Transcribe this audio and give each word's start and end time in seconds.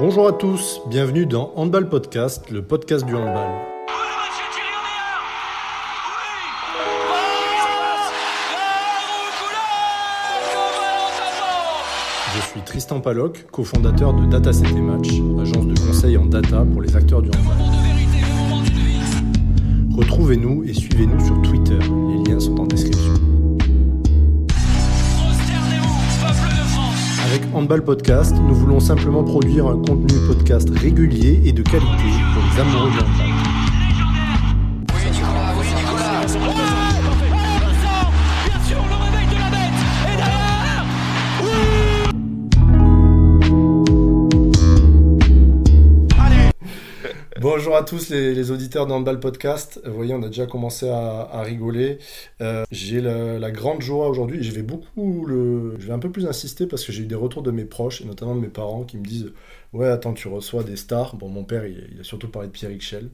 Bonjour 0.00 0.28
à 0.28 0.32
tous, 0.32 0.80
bienvenue 0.86 1.26
dans 1.26 1.52
Handball 1.56 1.88
Podcast, 1.88 2.50
le 2.50 2.62
podcast 2.62 3.04
du 3.04 3.16
handball. 3.16 3.50
Je 12.32 12.40
suis 12.42 12.60
Tristan 12.60 13.00
Paloc, 13.00 13.46
cofondateur 13.50 14.14
de 14.14 14.24
Data 14.26 14.52
et 14.52 14.80
Match, 14.80 15.08
agence 15.40 15.66
de 15.66 15.74
conseil 15.80 16.16
en 16.16 16.26
data 16.26 16.64
pour 16.72 16.80
les 16.80 16.94
acteurs 16.94 17.20
du 17.20 17.30
handball. 17.30 17.56
Retrouvez-nous 19.96 20.62
et 20.62 20.74
suivez-nous 20.74 21.26
sur 21.26 21.42
Twitter, 21.42 21.78
les 21.80 22.30
liens 22.30 22.38
sont 22.38 22.60
en 22.60 22.66
description. 22.66 23.37
Avec 27.38 27.54
Handball 27.54 27.84
Podcast, 27.84 28.34
nous 28.36 28.54
voulons 28.54 28.80
simplement 28.80 29.22
produire 29.22 29.66
un 29.66 29.76
contenu 29.76 30.14
podcast 30.26 30.68
régulier 30.70 31.40
et 31.44 31.52
de 31.52 31.62
qualité 31.62 31.86
pour 32.34 32.42
les 32.42 32.60
amoureux 32.60 32.90
du 32.90 32.98
handball. 32.98 33.37
Tous 47.82 48.10
les, 48.10 48.50
auditeurs 48.50 48.86
d'Handball 48.86 49.20
Podcast. 49.20 49.80
Vous 49.84 49.94
voyez, 49.94 50.14
on 50.14 50.22
a 50.22 50.28
déjà 50.28 50.46
commencé 50.46 50.88
à, 50.88 51.42
rigoler. 51.42 51.98
Euh, 52.40 52.64
j'ai 52.70 53.00
la, 53.00 53.50
grande 53.50 53.82
joie 53.82 54.08
aujourd'hui. 54.08 54.42
Je 54.42 54.52
vais 54.52 54.62
beaucoup 54.62 55.26
le, 55.26 55.74
je 55.78 55.86
vais 55.86 55.92
un 55.92 55.98
peu 55.98 56.10
plus 56.10 56.26
insister 56.26 56.66
parce 56.66 56.84
que 56.84 56.92
j'ai 56.92 57.02
eu 57.02 57.06
des 57.06 57.14
retours 57.14 57.42
de 57.42 57.50
mes 57.50 57.64
proches 57.64 58.00
et 58.00 58.04
notamment 58.04 58.34
de 58.34 58.40
mes 58.40 58.48
parents 58.48 58.84
qui 58.84 58.96
me 58.96 59.04
disent 59.04 59.32
Ouais, 59.72 59.88
attends, 59.88 60.14
tu 60.14 60.28
reçois 60.28 60.64
des 60.64 60.76
stars. 60.76 61.16
Bon, 61.16 61.28
mon 61.28 61.44
père, 61.44 61.66
il, 61.66 62.00
a 62.00 62.04
surtout 62.04 62.28
parlé 62.28 62.48
de 62.48 62.52
Pierre 62.52 62.70
Schell. 62.80 63.10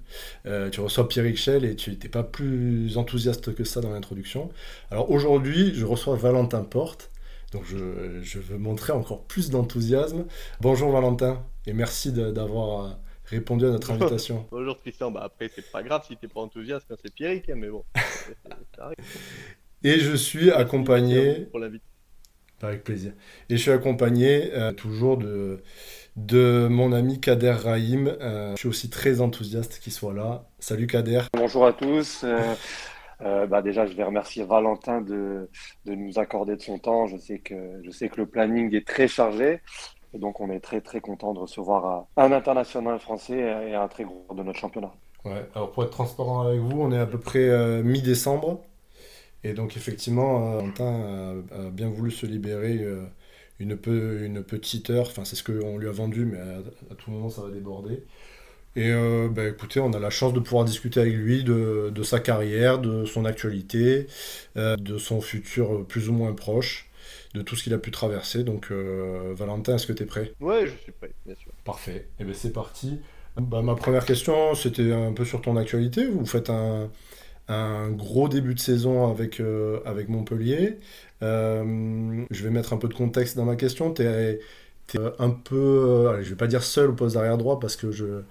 Euh, 0.46 0.70
tu 0.70 0.80
reçois 0.80 1.08
Pierre 1.08 1.36
Schell 1.36 1.64
et 1.64 1.74
tu 1.76 1.90
n'étais 1.90 2.08
pas 2.08 2.22
plus 2.22 2.96
enthousiaste 2.96 3.54
que 3.54 3.64
ça 3.64 3.80
dans 3.80 3.90
l'introduction. 3.90 4.50
Alors 4.90 5.10
aujourd'hui, 5.10 5.72
je 5.74 5.84
reçois 5.84 6.16
Valentin 6.16 6.62
Porte. 6.62 7.10
Donc 7.52 7.64
je, 7.66 8.20
je 8.22 8.38
veux 8.38 8.58
montrer 8.58 8.92
encore 8.92 9.24
plus 9.24 9.50
d'enthousiasme. 9.50 10.24
Bonjour 10.60 10.90
Valentin 10.90 11.42
et 11.66 11.72
merci 11.72 12.12
d'avoir 12.12 12.98
répondu 13.34 13.66
à 13.66 13.70
notre 13.70 13.90
invitation. 13.90 14.46
Bonjour 14.50 14.78
Tristan, 14.78 15.10
bah 15.10 15.22
après 15.24 15.50
c'est 15.54 15.70
pas 15.70 15.82
grave 15.82 16.02
si 16.06 16.16
t'es 16.16 16.28
pas 16.28 16.40
enthousiaste, 16.40 16.86
hein, 16.90 16.96
c'est 17.02 17.12
Pierrick, 17.12 17.48
hein, 17.50 17.54
mais 17.56 17.68
bon. 17.68 17.84
Et 19.84 19.98
je 19.98 20.14
suis 20.16 20.50
accompagné. 20.50 21.46
Pour 21.52 21.62
Avec 22.62 22.84
plaisir. 22.84 23.12
Et 23.50 23.56
je 23.56 23.62
suis 23.62 23.70
accompagné 23.70 24.52
euh, 24.54 24.72
toujours 24.72 25.18
de, 25.18 25.62
de 26.16 26.68
mon 26.70 26.92
ami 26.92 27.20
Kader 27.20 27.52
Rahim. 27.52 28.08
Euh, 28.08 28.52
je 28.52 28.60
suis 28.60 28.68
aussi 28.68 28.88
très 28.88 29.20
enthousiaste 29.20 29.80
qu'il 29.80 29.92
soit 29.92 30.14
là. 30.14 30.46
Salut 30.58 30.86
Kader. 30.86 31.22
Bonjour 31.34 31.66
à 31.66 31.74
tous. 31.74 32.24
Euh, 33.20 33.46
bah 33.46 33.62
déjà, 33.62 33.86
je 33.86 33.92
vais 33.92 34.02
remercier 34.04 34.44
Valentin 34.44 35.00
de, 35.00 35.48
de, 35.84 35.94
nous 35.94 36.18
accorder 36.18 36.56
de 36.56 36.62
son 36.62 36.78
temps. 36.78 37.06
Je 37.06 37.16
sais 37.16 37.38
que, 37.38 37.80
je 37.82 37.90
sais 37.90 38.08
que 38.08 38.16
le 38.16 38.26
planning 38.26 38.74
est 38.74 38.86
très 38.86 39.08
chargé. 39.08 39.60
Et 40.14 40.18
donc, 40.18 40.40
on 40.40 40.48
est 40.50 40.60
très, 40.60 40.80
très 40.80 41.00
content 41.00 41.34
de 41.34 41.40
recevoir 41.40 42.06
un 42.16 42.32
international 42.32 42.98
français 43.00 43.38
et 43.68 43.74
un 43.74 43.88
très 43.88 44.04
gros 44.04 44.26
de 44.34 44.42
notre 44.42 44.58
championnat. 44.58 44.92
Ouais, 45.24 45.46
alors 45.54 45.72
pour 45.72 45.84
être 45.84 45.90
transparent 45.90 46.42
avec 46.42 46.60
vous, 46.60 46.82
on 46.82 46.92
est 46.92 46.98
à 46.98 47.06
peu 47.06 47.18
près 47.18 47.48
euh, 47.48 47.82
mi-décembre. 47.82 48.60
Et 49.42 49.54
donc, 49.54 49.76
effectivement, 49.76 50.60
euh, 50.80 51.42
a, 51.50 51.70
bien 51.70 51.88
voulu 51.88 52.10
se 52.10 52.26
libérer 52.26 52.78
euh, 52.80 53.04
une, 53.58 53.76
peu, 53.76 54.22
une 54.24 54.42
petite 54.42 54.90
heure. 54.90 55.06
Enfin, 55.08 55.24
c'est 55.24 55.36
ce 55.36 55.42
qu'on 55.42 55.78
lui 55.78 55.88
a 55.88 55.92
vendu, 55.92 56.26
mais 56.26 56.38
à, 56.38 56.94
tout 56.94 57.10
moment, 57.10 57.30
ça 57.30 57.42
va 57.42 57.50
déborder. 57.50 58.04
Et 58.76 58.92
bah, 59.30 59.46
écoutez, 59.46 59.78
on 59.78 59.92
a 59.92 60.00
la 60.00 60.10
chance 60.10 60.32
de 60.32 60.40
pouvoir 60.40 60.64
discuter 60.64 60.98
avec 60.98 61.14
lui 61.14 61.44
de 61.44 62.02
sa 62.02 62.18
carrière, 62.18 62.80
de 62.80 63.04
son 63.04 63.24
actualité, 63.24 64.08
de 64.56 64.98
son 64.98 65.20
futur 65.20 65.86
plus 65.86 66.08
ou 66.08 66.12
moins 66.12 66.32
proche 66.32 66.90
de 67.34 67.42
tout 67.42 67.56
ce 67.56 67.64
qu'il 67.64 67.74
a 67.74 67.78
pu 67.78 67.90
traverser. 67.90 68.44
Donc, 68.44 68.68
euh, 68.70 69.34
Valentin, 69.36 69.74
est-ce 69.74 69.86
que 69.86 69.92
tu 69.92 70.04
es 70.04 70.06
prêt? 70.06 70.32
Ouais, 70.40 70.66
je 70.66 70.72
suis 70.82 70.92
prêt, 70.92 71.12
bien 71.26 71.34
sûr. 71.34 71.52
Parfait. 71.64 71.96
Et 71.96 72.20
eh 72.20 72.24
bien, 72.24 72.34
c'est 72.34 72.52
parti. 72.52 73.00
Bah, 73.36 73.62
ma 73.62 73.74
première 73.74 74.06
question, 74.06 74.54
c'était 74.54 74.92
un 74.92 75.12
peu 75.12 75.24
sur 75.24 75.42
ton 75.42 75.56
actualité. 75.56 76.06
Vous 76.06 76.24
faites 76.24 76.50
un, 76.50 76.90
gros 77.90 78.28
début 78.28 78.54
de 78.54 78.60
saison 78.60 79.10
avec, 79.10 79.40
euh, 79.40 79.80
avec 79.84 80.08
Montpellier. 80.08 80.78
Euh, 81.22 82.24
je 82.30 82.44
vais 82.44 82.50
mettre 82.50 82.72
un 82.72 82.76
peu 82.76 82.88
de 82.88 82.94
contexte 82.94 83.36
dans 83.36 83.44
ma 83.44 83.56
question. 83.56 83.92
Tu 83.92 84.02
es, 84.02 84.40
un 85.18 85.30
peu, 85.30 86.08
allez, 86.14 86.24
je 86.24 86.30
vais 86.30 86.36
pas 86.36 86.46
dire 86.46 86.62
seul 86.62 86.90
au 86.90 86.92
poste 86.92 87.16
d'arrière 87.16 87.38
droit 87.38 87.58
parce 87.58 87.74
que 87.74 87.90
je 87.90 88.22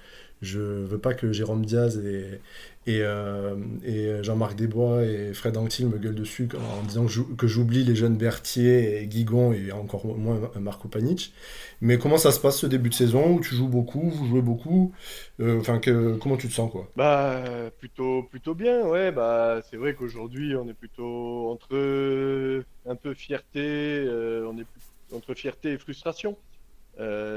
je 0.44 0.60
veux 0.60 0.98
pas 1.00 1.14
que 1.14 1.32
Jérôme 1.32 1.66
Diaz 1.66 1.98
et, 1.98 2.42
et, 2.86 3.00
euh, 3.02 3.56
et 3.86 4.24
Jean-Marc 4.24 4.56
Desbois 4.56 5.04
et 5.04 5.34
Fred 5.34 5.56
Anctil 5.56 5.88
me 5.88 5.98
gueulent 5.98 6.16
dessus 6.16 6.50
en 6.54 6.84
disant 6.84 7.06
que 7.38 7.48
j'oublie 7.48 7.84
les 7.84 7.96
jeunes 7.96 8.18
Berthier 8.18 9.02
et 9.02 9.08
Guigon 9.08 9.54
et 9.54 9.72
encore 9.72 10.06
moins 10.18 10.52
Marco 10.60 10.90
Panic. 10.90 11.34
Mais 11.80 11.98
comment 11.98 12.18
ça 12.18 12.32
se 12.32 12.40
passe 12.42 12.60
ce 12.60 12.68
début 12.68 12.90
de 12.90 12.94
saison? 12.94 13.36
Où 13.36 13.40
tu 13.40 13.56
joues 13.56 13.70
beaucoup, 13.70 14.10
vous 14.10 14.28
jouez 14.28 14.42
beaucoup 14.42 14.94
euh, 15.40 15.60
Enfin, 15.60 15.80
comment 16.20 16.36
tu 16.36 16.48
te 16.50 16.54
sens 16.54 16.72
quoi? 16.72 16.90
Bah 16.98 17.42
plutôt 17.80 18.24
plutôt 18.24 18.54
bien, 18.54 18.86
ouais. 18.86 19.12
Bah 19.12 19.62
c'est 19.70 19.78
vrai 19.78 19.94
qu'aujourd'hui 19.94 20.56
on 20.56 20.68
est 20.68 20.74
plutôt 20.74 21.52
entre 21.52 22.64
un 22.86 22.96
peu 22.96 23.14
fierté, 23.14 23.62
euh, 23.62 24.46
on 24.52 24.58
est 24.58 24.66
entre 25.16 25.34
fierté 25.36 25.72
et 25.72 25.78
frustration. 25.78 26.38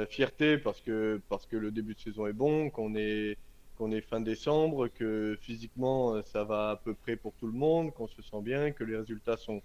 fierté 0.08 0.58
parce 0.58 0.80
que 0.80 1.20
parce 1.28 1.46
que 1.46 1.56
le 1.56 1.70
début 1.70 1.94
de 1.94 2.00
saison 2.00 2.26
est 2.26 2.32
bon, 2.32 2.70
qu'on 2.70 2.96
est 2.96 3.36
qu'on 3.76 3.92
est 3.92 4.00
fin 4.00 4.20
décembre, 4.20 4.88
que 4.88 5.38
physiquement 5.40 6.14
euh, 6.14 6.22
ça 6.22 6.44
va 6.44 6.70
à 6.70 6.76
peu 6.76 6.94
près 6.94 7.16
pour 7.16 7.34
tout 7.34 7.46
le 7.46 7.52
monde, 7.52 7.92
qu'on 7.92 8.08
se 8.08 8.22
sent 8.22 8.40
bien, 8.42 8.72
que 8.72 8.84
les 8.84 8.96
résultats 8.96 9.36
sont, 9.36 9.62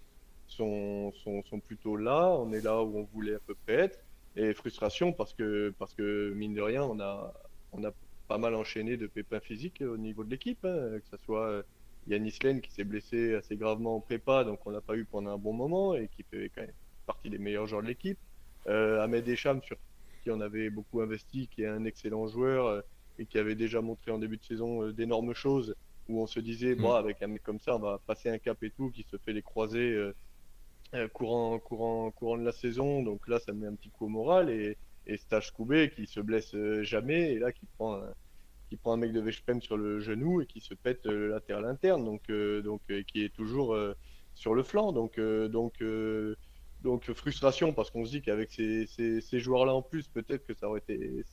sont, 0.47 1.13
sont, 1.23 1.59
plutôt 1.59 1.95
là, 1.95 2.29
on 2.29 2.51
est 2.51 2.61
là 2.61 2.81
où 2.83 2.97
on 2.97 3.03
voulait 3.03 3.35
à 3.35 3.39
peu 3.39 3.55
près 3.55 3.73
être. 3.73 3.99
Et 4.35 4.53
frustration 4.53 5.11
parce 5.11 5.33
que, 5.33 5.73
parce 5.77 5.93
que 5.93 6.31
mine 6.35 6.53
de 6.53 6.61
rien, 6.61 6.83
on 6.83 6.99
a, 6.99 7.33
on 7.73 7.83
a 7.83 7.91
pas 8.27 8.37
mal 8.37 8.55
enchaîné 8.55 8.97
de 8.97 9.07
pépins 9.07 9.39
physiques 9.39 9.81
au 9.81 9.97
niveau 9.97 10.23
de 10.23 10.29
l'équipe, 10.29 10.63
hein, 10.63 10.99
que 10.99 11.07
ce 11.09 11.17
soit 11.25 11.47
euh, 11.47 11.63
Yannis 12.07 12.37
Len 12.43 12.61
qui 12.61 12.71
s'est 12.71 12.83
blessé 12.83 13.35
assez 13.35 13.55
gravement 13.55 13.97
en 13.97 13.99
prépa, 13.99 14.43
donc 14.43 14.65
on 14.65 14.69
l'a 14.69 14.81
pas 14.81 14.95
eu 14.95 15.05
pendant 15.05 15.31
un 15.31 15.37
bon 15.37 15.53
moment 15.53 15.95
et 15.95 16.07
qui 16.07 16.23
fait 16.23 16.49
quand 16.55 16.61
même 16.61 16.71
partie 17.05 17.29
des 17.29 17.37
meilleurs 17.37 17.67
joueurs 17.67 17.81
de 17.81 17.87
l'équipe. 17.87 18.19
Euh, 18.67 19.01
Ahmed 19.01 19.27
Echam, 19.27 19.61
sur 19.63 19.77
qui 20.23 20.31
on 20.31 20.39
avait 20.39 20.69
beaucoup 20.69 21.01
investi, 21.01 21.47
qui 21.47 21.63
est 21.63 21.67
un 21.67 21.83
excellent 21.85 22.27
joueur. 22.27 22.83
Euh, 23.21 23.23
et 23.23 23.25
qui 23.25 23.37
avait 23.37 23.55
déjà 23.55 23.81
montré 23.81 24.11
en 24.11 24.17
début 24.17 24.37
de 24.37 24.43
saison 24.43 24.83
euh, 24.83 24.93
d'énormes 24.93 25.33
choses 25.33 25.75
où 26.09 26.21
on 26.21 26.27
se 26.27 26.39
disait, 26.39 26.75
bon, 26.75 26.93
mm. 26.93 26.95
avec 26.95 27.21
un 27.21 27.27
mec 27.27 27.43
comme 27.43 27.59
ça, 27.59 27.75
on 27.75 27.79
va 27.79 27.99
passer 28.05 28.29
un 28.29 28.37
cap 28.37 28.61
et 28.63 28.71
tout, 28.71 28.89
qui 28.91 29.03
se 29.03 29.17
fait 29.17 29.33
les 29.33 29.41
croisés 29.41 29.93
euh, 29.93 30.13
euh, 30.93 31.07
courant, 31.07 31.59
courant, 31.59 32.11
courant 32.11 32.37
de 32.37 32.43
la 32.43 32.51
saison. 32.51 33.03
Donc 33.03 33.27
là, 33.27 33.39
ça 33.39 33.53
met 33.53 33.67
un 33.67 33.75
petit 33.75 33.89
coup 33.89 34.05
au 34.05 34.09
moral. 34.09 34.49
Et, 34.49 34.77
et 35.07 35.17
Stage 35.17 35.51
Koubé 35.51 35.89
qui 35.89 36.05
se 36.05 36.19
blesse 36.19 36.55
jamais 36.83 37.33
et 37.33 37.39
là 37.39 37.51
qui 37.51 37.65
prend 37.77 37.95
un, 37.95 38.13
qui 38.69 38.77
prend 38.77 38.93
un 38.93 38.97
mec 38.97 39.13
de 39.13 39.19
Veszprem 39.19 39.59
sur 39.59 39.75
le 39.75 39.99
genou 39.99 40.41
et 40.41 40.45
qui 40.45 40.59
se 40.59 40.75
pète 40.75 41.05
le 41.05 41.29
latéral 41.29 41.65
interne. 41.65 42.05
Donc, 42.05 42.31
donc 42.63 42.81
qui 43.07 43.23
est 43.23 43.33
toujours 43.33 43.75
sur 44.35 44.53
le 44.53 44.61
flanc. 44.61 44.91
Donc, 44.91 45.19
donc, 45.19 45.83
donc 46.83 47.11
frustration 47.13 47.73
parce 47.73 47.89
qu'on 47.89 48.05
se 48.05 48.11
dit 48.11 48.21
qu'avec 48.21 48.51
ces, 48.51 48.85
ces, 48.85 49.21
ces 49.21 49.39
joueurs-là 49.39 49.73
en 49.73 49.81
plus, 49.81 50.07
peut-être 50.07 50.45
que 50.45 50.53
ça 50.53 50.69
aurait 50.69 50.81
été 50.87 51.25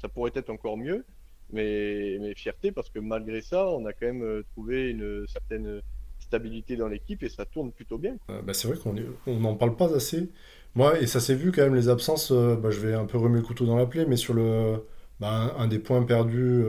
ça 0.00 0.08
pourrait 0.08 0.32
être 0.34 0.50
encore 0.50 0.76
mieux. 0.76 1.04
Mais, 1.50 2.34
fierté 2.34 2.72
parce 2.72 2.90
que 2.90 2.98
malgré 2.98 3.40
ça, 3.40 3.68
on 3.68 3.86
a 3.86 3.92
quand 3.92 4.06
même 4.06 4.22
euh, 4.22 4.42
trouvé 4.52 4.90
une 4.90 5.26
certaine 5.26 5.80
stabilité 6.20 6.76
dans 6.76 6.88
l'équipe 6.88 7.22
et 7.22 7.28
ça 7.28 7.46
tourne 7.46 7.72
plutôt 7.72 7.96
bien. 7.96 8.16
Euh, 8.30 8.42
bah, 8.42 8.52
c'est 8.52 8.68
vrai 8.68 8.76
qu'on 8.76 8.94
n'en 9.40 9.54
parle 9.54 9.76
pas 9.76 9.94
assez. 9.94 10.28
Moi, 10.74 11.00
et 11.00 11.06
ça 11.06 11.20
s'est 11.20 11.34
vu 11.34 11.50
quand 11.50 11.62
même, 11.62 11.74
les 11.74 11.88
absences, 11.88 12.30
euh, 12.32 12.54
bah, 12.54 12.70
je 12.70 12.80
vais 12.80 12.92
un 12.92 13.06
peu 13.06 13.16
remuer 13.16 13.40
le 13.40 13.46
couteau 13.46 13.64
dans 13.64 13.76
la 13.76 13.86
plaie, 13.86 14.04
mais 14.06 14.16
sur 14.16 14.34
le, 14.34 14.84
bah, 15.20 15.54
un, 15.56 15.66
des 15.68 15.78
points 15.78 16.02
perdus, 16.02 16.62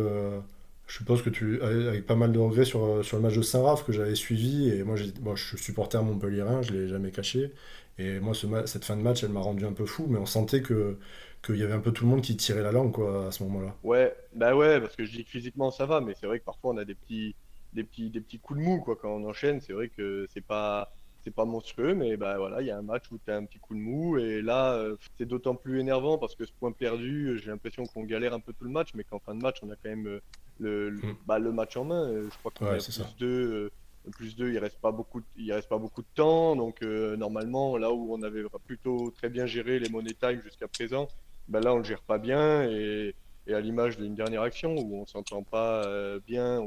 je 0.88 0.98
suppose 0.98 1.22
que 1.22 1.30
tu, 1.30 1.62
avec 1.62 2.06
pas 2.06 2.16
mal 2.16 2.32
de 2.32 2.40
regrets 2.40 2.66
sur, 2.66 3.04
sur 3.04 3.18
le 3.18 3.24
match 3.24 3.36
de 3.36 3.42
Saint-Raph 3.42 3.86
que 3.86 3.92
j'avais 3.92 4.16
suivi, 4.16 4.70
et 4.70 4.84
moi, 4.84 4.96
je 4.96 5.46
suis 5.46 5.58
supporter 5.58 6.02
Montpellierin, 6.02 6.62
je 6.62 6.72
ne 6.72 6.80
l'ai 6.80 6.88
jamais 6.88 7.12
caché, 7.12 7.52
et 8.00 8.20
moi 8.22 8.34
ce 8.34 8.48
cette 8.66 8.86
fin 8.86 8.96
de 8.96 9.02
match, 9.02 9.24
elle 9.24 9.32
m'a 9.32 9.42
rendu 9.42 9.66
un 9.66 9.74
peu 9.74 9.86
fou, 9.86 10.08
mais 10.10 10.18
on 10.18 10.26
sentait 10.26 10.62
que 10.62 10.98
qu'il 11.42 11.58
y 11.58 11.64
avait 11.64 11.74
un 11.74 11.80
peu 11.80 11.92
tout 11.92 12.04
le 12.04 12.10
monde 12.10 12.22
qui 12.22 12.36
tirait 12.36 12.64
la 12.64 12.72
langue 12.72 12.92
quoi, 12.92 13.28
à 13.28 13.32
ce 13.32 13.44
moment-là. 13.44 13.76
Ouais, 13.84 14.16
bah 14.36 14.56
ouais, 14.56 14.80
parce 14.80 14.96
que 14.96 15.06
je 15.06 15.12
dis 15.12 15.24
que 15.24 15.30
physiquement 15.30 15.72
ça 15.72 15.86
va, 15.86 16.02
mais 16.02 16.14
c'est 16.20 16.28
vrai 16.28 16.40
que 16.40 16.46
parfois 16.46 16.74
on 16.74 16.78
a 16.78 16.86
des 16.86 16.96
petits, 16.96 17.36
des 17.74 17.84
petits, 17.84 18.10
des 18.10 18.22
petits 18.22 18.40
coups 18.40 18.60
de 18.60 18.66
mou 18.66 18.80
quoi, 18.80 18.96
quand 18.96 19.10
on 19.10 19.28
enchaîne. 19.28 19.62
C'est 19.62 19.74
vrai 19.74 19.90
que 19.90 20.28
c'est 20.34 20.46
pas, 20.46 20.92
c'est 21.24 21.34
pas 21.34 21.46
monstrueux, 21.46 21.94
mais 21.94 22.18
bah 22.18 22.38
voilà, 22.38 22.62
il 22.62 22.68
y 22.68 22.72
a 22.72 22.78
un 22.78 22.82
match 22.82 23.12
où 23.12 23.20
tu 23.24 23.32
as 23.32 23.38
un 23.38 23.46
petit 23.46 23.60
coup 23.60 23.74
de 23.74 23.80
mou, 23.80 24.18
et 24.18 24.42
là 24.42 24.74
euh, 24.74 24.96
c'est 25.18 25.26
d'autant 25.26 25.56
plus 25.56 25.80
énervant 25.80 26.18
parce 26.18 26.36
que 26.36 26.46
ce 26.46 26.52
point 26.52 26.72
perdu, 26.72 27.40
j'ai 27.42 27.52
l'impression 27.52 27.86
qu'on 27.86 28.04
galère 28.04 28.34
un 28.34 28.40
peu 28.40 28.54
tout 28.54 28.66
le 28.66 28.72
match, 28.72 28.90
mais 28.94 29.04
qu'en 29.04 29.20
fin 29.20 29.36
de 29.36 29.42
match 29.42 29.58
on 29.64 29.70
a 29.70 29.76
quand 29.76 29.90
même 29.90 30.08
euh, 30.08 30.22
le, 30.60 30.90
le, 30.90 30.98
mm. 30.98 31.16
bah, 31.26 31.40
le 31.40 31.52
match 31.52 31.78
en 31.78 31.86
main. 31.86 32.04
Euh, 32.10 32.30
je 32.30 32.38
crois 32.40 32.52
qu'on 32.52 32.66
ouais, 32.66 32.78
a 32.78 32.78
plus 32.78 33.16
deux 33.18 33.72
plus 34.12 34.36
2, 34.36 34.54
il 34.54 34.58
reste 34.58 34.80
pas 34.80 34.92
beaucoup, 34.92 35.22
il 35.38 35.54
reste 35.54 35.70
pas 35.70 35.78
beaucoup 35.78 36.02
de 36.02 36.08
temps. 36.16 36.56
Donc 36.56 36.82
normalement, 36.82 37.78
là 37.78 37.92
où 37.92 38.12
on 38.12 38.24
avait 38.24 38.44
plutôt 38.66 39.12
très 39.12 39.30
bien 39.30 39.46
géré 39.46 39.78
les 39.78 39.90
money 39.90 40.16
time 40.20 40.42
jusqu'à 40.42 40.68
présent, 40.68 41.08
ben 41.50 41.60
là 41.60 41.74
on 41.74 41.78
le 41.78 41.84
gère 41.84 42.02
pas 42.02 42.18
bien 42.18 42.64
et, 42.64 43.16
et 43.48 43.54
à 43.54 43.60
l'image 43.60 43.98
d'une 43.98 44.16
dernière 44.16 44.44
action 44.44 44.76
où 44.76 45.02
on 45.02 45.06
s'entend 45.06 45.44
pas 45.44 45.86
bien 46.26 46.64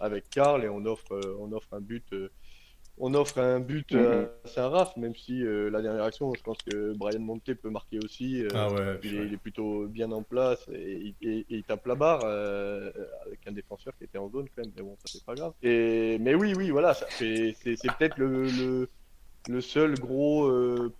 avec 0.00 0.30
Karl 0.30 0.64
et 0.64 0.68
on 0.68 0.84
offre, 0.86 1.20
on 1.38 1.52
offre 1.52 1.74
un 1.74 1.80
but 1.80 2.12
on 2.98 3.14
offre 3.14 3.38
un 3.38 3.60
but 3.60 3.90
mhm. 3.92 4.28
à 4.44 4.48
Saint-Raph, 4.48 4.96
même 4.96 5.14
si 5.14 5.42
euh, 5.44 5.70
la 5.70 5.80
dernière 5.80 6.04
action, 6.04 6.32
je 6.34 6.42
pense 6.42 6.58
que 6.58 6.92
Brian 6.94 7.20
Monte 7.20 7.54
peut 7.54 7.70
marquer 7.70 7.98
aussi. 7.98 8.42
Euh, 8.42 8.48
ah 8.54 8.68
il, 9.02 9.32
est, 9.32 9.36
plutôt 9.38 9.86
bien 9.86 10.12
en 10.12 10.22
place 10.22 10.68
et, 10.72 11.14
il 11.20 11.64
tape 11.64 11.86
la 11.86 11.94
barre 11.94 12.20
euh, 12.24 12.90
avec 13.26 13.40
un 13.46 13.52
défenseur 13.52 13.96
qui 13.96 14.04
était 14.04 14.18
en 14.18 14.30
zone 14.30 14.46
quand 14.54 14.62
même. 14.62 14.72
Mais 14.76 14.82
bon, 14.82 14.96
ça 15.04 15.12
c'est 15.12 15.24
pas 15.24 15.34
grave. 15.34 15.52
Et, 15.62 16.18
mais 16.20 16.34
oui, 16.34 16.52
oui, 16.56 16.70
voilà, 16.70 16.94
c'est 16.94 17.56
peut-être 17.64 18.18
le, 18.18 18.86
le, 19.48 19.60
seul 19.60 19.98
gros 19.98 20.50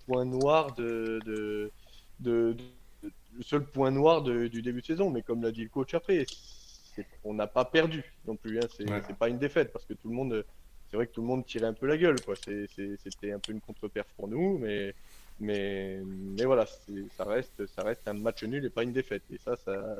point 0.06 0.24
noir 0.24 0.74
de, 0.74 1.20
de, 1.26 1.70
de, 2.20 2.56
le 3.36 3.42
seul 3.42 3.64
point 3.64 3.90
noir 3.90 4.22
du 4.22 4.62
début 4.62 4.80
de 4.80 4.86
saison. 4.86 5.10
Mais 5.10 5.22
comme 5.22 5.42
l'a 5.42 5.52
dit 5.52 5.62
le 5.62 5.68
coach 5.68 5.94
après, 5.94 6.26
on 7.24 7.34
n'a 7.34 7.46
pas 7.46 7.64
perdu 7.64 8.04
non 8.26 8.36
plus. 8.36 8.58
Hein, 8.58 8.68
c'est 8.78 9.16
pas 9.16 9.28
une 9.28 9.38
défaite 9.38 9.72
parce 9.72 9.84
que 9.84 9.94
tout 9.94 10.08
le 10.08 10.14
monde 10.14 10.44
c'est 10.92 10.98
vrai 10.98 11.06
que 11.06 11.12
tout 11.12 11.22
le 11.22 11.26
monde 11.26 11.46
tirait 11.46 11.66
un 11.66 11.72
peu 11.72 11.86
la 11.86 11.96
gueule. 11.96 12.20
Quoi. 12.20 12.34
C'était 12.36 13.32
un 13.32 13.38
peu 13.38 13.52
une 13.52 13.62
contre-perf 13.62 14.06
pour 14.14 14.28
nous, 14.28 14.58
mais, 14.58 14.94
mais, 15.40 16.02
mais 16.04 16.44
voilà, 16.44 16.66
ça 17.16 17.24
reste, 17.24 17.66
ça 17.66 17.82
reste 17.82 18.06
un 18.06 18.12
match 18.12 18.44
nul 18.44 18.62
et 18.62 18.68
pas 18.68 18.82
une 18.82 18.92
défaite. 18.92 19.22
Et 19.32 19.38
ça, 19.38 19.56
ça, 19.56 19.96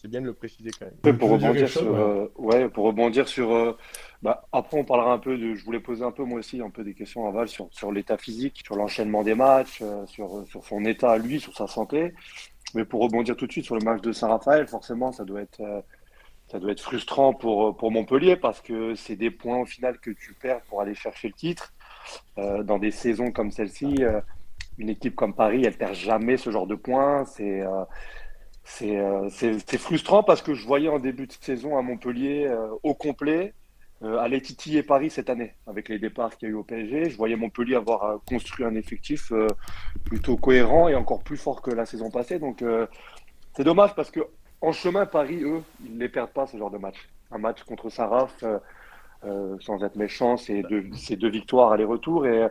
c'est 0.00 0.08
bien 0.08 0.20
de 0.20 0.26
le 0.26 0.32
préciser 0.32 0.70
quand 0.78 0.86
même. 0.86 1.18
pour, 1.18 1.30
rebondir 1.30 1.68
sur, 1.68 1.94
euh, 1.94 2.32
ouais, 2.36 2.68
pour 2.68 2.86
rebondir 2.86 3.28
sur. 3.28 3.52
Euh, 3.52 3.76
bah, 4.22 4.46
après, 4.52 4.78
on 4.78 4.84
parlera 4.84 5.12
un 5.12 5.18
peu 5.18 5.36
de. 5.36 5.54
Je 5.54 5.64
voulais 5.64 5.80
poser 5.80 6.04
un 6.04 6.10
peu, 6.10 6.24
moi 6.24 6.38
aussi, 6.38 6.60
un 6.60 6.70
peu 6.70 6.84
des 6.84 6.94
questions 6.94 7.28
à 7.28 7.30
Val 7.30 7.48
sur, 7.48 7.68
sur 7.70 7.92
l'état 7.92 8.16
physique, 8.16 8.62
sur 8.64 8.76
l'enchaînement 8.76 9.22
des 9.22 9.34
matchs, 9.34 9.80
euh, 9.82 10.06
sur, 10.06 10.46
sur 10.46 10.64
son 10.64 10.84
état 10.84 11.12
à 11.12 11.18
lui, 11.18 11.40
sur 11.40 11.54
sa 11.54 11.66
santé. 11.66 12.14
Mais 12.74 12.84
pour 12.84 13.02
rebondir 13.02 13.36
tout 13.36 13.46
de 13.46 13.52
suite 13.52 13.64
sur 13.64 13.76
le 13.76 13.84
match 13.84 14.00
de 14.00 14.12
Saint-Raphaël, 14.12 14.66
forcément, 14.68 15.12
ça 15.12 15.24
doit 15.24 15.42
être 15.42 15.60
ça 16.50 16.58
doit 16.58 16.72
être 16.72 16.80
frustrant 16.80 17.32
pour, 17.32 17.76
pour 17.76 17.92
Montpellier 17.92 18.34
parce 18.34 18.60
que 18.60 18.96
c'est 18.96 19.14
des 19.14 19.30
points 19.30 19.58
au 19.58 19.66
final 19.66 19.98
que 20.00 20.10
tu 20.10 20.34
perds 20.34 20.62
pour 20.62 20.80
aller 20.80 20.94
chercher 20.94 21.28
le 21.28 21.34
titre. 21.34 21.72
Euh, 22.38 22.62
dans 22.64 22.78
des 22.78 22.90
saisons 22.90 23.30
comme 23.30 23.52
celle-ci, 23.52 23.96
euh, 24.00 24.20
une 24.78 24.88
équipe 24.88 25.14
comme 25.14 25.34
Paris, 25.34 25.62
elle 25.64 25.76
perd 25.76 25.94
jamais 25.94 26.36
ce 26.36 26.50
genre 26.50 26.66
de 26.66 26.74
points. 26.74 27.24
C'est 27.24 27.60
euh, 27.60 27.84
c'est 28.78 29.78
frustrant 29.78 30.22
parce 30.22 30.42
que 30.42 30.54
je 30.54 30.66
voyais 30.66 30.88
en 30.88 30.98
début 30.98 31.26
de 31.26 31.32
saison 31.40 31.76
à 31.76 31.82
Montpellier 31.82 32.50
au 32.82 32.94
complet 32.94 33.54
aller 34.02 34.40
titiller 34.40 34.82
Paris 34.82 35.10
cette 35.10 35.28
année 35.28 35.54
avec 35.66 35.90
les 35.90 35.98
départs 35.98 36.36
qu'il 36.36 36.48
y 36.48 36.50
a 36.50 36.54
eu 36.54 36.56
au 36.56 36.64
PSG. 36.64 37.10
Je 37.10 37.16
voyais 37.16 37.36
Montpellier 37.36 37.74
avoir 37.74 38.20
construit 38.26 38.64
un 38.64 38.74
effectif 38.74 39.30
plutôt 40.04 40.36
cohérent 40.36 40.88
et 40.88 40.94
encore 40.94 41.22
plus 41.22 41.36
fort 41.36 41.60
que 41.60 41.70
la 41.70 41.84
saison 41.84 42.10
passée. 42.10 42.38
Donc 42.38 42.64
c'est 43.54 43.64
dommage 43.64 43.94
parce 43.94 44.10
que 44.10 44.20
en 44.62 44.72
chemin, 44.72 45.06
Paris, 45.06 45.42
eux, 45.42 45.62
ils 45.84 45.94
ne 45.94 46.00
les 46.00 46.08
perdent 46.08 46.32
pas 46.32 46.46
ce 46.46 46.56
genre 46.56 46.70
de 46.70 46.78
match. 46.78 47.08
Un 47.30 47.38
match 47.38 47.62
contre 47.62 47.88
Saraf, 47.88 48.34
euh, 48.42 48.58
euh, 49.24 49.56
sans 49.60 49.82
être 49.82 49.96
méchant, 49.96 50.36
c'est 50.36 50.62
deux, 50.62 51.30
victoires 51.30 51.72
aller-retour. 51.72 52.26
Et 52.26 52.46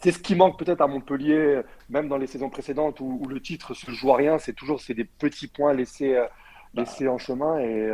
c'est 0.00 0.12
ce 0.12 0.18
qui 0.18 0.34
manque 0.34 0.58
peut-être 0.58 0.80
à 0.80 0.86
Montpellier, 0.86 1.62
même 1.88 2.08
dans 2.08 2.16
les 2.16 2.26
saisons 2.26 2.50
précédentes 2.50 3.00
où, 3.00 3.26
le 3.28 3.40
titre 3.40 3.74
se 3.74 3.90
joue 3.90 4.12
à 4.12 4.16
rien. 4.16 4.38
C'est 4.38 4.54
toujours 4.54 4.80
c'est 4.80 4.94
des 4.94 5.04
petits 5.04 5.48
points 5.48 5.74
laissés, 5.74 6.16
euh, 6.16 6.26
laissés 6.74 7.08
en 7.08 7.18
chemin. 7.18 7.58
Et 7.58 7.92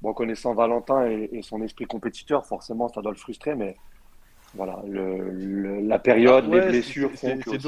bon, 0.00 0.12
connaissant 0.14 0.54
Valentin 0.54 1.10
et, 1.10 1.28
et, 1.32 1.42
son 1.42 1.60
esprit 1.62 1.86
compétiteur, 1.86 2.46
forcément, 2.46 2.88
ça 2.88 3.02
doit 3.02 3.12
le 3.12 3.18
frustrer. 3.18 3.54
Mais 3.56 3.76
voilà, 4.54 4.82
le, 4.88 5.80
la 5.80 5.98
période, 5.98 6.46
les 6.50 6.60
blessures 6.60 7.10
font 7.12 7.38
qu'il 7.38 7.60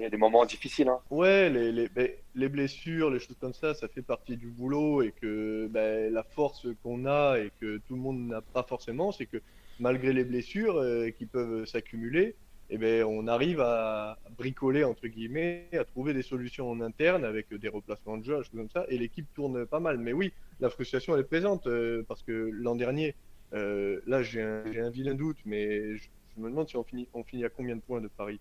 y, 0.00 0.04
a 0.04 0.10
des 0.10 0.16
moments 0.16 0.44
difficiles. 0.44 0.88
Hein. 0.88 1.00
Ouais, 1.10 1.48
les, 1.48 1.72
les, 1.72 1.88
les, 2.34 2.48
blessures, 2.48 3.10
les 3.10 3.18
choses 3.18 3.36
comme 3.40 3.54
ça, 3.54 3.74
ça 3.74 3.88
fait 3.88 4.02
partie 4.02 4.36
du 4.36 4.48
boulot 4.48 5.02
et 5.02 5.12
que 5.12 5.68
ben, 5.70 6.12
la 6.12 6.22
force 6.22 6.66
qu'on 6.82 7.06
a 7.06 7.38
et 7.38 7.50
que 7.60 7.78
tout 7.78 7.94
le 7.94 8.00
monde 8.00 8.28
n'a 8.28 8.42
pas 8.42 8.62
forcément, 8.62 9.10
c'est 9.10 9.26
que 9.26 9.38
malgré 9.80 10.12
les 10.12 10.24
blessures 10.24 10.76
euh, 10.76 11.10
qui 11.10 11.24
peuvent 11.24 11.64
s'accumuler, 11.64 12.36
eh 12.70 12.76
ben, 12.76 13.04
on 13.04 13.26
arrive 13.26 13.60
à 13.60 14.18
bricoler, 14.36 14.84
entre 14.84 15.06
guillemets, 15.06 15.68
à 15.72 15.84
trouver 15.84 16.12
des 16.12 16.22
solutions 16.22 16.70
en 16.70 16.80
interne 16.80 17.24
avec 17.24 17.52
des 17.52 17.68
replacements 17.68 18.18
de 18.18 18.24
jeu, 18.24 18.36
choses 18.36 18.50
comme 18.54 18.70
ça, 18.70 18.84
et 18.88 18.98
l'équipe 18.98 19.26
tourne 19.34 19.64
pas 19.64 19.80
mal. 19.80 19.98
Mais 19.98 20.12
oui, 20.12 20.32
la 20.60 20.68
frustration, 20.68 21.14
elle 21.14 21.22
est 21.22 21.24
présente 21.24 21.66
euh, 21.66 22.04
parce 22.06 22.22
que 22.22 22.50
l'an 22.52 22.74
dernier, 22.74 23.14
euh, 23.54 24.00
là, 24.06 24.22
j'ai 24.22 24.42
un, 24.42 24.64
un, 24.66 24.90
vilain 24.90 25.14
doute, 25.14 25.38
mais 25.46 25.96
je, 25.96 26.08
je 26.36 26.42
me 26.42 26.50
demande 26.50 26.68
si 26.68 26.76
on 26.76 26.84
finit, 26.84 27.08
on 27.14 27.24
finit 27.24 27.44
à 27.44 27.48
combien 27.48 27.74
de 27.74 27.80
points 27.80 28.02
de 28.02 28.08
Paris? 28.08 28.38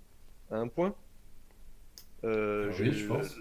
À 0.51 0.57
un 0.57 0.68
point? 0.68 0.94
Euh, 2.24 2.69
ah 2.71 2.75
Oui, 2.79 2.91
je 2.91 3.07
pense. 3.07 3.35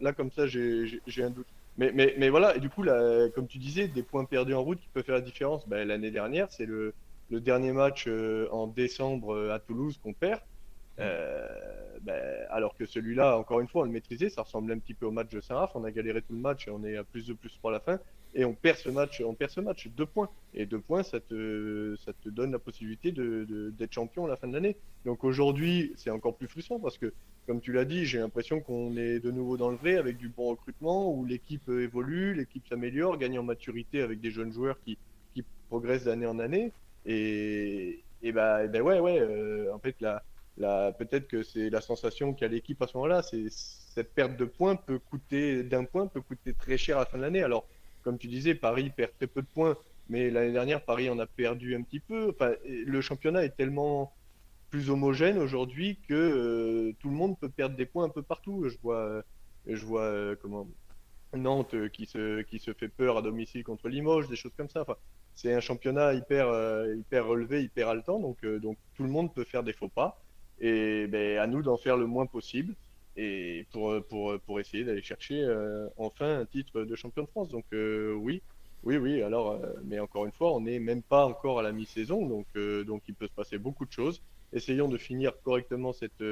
Là, 0.00 0.12
comme 0.12 0.30
ça, 0.32 0.46
j'ai 0.46 1.00
un 1.18 1.30
doute. 1.30 1.46
Mais, 1.78 1.90
mais, 1.94 2.14
mais, 2.18 2.28
voilà, 2.28 2.54
et 2.56 2.60
du 2.60 2.68
coup, 2.68 2.82
là, 2.82 3.28
comme 3.34 3.46
tu 3.46 3.58
disais, 3.58 3.88
des 3.88 4.02
points 4.02 4.24
perdus 4.24 4.54
en 4.54 4.62
route 4.62 4.78
qui 4.78 4.88
peuvent 4.92 5.04
faire 5.04 5.14
la 5.14 5.20
différence. 5.20 5.66
Ben, 5.68 5.86
L'année 5.86 6.10
dernière, 6.10 6.50
c'est 6.50 6.66
le, 6.66 6.92
le, 7.32 7.40
dernier 7.40 7.72
match 7.72 8.04
euh, 8.06 8.48
en 8.50 8.66
décembre 8.66 9.34
euh, 9.34 9.54
à 9.54 9.58
Toulouse 9.58 9.98
qu'on 10.02 10.12
perd. 10.12 10.40
Ben, 10.98 12.46
alors 12.50 12.74
que 12.74 12.84
celui-là, 12.84 13.38
encore 13.38 13.60
une 13.60 13.68
fois, 13.68 13.82
on 13.82 13.84
le 13.84 13.92
maîtrisait, 13.92 14.28
ça 14.28 14.42
ressemble 14.42 14.72
un 14.72 14.78
petit 14.78 14.94
peu 14.94 15.06
au 15.06 15.12
match 15.12 15.28
de 15.30 15.40
Saint-Raph. 15.40 15.70
On 15.76 15.84
a 15.84 15.90
galéré 15.92 16.20
tout 16.20 16.32
le 16.32 16.40
match 16.40 16.66
et 16.66 16.70
on 16.70 16.82
est 16.84 16.96
à 16.96 17.04
plus 17.04 17.26
de 17.26 17.32
plus 17.32 17.56
pour 17.58 17.70
la 17.70 17.78
fin 17.78 18.00
et 18.34 18.44
on 18.44 18.54
perd 18.54 18.78
ce 18.78 18.88
match, 18.88 19.20
on 19.20 19.34
perd 19.34 19.50
ce 19.50 19.60
match, 19.60 19.88
deux 19.88 20.06
points. 20.06 20.28
Et 20.54 20.66
deux 20.66 20.80
points, 20.80 21.02
ça 21.02 21.20
te, 21.20 21.96
ça 22.04 22.12
te 22.12 22.28
donne 22.28 22.52
la 22.52 22.58
possibilité 22.58 23.12
d'être 23.12 23.24
de, 23.24 23.88
champion 23.90 24.24
à 24.24 24.28
la 24.28 24.36
fin 24.36 24.48
de 24.48 24.54
l'année. 24.54 24.76
Donc 25.04 25.24
aujourd'hui, 25.24 25.92
c'est 25.96 26.10
encore 26.10 26.36
plus 26.36 26.48
frustrant 26.48 26.78
parce 26.78 26.98
que, 26.98 27.12
comme 27.46 27.60
tu 27.60 27.72
l'as 27.72 27.84
dit, 27.84 28.06
j'ai 28.06 28.18
l'impression 28.18 28.60
qu'on 28.60 28.96
est 28.96 29.20
de 29.20 29.30
nouveau 29.30 29.56
dans 29.56 29.70
le 29.70 29.76
vrai 29.76 29.96
avec 29.96 30.16
du 30.16 30.28
bon 30.28 30.50
recrutement 30.50 31.12
où 31.12 31.24
l'équipe 31.24 31.68
évolue, 31.68 32.34
l'équipe 32.34 32.66
s'améliore, 32.68 33.18
gagne 33.18 33.38
en 33.38 33.42
maturité 33.42 34.00
avec 34.00 34.20
des 34.20 34.30
jeunes 34.30 34.52
joueurs 34.52 34.78
qui, 34.84 34.96
qui 35.34 35.44
progressent 35.68 36.04
d'année 36.04 36.26
en 36.26 36.38
année. 36.38 36.72
Et, 37.06 38.02
et 38.22 38.32
bah, 38.32 38.64
ouais, 38.66 39.00
ouais, 39.00 39.18
euh, 39.20 39.74
en 39.74 39.78
fait, 39.78 39.96
la, 40.00 40.22
la, 40.56 40.92
peut-être 40.92 41.26
que 41.28 41.42
c'est 41.42 41.70
la 41.70 41.80
sensation 41.80 42.34
qu'a 42.34 42.48
l'équipe 42.48 42.80
à 42.82 42.86
ce 42.86 42.96
moment-là, 42.96 43.22
c'est 43.22 43.46
cette 43.50 44.14
perte 44.14 44.36
de 44.36 44.44
points 44.44 44.76
peut 44.76 44.98
coûter, 44.98 45.62
d'un 45.64 45.84
point 45.84 46.06
peut 46.06 46.20
coûter 46.20 46.54
très 46.54 46.76
cher 46.76 46.96
à 46.96 47.00
la 47.00 47.06
fin 47.06 47.18
de 47.18 47.22
l'année. 47.22 47.42
Alors, 47.42 47.66
comme 48.02 48.18
tu 48.18 48.28
disais, 48.28 48.54
Paris 48.54 48.90
perd 48.90 49.12
très 49.16 49.26
peu 49.26 49.42
de 49.42 49.46
points, 49.46 49.76
mais 50.08 50.30
l'année 50.30 50.52
dernière, 50.52 50.84
Paris 50.84 51.08
en 51.10 51.18
a 51.18 51.26
perdu 51.26 51.74
un 51.74 51.82
petit 51.82 52.00
peu. 52.00 52.30
Enfin, 52.30 52.52
le 52.66 53.00
championnat 53.00 53.44
est 53.44 53.56
tellement 53.56 54.12
plus 54.70 54.88
homogène 54.90 55.38
aujourd'hui 55.38 55.98
que 56.08 56.14
euh, 56.14 56.92
tout 57.00 57.08
le 57.10 57.14
monde 57.14 57.38
peut 57.38 57.50
perdre 57.50 57.76
des 57.76 57.86
points 57.86 58.04
un 58.04 58.08
peu 58.08 58.22
partout. 58.22 58.68
Je 58.68 58.76
vois, 58.82 59.22
je 59.66 59.84
vois 59.84 60.02
euh, 60.04 60.36
comment 60.40 60.66
Nantes 61.34 61.88
qui 61.90 62.06
se, 62.06 62.42
qui 62.42 62.58
se 62.58 62.72
fait 62.72 62.88
peur 62.88 63.16
à 63.18 63.22
domicile 63.22 63.64
contre 63.64 63.88
Limoges, 63.88 64.28
des 64.28 64.36
choses 64.36 64.52
comme 64.56 64.68
ça. 64.68 64.84
C'est 65.34 65.52
un 65.52 65.60
championnat 65.60 66.14
hyper, 66.14 66.48
euh, 66.48 66.94
hyper 66.94 67.26
relevé, 67.26 67.62
hyper 67.62 67.88
haletant, 67.88 68.20
donc, 68.20 68.44
donc 68.44 68.76
tout 68.94 69.02
le 69.02 69.08
monde 69.10 69.32
peut 69.34 69.44
faire 69.44 69.62
des 69.62 69.72
faux 69.72 69.88
pas. 69.88 70.20
Et 70.60 71.06
ben, 71.08 71.38
à 71.38 71.46
nous 71.46 71.62
d'en 71.62 71.76
faire 71.76 71.96
le 71.96 72.06
moins 72.06 72.26
possible 72.26 72.74
et 73.16 73.66
pour, 73.72 73.94
pour, 74.06 74.38
pour 74.40 74.60
essayer 74.60 74.84
d'aller 74.84 75.02
chercher 75.02 75.42
euh, 75.42 75.88
enfin 75.96 76.40
un 76.40 76.46
titre 76.46 76.82
de 76.82 76.94
champion 76.94 77.22
de 77.22 77.28
France. 77.28 77.48
Donc 77.48 77.64
euh, 77.72 78.14
oui, 78.14 78.42
oui, 78.84 78.96
oui. 78.96 79.22
Alors, 79.22 79.52
euh, 79.52 79.72
mais 79.84 79.98
encore 79.98 80.24
une 80.26 80.32
fois, 80.32 80.54
on 80.54 80.60
n'est 80.60 80.78
même 80.78 81.02
pas 81.02 81.26
encore 81.26 81.58
à 81.58 81.62
la 81.62 81.72
mi-saison, 81.72 82.26
donc 82.26 82.46
donc 82.86 83.02
il 83.08 83.14
peut 83.14 83.26
se 83.26 83.32
passer 83.32 83.58
beaucoup 83.58 83.84
de 83.84 83.92
choses. 83.92 84.22
Essayons 84.52 84.88
de 84.88 84.98
finir 84.98 85.32
correctement 85.42 85.92
cette 85.92 86.22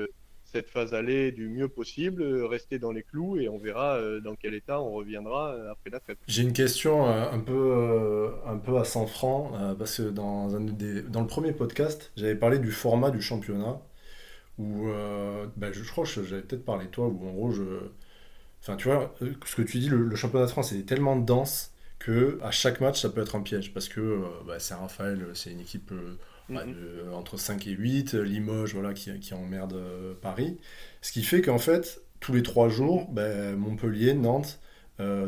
cette 0.50 0.68
phase 0.68 0.94
aller 0.94 1.32
du 1.32 1.48
mieux 1.48 1.68
possible, 1.68 2.22
rester 2.44 2.78
dans 2.78 2.92
les 2.92 3.02
clous 3.02 3.38
et 3.38 3.48
on 3.48 3.58
verra 3.58 3.98
dans 4.20 4.34
quel 4.34 4.54
état 4.54 4.80
on 4.80 4.92
reviendra 4.92 5.54
après 5.70 5.90
la 5.90 6.00
fête. 6.00 6.18
J'ai 6.26 6.42
une 6.42 6.52
question 6.52 7.06
un 7.06 7.38
peu 7.40 8.30
un 8.46 8.58
peu 8.58 8.78
à 8.78 8.84
100 8.84 9.06
francs 9.06 9.52
parce 9.78 9.98
que 9.98 10.10
dans 10.10 10.54
un 10.54 10.60
des, 10.60 11.02
dans 11.02 11.20
le 11.20 11.26
premier 11.26 11.52
podcast, 11.52 12.12
j'avais 12.16 12.34
parlé 12.34 12.58
du 12.58 12.70
format 12.70 13.10
du 13.10 13.20
championnat 13.20 13.80
où 14.60 14.88
euh, 14.88 15.46
bah, 15.56 15.72
je, 15.72 15.82
crois 15.90 16.04
que 16.04 16.22
j'avais 16.22 16.42
peut-être 16.42 16.64
parlé 16.64 16.86
toi, 16.88 17.06
où 17.06 17.28
en 17.28 17.32
gros, 17.32 17.50
je... 17.50 17.62
Enfin, 18.62 18.76
tu 18.76 18.88
vois, 18.88 19.14
ce 19.46 19.56
que 19.56 19.62
tu 19.62 19.78
dis, 19.78 19.88
le, 19.88 20.14
championnat 20.16 20.46
de 20.46 20.50
France 20.50 20.72
est 20.72 20.86
tellement 20.86 21.16
dense 21.16 21.72
que 21.98 22.38
à 22.42 22.50
chaque 22.50 22.80
match, 22.80 23.00
ça 23.00 23.08
peut 23.10 23.22
être 23.22 23.36
un 23.36 23.42
piège, 23.42 23.72
parce 23.72 23.88
que 23.88 24.00
euh, 24.00 24.20
bah, 24.46 24.58
c'est 24.58 24.74
Raphaël, 24.74 25.26
c'est 25.34 25.50
une 25.52 25.60
équipe 25.60 25.92
euh, 25.92 26.18
mhm. 26.50 27.14
entre 27.14 27.36
5 27.38 27.66
et 27.66 27.70
8, 27.70 28.14
Limoges, 28.14 28.74
voilà, 28.74 28.92
qui, 28.94 29.18
qui 29.20 29.34
emmerde 29.34 29.80
Paris. 30.20 30.58
Ce 31.02 31.12
qui 31.12 31.22
fait 31.22 31.42
qu'en 31.42 31.58
fait, 31.58 32.02
tous 32.20 32.32
les 32.32 32.42
trois 32.42 32.68
jours, 32.68 33.10
mhm. 33.12 33.56
Montpellier, 33.56 34.14
Nantes, 34.14 34.60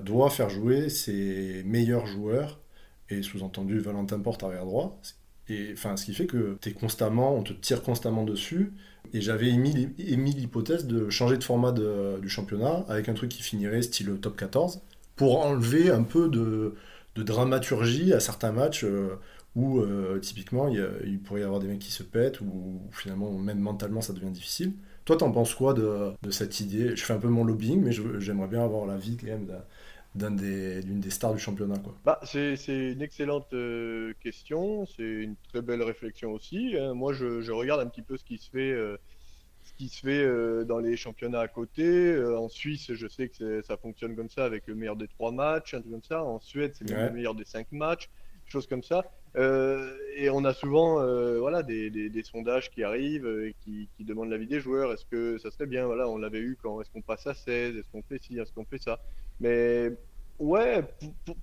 doit 0.04 0.28
faire 0.28 0.50
jouer 0.50 0.90
ses 0.90 1.62
meilleurs 1.64 2.06
joueurs, 2.06 2.60
et 3.08 3.22
sous-entendu 3.22 3.78
Valentin 3.78 4.20
Porte 4.20 4.42
arrière 4.42 4.66
droit, 4.66 5.00
et 5.48 5.70
enfin, 5.72 5.96
ce 5.96 6.04
qui 6.04 6.14
fait 6.14 6.26
que 6.26 6.56
es 6.64 6.72
constamment, 6.72 7.34
on 7.34 7.42
te 7.42 7.52
tire 7.52 7.82
constamment 7.82 8.24
dessus. 8.24 8.72
Et 9.12 9.20
j'avais 9.20 9.48
émis, 9.48 9.92
l'hypothèse 9.98 10.86
de 10.86 11.10
changer 11.10 11.36
de 11.36 11.44
format 11.44 11.72
du 11.72 12.28
championnat 12.28 12.84
avec 12.88 13.08
un 13.08 13.14
truc 13.14 13.30
qui 13.30 13.42
finirait 13.42 13.82
style 13.82 14.18
top 14.20 14.36
14 14.36 14.80
pour 15.16 15.44
enlever 15.44 15.90
un 15.90 16.02
peu 16.04 16.28
de, 16.28 16.74
dramaturgie 17.16 18.12
à 18.12 18.20
certains 18.20 18.52
matchs 18.52 18.84
euh, 18.84 19.18
où 19.54 19.80
euh, 19.80 20.18
typiquement 20.18 20.68
il, 20.68 21.20
pourrait 21.20 21.40
y 21.40 21.44
avoir 21.44 21.60
des 21.60 21.68
mecs 21.68 21.78
qui 21.78 21.92
se 21.92 22.02
pètent 22.02 22.40
ou, 22.40 22.80
finalement 22.90 23.30
même 23.32 23.58
mentalement 23.58 24.00
ça 24.00 24.12
devient 24.12 24.30
difficile. 24.30 24.72
Toi, 25.04 25.16
t'en 25.16 25.32
penses 25.32 25.54
quoi 25.54 25.74
de, 25.74 26.12
de, 26.22 26.30
cette 26.30 26.60
idée? 26.60 26.94
Je 26.94 27.04
fais 27.04 27.12
un 27.12 27.18
peu 27.18 27.28
mon 27.28 27.44
lobbying, 27.44 27.82
mais 27.82 27.90
j'aimerais 28.20 28.46
bien 28.46 28.64
avoir 28.64 28.86
l'avis 28.86 29.16
quand 29.16 29.26
même 29.26 29.50
d'une 30.14 30.36
des, 30.36 30.82
des, 30.82 31.10
stars 31.10 31.34
du 31.34 31.40
championnat. 31.40 31.78
Quoi. 31.78 31.94
Bah, 32.04 32.20
c'est 32.24 32.54
une 32.68 33.02
excellente 33.02 33.52
euh, 33.54 34.12
question, 34.20 34.86
c'est 34.86 35.02
une 35.02 35.36
très 35.48 35.62
belle 35.62 35.82
réflexion 35.82 36.32
aussi. 36.32 36.76
Hein. 36.78 36.94
Moi, 36.94 37.12
je, 37.12 37.40
je, 37.40 37.50
regarde 37.50 37.80
un 37.80 37.86
petit 37.86 38.02
peu 38.02 38.16
ce 38.16 38.24
qui 38.24 38.38
se 38.38 38.50
fait, 38.50 38.70
euh, 38.70 38.96
ce 39.64 39.72
qui 39.74 39.88
se 39.88 40.00
fait 40.00 40.22
euh, 40.22 40.64
dans 40.64 40.78
les 40.78 40.96
championnats 40.96 41.40
à 41.40 41.48
côté. 41.48 42.16
en 42.24 42.48
Suisse, 42.48 42.92
je 42.92 43.06
sais 43.08 43.28
que 43.28 43.62
ça 43.62 43.76
fonctionne 43.76 44.14
comme 44.14 44.28
ça 44.28 44.44
avec 44.44 44.66
le 44.66 44.74
meilleur 44.74 44.96
des 44.96 45.08
trois 45.08 45.32
matchs, 45.32 45.74
un 45.74 45.80
truc 45.80 45.92
comme 45.92 46.02
ça. 46.02 46.22
En 46.22 46.38
Suède, 46.40 46.74
c'est 46.74 46.88
le 46.88 47.10
meilleur 47.10 47.34
des 47.34 47.44
cinq 47.44 47.72
matchs, 47.72 48.10
choses 48.46 48.66
comme 48.66 48.82
ça. 48.82 49.04
Et 49.34 50.28
on 50.30 50.44
a 50.44 50.52
souvent 50.52 50.96
voilà, 51.38 51.62
des, 51.62 51.90
des, 51.90 52.10
des, 52.10 52.22
sondages 52.22 52.70
qui 52.70 52.82
arrivent 52.82 53.26
et 53.26 53.54
qui, 53.64 53.88
qui 53.96 54.04
demandent 54.04 54.30
l'avis 54.30 54.46
des 54.46 54.60
joueurs. 54.60 54.92
Est-ce 54.92 55.06
que 55.06 55.38
ça 55.38 55.50
serait 55.50 55.66
bien 55.66 55.86
voilà, 55.86 56.08
On 56.08 56.18
l'avait 56.18 56.40
eu 56.40 56.58
quand 56.62 56.80
est-ce 56.80 56.90
qu'on 56.90 57.02
passe 57.02 57.26
à 57.26 57.34
16 57.34 57.76
Est-ce 57.76 57.88
qu'on 57.90 58.02
fait 58.02 58.22
ci 58.22 58.38
Est-ce 58.38 58.52
qu'on 58.52 58.64
fait 58.64 58.82
ça? 58.82 59.00
Mais 59.40 59.90
ouais, 60.38 60.82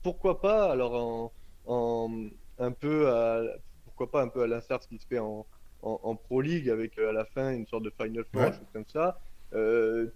pourquoi 0.04 0.40
pas? 0.40 0.72
Alors 0.72 1.32
en, 1.66 2.30
un 2.60 2.72
peu 2.72 3.10
à, 3.10 3.42
pourquoi 3.86 4.12
pas 4.12 4.22
un 4.22 4.28
peu 4.28 4.44
à 4.44 4.48
l'instar 4.48 4.80
de 4.80 4.84
ce 4.84 4.88
qui 4.90 5.00
se 5.00 5.08
fait 5.08 5.20
en, 5.20 5.46
en, 5.82 6.16
Pro 6.16 6.42
League 6.42 6.70
avec 6.70 6.98
euh, 6.98 7.10
à 7.10 7.12
la 7.12 7.26
fin 7.26 7.52
une 7.52 7.68
sorte 7.68 7.84
de 7.84 7.92
Final 8.02 8.26
Four, 8.32 8.42
ouais. 8.42 8.52
comme 8.74 8.86
ça. 8.88 9.20
Euh, 9.54 10.08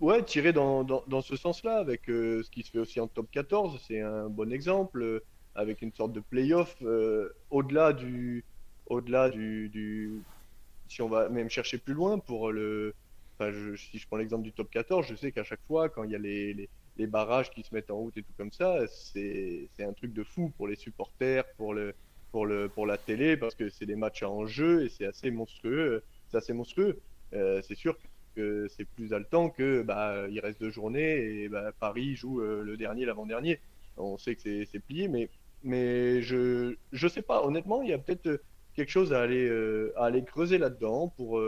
ouais, 0.00 0.22
tirer 0.22 0.52
dans, 0.52 0.84
dans, 0.84 1.04
dans 1.06 1.20
ce 1.20 1.36
sens-là 1.36 1.78
avec 1.78 2.08
euh, 2.10 2.42
ce 2.42 2.50
qui 2.50 2.62
se 2.62 2.70
fait 2.70 2.78
aussi 2.78 3.00
en 3.00 3.08
top 3.08 3.30
14, 3.30 3.80
c'est 3.86 4.00
un 4.00 4.28
bon 4.28 4.52
exemple 4.52 5.22
avec 5.58 5.82
une 5.82 5.92
sorte 5.92 6.12
de 6.12 6.20
playoff 6.20 6.76
au-delà 7.50 7.92
du, 7.92 8.44
au-delà 8.86 9.28
du, 9.30 10.22
si 10.88 11.02
on 11.02 11.08
va 11.08 11.28
même 11.28 11.50
chercher 11.50 11.78
plus 11.78 11.94
loin 11.94 12.18
pour 12.18 12.52
le, 12.52 12.94
si 13.76 13.98
je 13.98 14.06
prends 14.06 14.16
l'exemple 14.16 14.44
du 14.44 14.52
top 14.52 14.70
14, 14.70 15.06
je 15.06 15.14
sais 15.14 15.32
qu'à 15.32 15.44
chaque 15.44 15.64
fois 15.66 15.88
quand 15.88 16.04
il 16.04 16.10
y 16.10 16.14
a 16.14 16.18
les, 16.18 16.68
les 16.98 17.06
barrages 17.06 17.50
qui 17.50 17.62
se 17.62 17.74
mettent 17.74 17.90
en 17.90 17.96
route 17.96 18.16
et 18.16 18.22
tout 18.22 18.32
comme 18.36 18.52
ça, 18.52 18.86
c'est 18.88 19.68
un 19.80 19.92
truc 19.92 20.12
de 20.12 20.24
fou 20.24 20.52
pour 20.56 20.66
les 20.66 20.76
supporters, 20.76 21.44
pour, 21.56 21.72
le, 21.72 21.94
pour, 22.32 22.44
le, 22.44 22.68
pour 22.68 22.86
la 22.86 22.98
télé, 22.98 23.36
parce 23.36 23.54
que 23.54 23.70
c'est 23.70 23.86
des 23.86 23.96
matchs 23.96 24.24
en 24.24 24.46
jeu 24.46 24.84
et 24.84 24.88
c'est 24.88 25.06
assez 25.06 25.30
monstrueux. 25.30 26.02
C'est 26.28 26.52
monstrueux. 26.52 27.00
Euh, 27.32 27.62
c'est 27.62 27.74
sûr 27.74 27.96
que 28.34 28.66
c'est 28.68 28.84
plus 28.84 29.12
haletant 29.12 29.48
que 29.48 29.82
bah, 29.82 30.26
il 30.28 30.40
reste 30.40 30.60
deux 30.60 30.70
journées 30.70 31.42
et 31.42 31.48
bah, 31.48 31.72
Paris 31.78 32.16
joue 32.16 32.40
euh, 32.40 32.62
le 32.62 32.76
dernier, 32.76 33.06
l'avant-dernier. 33.06 33.60
On 33.96 34.18
sait 34.18 34.34
que 34.34 34.64
c'est 34.64 34.78
plié, 34.80 35.08
mais, 35.08 35.30
mais 35.62 36.22
je 36.22 36.76
je 36.92 37.08
sais 37.08 37.22
pas. 37.22 37.44
Honnêtement, 37.44 37.82
il 37.82 37.90
y 37.90 37.92
a 37.92 37.98
peut-être 37.98 38.42
quelque 38.74 38.90
chose 38.90 39.12
à 39.12 39.20
aller, 39.22 39.48
euh, 39.48 39.92
à 39.96 40.06
aller 40.06 40.24
creuser 40.24 40.58
là-dedans 40.58 41.08
pour 41.16 41.40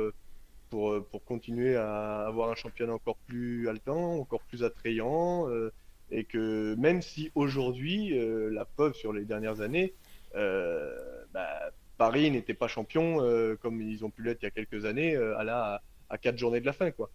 pour, 0.71 0.93
euh, 0.93 1.07
pour 1.11 1.25
continuer 1.25 1.76
à 1.76 2.26
avoir 2.26 2.50
un 2.50 2.55
championnat 2.55 2.95
encore 2.95 3.17
plus 3.26 3.69
haletant, 3.69 4.14
encore 4.21 4.40
plus 4.43 4.64
attrayant. 4.64 5.50
Euh, 5.50 5.73
et 6.12 6.25
que 6.25 6.75
même 6.76 7.02
si 7.02 7.31
aujourd'hui, 7.35 8.19
euh, 8.19 8.50
la 8.50 8.64
preuve 8.64 8.95
sur 8.95 9.12
les 9.12 9.25
dernières 9.25 9.61
années, 9.61 9.95
bah, 10.33 11.71
Paris 11.99 12.31
n'était 12.31 12.55
pas 12.55 12.69
champion 12.69 13.19
comme 13.61 13.83
ils 13.83 14.05
ont 14.05 14.11
pu 14.11 14.23
l'être 14.23 14.38
il 14.43 14.47
y 14.47 14.49
a 14.49 14.50
quelques 14.50 14.85
années, 14.85 15.17
à, 15.17 15.45
la, 15.45 15.83
à 16.09 16.19
quatre 16.19 16.38
journées 16.38 16.61
de 16.61 16.67
la 16.67 16.73
fin. 16.73 16.90
Quoi. 16.93 17.11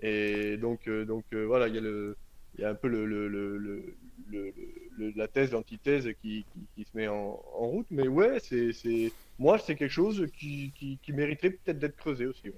Et 0.00 0.56
donc, 0.56 0.88
donc 0.88 1.24
voilà, 1.32 1.68
il 1.68 1.74
y 1.74 1.78
a 1.78 1.80
le, 1.80 2.16
il 2.56 2.62
y 2.62 2.64
a 2.64 2.70
un 2.70 2.74
peu 2.74 2.88
la 5.16 5.28
thèse, 5.28 5.52
l'antithèse 5.52 6.08
qui, 6.22 6.44
se 6.78 6.96
met 6.96 7.08
en, 7.08 7.40
route. 7.54 7.86
Mais 7.90 8.08
ouais, 8.08 8.38
moi, 9.38 9.58
c'est 9.58 9.74
quelque 9.74 9.88
chose 9.88 10.26
qui, 10.38 10.72
mériterait 11.08 11.50
peut-être 11.50 11.78
d'être 11.78 11.96
creusé 11.96 12.26
aussi. 12.26 12.48
Ouais. 12.48 12.54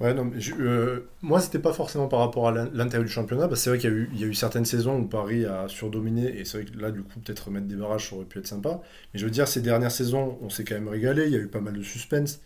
Ouais, 0.00 0.14
non, 0.14 0.32
euh, 0.58 1.08
moi, 1.20 1.40
c'était 1.40 1.60
pas 1.60 1.72
forcément 1.72 2.08
par 2.08 2.18
rapport 2.18 2.48
à 2.48 2.52
l'intérieur 2.52 3.04
du 3.04 3.12
championnat. 3.12 3.48
c'est 3.54 3.70
vrai 3.70 3.78
qu'il 3.78 4.08
y, 4.14 4.24
a 4.24 4.26
eu, 4.26 4.34
certaines 4.34 4.64
saisons 4.64 4.98
où 4.98 5.06
Paris 5.06 5.44
a 5.44 5.68
surdominé, 5.68 6.40
et 6.40 6.44
c'est 6.44 6.60
vrai 6.60 6.72
que 6.72 6.76
là, 6.76 6.90
du 6.90 7.02
coup, 7.02 7.20
peut-être 7.20 7.46
remettre 7.46 7.66
des 7.66 7.76
barrages, 7.76 8.08
ça 8.10 8.16
aurait 8.16 8.24
pu 8.24 8.40
être 8.40 8.46
sympa. 8.48 8.80
Mais 9.14 9.20
je 9.20 9.24
veux 9.24 9.30
dire, 9.30 9.46
ces 9.46 9.60
dernières 9.60 9.92
saisons, 9.92 10.38
on 10.42 10.50
s'est 10.50 10.64
quand 10.64 10.74
même 10.74 10.88
régalé, 10.88 11.26
il 11.26 11.32
y 11.32 11.36
a 11.36 11.38
eu 11.38 11.46
pas 11.46 11.60
mal 11.60 11.74
de 11.74 11.82
suspense. 11.82 12.40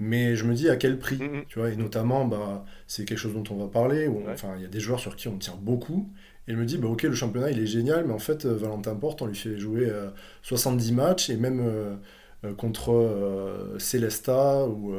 Mais 0.00 0.36
je 0.36 0.44
me 0.44 0.54
dis 0.54 0.68
à 0.68 0.76
quel 0.76 0.98
prix, 0.98 1.16
mm-hmm. 1.16 1.46
tu 1.48 1.58
vois, 1.58 1.70
et 1.70 1.76
notamment, 1.76 2.24
bah, 2.24 2.64
c'est 2.86 3.04
quelque 3.04 3.18
chose 3.18 3.34
dont 3.34 3.44
on 3.50 3.56
va 3.56 3.66
parler, 3.66 4.06
où 4.06 4.22
enfin, 4.30 4.54
il 4.56 4.62
y 4.62 4.64
a 4.64 4.68
des 4.68 4.80
joueurs 4.80 5.00
sur 5.00 5.16
qui 5.16 5.28
on 5.28 5.38
tire 5.38 5.56
beaucoup, 5.56 6.08
et 6.46 6.52
je 6.52 6.56
me 6.56 6.64
dis, 6.64 6.78
bah, 6.78 6.88
ok, 6.88 7.02
le 7.02 7.14
championnat, 7.14 7.50
il 7.50 7.58
est 7.58 7.66
génial, 7.66 8.06
mais 8.06 8.12
en 8.12 8.18
fait, 8.18 8.44
euh, 8.44 8.54
Valentin 8.54 8.94
Porte, 8.94 9.22
on 9.22 9.26
lui 9.26 9.36
fait 9.36 9.58
jouer 9.58 9.90
70 10.42 10.90
euh, 10.90 10.94
matchs, 10.94 11.30
et 11.30 11.36
même 11.36 11.98
contre 12.56 13.76
Celesta 13.78 14.66
ou 14.66 14.94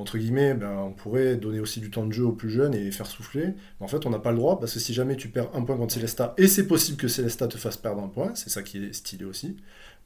entre 0.00 0.18
guillemets, 0.18 0.54
ben, 0.54 0.76
on 0.78 0.92
pourrait 0.92 1.36
donner 1.36 1.60
aussi 1.60 1.80
du 1.80 1.90
temps 1.90 2.06
de 2.06 2.12
jeu 2.12 2.24
aux 2.24 2.32
plus 2.32 2.50
jeunes 2.50 2.74
et 2.74 2.90
faire 2.90 3.06
souffler. 3.06 3.46
Mais 3.46 3.84
en 3.84 3.88
fait, 3.88 4.06
on 4.06 4.10
n'a 4.10 4.18
pas 4.18 4.30
le 4.30 4.38
droit 4.38 4.58
parce 4.58 4.74
que 4.74 4.80
si 4.80 4.94
jamais 4.94 5.16
tu 5.16 5.28
perds 5.28 5.50
un 5.54 5.62
point 5.62 5.76
contre 5.76 5.94
Célesta, 5.94 6.34
et 6.38 6.46
c'est 6.46 6.66
possible 6.66 6.98
que 6.98 7.08
Célesta 7.08 7.48
te 7.48 7.58
fasse 7.58 7.76
perdre 7.76 8.02
un 8.02 8.08
point, 8.08 8.34
c'est 8.34 8.50
ça 8.50 8.62
qui 8.62 8.78
est 8.78 8.92
stylé 8.92 9.24
aussi, 9.24 9.56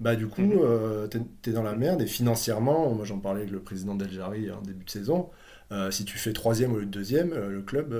bah 0.01 0.17
du 0.17 0.27
coup, 0.27 0.43
mhm. 0.43 0.59
euh, 0.63 1.09
tu 1.09 1.51
es, 1.51 1.53
dans 1.53 1.63
la 1.63 1.75
merde 1.75 2.03
et 2.03 2.07
financièrement, 2.07 2.95
moi 2.95 3.05
j'en 3.05 3.19
parlais 3.19 3.41
avec 3.41 3.53
le 3.53 3.61
président 3.61 3.95
d'Eljari 3.95 4.51
en 4.51 4.63
début 4.63 4.85
de 4.85 4.91
saison, 4.91 5.31
euh, 5.73 5.91
si 5.91 6.05
tu 6.05 6.19
fais 6.19 6.33
troisième 6.33 6.73
au 6.73 6.79
lieu 6.79 6.87
de 6.87 6.91
deuxième, 6.91 7.33
euh, 7.33 7.51
le 7.51 7.63
club, 7.63 7.95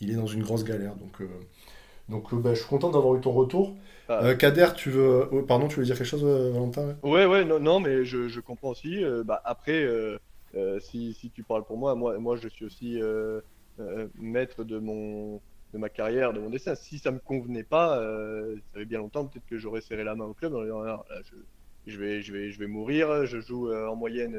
il 0.00 0.10
est 0.10 0.14
dans 0.14 0.26
une 0.26 0.42
grosse 0.42 0.64
galère. 0.64 0.94
Donc, 0.96 1.22
donc 2.08 2.34
bah, 2.40 2.54
je 2.54 2.60
suis 2.60 2.68
content 2.68 2.90
d'avoir 2.90 3.16
eu 3.16 3.20
ton 3.20 3.32
retour. 3.32 3.76
Ah. 4.08 4.34
Kader, 4.34 4.68
tu 4.74 4.90
veux, 4.90 5.28
oh, 5.30 5.42
pardon, 5.42 5.68
tu 5.68 5.80
veux 5.80 5.84
dire 5.84 5.96
quelque 5.96 6.06
chose, 6.06 6.24
Valentin 6.24 6.96
Ouais, 7.02 7.26
ouais, 7.26 7.44
non, 7.44 7.60
non 7.60 7.78
mais 7.78 8.04
je, 8.04 8.28
je 8.28 8.40
comprends 8.40 8.70
aussi. 8.70 9.02
bah, 9.24 9.40
après, 9.44 9.86
euh, 10.54 10.80
si, 10.80 11.14
si, 11.14 11.30
tu 11.30 11.42
parles 11.42 11.64
pour 11.64 11.76
moi, 11.76 11.94
moi, 11.94 12.18
moi 12.18 12.36
je 12.36 12.48
suis 12.48 12.64
aussi 12.64 13.00
euh, 13.00 13.40
euh, 13.80 14.08
maître 14.14 14.64
de, 14.64 14.78
mon, 14.78 15.40
de 15.72 15.78
ma 15.78 15.88
carrière, 15.88 16.32
de 16.32 16.40
mon 16.40 16.50
dessin. 16.50 16.74
Si 16.74 16.98
ça 16.98 17.10
me 17.10 17.18
convenait 17.18 17.64
pas, 17.64 17.96
ça 18.72 18.78
fait 18.78 18.84
bien 18.84 18.98
longtemps, 18.98 19.26
peut-être 19.26 19.46
que 19.46 19.58
j'aurais 19.58 19.80
serré 19.80 20.04
la 20.04 20.14
main 20.14 20.24
au 20.24 20.34
club 20.34 20.54
en 20.54 20.62
disant 20.62 20.82
là, 20.82 21.04
je, 21.24 21.34
je, 21.86 21.98
vais, 21.98 22.22
je, 22.22 22.32
vais, 22.32 22.50
je 22.50 22.58
vais 22.58 22.66
mourir, 22.66 23.26
je 23.26 23.40
joue 23.40 23.72
en 23.72 23.96
moyenne 23.96 24.36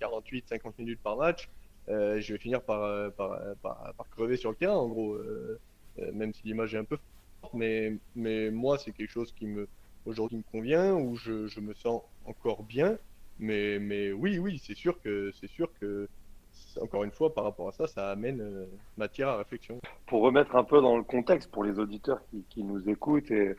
48-50 0.00 0.72
minutes 0.78 1.00
par 1.02 1.16
match. 1.16 1.48
je 1.88 2.32
vais 2.32 2.38
finir 2.38 2.62
par, 2.62 3.12
par, 3.12 3.38
par, 3.62 3.94
par, 3.96 4.08
crever 4.10 4.36
sur 4.36 4.50
le 4.50 4.56
terrain, 4.56 4.76
en 4.76 4.88
gros, 4.88 5.18
même 6.12 6.32
si 6.32 6.42
l'image 6.44 6.74
est 6.74 6.78
un 6.78 6.84
peu. 6.84 6.98
Mais, 7.54 7.96
mais 8.14 8.50
moi, 8.50 8.78
c'est 8.78 8.92
quelque 8.92 9.10
chose 9.10 9.32
qui 9.32 9.46
me 9.46 9.68
aujourd'hui 10.06 10.38
me 10.38 10.42
convient, 10.50 10.94
où 10.94 11.16
je, 11.16 11.46
je 11.46 11.60
me 11.60 11.74
sens 11.74 12.02
encore 12.24 12.62
bien. 12.62 12.98
Mais, 13.38 13.78
mais 13.78 14.12
oui, 14.12 14.38
oui, 14.38 14.60
c'est 14.64 14.76
sûr 14.76 15.00
que 15.00 15.30
c'est 15.32 15.50
sûr 15.50 15.70
que 15.80 16.08
encore 16.80 17.04
une 17.04 17.10
fois, 17.10 17.34
par 17.34 17.44
rapport 17.44 17.68
à 17.68 17.72
ça, 17.72 17.86
ça 17.86 18.10
amène 18.10 18.40
euh, 18.40 18.66
matière 18.96 19.28
à 19.28 19.36
réflexion. 19.36 19.78
Pour 20.06 20.22
remettre 20.22 20.56
un 20.56 20.64
peu 20.64 20.80
dans 20.80 20.96
le 20.96 21.02
contexte 21.02 21.50
pour 21.50 21.64
les 21.64 21.78
auditeurs 21.78 22.20
qui, 22.30 22.44
qui 22.48 22.62
nous 22.62 22.88
écoutent 22.88 23.30
et, 23.30 23.54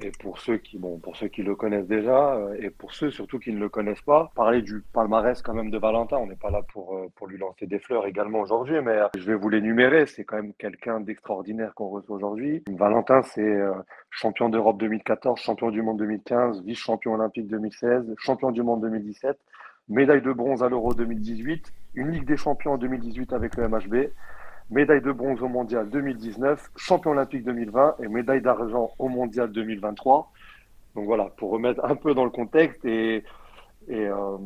et 0.00 0.12
pour 0.20 0.38
ceux 0.38 0.58
qui, 0.58 0.78
bon, 0.78 0.98
pour 0.98 1.16
ceux 1.16 1.26
qui 1.26 1.42
le 1.42 1.56
connaissent 1.56 1.88
déjà, 1.88 2.34
euh, 2.34 2.56
et 2.60 2.70
pour 2.70 2.92
ceux 2.92 3.10
surtout 3.10 3.38
qui 3.38 3.52
ne 3.52 3.58
le 3.58 3.68
connaissent 3.68 4.02
pas, 4.02 4.30
parler 4.36 4.62
du 4.62 4.84
palmarès 4.92 5.42
quand 5.42 5.54
même 5.54 5.70
de 5.70 5.78
Valentin. 5.78 6.18
On 6.18 6.26
n'est 6.26 6.36
pas 6.36 6.50
là 6.50 6.62
pour, 6.72 6.96
euh, 6.96 7.08
pour 7.16 7.26
lui 7.26 7.36
lancer 7.36 7.66
des 7.66 7.80
fleurs 7.80 8.06
également 8.06 8.40
aujourd'hui, 8.40 8.76
mais 8.80 8.92
euh, 8.92 9.08
je 9.16 9.24
vais 9.24 9.34
vous 9.34 9.48
l'énumérer. 9.48 10.06
C'est 10.06 10.24
quand 10.24 10.36
même 10.36 10.52
quelqu'un 10.54 11.00
d'extraordinaire 11.00 11.74
qu'on 11.74 11.88
reçoit 11.88 12.16
aujourd'hui. 12.16 12.62
Valentin, 12.70 13.22
c'est 13.22 13.58
champion 14.10 14.48
d'Europe 14.48 14.78
2014, 14.78 15.40
champion 15.40 15.70
du 15.70 15.82
monde 15.82 15.98
2015, 15.98 16.62
vice-champion 16.64 17.14
olympique 17.14 17.48
2016, 17.48 18.14
champion 18.18 18.52
du 18.52 18.62
monde 18.62 18.82
2017, 18.82 19.36
médaille 19.88 20.22
de 20.22 20.32
bronze 20.32 20.62
à 20.62 20.68
l'Euro 20.68 20.94
2018, 20.94 21.72
une 21.94 22.10
Ligue 22.12 22.26
des 22.26 22.36
champions 22.36 22.74
en 22.74 22.78
2018 22.78 23.32
avec 23.32 23.56
le 23.56 23.68
MHB, 23.68 24.10
médaille 24.70 25.00
de 25.00 25.12
bronze 25.12 25.42
au 25.42 25.48
mondial 25.48 25.88
2019, 25.88 26.70
champion 26.76 27.12
olympique 27.12 27.44
2020 27.44 27.96
et 28.02 28.08
médaille 28.08 28.42
d'argent 28.42 28.90
au 28.98 29.08
mondial 29.08 29.50
2023. 29.50 30.30
Donc 30.94 31.06
voilà, 31.06 31.26
pour 31.36 31.50
remettre 31.50 31.84
un 31.84 31.96
peu 31.96 32.14
dans 32.14 32.24
le 32.24 32.30
contexte 32.30 32.84
et, 32.84 33.24
et, 33.88 34.06
euh, 34.06 34.36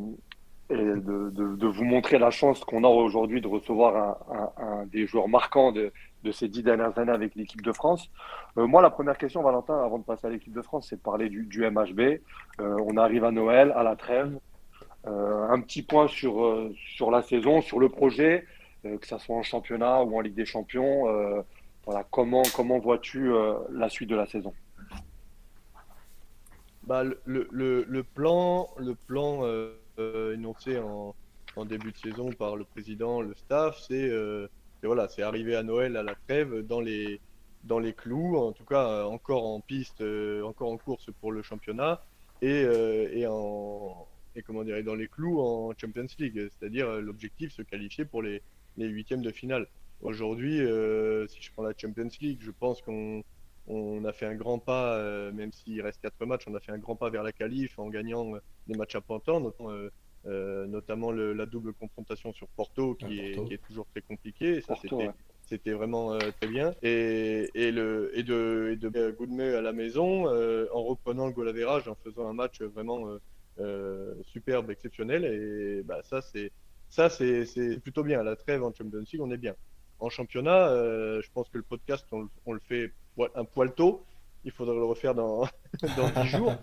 de, 0.69 1.29
de, 1.29 1.67
vous 1.67 1.83
montrer 1.83 2.17
la 2.17 2.31
chance 2.31 2.63
qu'on 2.63 2.83
a 2.83 2.87
aujourd'hui 2.87 3.41
de 3.41 3.47
recevoir 3.47 4.17
un, 4.31 4.63
un, 4.63 4.85
des 4.85 5.05
joueurs 5.05 5.27
marquants 5.27 5.71
de, 5.71 5.91
de, 6.23 6.31
ces 6.31 6.47
dix 6.47 6.63
dernières 6.63 6.97
années 6.97 7.11
avec 7.11 7.35
l'équipe 7.35 7.61
de 7.61 7.71
France. 7.71 8.09
Euh, 8.57 8.65
moi, 8.65 8.81
la 8.81 8.89
première 8.89 9.17
question, 9.17 9.43
Valentin, 9.43 9.83
avant 9.83 9.99
de 9.99 10.03
passer 10.03 10.27
à 10.27 10.29
l'équipe 10.29 10.53
de 10.53 10.61
France, 10.61 10.87
c'est 10.89 10.95
de 10.95 11.01
parler 11.01 11.29
du, 11.29 11.45
du 11.45 11.69
MHB. 11.69 11.99
Euh, 11.99 12.19
on 12.59 12.97
arrive 12.97 13.25
à 13.25 13.31
Noël, 13.31 13.73
à 13.75 13.83
la 13.83 13.95
trêve. 13.95 14.37
un 15.05 15.59
petit 15.59 15.81
point 15.81 16.07
sur, 16.07 16.71
sur 16.95 17.11
la 17.11 17.21
saison, 17.21 17.61
sur 17.61 17.79
le 17.79 17.89
projet. 17.89 18.45
Euh, 18.85 18.97
que 18.97 19.07
ce 19.07 19.17
soit 19.17 19.35
en 19.35 19.43
championnat 19.43 20.03
ou 20.03 20.17
en 20.17 20.21
Ligue 20.21 20.35
des 20.35 20.45
Champions. 20.45 21.07
Euh, 21.07 21.41
voilà, 21.85 22.05
comment, 22.11 22.43
comment 22.55 22.79
vois-tu 22.79 23.31
euh, 23.31 23.55
la 23.71 23.89
suite 23.89 24.09
de 24.09 24.15
la 24.15 24.25
saison? 24.25 24.53
Bah, 26.83 27.03
le, 27.03 27.15
le, 27.25 28.03
plan, 28.03 28.69
le 28.77 28.93
plan 28.95 29.43
énoncé 29.97 30.77
en, 30.79 31.15
début 31.65 31.93
de 31.93 31.97
saison 31.97 32.29
par 32.33 32.57
le 32.57 32.65
président, 32.65 33.21
le 33.21 33.33
staff, 33.35 33.79
c'est 33.87 34.11
voilà, 34.83 35.07
c'est 35.07 35.23
à 35.23 35.31
Noël 35.63 35.95
à 35.95 36.03
la 36.03 36.13
trêve 36.27 36.59
dans 36.67 36.81
les, 36.81 37.21
dans 37.63 37.79
les 37.79 37.93
clous, 37.93 38.35
en 38.35 38.51
tout 38.51 38.65
cas 38.65 39.05
encore 39.05 39.45
en 39.45 39.61
piste, 39.61 40.03
encore 40.43 40.71
en 40.71 40.77
course 40.77 41.09
pour 41.21 41.31
le 41.31 41.41
championnat 41.41 42.03
et, 42.41 42.63
et, 43.13 43.27
en, 43.27 44.05
et 44.35 44.41
comment 44.41 44.65
dire, 44.65 44.83
dans 44.83 44.95
les 44.95 45.07
clous 45.07 45.39
en 45.39 45.71
Champions 45.77 46.07
League, 46.19 46.49
c'est-à-dire 46.51 46.99
l'objectif 46.99 47.53
se 47.53 47.61
qualifier 47.61 48.03
pour 48.03 48.23
les, 48.23 48.41
les 48.77 48.87
huitièmes 48.87 49.21
de 49.21 49.31
finale. 49.31 49.67
Aujourd'hui, 50.01 50.57
si 51.29 51.41
je 51.41 51.51
prends 51.53 51.63
la 51.63 51.73
Champions 51.77 52.09
League, 52.21 52.39
je 52.41 52.51
pense 52.51 52.81
qu'on 52.81 53.23
on 53.67 54.03
a 54.03 54.11
fait 54.11 54.25
un 54.25 54.35
grand 54.35 54.59
pas, 54.59 55.31
même 55.31 55.53
s'il 55.53 55.81
reste 55.81 56.01
quatre 56.01 56.25
matchs, 56.25 56.43
on 56.47 56.55
a 56.55 56.59
fait 56.59 56.73
un 56.73 56.77
grand 56.77 56.97
pas 56.97 57.09
vers 57.09 57.23
la 57.23 57.31
qualif 57.31 57.79
en 57.79 57.87
gagnant 57.87 58.33
des 58.67 58.75
matchs 58.75 58.95
à 58.95 59.01
pointant, 59.01 59.39
notamment, 59.39 59.79
notamment 60.25 61.11
la 61.11 61.45
double 61.45 61.73
confrontation 61.73 62.33
sur 62.33 62.47
Porto, 62.49 62.95
qui, 62.95 63.19
Est, 63.19 63.45
qui 63.45 63.53
est, 63.53 63.65
toujours 63.65 63.87
très 63.87 64.01
compliqué. 64.01 64.59
ça, 64.61 64.75
c'était 65.45 65.71
vraiment 65.71 66.17
très 66.17 66.47
bien. 66.47 66.73
Et, 66.81 67.49
et, 67.53 67.71
le, 67.71 68.11
et 68.17 68.23
de, 68.23 68.71
et 68.73 68.75
de 68.75 69.11
Goodme 69.11 69.39
à 69.39 69.61
la 69.61 69.71
maison, 69.71 70.25
en 70.25 70.83
reprenant 70.83 71.27
le 71.27 71.33
goal 71.33 71.47
average, 71.47 71.87
en 71.87 71.95
faisant 71.95 72.27
un 72.27 72.33
match 72.33 72.61
vraiment 72.61 73.17
euh, 73.59 74.15
superbe, 74.23 74.71
exceptionnel. 74.71 75.25
Et 75.25 75.83
bah, 75.83 76.01
ça, 76.03 76.21
c'est 76.21 76.51
ça 76.93 77.09
c'est 77.09 77.79
plutôt 77.81 78.03
bien. 78.03 78.21
la 78.21 78.35
trêve 78.35 78.63
en 78.63 78.71
Champions 78.71 78.99
League, 78.99 79.19
on 79.21 79.31
est 79.31 79.37
bien. 79.37 79.55
En 79.99 80.09
championnat, 80.09 80.67
euh, 80.67 81.21
je 81.23 81.29
pense 81.33 81.49
que 81.49 81.57
le 81.57 81.63
podcast, 81.63 82.05
on, 82.11 82.53
le 82.53 82.59
fait 82.59 82.91
un 83.35 83.45
poil 83.45 83.73
tôt. 83.73 84.03
Il 84.45 84.51
faudrait 84.51 84.75
le 84.75 84.83
refaire 84.83 85.15
dans, 85.15 85.47
dans 85.97 86.21
10 86.21 86.27
jours. 86.27 86.53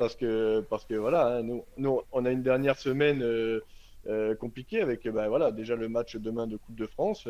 Parce 0.00 0.16
que, 0.16 0.60
parce 0.68 0.84
que 0.86 0.94
voilà, 0.94 1.36
hein, 1.36 1.42
nous, 1.44 1.64
nous, 1.76 2.00
on 2.10 2.24
a 2.24 2.32
une 2.32 2.42
dernière 2.42 2.76
semaine 2.78 3.22
euh, 3.22 4.34
compliquée 4.40 4.80
avec 4.80 5.06
bah, 5.08 5.28
voilà, 5.28 5.52
déjà 5.52 5.76
le 5.76 5.88
match 5.88 6.16
demain 6.16 6.48
de 6.48 6.56
Coupe 6.56 6.76
de 6.76 6.86
France. 6.86 7.28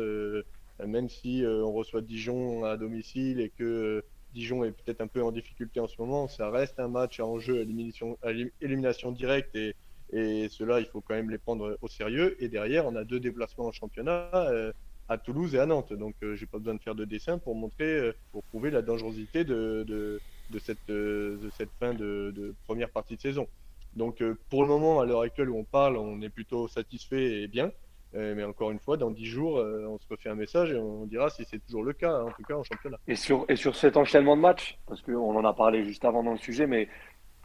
même 0.83 1.09
si 1.09 1.43
on 1.45 1.71
reçoit 1.71 2.01
Dijon 2.01 2.63
à 2.63 2.75
domicile 2.75 3.39
et 3.39 3.49
que 3.49 4.03
Dijon 4.33 4.63
est 4.63 4.71
peut-être 4.71 5.01
un 5.01 5.07
peu 5.07 5.21
en 5.21 5.31
difficulté 5.31 5.79
en 5.79 5.87
ce 5.87 5.95
moment. 5.99 6.27
Ça 6.27 6.49
reste 6.49 6.79
un 6.79 6.87
match 6.87 7.19
en 7.19 7.37
jeu 7.37 7.59
à 7.59 7.61
élimination, 7.61 8.17
élimination 8.61 9.11
directe 9.11 9.55
et, 9.55 9.75
et 10.11 10.47
cela, 10.49 10.79
il 10.79 10.85
faut 10.85 11.01
quand 11.01 11.15
même 11.15 11.29
les 11.29 11.37
prendre 11.37 11.77
au 11.81 11.87
sérieux. 11.87 12.41
Et 12.41 12.47
derrière, 12.47 12.85
on 12.85 12.95
a 12.95 13.03
deux 13.03 13.19
déplacements 13.19 13.65
en 13.65 13.71
championnat 13.71 14.29
euh, 14.33 14.71
à 15.09 15.17
Toulouse 15.17 15.55
et 15.55 15.59
à 15.59 15.65
Nantes. 15.65 15.93
Donc, 15.93 16.15
euh, 16.23 16.35
j'ai 16.35 16.45
pas 16.45 16.57
besoin 16.57 16.75
de 16.75 16.81
faire 16.81 16.95
de 16.95 17.05
dessin 17.05 17.37
pour 17.37 17.55
montrer, 17.55 17.97
euh, 17.97 18.15
pour 18.31 18.43
prouver 18.43 18.71
la 18.71 18.81
dangerosité 18.81 19.43
de, 19.43 19.83
de, 19.87 20.59
cette, 20.59 20.87
de 20.87 21.49
cette 21.57 21.71
fin 21.79 21.93
de, 21.93 22.55
première 22.65 22.89
partie 22.89 23.15
de 23.15 23.21
saison. 23.21 23.47
Donc, 23.95 24.23
pour 24.49 24.61
le 24.61 24.69
moment, 24.69 24.99
à 24.99 25.05
l'heure 25.05 25.21
actuelle 25.21 25.49
où 25.49 25.57
on 25.57 25.63
parle, 25.63 25.97
on 25.97 26.21
est 26.21 26.29
plutôt 26.29 26.67
satisfait 26.67 27.41
et 27.41 27.47
bien. 27.47 27.71
Euh, 28.15 28.33
mais 28.35 28.43
encore 28.43 28.71
une 28.71 28.79
fois, 28.79 28.95
dans 28.97 29.11
10 29.11 29.25
jours, 29.25 29.57
euh, 29.57 29.85
on 29.87 29.99
se 29.99 30.07
refait 30.09 30.29
un 30.29 30.35
message 30.35 30.71
et 30.71 30.77
on 30.77 31.05
dira 31.05 31.29
si 31.29 31.43
c'est 31.45 31.59
toujours 31.59 31.83
le 31.83 31.93
cas, 31.93 32.11
hein, 32.11 32.25
en 32.27 32.31
tout 32.31 32.43
cas 32.43 32.55
en 32.55 32.63
championnat. 32.63 32.97
Et 33.07 33.15
sur, 33.15 33.45
et 33.49 33.55
sur 33.55 33.75
cet 33.75 33.97
enchaînement 33.97 34.37
de 34.37 34.41
matchs, 34.41 34.79
parce 34.87 35.01
qu'on 35.01 35.35
en 35.35 35.43
a 35.43 35.53
parlé 35.53 35.83
juste 35.83 36.05
avant 36.05 36.23
dans 36.23 36.31
le 36.31 36.37
sujet, 36.37 36.67
mais, 36.67 36.87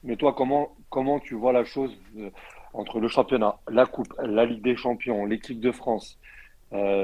mais 0.04 0.16
toi, 0.16 0.34
comment, 0.34 0.74
comment 0.90 1.18
tu 1.20 1.34
vois 1.34 1.52
la 1.52 1.64
chose 1.64 1.96
euh, 2.18 2.30
entre 2.74 3.00
le 3.00 3.08
championnat, 3.08 3.58
la 3.68 3.86
Coupe, 3.86 4.12
la 4.22 4.44
Ligue 4.44 4.62
des 4.62 4.76
Champions, 4.76 5.24
l'équipe 5.24 5.60
de 5.60 5.72
France 5.72 6.18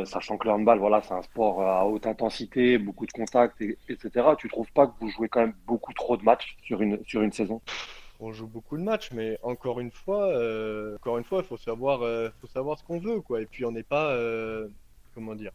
sachant 0.06 0.38
que 0.38 0.48
le 0.48 0.54
handball, 0.54 0.78
voilà, 0.78 1.02
c'est 1.02 1.12
un 1.12 1.20
sport 1.20 1.60
à 1.60 1.86
haute 1.86 2.06
intensité, 2.06 2.78
beaucoup 2.78 3.04
de 3.04 3.12
contacts, 3.12 3.60
etc. 3.60 4.10
Tu 4.38 4.48
trouves 4.48 4.72
pas 4.72 4.86
que 4.86 4.92
vous 4.98 5.10
jouez 5.10 5.28
quand 5.28 5.40
même 5.40 5.52
beaucoup 5.66 5.92
trop 5.92 6.16
de 6.16 6.22
matchs 6.22 6.56
sur 6.62 6.80
une, 6.80 6.98
sur 7.04 7.20
une 7.20 7.32
saison? 7.32 7.60
On 8.20 8.32
joue 8.32 8.48
beaucoup 8.48 8.76
de 8.76 8.82
matchs, 8.82 9.12
mais 9.12 9.38
encore 9.44 9.78
une 9.78 9.92
fois, 9.92 10.26
euh, 10.26 10.96
encore 10.96 11.18
une 11.18 11.24
fois, 11.24 11.44
faut 11.44 11.56
savoir, 11.56 12.02
euh, 12.02 12.30
faut 12.40 12.48
savoir 12.48 12.76
ce 12.76 12.82
qu'on 12.82 12.98
veut, 12.98 13.20
quoi. 13.20 13.40
Et 13.40 13.46
puis 13.46 13.64
on 13.64 13.70
n'est 13.70 13.84
pas, 13.84 14.12
euh, 14.12 14.66
comment 15.14 15.36
dire? 15.36 15.52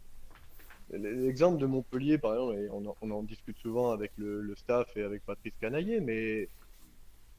L'exemple 0.91 1.57
de 1.57 1.65
Montpellier, 1.65 2.17
par 2.17 2.33
exemple, 2.33 2.55
et 2.57 2.69
on, 2.69 3.11
en, 3.11 3.23
discute 3.23 3.57
souvent 3.57 3.91
avec 3.91 4.11
le, 4.17 4.53
staff 4.55 4.95
et 4.95 5.03
avec 5.03 5.25
Patrice 5.25 5.53
Canaillé, 5.59 5.99
mais, 5.99 6.47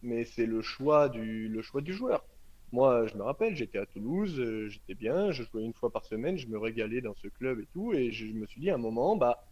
mais 0.05 0.25
c'est 0.25 0.47
le 0.47 0.63
choix 0.63 1.09
du, 1.09 1.49
le 1.49 1.63
choix 1.63 1.81
du 1.81 1.93
joueur. 1.93 2.25
Moi, 2.73 3.07
je 3.07 3.15
me 3.17 3.23
rappelle, 3.23 3.55
j'étais 3.57 3.79
à 3.79 3.87
Toulouse, 3.87 4.43
j'étais 4.69 4.95
bien, 4.95 5.31
je 5.31 5.45
jouais 5.45 5.63
une 5.65 5.75
fois 5.75 5.91
par 5.91 6.05
semaine, 6.05 6.37
je 6.37 6.49
me 6.49 6.59
régalais 6.59 7.01
dans 7.01 7.15
ce 7.15 7.29
club 7.29 7.61
et 7.61 7.67
tout, 7.73 7.93
et 7.93 8.11
je 8.11 8.27
me 8.27 8.47
suis 8.47 8.61
dit 8.61 8.71
à 8.71 8.75
un 8.75 8.79
moment, 8.79 9.17
bah 9.17 9.45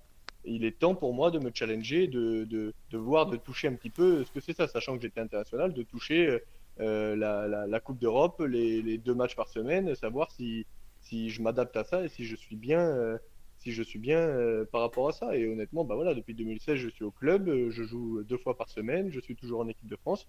il 0.44 0.64
est 0.64 0.78
temps 0.78 0.94
pour 0.94 1.14
moi 1.14 1.30
de 1.30 1.38
me 1.38 1.50
challenger, 1.54 2.08
de, 2.08 2.44
de, 2.44 2.74
de 2.90 2.98
voir, 2.98 3.26
de 3.26 3.36
toucher 3.36 3.68
un 3.68 3.74
petit 3.74 3.90
peu 3.90 4.24
ce 4.24 4.32
que 4.32 4.40
c'est 4.40 4.54
ça, 4.54 4.66
sachant 4.66 4.96
que 4.96 5.02
j'étais 5.02 5.20
international, 5.20 5.72
de 5.72 5.82
toucher 5.82 6.40
euh, 6.80 7.16
la, 7.16 7.46
la, 7.66 7.80
Coupe 7.80 7.98
d'Europe, 7.98 8.40
les, 8.40 8.82
les, 8.82 8.98
deux 8.98 9.14
matchs 9.14 9.36
par 9.36 9.48
semaine, 9.48 9.94
savoir 9.94 10.30
si, 10.32 10.66
si 11.00 11.30
je 11.30 11.42
m'adapte 11.42 11.76
à 11.76 11.84
ça 11.84 12.04
et 12.04 12.08
si 12.08 12.24
je 12.24 12.34
suis 12.34 12.56
bien, 12.56 12.80
euh, 12.80 13.18
si 13.62 13.72
je 13.72 13.82
suis 13.82 13.98
bien 13.98 14.18
euh, 14.18 14.64
par 14.64 14.80
rapport 14.80 15.08
à 15.08 15.12
ça. 15.12 15.36
Et 15.36 15.48
honnêtement, 15.48 15.84
bah 15.84 15.94
voilà, 15.94 16.14
depuis 16.14 16.34
2016, 16.34 16.76
je 16.76 16.88
suis 16.88 17.04
au 17.04 17.10
club, 17.10 17.50
je 17.70 17.82
joue 17.82 18.22
deux 18.22 18.38
fois 18.38 18.56
par 18.56 18.68
semaine, 18.68 19.10
je 19.10 19.20
suis 19.20 19.36
toujours 19.36 19.60
en 19.60 19.68
équipe 19.68 19.88
de 19.88 19.96
France. 19.96 20.26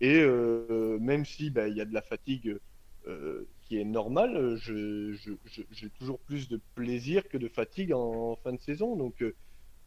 Et 0.00 0.24
même 0.98 1.26
si 1.26 1.50
bah, 1.50 1.68
il 1.68 1.76
y 1.76 1.80
a 1.82 1.84
de 1.84 1.92
la 1.92 2.00
fatigue 2.00 2.56
qui 3.62 3.78
est 3.78 3.84
normale, 3.84 4.56
j'ai 4.56 5.90
toujours 5.98 6.18
plus 6.20 6.48
de 6.48 6.58
plaisir 6.74 7.28
que 7.28 7.36
de 7.36 7.48
fatigue 7.48 7.92
en, 7.92 8.36
fin 8.36 8.54
de 8.54 8.60
saison. 8.60 8.96
Donc 8.96 9.22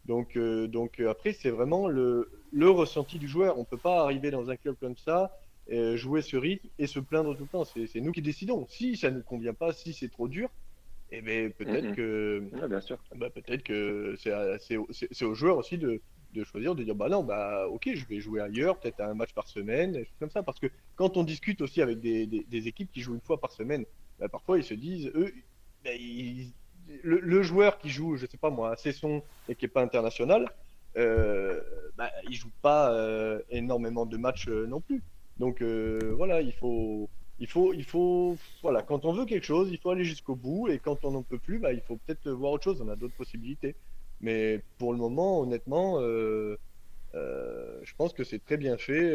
donc, 0.05 0.35
euh, 0.35 0.67
donc 0.67 0.99
euh, 0.99 1.09
après, 1.09 1.33
c'est 1.33 1.49
vraiment 1.49 1.87
le, 1.87 2.29
le, 2.51 2.69
ressenti 2.69 3.19
du 3.19 3.27
joueur. 3.27 3.57
On 3.57 3.61
ne 3.61 3.65
peut 3.65 3.77
pas 3.77 4.01
arriver 4.01 4.31
dans 4.31 4.49
un 4.49 4.57
club 4.57 4.75
comme 4.79 4.97
ça, 4.97 5.31
euh, 5.71 5.95
jouer 5.95 6.21
ce 6.21 6.35
rythme 6.35 6.67
et 6.77 6.87
se 6.87 6.99
plaindre 6.99 7.35
tout 7.37 7.43
le 7.43 7.49
temps. 7.49 7.63
C'est 7.65 8.01
nous 8.01 8.11
qui 8.11 8.21
décidons. 8.21 8.67
Si 8.67 8.97
ça 8.97 9.11
ne 9.11 9.17
nous 9.17 9.23
convient 9.23 9.53
pas, 9.53 9.71
si 9.71 9.93
c'est 9.93 10.09
trop 10.09 10.27
dur, 10.27 10.49
eh 11.15 11.21
ben, 11.21 11.51
peut-être 11.51 11.95
que, 11.95 12.43
bien 12.67 12.81
sûr. 12.81 12.97
Bah, 13.15 13.29
peut-être 13.29 13.63
que 13.63 14.15
c'est 14.17 15.25
aux 15.25 15.35
joueurs 15.35 15.57
aussi 15.57 15.77
de, 15.77 16.01
de, 16.33 16.43
choisir, 16.43 16.73
de 16.75 16.83
dire 16.83 16.95
bah 16.95 17.09
non, 17.09 17.23
bah 17.23 17.67
ok, 17.67 17.91
je 17.93 18.05
vais 18.07 18.19
jouer 18.19 18.41
ailleurs, 18.41 18.79
peut-être 18.79 18.99
un 19.01 19.13
match 19.13 19.33
par 19.33 19.47
semaine, 19.47 19.91
des 19.91 20.05
choses 20.05 20.17
comme 20.19 20.31
ça. 20.31 20.43
Parce 20.43 20.59
que 20.59 20.67
quand 20.95 21.15
on 21.17 21.23
discute 21.23 21.61
aussi 21.61 21.81
avec 21.81 21.99
des, 21.99 22.25
des, 22.25 22.67
équipes 22.67 22.91
qui 22.91 23.01
jouent 23.01 23.15
une 23.15 23.21
fois 23.21 23.39
par 23.39 23.51
semaine, 23.51 23.85
bah, 24.19 24.27
parfois 24.27 24.57
ils 24.57 24.63
se 24.63 24.73
disent, 24.73 25.11
eux, 25.13 25.31
bah, 25.83 25.93
ils, 25.93 26.51
le, 27.03 27.43
joueur 27.43 27.77
qui 27.77 27.89
joue, 27.89 28.15
je 28.15 28.25
sais 28.25 28.37
pas 28.37 28.49
moi, 28.49 28.71
à 28.71 28.75
Cesson 28.75 29.21
et 29.47 29.55
qui 29.55 29.65
est 29.65 29.69
pas 29.69 29.81
international, 29.81 30.49
euh, 30.97 31.61
bah, 31.97 32.09
il 32.29 32.35
joue 32.35 32.51
pas 32.61 32.93
euh, 32.93 33.39
énormément 33.49 34.05
de 34.05 34.17
matchs 34.17 34.47
euh, 34.47 34.65
non 34.67 34.81
plus. 34.81 35.01
Donc 35.37 35.61
euh, 35.61 36.13
voilà, 36.15 36.41
il 36.41 36.53
faut, 36.53 37.09
il 37.43 37.49
faut, 37.49 37.73
il 37.73 37.83
faut, 37.83 38.37
voilà, 38.61 38.83
quand 38.83 39.03
on 39.03 39.11
veut 39.11 39.25
quelque 39.25 39.45
chose, 39.45 39.69
il 39.69 39.77
faut 39.77 39.89
aller 39.89 40.05
jusqu'au 40.05 40.33
bout 40.35 40.69
et 40.69 40.79
quand 40.79 41.03
on 41.03 41.11
n'en 41.11 41.23
peut 41.23 41.37
plus, 41.37 41.59
bah, 41.59 41.73
il 41.73 41.81
faut 41.81 41.97
peut-être 41.97 42.29
voir 42.31 42.53
autre 42.53 42.63
chose. 42.63 42.81
On 42.81 42.87
a 42.87 42.95
d'autres 42.95 43.15
possibilités. 43.15 43.75
Mais 44.21 44.61
pour 44.77 44.93
le 44.93 44.97
moment, 44.97 45.41
honnêtement, 45.41 45.99
je 45.99 46.57
pense 47.97 48.13
que 48.13 48.23
c'est 48.23 48.39
très 48.39 48.55
bien 48.55 48.77
fait. 48.77 49.13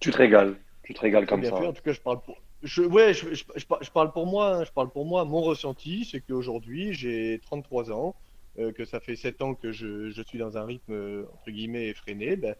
tu 0.00 0.10
te 0.10 0.16
régales, 0.16 0.56
tu 0.82 0.92
te 0.92 1.00
régales 1.00 1.26
comme 1.26 1.44
ça. 1.44 1.54
En 1.54 1.72
tout 1.72 1.82
cas, 1.82 1.92
je 1.92 2.00
parle 2.00 2.20
pour, 2.20 2.36
je, 2.64 2.82
ouais, 2.82 3.14
je, 3.14 3.34
je, 3.34 3.44
je, 3.54 3.90
parle 3.90 4.12
pour 4.12 4.26
moi. 4.26 4.56
Hein, 4.56 4.64
je 4.64 4.72
parle 4.72 4.90
pour 4.90 5.04
moi. 5.04 5.24
Mon 5.24 5.40
ressenti, 5.40 6.04
c'est 6.04 6.20
qu'aujourd'hui, 6.20 6.92
j'ai 6.94 7.40
33 7.44 7.92
ans, 7.92 8.16
euh, 8.58 8.72
que 8.72 8.84
ça 8.84 8.98
fait 8.98 9.14
7 9.14 9.42
ans 9.42 9.54
que 9.54 9.70
je, 9.70 10.10
je, 10.10 10.22
suis 10.22 10.38
dans 10.38 10.58
un 10.58 10.64
rythme 10.64 10.92
euh, 10.92 11.26
entre 11.34 11.52
guillemets 11.52 11.86
effréné. 11.86 12.34
Ben, 12.34 12.56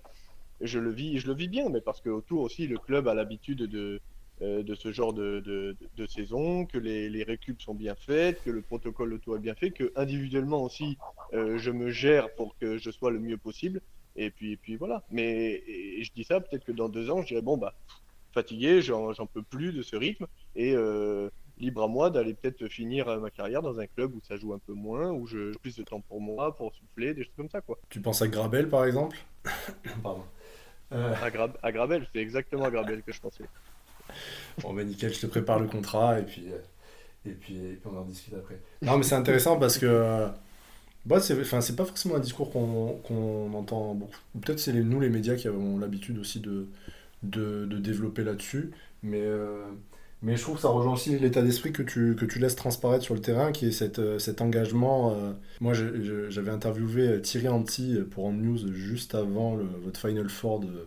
je 0.60 0.78
le 0.78 0.90
vis, 0.90 1.18
je 1.18 1.26
le 1.26 1.34
vis 1.34 1.48
bien, 1.48 1.68
mais 1.68 1.80
parce 1.80 2.00
que 2.00 2.10
autour 2.10 2.42
aussi, 2.42 2.68
le 2.68 2.78
club 2.78 3.08
a 3.08 3.14
l'habitude 3.14 3.62
de, 3.62 4.00
euh, 4.42 4.62
de 4.62 4.74
ce 4.74 4.92
genre 4.92 5.12
de, 5.12 5.40
de, 5.40 5.76
de, 5.96 6.06
saison, 6.06 6.64
que 6.66 6.78
les, 6.78 7.08
les 7.08 7.22
récup 7.24 7.60
sont 7.60 7.74
bien 7.74 7.94
faites, 7.94 8.42
que 8.42 8.50
le 8.50 8.62
protocole 8.62 9.12
autour 9.12 9.36
est 9.36 9.40
bien 9.40 9.54
fait, 9.54 9.70
que 9.70 9.92
individuellement 9.96 10.62
aussi, 10.62 10.98
je 11.32 11.70
me 11.70 11.90
gère 11.90 12.32
pour 12.34 12.56
que 12.58 12.78
je 12.78 12.90
sois 12.90 13.10
le 13.10 13.18
mieux 13.18 13.36
possible. 13.36 13.80
Et 14.16 14.30
puis, 14.30 14.52
et 14.52 14.56
puis 14.56 14.76
voilà. 14.76 15.04
Mais 15.10 15.62
je 16.02 16.10
dis 16.12 16.24
ça, 16.24 16.40
peut-être 16.40 16.64
que 16.64 16.72
dans 16.72 16.88
deux 16.88 17.10
ans, 17.10 17.22
je 17.22 17.28
dirais 17.28 17.42
bon 17.42 17.56
bah 17.56 17.74
fatigué, 18.32 18.82
j'en 18.82 19.26
peux 19.26 19.42
plus 19.42 19.72
de 19.72 19.82
ce 19.82 19.96
rythme 19.96 20.26
et 20.54 20.72
euh, 20.74 21.30
libre 21.58 21.82
à 21.82 21.88
moi 21.88 22.10
d'aller 22.10 22.34
peut-être 22.34 22.68
finir 22.68 23.08
euh, 23.08 23.18
ma 23.18 23.30
carrière 23.30 23.62
dans 23.62 23.80
un 23.80 23.86
club 23.86 24.14
où 24.14 24.20
ça 24.22 24.36
joue 24.36 24.52
un 24.52 24.58
peu 24.58 24.74
moins, 24.74 25.10
où 25.10 25.26
j'ai 25.26 25.50
plus 25.62 25.76
de 25.76 25.82
temps 25.82 26.00
pour 26.00 26.20
moi, 26.20 26.54
pour 26.54 26.72
souffler, 26.74 27.14
des 27.14 27.24
choses 27.24 27.34
comme 27.36 27.50
ça 27.50 27.60
quoi. 27.60 27.78
Tu 27.88 28.00
penses 28.00 28.22
à 28.22 28.28
Grabel 28.28 28.68
par 28.68 28.84
exemple? 28.84 29.16
Pardon. 30.02 30.24
Euh. 30.92 31.14
À, 31.62 31.72
Grabel, 31.72 32.06
c'est 32.12 32.20
exactement 32.20 32.64
à 32.64 32.70
Grabel 32.70 33.02
que 33.02 33.12
je 33.12 33.20
pensais. 33.20 33.44
Bon 34.62 34.72
ben 34.74 34.86
nickel, 34.86 35.12
je 35.12 35.20
te 35.20 35.26
prépare 35.26 35.60
le 35.60 35.66
contrat 35.66 36.18
et 36.18 36.22
puis, 36.22 36.44
et 37.26 37.30
puis, 37.32 37.58
on 37.84 37.96
en 37.96 38.04
discute 38.04 38.34
après. 38.34 38.58
Non 38.82 38.96
mais 38.96 39.04
c'est 39.04 39.14
intéressant 39.14 39.58
parce 39.58 39.78
que 39.78 40.28
bah, 41.04 41.20
c'est 41.20 41.76
pas 41.76 41.84
forcément 41.84 42.16
un 42.16 42.20
discours 42.20 42.50
qu'on 42.50 43.52
entend 43.54 43.94
beaucoup. 43.94 44.16
Peut-être 44.40 44.58
c'est 44.58 44.72
nous 44.72 45.00
les 45.00 45.08
médias 45.08 45.36
qui 45.36 45.48
avons 45.48 45.78
l'habitude 45.78 46.18
aussi 46.18 46.40
de, 46.40 46.66
de, 47.22 47.64
de 47.64 47.78
développer 47.78 48.24
là-dessus. 48.24 48.72
Mais, 49.02 49.22
euh, 49.22 49.64
mais 50.22 50.36
je 50.36 50.42
trouve 50.42 50.56
que 50.56 50.62
ça 50.62 50.68
rejoint 50.68 50.92
aussi 50.94 51.18
l'état 51.18 51.42
d'esprit 51.42 51.72
que 51.72 51.82
tu, 51.82 52.14
que 52.16 52.24
tu 52.24 52.38
laisses 52.38 52.56
transparaître 52.56 53.04
sur 53.04 53.14
le 53.14 53.20
terrain, 53.20 53.52
qui 53.52 53.66
est 53.66 53.72
cette, 53.72 54.00
euh, 54.00 54.18
cet 54.18 54.40
engagement. 54.42 55.14
Euh. 55.14 55.32
Moi, 55.60 55.72
j'avais 56.28 56.50
interviewé 56.50 57.22
Thierry 57.22 57.48
Anti 57.48 57.98
pour 58.10 58.26
En 58.26 58.32
News 58.32 58.72
juste 58.72 59.14
avant 59.14 59.54
le, 59.56 59.64
votre 59.82 60.00
Final 60.00 60.28
Four 60.28 60.60
de, 60.60 60.86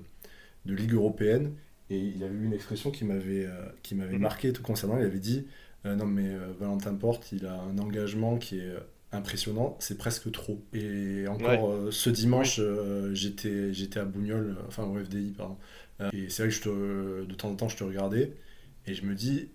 de 0.65 0.75
Ligue 0.75 0.93
européenne. 0.93 1.53
Et 1.91 1.97
il 1.97 2.23
avait 2.23 2.33
eu 2.33 2.45
une 2.45 2.53
expression 2.53 2.89
qui 2.89 3.05
m'avait 3.05 3.47
qui 3.83 3.95
m'avait 3.95 4.15
mhm. 4.15 4.21
marqué 4.21 4.53
tout 4.53 4.63
concernant. 4.63 4.97
Il 4.97 5.05
avait 5.05 5.19
dit 5.19 5.45
Non, 5.85 6.05
mais 6.05 6.29
Valentin 6.59 6.95
Porte, 6.95 7.31
il 7.31 7.45
a 7.45 7.59
un 7.61 7.77
engagement 7.77 8.37
qui 8.37 8.59
est 8.59 8.73
impressionnant, 9.11 9.75
c'est 9.79 9.97
presque 9.97 10.31
trop. 10.31 10.63
Et 10.73 11.27
encore 11.27 11.91
ce 11.91 12.09
dimanche, 12.09 12.59
j'étais 13.13 13.73
j'étais 13.73 13.99
à 13.99 14.05
Bougnol, 14.05 14.55
enfin 14.67 14.85
au 14.85 14.97
FDI, 14.97 15.33
pardon. 15.37 15.57
Euh, 16.01 16.09
et 16.13 16.29
c'est 16.29 16.43
vrai 16.43 16.49
que 16.49 16.55
je 16.55 16.61
te, 16.61 17.25
de 17.25 17.33
temps 17.35 17.49
en 17.49 17.55
temps, 17.55 17.69
je 17.69 17.77
te 17.77 17.83
regardais 17.83 18.33
et 18.87 18.93
je 18.93 19.05
me 19.05 19.13
dis, 19.13 19.49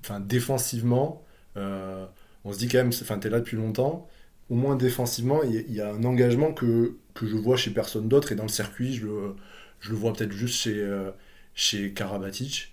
enfin, 0.00 0.20
défensivement, 0.20 1.24
euh, 1.56 2.06
on 2.44 2.52
se 2.52 2.58
dit 2.58 2.68
quand 2.68 2.78
même, 2.78 2.88
enfin, 2.88 3.18
tu 3.18 3.28
es 3.28 3.30
là 3.30 3.40
depuis 3.40 3.56
longtemps, 3.56 4.08
au 4.50 4.54
moins 4.54 4.76
défensivement, 4.76 5.42
il 5.42 5.72
y, 5.72 5.80
a 5.80 5.92
un 5.92 6.04
engagement 6.04 6.52
que, 6.52 6.96
que 7.14 7.26
je 7.26 7.36
vois 7.36 7.56
chez 7.56 7.70
personne 7.70 8.08
d'autre, 8.08 8.32
et 8.32 8.34
dans 8.34 8.44
le 8.44 8.48
circuit, 8.48 8.94
je 8.94 9.06
le, 9.06 9.34
je 9.80 9.90
le 9.90 9.96
vois 9.96 10.12
peut-être 10.12 10.32
juste 10.32 10.54
chez, 10.56 10.82
euh, 10.82 11.10
chez 11.58 11.92
Karabatic. 11.92 12.72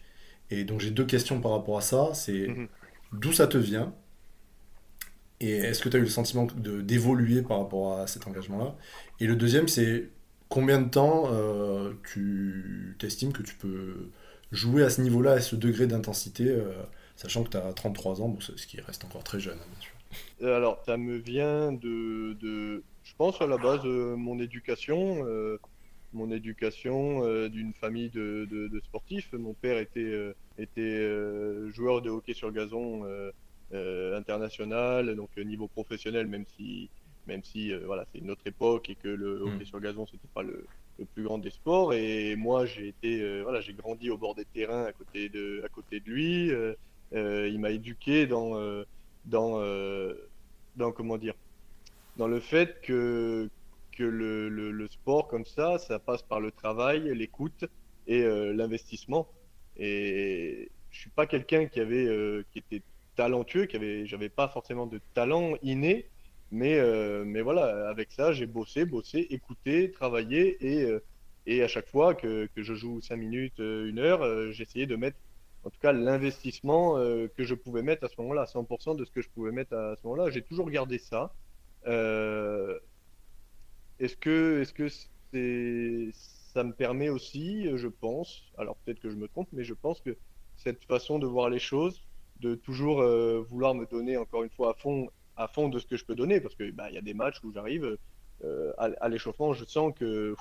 Et 0.52 0.63
donc 0.63 0.80
j'ai 0.80 0.91
deux 0.91 1.06
questions 1.06 1.41
par 1.41 1.52
rapport 1.52 1.78
à 1.78 1.82
ça. 1.82 2.12
C'est 2.13 2.48
mhm. 2.48 2.67
d'où 3.12 3.34
ça 3.34 3.48
te 3.48 3.58
vient? 3.58 3.93
Et 5.41 5.52
est-ce 5.52 5.82
que 5.82 5.89
tu 5.89 5.98
as 5.98 6.00
eu 6.00 6.04
le 6.04 6.10
sentiment 6.10 6.48
d'évoluer 6.56 7.41
par 7.41 7.60
rapport 7.60 8.00
à 8.00 8.08
cet 8.08 8.26
engagement-là? 8.26 8.76
Et 9.19 9.28
le 9.28 9.36
deuxième, 9.36 9.67
c'est 9.67 10.10
combien 10.48 10.82
de 10.82 10.89
temps 10.89 11.26
euh, 11.34 11.91
tu 12.10 12.95
t'estimes 13.00 13.34
que 13.34 13.43
tu 13.43 13.56
peux 13.56 14.12
jouer 14.54 14.84
à 14.84 14.89
ce 14.89 15.02
niveau-là, 15.02 15.32
à 15.32 15.41
ce 15.41 15.58
degré 15.58 15.88
d'intensité, 15.88 16.48
euh, 16.48 16.71
sachant 17.17 17.43
que 17.43 17.50
tu 17.50 17.58
as 17.58 17.74
33 17.74 18.21
ans, 18.21 18.38
ce 18.39 18.65
qui 18.65 18.80
reste 18.80 19.04
encore 19.04 19.24
très 19.24 19.39
jeune, 19.39 19.58
hein, 19.58 19.67
bien 19.74 19.82
sûr. 19.82 19.91
Euh, 20.43 20.56
alors, 20.56 20.82
ça 20.86 20.95
me 20.95 21.17
vient 21.17 21.74
de, 21.74 22.34
de, 22.39 22.84
je 23.04 23.13
pense 23.17 23.41
à 23.41 23.48
la 23.48 23.58
base, 23.58 23.82
de 23.82 24.15
mon 24.15 24.39
éducation, 24.39 25.26
mon 26.15 26.32
éducation 26.32 27.47
d'une 27.49 27.73
famille 27.73 28.10
de, 28.10 28.47
de, 28.49 28.80
sportifs. 28.80 29.32
Mon 29.34 29.54
père 29.54 29.78
était, 29.78 30.34
était 30.58 31.08
joueur 31.71 32.01
de 32.01 32.10
hockey 32.10 32.34
sur 32.34 32.51
gazon 32.51 33.06
international, 33.71 35.15
donc 35.15 35.36
niveau 35.38 35.67
professionnel, 35.67 36.28
même 36.28 36.45
si 36.58 36.89
même 37.28 37.43
si 37.43 37.71
euh, 37.71 37.82
voilà, 37.86 38.06
c'est 38.12 38.19
une 38.19 38.32
autre 38.32 38.45
époque 38.45 38.89
et 38.89 38.95
que 38.95 39.08
le 39.08 39.41
hockey 39.41 39.63
mm. 39.63 39.65
sur 39.65 39.80
gazon, 39.80 40.06
c'était 40.06 40.28
pas 40.34 40.43
le, 40.43 40.65
plus 41.13 41.23
grand 41.23 41.38
des 41.38 41.49
sports. 41.49 41.93
Et 41.93 42.36
moi, 42.36 42.65
j'ai 42.65 42.88
été, 42.88 43.21
euh, 43.21 43.41
voilà, 43.43 43.62
j'ai 43.62 43.73
grandi 43.73 44.10
au 44.10 44.17
bord 44.17 44.36
des 44.36 44.45
terrains 44.45 44.86
à 44.86 44.93
côté 44.93 45.30
de, 45.30 45.62
à 45.65 45.69
côté 45.69 45.99
de 45.99 46.10
lui. 46.10 46.51
Euh, 46.51 46.73
il 47.12 47.60
m'a 47.60 47.71
éduqué 47.71 48.28
dans, 48.28 48.56
dans, 49.25 49.62
dans, 50.75 50.91
comment 50.91 51.17
dire, 51.17 51.36
dans 52.17 52.28
le 52.28 52.39
fait 52.39 52.82
que, 52.82 53.49
que 53.95 54.03
le, 54.03 54.88
sport 54.89 55.27
comme 55.27 55.45
ça, 55.45 55.77
ça 55.79 55.99
passe 55.99 56.21
par 56.23 56.39
le 56.39 56.51
travail, 56.51 57.15
l'écoute 57.15 57.65
et 58.08 58.23
l'investissement. 58.53 59.27
Et 59.77 60.69
je 60.91 60.99
suis 60.99 61.10
pas 61.10 61.25
quelqu'un 61.25 61.65
qui 61.65 61.79
avait, 61.79 62.43
qui 62.51 62.60
était 62.60 62.84
talentueux, 63.15 63.65
qui 63.65 63.75
avait, 63.75 64.05
j'avais 64.05 64.29
pas 64.29 64.47
forcément 64.47 64.86
de 64.86 64.99
talent 65.13 65.55
inné, 65.63 66.10
mais, 66.51 66.77
euh, 66.77 67.23
mais 67.25 67.41
voilà, 67.41 67.89
avec 67.89 68.12
ça, 68.12 68.31
j'ai 68.31 68.45
bossé, 68.45 68.86
bossé, 68.86 69.27
écouté, 69.29 69.91
travaillé 69.91 70.58
et, 70.62 70.84
euh, 70.84 71.03
et 71.47 71.63
à 71.63 71.67
chaque 71.67 71.88
fois 71.88 72.15
que, 72.15 72.47
que, 72.55 72.63
je 72.63 72.73
joue 72.73 73.01
5 73.01 73.15
minutes, 73.17 73.60
euh, 73.60 73.89
une 73.89 73.99
heure, 73.99 74.51
j'essayais 74.51 74.86
de 74.86 74.95
mettre 74.95 75.17
en 75.63 75.69
tout 75.69 75.79
cas 75.81 75.91
l'investissement 75.91 76.95
que 76.95 77.43
je 77.43 77.55
pouvais 77.55 77.81
mettre 77.81 78.05
à 78.05 78.08
ce 78.08 78.13
moment-là, 78.19 78.45
100% 78.45 78.95
de 78.95 79.03
ce 79.03 79.10
que 79.10 79.21
je 79.23 79.29
pouvais 79.29 79.51
mettre 79.51 79.73
à 79.73 79.95
ce 79.95 80.05
moment-là. 80.08 80.29
J'ai 80.29 80.43
toujours 80.43 80.69
gardé 80.69 80.99
ça. 80.99 81.34
Est-ce 83.99 84.17
que, 84.17 84.62
est-ce 84.62 84.73
que 84.73 84.88
c'est, 85.31 86.10
ça 86.53 86.63
me 86.63 86.73
permet 86.73 87.10
aussi, 87.10 87.67
je 87.77 87.88
pense, 87.88 88.43
alors 88.58 88.75
peut-être 88.77 88.99
que 88.99 89.10
je 89.10 89.15
me 89.15 89.27
trompe, 89.27 89.49
mais 89.51 89.63
je 89.63 89.73
pense 89.73 90.01
que 90.01 90.17
cette 90.55 90.84
façon 90.86 91.19
de 91.19 91.27
voir 91.27 91.49
les 91.49 91.60
choses, 91.60 92.01
de 92.39 92.55
toujours 92.55 93.03
vouloir 93.49 93.75
me 93.75 93.86
donner 93.86 94.17
encore 94.17 94.43
une 94.43 94.49
fois 94.49 94.71
à 94.71 94.73
fond 94.73 95.10
à 95.38 95.47
fond 95.47 95.69
de 95.69 95.79
ce 95.79 95.86
que 95.86 95.97
je 95.97 96.05
peux 96.05 96.15
donner 96.15 96.39
parce 96.39 96.55
que 96.55 96.69
bah, 96.71 96.89
y 96.91 96.97
a 96.97 97.01
des 97.01 97.13
matchs 97.13 97.43
où 97.43 97.51
j'arrive 97.51 97.97
euh, 98.43 98.73
à, 98.77 99.10
l'échauffement, 99.10 99.53
je 99.53 99.65
sens 99.65 99.93
que 99.97 100.36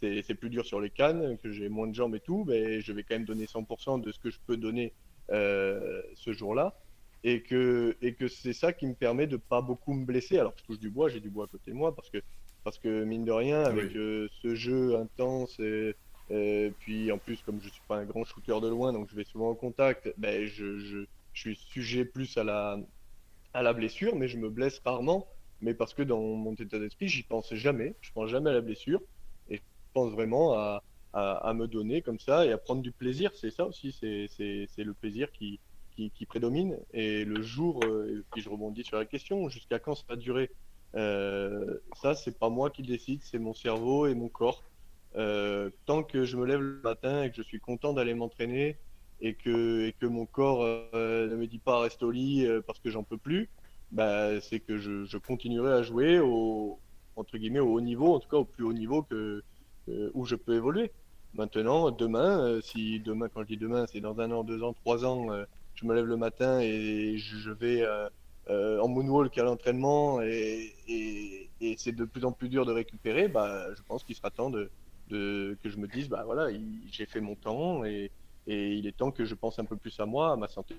c'est 0.00 0.34
plus 0.34 0.48
dur 0.48 0.64
sur 0.64 0.80
les 0.80 0.90
cannes, 0.90 1.36
que 1.38 1.52
j'ai 1.52 1.68
moins 1.68 1.86
de 1.86 1.94
jambes 1.94 2.14
et 2.14 2.20
tout, 2.20 2.44
mais 2.46 2.80
je 2.80 2.92
vais 2.92 3.02
quand 3.02 3.14
même 3.14 3.26
donner 3.26 3.44
100% 3.44 4.00
de 4.00 4.12
ce 4.12 4.18
que 4.18 4.30
je 4.30 4.38
peux 4.46 4.56
donner 4.56 4.94
euh, 5.30 6.02
ce 6.14 6.32
jour-là. 6.32 6.74
Et 7.22 7.42
que, 7.42 7.98
et 8.00 8.14
que 8.14 8.28
c'est 8.28 8.54
ça 8.54 8.72
qui 8.72 8.86
me 8.86 8.94
permet 8.94 9.26
de 9.26 9.36
pas 9.36 9.60
beaucoup 9.60 9.92
me 9.92 10.06
blesser. 10.06 10.38
Alors 10.38 10.54
je 10.56 10.64
touche 10.64 10.78
du 10.78 10.88
bois, 10.88 11.10
j'ai 11.10 11.20
du 11.20 11.28
bois 11.28 11.44
à 11.44 11.48
côté 11.48 11.70
de 11.70 11.76
moi 11.76 11.94
parce 11.94 12.08
que, 12.08 12.22
parce 12.64 12.78
que 12.78 13.04
mine 13.04 13.24
de 13.24 13.32
rien, 13.32 13.62
avec 13.62 13.94
euh, 13.96 14.28
ce 14.42 14.54
jeu 14.54 14.96
intense, 14.96 15.58
et, 15.60 15.94
puis 16.80 17.10
en 17.10 17.18
plus, 17.18 17.42
comme 17.44 17.60
je 17.60 17.68
suis 17.68 17.82
pas 17.88 17.96
un 17.96 18.04
grand 18.04 18.24
shooter 18.24 18.60
de 18.60 18.68
loin, 18.68 18.92
donc 18.92 19.08
je 19.10 19.16
vais 19.16 19.24
souvent 19.24 19.50
en 19.50 19.54
contact, 19.54 20.12
ben, 20.16 20.46
je, 20.46 20.78
je, 20.78 20.98
je 21.32 21.40
suis 21.40 21.56
sujet 21.56 22.04
plus 22.04 22.36
à 22.36 22.44
la, 22.44 22.78
à 23.54 23.62
la 23.62 23.72
blessure, 23.72 24.14
mais 24.16 24.28
je 24.28 24.38
me 24.38 24.48
blesse 24.48 24.80
rarement. 24.84 25.26
Mais 25.62 25.74
parce 25.74 25.92
que 25.92 26.02
dans 26.02 26.20
mon 26.20 26.54
état 26.54 26.78
d'esprit, 26.78 27.08
j'y 27.08 27.22
pense 27.22 27.52
jamais. 27.54 27.94
Je 28.00 28.12
pense 28.12 28.30
jamais 28.30 28.50
à 28.50 28.54
la 28.54 28.60
blessure. 28.60 29.00
Et 29.50 29.56
je 29.56 29.62
pense 29.92 30.12
vraiment 30.12 30.54
à, 30.54 30.82
à, 31.12 31.52
me 31.54 31.66
donner 31.66 32.02
comme 32.02 32.18
ça 32.18 32.46
et 32.46 32.52
à 32.52 32.58
prendre 32.58 32.82
du 32.82 32.92
plaisir. 32.92 33.30
C'est 33.34 33.50
ça 33.50 33.66
aussi, 33.66 33.92
c'est 33.92 34.28
le 34.78 34.94
plaisir 34.94 35.30
qui, 35.32 35.60
qui, 35.94 36.10
qui, 36.10 36.26
prédomine. 36.26 36.78
Et 36.94 37.24
le 37.24 37.42
jour, 37.42 37.80
euh, 37.84 38.20
et 38.20 38.24
puis 38.32 38.40
je 38.40 38.48
rebondis 38.48 38.84
sur 38.84 38.96
la 38.96 39.04
question, 39.04 39.48
jusqu'à 39.48 39.78
quand 39.78 39.94
ça 39.94 40.04
va 40.08 40.16
durer? 40.16 40.50
Ça, 40.94 42.14
c'est 42.14 42.38
pas 42.38 42.48
moi 42.48 42.70
qui 42.70 42.82
décide, 42.82 43.20
c'est 43.22 43.38
mon 43.38 43.54
cerveau 43.54 44.06
et 44.06 44.14
mon 44.14 44.28
corps. 44.28 44.62
Euh, 45.16 45.70
tant 45.86 46.04
que 46.04 46.24
je 46.24 46.36
me 46.36 46.46
lève 46.46 46.60
le 46.60 46.80
matin 46.82 47.24
et 47.24 47.30
que 47.30 47.36
je 47.36 47.42
suis 47.42 47.58
content 47.58 47.92
d'aller 47.92 48.14
m'entraîner, 48.14 48.76
et 49.20 49.34
que, 49.34 49.92
mon 50.02 50.24
corps 50.24 50.62
euh, 50.62 51.28
ne 51.28 51.36
me 51.36 51.46
dit 51.46 51.58
pas 51.58 51.80
reste 51.80 52.02
au 52.02 52.10
lit 52.10 52.46
euh, 52.46 52.62
parce 52.66 52.78
que 52.78 52.90
j'en 52.90 53.02
peux 53.02 53.18
plus, 53.18 53.50
bah, 53.92 54.40
c'est 54.40 54.60
que 54.60 54.78
je, 54.78 55.16
continuerai 55.18 55.72
à 55.72 55.82
jouer 55.82 56.20
au, 56.20 56.78
entre 57.16 57.36
guillemets, 57.38 57.60
au 57.60 57.74
haut 57.74 57.80
niveau, 57.80 58.14
en 58.14 58.20
tout 58.20 58.28
cas 58.28 58.38
au 58.38 58.44
plus 58.44 58.64
haut 58.64 58.72
niveau 58.72 59.06
où 60.14 60.24
je 60.24 60.36
peux 60.36 60.54
évoluer. 60.54 60.92
Maintenant, 61.34 61.90
demain, 61.90 62.40
euh, 62.40 62.60
si 62.60 63.00
demain, 63.00 63.28
quand 63.28 63.42
je 63.42 63.48
dis 63.48 63.56
demain, 63.56 63.86
c'est 63.86 64.00
dans 64.00 64.18
un 64.20 64.30
an, 64.30 64.42
deux 64.44 64.62
ans, 64.62 64.72
trois 64.72 65.04
ans, 65.04 65.28
je 65.74 65.86
me 65.86 65.94
lève 65.94 66.06
le 66.06 66.16
matin 66.16 66.60
et 66.60 67.16
je, 67.18 67.50
vais 67.50 67.84
en 68.50 68.88
moonwalk 68.88 69.36
à 69.38 69.44
l'entraînement 69.44 70.20
et, 70.22 70.74
c'est 71.76 71.94
de 71.94 72.04
plus 72.04 72.24
en 72.24 72.32
plus 72.32 72.48
dur 72.48 72.66
de 72.66 72.72
récupérer, 72.72 73.28
bah, 73.28 73.72
je 73.74 73.82
pense 73.82 74.02
qu'il 74.02 74.16
sera 74.16 74.30
temps 74.30 74.50
de, 74.50 74.70
que 75.08 75.68
je 75.68 75.76
me 75.76 75.86
dise, 75.86 76.08
bah 76.08 76.22
voilà, 76.24 76.48
j'ai 76.90 77.06
fait 77.06 77.20
mon 77.20 77.34
temps 77.34 77.84
et, 77.84 78.10
il 78.46 78.86
est 78.86 78.96
temps 78.96 79.12
que 79.12 79.24
je 79.24 79.34
pense 79.34 79.58
un 79.58 79.64
peu 79.64 79.76
plus 79.76 79.98
à 80.00 80.06
moi, 80.06 80.32
à 80.32 80.36
ma 80.36 80.48
santé, 80.48 80.74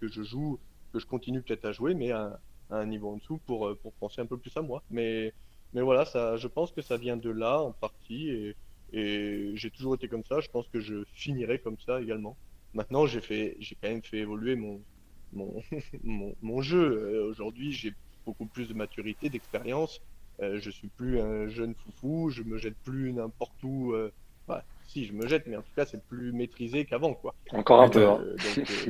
que 0.00 0.08
je 0.08 0.22
joue, 0.22 0.58
que 0.92 0.98
je 0.98 1.06
continue 1.06 1.42
peut-être 1.42 1.64
à 1.64 1.72
jouer, 1.72 1.94
mais 1.94 2.12
à, 2.12 2.38
un 2.70 2.86
niveau 2.86 3.10
en 3.10 3.16
dessous 3.16 3.40
pour, 3.46 3.66
euh, 3.66 3.74
pour 3.82 3.92
penser 3.94 4.20
un 4.20 4.26
peu 4.26 4.36
plus 4.36 4.54
à 4.56 4.62
moi. 4.62 4.82
Mais, 4.90 5.32
mais 5.72 5.80
voilà, 5.80 6.04
ça, 6.04 6.36
je 6.36 6.46
pense 6.48 6.70
que 6.70 6.82
ça 6.82 6.98
vient 6.98 7.16
de 7.16 7.30
là 7.30 7.62
en 7.62 7.72
partie. 7.72 8.28
Et, 8.28 8.56
et 8.92 9.52
j'ai 9.54 9.70
toujours 9.70 9.94
été 9.94 10.06
comme 10.06 10.24
ça. 10.24 10.40
Je 10.40 10.48
pense 10.50 10.68
que 10.68 10.78
je 10.78 11.04
finirai 11.14 11.60
comme 11.60 11.78
ça 11.78 12.00
également. 12.00 12.36
Maintenant, 12.74 13.06
j'ai 13.06 13.56
j'ai 13.58 13.74
quand 13.80 13.88
même 13.88 14.02
fait 14.02 14.18
évoluer 14.18 14.54
mon, 14.54 14.82
mon, 16.04 16.34
mon, 16.42 16.62
jeu. 16.62 16.78
Euh, 16.78 17.30
aujourd'hui, 17.30 17.72
j'ai 17.72 17.92
beaucoup 18.26 18.46
plus 18.46 18.68
de 18.68 18.74
maturité, 18.74 19.28
d'expérience. 19.30 20.00
Euh, 20.40 20.58
je 20.60 20.70
suis 20.70 20.88
plus 20.88 21.20
un 21.20 21.48
jeune 21.48 21.74
foufou. 21.74 22.30
Je 22.30 22.42
me 22.42 22.58
jette 22.58 22.76
plus 22.84 23.12
n'importe 23.12 23.62
où. 23.62 23.92
Euh, 23.92 24.12
si, 24.86 25.04
je 25.04 25.12
me 25.12 25.26
jette, 25.26 25.46
mais 25.46 25.56
en 25.56 25.60
tout 25.60 25.74
cas, 25.76 25.84
c'est 25.84 26.02
plus 26.04 26.32
maîtrisé 26.32 26.86
qu'avant, 26.86 27.12
quoi. 27.12 27.34
Encore 27.52 27.82
un 27.82 27.90
peu. 27.90 28.08
Hein. 28.08 28.24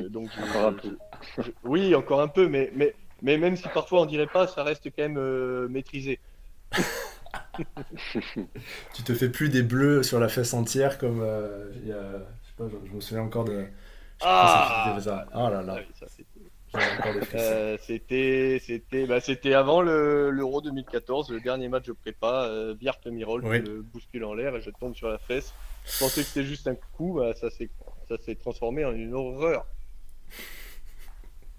Donc, 0.09 0.29
encore 0.49 0.67
un 0.67 0.73
peu. 0.73 0.97
oui, 1.65 1.93
encore 1.93 2.21
un 2.21 2.29
peu, 2.29 2.47
mais, 2.47 2.71
mais, 2.73 2.95
mais 3.21 3.37
même 3.37 3.57
si 3.57 3.67
parfois 3.67 4.03
on 4.03 4.05
dirait 4.05 4.27
pas, 4.27 4.47
ça 4.47 4.63
reste 4.63 4.85
quand 4.85 5.03
même 5.03 5.17
euh, 5.17 5.67
maîtrisé. 5.67 6.19
tu 8.93 9.03
te 9.03 9.13
fais 9.13 9.27
plus 9.27 9.49
des 9.49 9.61
bleus 9.61 10.03
sur 10.03 10.21
la 10.21 10.29
fesse 10.29 10.53
entière 10.53 10.97
comme 10.97 11.17
il 11.81 11.89
y 11.89 11.91
a, 11.91 12.19
je, 12.43 12.47
sais 12.47 12.53
pas, 12.57 12.69
je, 12.69 12.93
me 12.93 13.01
souviens 13.01 13.23
encore 13.23 13.43
de. 13.43 13.65
Ah, 14.21 14.97
ça. 15.01 15.27
oh 15.33 15.49
là 15.49 15.61
là. 15.61 15.79
Ah 15.79 16.05
c'était 17.81 18.61
c'était 18.61 19.05
bah, 19.05 19.19
c'était 19.19 19.53
avant 19.53 19.81
l'Euro 19.81 20.61
2014, 20.61 21.31
le 21.31 21.39
dernier 21.41 21.67
match 21.69 21.85
de 21.85 21.93
prépa, 21.93 22.45
euh, 22.45 22.75
Mirol 23.05 23.45
oui. 23.45 23.61
me 23.61 23.81
bouscule 23.81 24.23
en 24.25 24.33
l'air 24.33 24.55
et 24.55 24.61
je 24.61 24.69
tombe 24.69 24.95
sur 24.95 25.09
la 25.09 25.17
fesse. 25.17 25.53
Je 25.85 25.99
pensais 25.99 26.21
que 26.21 26.27
c'était 26.27 26.45
juste 26.45 26.67
un 26.67 26.75
coup, 26.75 27.19
bah, 27.19 27.33
ça 27.33 27.49
s'est 27.49 28.35
transformé 28.35 28.85
en 28.85 28.93
une 28.93 29.13
horreur. 29.13 29.65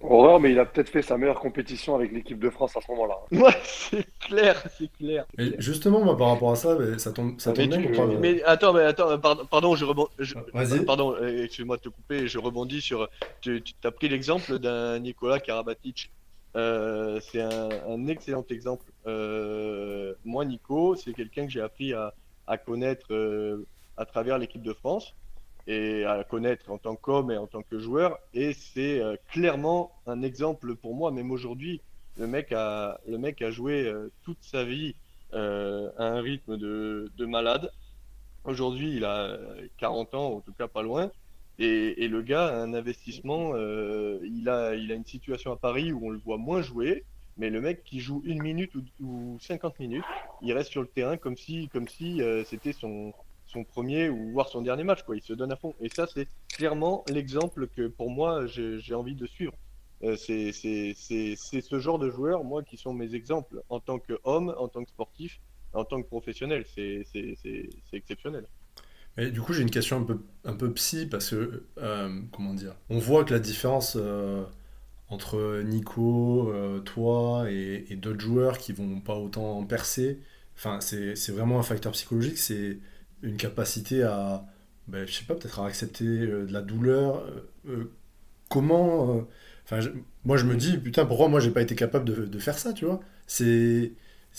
Horreur, 0.03 0.41
mais 0.41 0.51
il 0.53 0.59
a 0.59 0.65
peut-être 0.65 0.89
fait 0.89 1.03
sa 1.03 1.19
meilleure 1.19 1.41
compétition 1.41 1.95
avec 1.95 2.11
l'équipe 2.13 2.39
de 2.39 2.49
France 2.49 2.77
à 2.77 2.81
ce 2.81 2.91
moment-là. 2.93 3.17
Ouais, 3.33 3.55
c'est 3.63 4.07
clair, 4.19 4.63
c'est 4.79 4.91
clair. 4.93 5.27
Et 5.39 5.55
justement, 5.59 6.03
moi, 6.03 6.17
par 6.17 6.29
rapport 6.29 6.53
à 6.53 6.57
ça, 6.57 6.77
ça 6.99 7.13
tombe, 7.13 7.39
ça 7.39 7.53
tombe 7.53 7.69
bien. 7.69 7.83
Tu, 7.83 8.17
mais 8.19 8.43
attends, 8.45 8.73
mais 8.73 8.83
attends, 8.83 9.19
pardon, 9.19 9.77
je 9.77 9.85
rebondis. 9.85 10.11
Pardon, 10.87 11.15
euh, 11.21 11.45
excuse-moi 11.45 11.77
de 11.77 11.83
te 11.83 11.89
couper, 11.91 12.29
je 12.29 12.39
rebondis 12.39 12.81
sur. 12.81 13.09
Tu, 13.43 13.63
tu 13.63 13.75
as 13.85 13.91
pris 13.91 14.09
l'exemple 14.09 14.59
d'un 14.59 14.99
Nicolas 15.01 15.39
Karabatic. 15.39 16.11
Euh, 16.57 17.21
c'est 17.31 17.43
un, 17.43 17.69
un, 17.89 18.07
excellent 18.09 18.45
exemple. 18.51 18.85
Euh, 19.07 20.15
moi, 20.25 20.45
Nico, 20.45 20.97
c'est 20.97 21.13
quelqu'un 21.13 21.47
que 21.47 21.53
j'ai 21.53 21.61
appris 21.61 21.93
à, 21.93 22.13
à 22.47 22.59
connaître 22.59 23.07
euh, 23.13 23.65
à 23.97 24.05
travers 24.05 24.39
l'équipe 24.39 24.63
de 24.63 24.73
France 24.73 25.15
et 25.67 26.05
à 26.05 26.25
connaître 26.25 26.71
en 26.71 26.79
tant 26.79 26.97
qu'homme 26.97 27.31
et 27.31 27.37
en 27.37 27.47
tant 27.47 27.63
que 27.63 27.79
joueur. 27.79 28.19
Et 28.35 28.53
c'est 28.53 29.01
euh, 29.01 29.17
clairement 29.31 29.93
un 30.07 30.23
exemple 30.23 30.75
pour 30.77 30.95
moi, 30.95 31.11
même 31.11 31.31
aujourd'hui. 31.31 31.81
Le 32.17 32.27
mec 32.27 32.53
a, 32.53 33.01
le 33.09 33.19
mec 33.19 33.41
a 33.43 33.51
joué 33.51 33.87
euh, 33.87 34.11
toute 34.25 34.43
sa 34.43 34.65
vie 34.65 34.95
euh, 35.33 35.91
à 35.99 36.05
un 36.05 36.21
rythme 36.21 36.57
de, 36.57 37.11
de 37.17 37.27
malade. 37.27 37.71
Aujourd'hui, 38.45 38.97
il 38.97 39.05
a 39.05 39.39
40 39.79 40.15
ans, 40.15 40.33
en 40.37 40.41
tout 40.41 40.53
cas 40.53 40.67
pas 40.67 40.83
loin. 40.83 41.11
Et, 41.59 42.09
le 42.09 42.23
gars 42.23 42.47
a 42.47 42.55
un 42.55 42.73
investissement, 42.73 43.55
il, 43.55 44.49
a, 44.49 44.75
il 44.75 44.91
a 44.91 44.95
une 44.95 45.05
situation 45.05 45.53
à 45.53 45.57
Paris 45.57 45.93
où 45.93 46.07
on 46.07 46.09
le 46.09 46.17
voit 46.17 46.39
moins 46.39 46.63
jouer, 46.63 47.05
mais 47.37 47.51
le 47.51 47.61
mec 47.61 47.85
qui 47.85 48.01
joue 48.01 48.23
une 48.25 48.41
minute 48.43 48.73
ou, 48.99 49.37
50 49.43 49.79
minutes, 49.79 50.05
il 50.41 50.55
reste 50.55 50.71
sur 50.71 50.81
le 50.81 50.89
terrain 50.89 51.19
comme 51.19 51.37
si, 51.37 51.69
comme 51.69 51.87
si 51.87 52.23
c'était 52.47 52.73
son, 52.73 53.13
son 53.51 53.65
premier 53.65 54.09
ou 54.09 54.31
voire 54.33 54.49
son 54.49 54.63
dernier 54.63 54.85
match. 54.85 55.03
Quoi. 55.03 55.17
Il 55.17 55.23
se 55.23 55.33
donne 55.33 55.53
à 55.53 55.57
fond. 55.57 55.75
Et 55.81 55.89
ça, 55.89 56.07
c'est 56.07 56.29
clairement 56.49 57.05
l'exemple 57.09 57.69
que 57.69 57.89
pour 57.89 58.11
moi, 58.11 58.47
j'ai 58.47 58.95
envie 58.95 59.15
de 59.15 59.27
suivre. 59.27 59.53
Euh, 60.03 60.17
c'est 60.17 60.53
ce 60.53 61.79
genre 61.79 61.99
de 61.99 62.11
joueurs, 62.11 62.45
moi, 62.45 62.63
qui 62.63 62.77
sont 62.77 62.95
mes 62.95 63.15
exemples 63.15 63.63
en 63.69 63.81
tant 63.81 63.99
qu'homme, 63.99 64.55
en 64.57 64.69
tant 64.69 64.83
que 64.85 64.91
sportif, 64.91 65.41
en 65.75 65.85
tant 65.85 66.01
que 66.01 66.09
professionnel. 66.09 66.65
C'est 66.75 67.05
exceptionnel. 67.93 68.47
Du 69.19 69.41
coup, 69.43 69.53
j'ai 69.53 69.63
une 69.63 69.71
question 69.71 69.99
un 69.99 70.05
peu, 70.05 70.21
un 70.45 70.55
peu 70.55 70.73
psy 70.73 71.07
parce 71.07 71.31
que, 71.31 71.65
euh, 71.79 72.21
comment 72.33 72.55
dire, 72.55 72.75
on 72.89 72.99
voit 72.99 73.25
que 73.25 73.35
la 73.35 73.41
différence 73.41 73.97
euh, 74.01 74.45
entre 75.09 75.61
Nico, 75.63 76.55
toi 76.85 77.51
et, 77.51 77.97
d'autres 77.97 78.21
joueurs 78.21 78.57
qui 78.57 78.73
vont 78.73 79.01
pas 79.01 79.17
autant 79.17 79.63
percer, 79.65 80.21
c'est 80.81 81.33
vraiment 81.33 81.59
un 81.59 81.63
facteur 81.63 81.93
psychologique. 81.93 82.39
C'est 82.39 82.79
une 83.23 83.37
capacité 83.37 84.03
à, 84.03 84.45
ben, 84.91 85.07
je 85.07 85.13
sais 85.13 85.25
pas, 85.25 85.35
peut-être 85.35 85.61
à 85.61 85.67
accepter 85.67 86.05
euh, 86.05 86.47
de 86.47 86.53
la 86.53 86.63
douleur. 86.63 87.19
Euh, 87.19 87.49
euh, 87.69 87.93
comment. 88.49 89.27
Enfin, 89.65 89.81
moi, 90.25 90.37
je 90.37 90.45
me 90.45 90.57
dis, 90.57 90.79
putain, 90.79 91.07
pourquoi 91.07 91.29
moi, 91.29 91.41
j'ai 91.41 91.51
pas 91.51 91.63
été 91.63 91.75
capable 91.77 92.05
de, 92.05 92.27
de 92.27 92.39
faire 92.39 92.59
ça, 92.59 92.73
tu 92.73 92.85
vois? 92.85 93.01
C'est. 93.27 93.93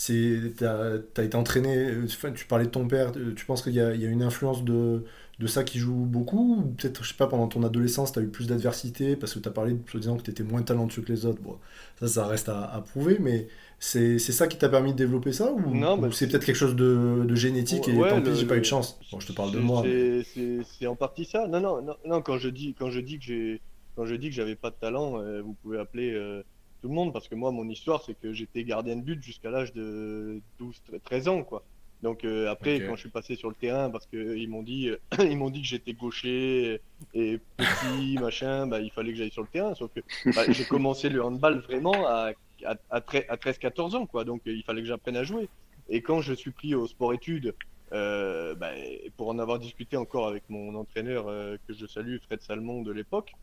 Tu 0.06 0.54
as, 0.66 1.24
été 1.24 1.36
entraîné, 1.36 1.92
tu 2.36 2.46
parlais 2.46 2.66
de 2.66 2.70
ton 2.72 2.88
père, 2.88 3.12
tu 3.36 3.46
penses 3.46 3.62
qu'il 3.62 3.74
y, 3.74 3.76
y, 3.76 3.82
a 3.82 4.10
une 4.10 4.24
influence 4.24 4.64
de, 4.64 5.04
de 5.40 5.48
ça 5.48 5.66
qui 5.66 5.80
joue 5.80 6.06
beaucoup? 6.06 6.62
Ou 6.62 6.72
peut-être, 6.72 7.04
je 7.04 7.10
sais 7.10 7.18
pas, 7.18 7.28
pendant 7.28 7.48
ton 7.48 7.64
adolescence, 7.64 8.14
tu 8.14 8.20
as 8.20 8.22
eu 8.22 8.30
plus 8.30 8.48
d'adversité 8.48 9.18
parce 9.18 9.34
que 9.34 9.40
tu 9.40 9.50
as 9.50 9.52
parlé, 9.52 9.74
de 9.74 10.00
disant 10.00 10.16
que 10.16 10.24
tu 10.24 10.32
étais 10.32 10.44
moins 10.44 10.62
talentueux 10.62 11.02
que 11.02 11.12
les 11.12 11.26
autres? 11.26 11.42
Bon, 11.42 11.58
ça, 12.00 12.08
ça 12.08 12.26
reste 12.26 12.48
à, 12.48 12.64
à 12.74 12.80
prouver, 12.82 13.18
mais 13.20 13.50
c'est 13.84 14.20
ça 14.20 14.48
qui 14.48 14.58
t'a 14.58 14.70
permis 14.70 14.92
de 14.92 14.98
développer 14.98 15.34
ça 15.34 15.52
Ou, 15.52 15.80
bah, 15.80 16.10
c'est 16.12 16.28
peut-être 16.28 16.46
quelque 16.46 16.56
chose 16.56 16.76
de, 16.76 17.26
de 17.26 17.36
génétique 17.36 17.88
et 17.88 17.98
tant 17.98 18.22
pis, 18.22 18.36
j'ai 18.36 18.46
pas 18.46 18.58
eu 18.58 18.62
de 18.62 18.66
chance 18.66 19.00
Bon, 19.12 19.20
je 19.20 19.28
te 19.28 19.34
parle 19.34 19.52
de 19.52 19.60
moi. 19.60 19.84
C'est 20.24 20.88
en 20.88 20.96
partie 20.96 21.26
ça. 21.26 21.48
Non, 21.48 21.60
non, 21.60 21.82
non, 21.82 21.96
non, 22.06 22.22
quand 22.22 22.38
je 22.38 22.50
dis, 22.50 22.76
quand 22.78 22.92
je 22.92 23.00
dis 23.00 23.18
que 23.18 23.26
j'ai. 23.26 23.62
Quand 23.96 24.06
je 24.06 24.16
dis 24.16 24.30
que 24.30 24.36
j'avais 24.36 24.56
pas 24.56 24.70
de 24.70 24.76
talent, 24.76 25.20
euh, 25.20 25.42
vous 25.42 25.54
pouvez 25.62 25.78
appeler 25.78 26.14
euh, 26.14 26.44
tout 26.82 26.88
le 26.88 26.94
monde 26.94 27.12
parce 27.12 27.28
que 27.28 27.36
moi, 27.36 27.52
mon 27.52 27.68
histoire, 27.68 28.02
c'est 28.06 28.18
que 28.18 28.32
j'étais 28.32 28.64
gardien 28.64 28.96
de 28.96 29.02
but 29.02 29.22
jusqu'à 29.22 29.50
l'âge 29.50 29.74
de 29.74 30.40
12, 30.60 30.82
13 31.04 31.28
ans, 31.28 31.44
quoi. 31.44 31.64
Donc 32.02 32.24
euh, 32.24 32.50
après, 32.50 32.80
quand 32.80 32.96
je 32.96 33.02
suis 33.02 33.10
passé 33.10 33.36
sur 33.36 33.50
le 33.50 33.56
terrain, 33.56 33.90
parce 33.90 34.06
qu'ils 34.06 34.50
m'ont 34.50 34.64
dit, 34.64 34.92
ils 35.20 35.38
m'ont 35.38 35.50
dit 35.50 35.62
que 35.62 35.68
j'étais 35.68 35.94
gaucher 35.94 36.80
et 37.14 37.40
petit, 37.58 38.18
machin, 38.18 38.66
bah, 38.66 38.80
il 38.80 38.92
fallait 38.92 39.12
que 39.12 39.18
j'aille 39.18 39.32
sur 39.32 39.42
le 39.42 39.50
terrain. 39.50 39.76
Sauf 39.76 39.92
que 39.94 40.00
bah, 40.34 40.44
j'ai 40.50 40.64
commencé 40.64 41.10
le 41.10 41.22
handball 41.22 41.60
vraiment 41.60 42.08
à, 42.08 42.32
à, 42.66 42.76
à 42.90 43.00
13-14 43.00 43.96
ans, 43.96 44.06
quoi. 44.06 44.24
Donc 44.24 44.42
il 44.46 44.64
fallait 44.64 44.82
que 44.82 44.88
j'apprenne 44.88 45.18
à 45.18 45.24
jouer. 45.24 45.50
Et 45.90 46.02
quand 46.02 46.22
je 46.22 46.34
suis 46.34 46.52
pris 46.52 46.76
au 46.76 46.88
sport-études, 46.88 47.54
euh, 47.94 48.56
bah, 48.56 48.72
pour 49.18 49.30
en 49.30 49.40
avoir 49.40 49.60
discuté 49.60 49.98
encore 49.98 50.28
avec 50.28 50.44
mon 50.50 50.76
entraîneur 50.76 51.28
euh, 51.28 51.58
que 51.68 51.74
je 51.74 51.86
salue, 51.86 52.18
Fred 52.26 52.42
Salmon 52.42 52.82
de 52.82 52.92
l'époque, 52.92 53.34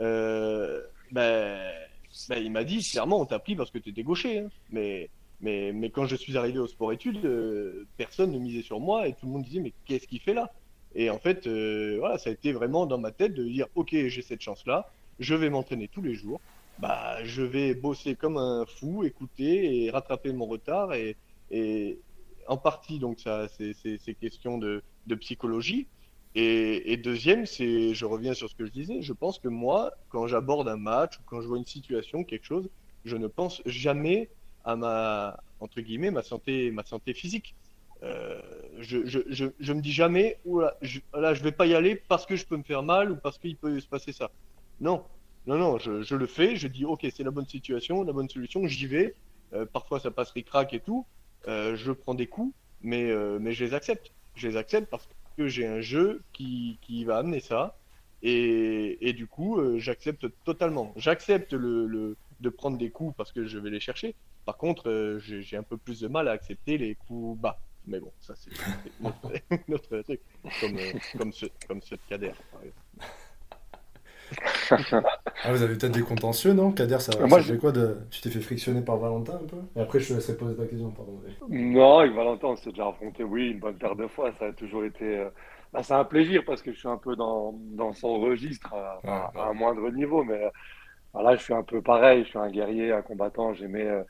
euh, 0.00 0.82
bah, 1.12 1.58
bah, 2.28 2.38
il 2.38 2.50
m'a 2.50 2.64
dit 2.64 2.82
clairement 2.82 3.20
on 3.20 3.26
t'a 3.26 3.38
pris 3.38 3.54
parce 3.54 3.70
que 3.70 3.78
tu 3.78 3.90
étais 3.90 4.02
gaucher. 4.02 4.40
Hein. 4.40 4.48
Mais 4.70 5.08
mais, 5.42 5.72
mais 5.72 5.90
quand 5.90 6.06
je 6.06 6.14
suis 6.14 6.36
arrivé 6.36 6.60
au 6.60 6.68
sport-études, 6.68 7.24
euh, 7.24 7.84
personne 7.96 8.30
ne 8.30 8.38
misait 8.38 8.62
sur 8.62 8.78
moi 8.78 9.08
et 9.08 9.12
tout 9.12 9.26
le 9.26 9.32
monde 9.32 9.42
disait 9.42 9.60
mais 9.60 9.72
qu'est-ce 9.84 10.06
qu'il 10.06 10.20
fait 10.20 10.34
là? 10.34 10.52
Et 10.94 11.10
en 11.10 11.18
fait, 11.18 11.46
euh, 11.46 11.96
voilà, 11.98 12.16
ça 12.18 12.30
a 12.30 12.32
été 12.32 12.52
vraiment 12.52 12.86
dans 12.86 12.98
ma 12.98 13.10
tête 13.10 13.34
de 13.34 13.44
dire 13.44 13.66
ok, 13.74 13.90
j'ai 13.90 14.22
cette 14.22 14.40
chance-là, 14.40 14.90
je 15.18 15.34
vais 15.34 15.50
m'entraîner 15.50 15.88
tous 15.88 16.02
les 16.02 16.14
jours, 16.14 16.40
bah, 16.78 17.22
je 17.24 17.42
vais 17.42 17.74
bosser 17.74 18.16
comme 18.16 18.36
un 18.36 18.64
fou, 18.66 19.04
écouter 19.04 19.84
et 19.84 19.90
rattraper 19.90 20.32
mon 20.32 20.46
retard. 20.46 20.94
Et, 20.94 21.16
en 22.48 22.56
partie, 22.56 22.98
donc 22.98 23.20
ça, 23.20 23.46
c'est 23.48 24.14
question 24.20 24.58
de, 24.58 24.82
psychologie. 25.20 25.86
Et, 26.34 26.96
deuxième, 26.96 27.46
c'est, 27.46 27.94
je 27.94 28.04
reviens 28.04 28.34
sur 28.34 28.48
ce 28.48 28.54
que 28.54 28.66
je 28.66 28.72
disais, 28.72 29.02
je 29.02 29.12
pense 29.12 29.38
que 29.38 29.48
moi, 29.48 29.92
quand 30.08 30.26
j'aborde 30.26 30.68
un 30.68 30.76
match 30.76 31.18
ou 31.18 31.22
quand 31.26 31.40
je 31.40 31.46
vois 31.46 31.58
une 31.58 31.66
situation, 31.66 32.24
quelque 32.24 32.46
chose, 32.46 32.68
je 33.04 33.16
ne 33.16 33.26
pense 33.26 33.62
jamais 33.66 34.30
à 34.64 34.76
ma 34.76 35.40
entre 35.58 35.80
guillemets 35.80 36.10
ma 36.10 36.22
santé 36.22 36.70
ma 36.70 36.84
santé 36.84 37.14
physique. 37.14 37.54
Euh, 38.02 38.40
je, 38.80 39.06
je, 39.06 39.20
je, 39.28 39.46
je, 39.60 39.72
me 39.72 39.80
dis 39.80 39.92
jamais 39.92 40.38
là 40.44 40.76
je, 40.82 40.98
là 41.14 41.32
vais 41.34 41.52
pas 41.52 41.66
y 41.66 41.74
aller 41.74 41.94
parce 42.08 42.26
que 42.26 42.34
je 42.34 42.44
peux 42.44 42.56
me 42.56 42.64
faire 42.64 42.82
mal 42.82 43.12
ou 43.12 43.16
parce 43.16 43.38
qu'il 43.38 43.56
peut 43.56 43.78
se 43.78 43.86
passer 43.86 44.12
ça. 44.12 44.30
Non, 44.80 45.04
non, 45.46 45.58
non, 45.58 45.78
je, 45.78 46.02
je 46.02 46.14
le 46.14 46.26
fais. 46.26 46.56
Je 46.56 46.68
dis 46.68 46.84
ok 46.84 47.06
c'est 47.14 47.24
la 47.24 47.30
bonne 47.30 47.46
situation, 47.48 48.02
la 48.02 48.12
bonne 48.12 48.28
solution, 48.28 48.66
j'y 48.66 48.86
vais. 48.86 49.14
Euh, 49.52 49.66
parfois 49.66 50.00
ça 50.00 50.10
passe 50.10 50.30
ric-rac 50.30 50.72
et 50.72 50.80
tout. 50.80 51.06
Euh, 51.48 51.76
je 51.76 51.92
prends 51.92 52.14
des 52.14 52.26
coups, 52.26 52.54
mais 52.80 53.10
euh, 53.10 53.38
mais 53.40 53.52
je 53.52 53.64
les 53.64 53.74
accepte. 53.74 54.12
Je 54.34 54.48
les 54.48 54.56
accepte 54.56 54.88
parce 54.88 55.08
que 55.36 55.48
j'ai 55.48 55.66
un 55.66 55.80
jeu 55.80 56.22
qui, 56.32 56.78
qui 56.82 57.04
va 57.04 57.18
amener 57.18 57.40
ça. 57.40 57.76
Et, 58.22 59.08
et 59.08 59.12
du 59.12 59.26
coup, 59.26 59.60
j'accepte 59.78 60.26
totalement. 60.44 60.92
J'accepte 60.94 61.54
le, 61.54 61.86
le, 61.86 62.16
de 62.40 62.48
prendre 62.50 62.78
des 62.78 62.90
coups 62.90 63.14
parce 63.16 63.32
que 63.32 63.46
je 63.46 63.58
vais 63.58 63.70
les 63.70 63.80
chercher. 63.80 64.14
Par 64.44 64.56
contre, 64.56 65.18
j'ai 65.20 65.56
un 65.56 65.64
peu 65.64 65.76
plus 65.76 66.00
de 66.00 66.08
mal 66.08 66.28
à 66.28 66.30
accepter 66.30 66.78
les 66.78 66.94
coups 66.94 67.40
bas. 67.40 67.58
Mais 67.86 67.98
bon, 67.98 68.12
ça 68.20 68.34
c'est 68.36 68.50
notre, 69.68 70.02
truc. 70.02 70.20
Comme, 70.60 70.78
comme, 71.18 71.32
ce, 71.32 71.46
comme 71.66 71.82
ce 71.82 71.96
de 71.96 72.00
Kader, 72.08 72.32
par 72.52 72.62
exemple. 72.62 72.78
Ah, 74.70 75.52
vous 75.52 75.62
avez 75.62 75.74
peut-être 75.76 75.92
des 75.92 76.02
contentieux, 76.02 76.52
non 76.52 76.72
Kader, 76.72 76.98
ça, 77.00 77.12
Moi, 77.26 77.42
fait 77.42 77.58
quoi 77.58 77.72
de... 77.72 77.98
Tu 78.10 78.20
t'es 78.20 78.30
fait 78.30 78.40
frictionner 78.40 78.82
par 78.82 78.96
Valentin 78.96 79.34
un 79.34 79.46
peu? 79.46 79.56
Et 79.76 79.80
après, 79.80 80.00
je 80.00 80.08
te 80.08 80.14
laisserai 80.14 80.36
poser 80.36 80.56
ta 80.56 80.66
question, 80.66 80.90
pardon. 80.90 81.20
Non, 81.48 81.98
avec 81.98 82.14
Valentin, 82.14 82.48
on 82.48 82.56
s'est 82.56 82.70
déjà 82.70 82.88
affronté, 82.88 83.24
oui, 83.24 83.50
une 83.50 83.58
bonne 83.58 83.76
paire 83.76 83.96
de 83.96 84.06
fois. 84.06 84.32
Ça 84.38 84.46
a 84.46 84.52
toujours 84.52 84.84
été. 84.84 85.18
Euh, 85.18 85.28
bah, 85.72 85.82
c'est 85.82 85.94
un 85.94 86.04
plaisir 86.04 86.42
parce 86.46 86.62
que 86.62 86.72
je 86.72 86.78
suis 86.78 86.88
un 86.88 86.98
peu 86.98 87.16
dans, 87.16 87.54
dans 87.72 87.92
son 87.92 88.20
registre 88.20 88.74
à, 88.74 89.00
à 89.34 89.48
un 89.48 89.52
moindre 89.54 89.90
niveau, 89.90 90.22
mais 90.22 90.50
voilà, 91.12 91.36
je 91.36 91.42
suis 91.42 91.52
un 91.52 91.62
peu 91.62 91.82
pareil, 91.82 92.24
je 92.24 92.30
suis 92.30 92.38
un 92.38 92.50
guerrier, 92.50 92.92
un 92.92 93.02
combattant, 93.02 93.52
j'aimais 93.52 93.86
euh, 93.86 94.02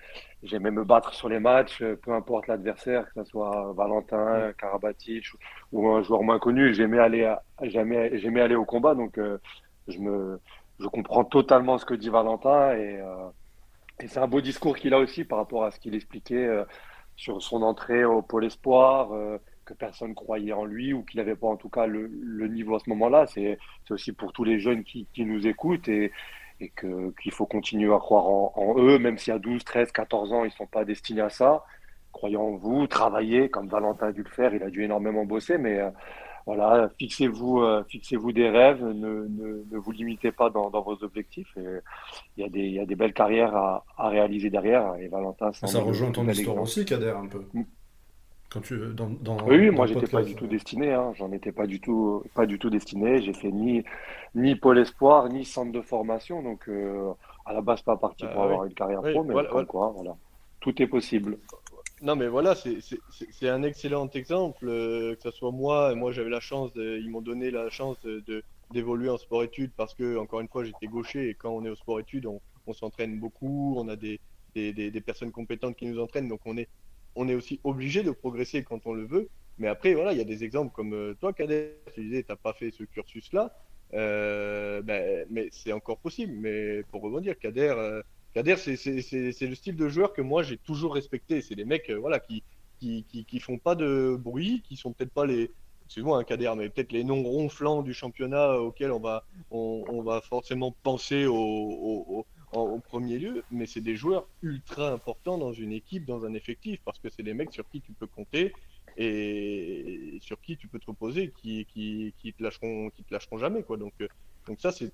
j'aimais 0.44 0.70
me 0.70 0.84
battre 0.84 1.12
sur 1.14 1.28
les 1.28 1.40
matchs, 1.40 1.82
euh, 1.82 1.96
peu 1.96 2.12
importe 2.12 2.46
l'adversaire, 2.46 3.06
que 3.12 3.24
ce 3.24 3.30
soit 3.30 3.72
Valentin, 3.76 4.52
Karabatic 4.56 5.26
ou, 5.72 5.88
un 5.88 6.02
joueur 6.02 6.22
moins 6.22 6.38
connu, 6.38 6.72
j'aimais 6.74 7.00
aller 7.00 7.34
j'aimais 7.62 8.18
j'aimais 8.18 8.40
aller 8.40 8.54
au 8.54 8.64
combat 8.64 8.94
donc 8.94 9.18
euh, 9.18 9.38
je 9.88 10.86
comprends 10.88 11.24
totalement 11.24 11.78
ce 11.78 11.84
que 11.84 11.94
dit 11.94 12.08
Valentin 12.08 12.74
et, 12.74 13.00
et 14.00 14.08
c'est 14.08 14.20
un 14.20 14.26
beau 14.26 14.40
discours 14.40 14.76
qu'il 14.76 14.94
a 14.94 14.98
aussi 14.98 15.24
par 15.24 15.38
rapport 15.38 15.64
à 15.64 15.70
ce 15.70 15.78
qu'il 15.78 15.94
expliquait 15.94 16.48
sur 17.16 17.42
son 17.42 17.62
entrée 17.62 18.04
au 18.04 18.22
pôle 18.22 18.44
espoir 18.44 19.10
que 19.64 19.74
personne 19.74 20.14
croyait 20.14 20.52
en 20.52 20.64
lui 20.64 20.92
ou 20.92 21.02
qu'il 21.02 21.18
n'avait 21.18 21.36
pas 21.36 21.46
en 21.46 21.56
tout 21.56 21.68
cas 21.68 21.86
le, 21.86 22.08
niveau 22.48 22.76
à 22.76 22.78
ce 22.78 22.90
moment-là. 22.90 23.26
C'est 23.26 23.58
aussi 23.90 24.12
pour 24.12 24.32
tous 24.32 24.44
les 24.44 24.58
jeunes 24.58 24.84
qui, 24.84 25.06
nous 25.18 25.46
écoutent 25.46 25.88
et, 25.88 26.12
qu'il 26.60 27.32
faut 27.32 27.46
continuer 27.46 27.92
à 27.92 27.98
croire 27.98 28.26
en, 28.26 28.74
eux, 28.78 28.98
même 28.98 29.18
si 29.18 29.30
à 29.30 29.38
12, 29.38 29.64
13, 29.64 29.92
14 29.92 30.32
ans, 30.32 30.44
ils 30.44 30.48
ne 30.48 30.52
sont 30.52 30.66
pas 30.66 30.84
destinés 30.84 31.22
à 31.22 31.30
ça. 31.30 31.64
Croyez 32.12 32.36
en 32.36 32.52
vous, 32.52 32.86
travaillez, 32.86 33.48
comme 33.48 33.68
Valentin 33.68 34.08
a 34.08 34.12
dû 34.12 34.22
le 34.22 34.28
faire, 34.28 34.54
il 34.54 34.62
a 34.62 34.70
dû 34.70 34.84
énormément 34.84 35.24
bosser, 35.24 35.58
mais 35.58 35.78
euh, 35.78 35.90
voilà, 36.46 36.90
fixez-vous 36.98 37.60
euh, 37.60 37.84
fixez-vous 37.88 38.32
des 38.32 38.48
rêves, 38.48 38.82
ne, 38.84 39.26
ne, 39.28 39.64
ne, 39.70 39.78
vous 39.78 39.92
limitez 39.92 40.32
pas 40.32 40.50
dans, 40.50 40.70
dans 40.70 40.82
vos 40.82 41.02
objectifs. 41.04 41.52
Il 41.56 42.42
y, 42.42 42.44
a 42.44 42.48
des, 42.48 42.68
y 42.68 42.80
a 42.80 42.86
des 42.86 42.96
belles 42.96 43.14
carrières 43.14 43.54
à, 43.54 43.84
à 43.96 44.08
réaliser 44.08 44.50
derrière, 44.50 44.94
et 44.96 45.08
Valentin, 45.08 45.52
ça 45.52 45.80
rejoint 45.80 46.10
ton 46.10 46.28
histoire 46.28 46.60
aussi, 46.60 46.84
Kader, 46.84 47.14
un 47.16 47.26
peu. 47.26 47.44
Mm. 47.52 47.62
Quand 48.52 48.60
tu, 48.60 48.78
dans, 48.94 49.08
dans, 49.08 49.38
oui, 49.46 49.70
moi 49.70 49.86
j'étais 49.86 50.06
pas 50.06 50.22
du 50.22 50.34
tout 50.34 50.46
destiné, 50.46 50.92
hein. 50.92 51.12
j'en 51.14 51.32
étais 51.32 51.52
pas 51.52 51.66
du 51.66 51.80
tout, 51.80 52.22
pas 52.34 52.44
du 52.44 52.58
tout 52.58 52.68
destiné. 52.68 53.22
J'ai 53.22 53.32
fait 53.32 53.50
ni, 53.50 53.82
ni 54.34 54.56
pôle 54.56 54.78
espoir, 54.78 55.30
ni 55.30 55.46
centre 55.46 55.72
de 55.72 55.80
formation, 55.80 56.42
donc 56.42 56.68
euh, 56.68 57.12
à 57.46 57.54
la 57.54 57.62
base 57.62 57.80
pas 57.80 57.96
parti 57.96 58.26
pour 58.26 58.36
bah 58.36 58.44
avoir 58.44 58.64
une 58.66 58.74
carrière 58.74 59.00
pro, 59.00 59.24
mais 59.24 59.32
voilà, 59.32 59.64
quoi, 59.64 59.92
voilà, 59.94 60.14
tout 60.60 60.82
est 60.82 60.86
possible. 60.86 61.38
Non 62.02 62.16
mais 62.16 62.26
voilà, 62.26 62.56
c'est 62.56 63.48
un 63.48 63.62
excellent 63.62 64.10
exemple, 64.10 64.68
euh, 64.68 65.14
que 65.14 65.22
ce 65.22 65.30
soit 65.30 65.52
moi, 65.52 65.94
moi 65.94 66.10
j'avais 66.10 66.30
la 66.30 66.40
chance, 66.40 66.72
ils 66.74 67.08
m'ont 67.08 67.22
donné 67.22 67.52
la 67.52 67.70
chance 67.70 68.00
de 68.02 68.42
d'évoluer 68.72 69.08
en 69.08 69.18
sport-études 69.18 69.70
parce 69.76 69.94
que 69.94 70.16
encore 70.16 70.40
une 70.40 70.48
fois 70.48 70.64
j'étais 70.64 70.86
gaucher 70.86 71.28
et 71.28 71.34
quand 71.34 71.50
on 71.50 71.64
est 71.64 71.68
au 71.68 71.76
sport-études 71.76 72.26
on, 72.26 72.40
on 72.66 72.72
s'entraîne 72.72 73.20
beaucoup, 73.20 73.74
on 73.76 73.86
a 73.88 73.94
des, 73.96 74.18
des, 74.56 74.72
des, 74.72 75.00
personnes 75.00 75.30
compétentes 75.30 75.76
qui 75.76 75.86
nous 75.86 76.00
entraînent, 76.00 76.28
donc 76.28 76.40
on 76.44 76.56
est 76.56 76.68
on 77.14 77.28
est 77.28 77.34
aussi 77.36 77.60
obligé 77.62 78.02
de 78.02 78.10
progresser 78.10 78.64
quand 78.64 78.84
on 78.86 78.94
le 78.94 79.04
veut. 79.04 79.28
Mais 79.58 79.68
après, 79.68 79.94
voilà, 79.94 80.12
il 80.12 80.18
y 80.18 80.22
a 80.22 80.24
des 80.24 80.44
exemples 80.44 80.72
comme 80.74 80.94
euh, 80.94 81.14
toi, 81.20 81.32
Kader, 81.32 81.76
tu 81.94 82.02
disais, 82.02 82.22
tu 82.22 82.32
n'as 82.32 82.36
pas 82.36 82.54
fait 82.54 82.70
ce 82.70 82.84
cursus-là. 82.84 83.54
Euh, 83.94 84.80
ben, 84.82 85.26
mais 85.30 85.48
c'est 85.52 85.72
encore 85.72 85.98
possible. 85.98 86.32
Mais 86.32 86.82
pour 86.84 87.02
rebondir, 87.02 87.38
Kader, 87.38 88.00
Kader 88.34 88.56
c'est 88.56 89.46
le 89.46 89.54
style 89.54 89.76
de 89.76 89.88
joueur 89.88 90.12
que 90.12 90.22
moi, 90.22 90.42
j'ai 90.42 90.56
toujours 90.56 90.94
respecté. 90.94 91.42
C'est 91.42 91.54
des 91.54 91.64
mecs 91.64 91.90
voilà, 91.90 92.18
qui, 92.18 92.42
qui, 92.78 93.04
qui, 93.04 93.40
font 93.40 93.58
pas 93.58 93.74
de 93.74 94.16
bruit, 94.18 94.62
qui 94.66 94.76
sont 94.76 94.92
peut-être 94.92 95.12
pas 95.12 95.26
les, 95.26 95.50
excuse-moi, 95.84 96.18
un 96.18 96.24
Kader, 96.24 96.52
mais 96.56 96.70
peut-être 96.70 96.92
les 96.92 97.04
noms 97.04 97.22
ronflants 97.22 97.82
du 97.82 97.92
championnat 97.92 98.54
auxquels 98.58 98.92
on 98.92 99.00
va, 99.00 99.24
on, 99.50 100.02
va 100.02 100.20
forcément 100.22 100.74
penser 100.82 101.26
au, 101.26 102.24
au, 102.52 102.78
premier 102.78 103.18
lieu, 103.18 103.44
mais 103.50 103.66
c'est 103.66 103.80
des 103.80 103.96
joueurs 103.96 104.26
ultra 104.42 104.90
importants 104.90 105.38
dans 105.38 105.52
une 105.52 105.72
équipe, 105.72 106.06
dans 106.06 106.24
un 106.24 106.34
effectif, 106.34 106.80
parce 106.84 106.98
que 106.98 107.08
c'est 107.10 107.22
des 107.22 107.34
mecs 107.34 107.52
sur 107.52 107.68
qui 107.68 107.80
tu 107.80 107.92
peux 107.92 108.06
compter 108.06 108.52
et 108.96 110.18
sur 110.20 110.40
qui 110.40 110.56
tu 110.56 110.68
peux 110.68 110.78
te 110.78 110.86
reposer, 110.86 111.32
qui, 111.42 111.66
qui, 111.66 112.14
qui 112.18 112.32
te 112.32 112.42
lâcheront, 112.42 112.90
qui 112.90 113.04
te 113.04 113.12
lâcheront 113.12 113.38
jamais, 113.38 113.62
quoi. 113.62 113.76
Donc, 113.76 113.94
donc 114.46 114.60
ça, 114.60 114.72
c'est, 114.72 114.92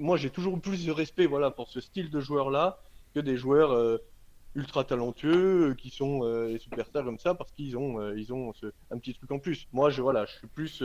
moi, 0.00 0.16
j'ai 0.16 0.30
toujours 0.30 0.60
plus 0.60 0.84
de 0.84 0.90
respect, 0.90 1.26
voilà, 1.26 1.50
pour 1.50 1.68
ce 1.68 1.80
style 1.80 2.10
de 2.10 2.20
joueur-là 2.20 2.80
que 3.14 3.20
des 3.20 3.36
joueurs 3.36 3.72
euh, 3.72 3.98
ultra 4.54 4.84
talentueux 4.84 5.70
euh, 5.70 5.74
qui 5.74 5.90
sont 5.90 6.20
euh, 6.24 6.48
les 6.48 6.58
superstars 6.58 7.04
comme 7.04 7.18
ça 7.18 7.34
parce 7.34 7.52
qu'ils 7.52 7.76
ont, 7.76 8.12
ils 8.14 8.32
ont 8.32 8.52
un 8.90 8.98
petit 8.98 9.14
truc 9.14 9.30
en 9.30 9.38
plus. 9.38 9.68
Moi, 9.72 9.90
je, 9.90 10.02
voilà, 10.02 10.26
je 10.26 10.32
suis 10.32 10.46
plus, 10.48 10.82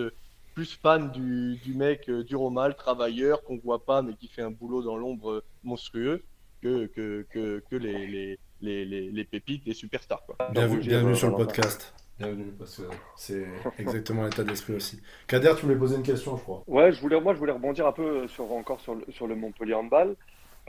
plus 0.54 0.73
fan 0.75 1.12
du, 1.12 1.58
du 1.63 1.73
mec 1.73 2.10
dur 2.10 2.41
au 2.41 2.49
mal, 2.49 2.75
travailleur, 2.75 3.43
qu'on 3.43 3.58
voit 3.58 3.86
pas 3.86 4.01
mais 4.01 4.13
qui 4.13 4.28
fait 4.28 4.41
un 4.41 4.51
boulot 4.51 4.84
dans 4.84 4.97
l'ombre 4.97 5.43
monstrueux 5.63 6.23
que, 6.62 6.88
que, 6.88 7.25
que, 7.30 7.63
que 7.69 7.75
les, 7.75 8.08
les, 8.08 8.39
les, 8.62 9.12
les, 9.12 9.23
pépites, 9.25 9.65
les 9.65 9.73
superstars. 9.73 10.25
Quoi. 10.25 10.36
Bienvenue, 10.51 10.80
bienvenue 10.80 11.15
sur 11.15 11.30
le 11.30 11.36
podcast. 11.36 11.93
Bienvenue, 12.17 12.54
parce 12.58 12.78
que 12.78 12.84
c'est 13.17 13.45
exactement 13.78 14.23
l'état 14.23 14.45
d'esprit 14.45 14.73
aussi. 14.73 15.01
Kader, 15.28 15.51
tu 15.58 15.65
voulais 15.65 15.75
poser 15.75 15.97
une 15.97 16.04
question, 16.04 16.38
je 16.38 16.43
crois. 16.43 16.63
Ouais, 16.65 16.93
je 16.93 17.01
voulais, 17.01 17.19
moi, 17.19 17.34
je 17.34 17.39
voulais 17.39 17.51
rebondir 17.51 17.86
un 17.88 17.91
peu 17.91 18.25
sur, 18.28 18.49
encore 18.54 18.80
sur 18.80 18.95
le, 18.95 19.04
sur 19.10 19.28
le 19.28 19.36
Montpellier 19.36 19.73
Handball. 19.73 20.15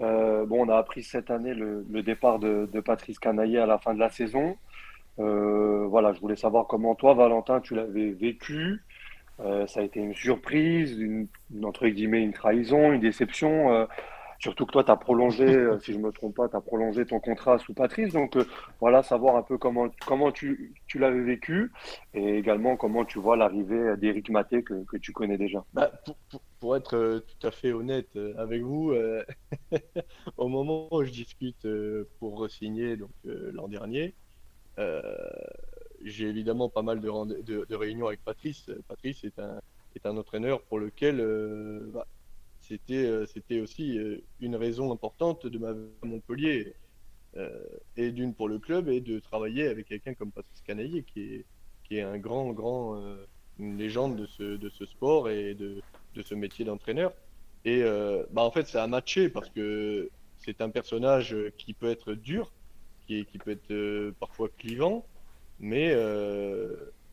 Euh, 0.00 0.44
bon, 0.44 0.66
on 0.66 0.68
a 0.68 0.76
appris 0.76 1.04
cette 1.04 1.30
année 1.30 1.54
le, 1.54 1.84
départ 2.02 2.40
de, 2.40 2.68
Patrice 2.84 3.20
Canaillé 3.20 3.60
à 3.60 3.66
la 3.66 3.78
fin 3.78 3.94
de 3.94 4.00
la 4.00 4.10
saison. 4.10 4.56
Euh, 5.20 5.86
voilà, 5.88 6.12
je 6.12 6.20
voulais 6.20 6.34
savoir 6.34 6.66
comment 6.66 6.96
toi, 6.96 7.14
Valentin, 7.14 7.60
tu 7.60 7.76
l'avais 7.76 8.10
vécu. 8.10 8.82
Euh, 9.38 9.68
ça 9.68 9.80
a 9.80 9.82
été 9.84 10.00
une 10.00 10.14
surprise, 10.14 10.98
une, 10.98 11.28
entre 11.62 11.86
guillemets 11.86 12.22
une 12.22 12.32
trahison, 12.32 12.92
une 12.92 13.00
déception. 13.00 13.86
Surtout 14.38 14.66
que 14.66 14.72
toi, 14.72 14.84
tu 14.84 14.90
as 14.90 14.96
prolongé, 14.96 15.44
euh, 15.44 15.78
si 15.80 15.92
je 15.92 15.98
ne 15.98 16.04
me 16.04 16.12
trompe 16.12 16.36
pas, 16.36 16.48
tu 16.48 16.56
as 16.56 16.60
prolongé 16.60 17.06
ton 17.06 17.20
contrat 17.20 17.58
sous 17.58 17.74
Patrice. 17.74 18.12
Donc 18.12 18.36
euh, 18.36 18.44
voilà, 18.80 19.02
savoir 19.02 19.36
un 19.36 19.42
peu 19.42 19.58
comment, 19.58 19.88
comment 20.06 20.32
tu, 20.32 20.74
tu 20.86 20.98
l'avais 20.98 21.22
vécu 21.22 21.72
et 22.14 22.36
également 22.36 22.76
comment 22.76 23.04
tu 23.04 23.18
vois 23.18 23.36
l'arrivée 23.36 23.96
d'Éric 23.96 24.30
Maté 24.30 24.62
que, 24.62 24.84
que, 24.84 24.96
tu 24.96 25.12
connais 25.12 25.38
déjà. 25.38 25.64
Bah, 25.72 25.90
pour, 26.04 26.16
pour, 26.60 26.76
être 26.76 26.96
euh, 26.96 27.20
tout 27.20 27.46
à 27.46 27.50
fait 27.50 27.72
honnête 27.72 28.18
avec 28.38 28.62
vous, 28.62 28.94
au 30.36 30.48
moment 30.48 30.88
où 30.90 31.04
je 31.04 31.10
discute 31.10 31.66
pour 32.18 32.38
re-signer 32.40 32.96
l'an 33.24 33.68
dernier, 33.68 34.14
j'ai 36.04 36.28
évidemment 36.28 36.68
pas 36.68 36.82
mal 36.82 37.00
de, 37.00 37.64
de, 37.64 37.74
réunions 37.74 38.08
avec 38.08 38.24
Patrice. 38.24 38.70
Patrice 38.88 39.24
est 39.24 39.38
un, 39.38 39.60
est 39.94 40.06
un 40.06 40.16
entraîneur 40.16 40.60
pour 40.62 40.78
lequel 40.78 41.16
bah, 41.92 42.06
c'était 42.68 43.04
euh, 43.04 43.26
c'était 43.26 43.60
aussi 43.60 43.98
euh, 43.98 44.18
une 44.40 44.56
raison 44.56 44.92
importante 44.92 45.46
de 45.46 45.58
ma 45.58 45.70
à 45.70 46.06
Montpellier 46.06 46.74
euh, 47.36 47.64
et 47.96 48.10
d'une 48.10 48.34
pour 48.34 48.48
le 48.48 48.58
club 48.58 48.88
et 48.88 49.00
de 49.00 49.20
travailler 49.20 49.68
avec 49.68 49.86
quelqu'un 49.86 50.14
comme 50.14 50.32
Patrice 50.32 50.62
Canaillé 50.62 51.04
qui 51.04 51.34
est 51.34 51.44
qui 51.84 51.98
est 51.98 52.02
un 52.02 52.18
grand 52.18 52.52
grand 52.52 53.00
légende 53.58 54.16
de 54.16 54.26
ce 54.26 54.56
de 54.56 54.68
ce 54.68 54.86
sport 54.86 55.30
et 55.30 55.54
de 55.54 55.80
de 56.14 56.22
ce 56.22 56.34
métier 56.34 56.64
d'entraîneur. 56.64 57.12
Et 57.64 57.82
bah 58.32 58.42
en 58.42 58.50
fait 58.50 58.66
ça 58.66 58.82
a 58.82 58.86
matché 58.86 59.28
parce 59.28 59.50
que 59.50 60.10
c'est 60.38 60.60
un 60.60 60.70
personnage 60.70 61.36
qui 61.58 61.74
peut 61.74 61.90
être 61.90 62.14
dur 62.14 62.52
qui 63.06 63.24
qui 63.26 63.38
peut 63.38 63.52
être 63.52 64.10
parfois 64.18 64.48
clivant 64.58 65.06
mais 65.60 65.94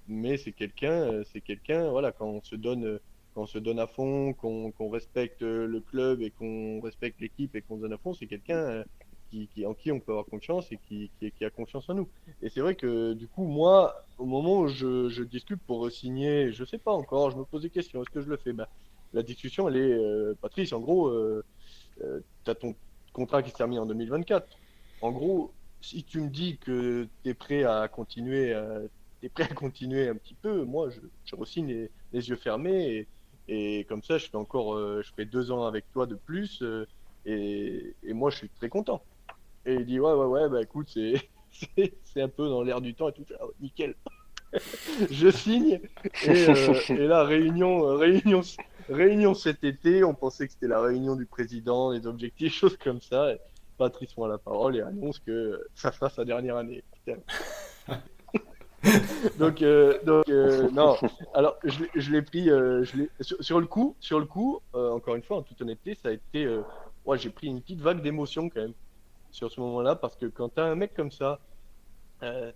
mais 0.07 0.37
c'est 0.37 0.53
quelqu'un 0.53 1.23
c'est 1.31 1.41
quelqu'un 1.41 1.91
voilà 1.91 2.11
quand 2.11 2.27
on 2.27 2.41
se 2.41 2.55
donne 2.55 2.99
qu'on 3.33 3.45
se 3.45 3.57
donne 3.57 3.79
à 3.79 3.87
fond, 3.87 4.33
qu'on 4.33 4.89
respecte 4.89 5.41
le 5.41 5.79
club 5.79 6.21
et 6.21 6.31
qu'on 6.31 6.79
respecte 6.81 7.19
l'équipe 7.19 7.55
et 7.55 7.61
qu'on 7.61 7.77
se 7.77 7.81
donne 7.81 7.93
à 7.93 7.97
fond, 7.97 8.13
c'est 8.13 8.27
quelqu'un 8.27 8.55
euh, 8.55 8.83
en 9.65 9.73
qui 9.73 9.91
on 9.91 9.99
peut 9.99 10.11
avoir 10.11 10.25
confiance 10.25 10.71
et 10.71 10.79
qui, 10.87 11.09
a 11.41 11.49
confiance 11.49 11.89
en 11.89 11.95
nous. 11.95 12.07
Et 12.41 12.49
c'est 12.49 12.61
vrai 12.61 12.75
que 12.75 13.13
du 13.13 13.27
coup, 13.27 13.45
moi, 13.45 14.05
au 14.17 14.25
moment 14.25 14.59
où 14.59 14.67
je, 14.67 15.23
discute 15.23 15.59
pour 15.65 15.89
signer, 15.91 16.51
je 16.51 16.63
sais 16.63 16.77
pas 16.77 16.91
encore, 16.91 17.31
je 17.31 17.37
me 17.37 17.43
pose 17.43 17.61
des 17.61 17.69
questions, 17.69 18.01
est-ce 18.01 18.09
que 18.09 18.21
je 18.21 18.29
le 18.29 18.37
fais? 18.37 18.53
Ben, 18.53 18.67
La 19.13 19.23
discussion, 19.23 19.67
elle 19.67 19.77
est, 19.77 19.93
euh, 19.93 20.35
Patrice, 20.41 20.73
en 20.73 20.79
gros, 20.79 21.07
euh, 21.07 21.43
tu 21.97 22.51
as 22.51 22.55
ton 22.55 22.75
contrat 23.11 23.43
qui 23.43 23.51
se 23.51 23.55
termine 23.55 23.79
en 23.79 23.85
2024. 23.85 24.47
En 25.01 25.11
gros, 25.11 25.51
si 25.81 26.03
tu 26.03 26.21
me 26.21 26.29
dis 26.29 26.57
que 26.57 27.07
tu 27.23 27.29
es 27.29 27.33
prêt 27.33 27.63
à 27.63 27.87
continuer, 27.87 28.55
prêt 29.33 29.43
à 29.43 29.53
continuer 29.53 30.07
un 30.09 30.15
petit 30.15 30.35
peu, 30.35 30.63
moi, 30.63 30.89
je, 30.89 30.99
je 31.25 31.35
re-signe 31.35 31.67
les, 31.67 31.91
les, 32.13 32.29
yeux 32.29 32.35
fermés 32.35 33.07
et 33.47 33.85
comme 33.89 34.03
ça, 34.03 34.17
je 34.17 34.27
fais 34.27 34.37
encore, 34.37 34.75
euh, 34.75 35.01
je 35.03 35.11
fais 35.13 35.25
deux 35.25 35.51
ans 35.51 35.65
avec 35.65 35.91
toi 35.91 36.05
de 36.05 36.15
plus, 36.15 36.61
euh, 36.61 36.85
et, 37.25 37.93
moi, 38.05 38.29
je 38.29 38.37
suis 38.37 38.49
très 38.49 38.69
content. 38.69 39.01
Et 39.65 39.75
il 39.75 39.85
dit, 39.85 39.99
ouais, 39.99 40.13
ouais, 40.13 40.25
ouais, 40.25 40.49
bah 40.49 40.61
écoute, 40.61 40.89
c'est, 40.93 41.15
c'est, 42.03 42.21
un 42.21 42.29
peu 42.29 42.47
dans 42.47 42.63
l'air 42.63 42.81
du 42.81 42.93
temps 42.93 43.09
et 43.09 43.13
tout. 43.13 43.25
Ah, 43.39 43.45
nickel. 43.61 43.95
je 45.11 45.29
signe. 45.29 45.79
Et, 46.25 46.49
euh, 46.49 47.07
là, 47.07 47.23
réunion, 47.23 47.97
réunion, 47.97 48.41
réunion 48.89 49.33
cet 49.33 49.63
été, 49.63 50.03
on 50.03 50.13
pensait 50.13 50.47
que 50.47 50.53
c'était 50.53 50.67
la 50.67 50.81
réunion 50.81 51.15
du 51.15 51.25
président, 51.25 51.91
les 51.91 52.07
objectifs, 52.07 52.53
choses 52.59 52.77
comme 52.77 53.01
ça. 53.01 53.33
Patrice 53.77 54.13
prend 54.13 54.27
la 54.27 54.37
parole 54.37 54.77
et 54.77 54.81
annonce 54.81 55.19
que 55.19 55.67
ça 55.73 55.91
sera 55.91 56.09
sa 56.09 56.23
dernière 56.23 56.57
année. 56.57 56.83
donc, 59.39 59.61
euh, 59.61 59.97
euh, 60.07 60.69
non. 60.71 60.97
Alors, 61.33 61.57
je, 61.63 62.11
l'ai 62.11 62.21
pris. 62.21 62.49
Euh, 62.49 62.83
sur, 63.21 63.59
le 63.59 63.65
coup, 63.65 63.95
sur 63.99 64.19
le 64.19 64.25
coup, 64.25 64.59
encore 64.73 65.15
une 65.15 65.23
fois, 65.23 65.37
en 65.37 65.41
toute 65.41 65.61
honnêteté, 65.61 65.95
ça 65.95 66.09
a 66.09 66.11
été. 66.11 66.47
ouais, 67.05 67.17
j'ai 67.17 67.29
pris 67.29 67.47
une 67.47 67.61
petite 67.61 67.81
vague 67.81 68.01
d'émotion 68.01 68.49
quand 68.49 68.61
même 68.61 68.73
sur 69.31 69.51
ce 69.51 69.59
moment-là 69.61 69.95
parce 69.95 70.15
que 70.15 70.27
quand 70.27 70.49
t'as 70.49 70.65
un 70.65 70.75
mec 70.75 70.93
comme 70.93 71.11
ça, 71.11 71.39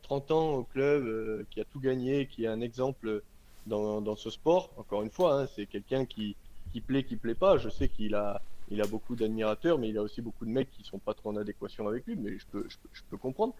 30 0.03 0.31
ans 0.31 0.49
au 0.55 0.63
club, 0.63 1.45
qui 1.49 1.61
a 1.61 1.65
tout 1.65 1.79
gagné, 1.79 2.27
qui 2.27 2.45
est 2.45 2.47
un 2.47 2.61
exemple 2.61 3.21
dans, 3.65 4.15
ce 4.15 4.29
sport, 4.29 4.71
encore 4.77 5.03
une 5.03 5.11
fois, 5.11 5.41
hein, 5.41 5.47
c'est 5.55 5.65
quelqu'un 5.65 6.05
qui, 6.05 6.35
plaît, 6.85 7.03
qui 7.03 7.15
plaît 7.15 7.35
pas. 7.35 7.57
Je 7.57 7.69
sais 7.69 7.87
qu'il 7.87 8.15
a, 8.15 8.41
beaucoup 8.89 9.15
d'admirateurs, 9.15 9.77
mais 9.77 9.89
il 9.89 9.97
a 9.97 10.01
aussi 10.01 10.21
beaucoup 10.21 10.45
de 10.45 10.51
mecs 10.51 10.71
qui 10.71 10.83
sont 10.83 10.99
pas 10.99 11.13
trop 11.13 11.29
en 11.29 11.37
adéquation 11.37 11.87
avec 11.87 12.05
lui, 12.05 12.17
mais 12.17 12.37
je 12.37 13.01
peux 13.09 13.17
comprendre. 13.17 13.53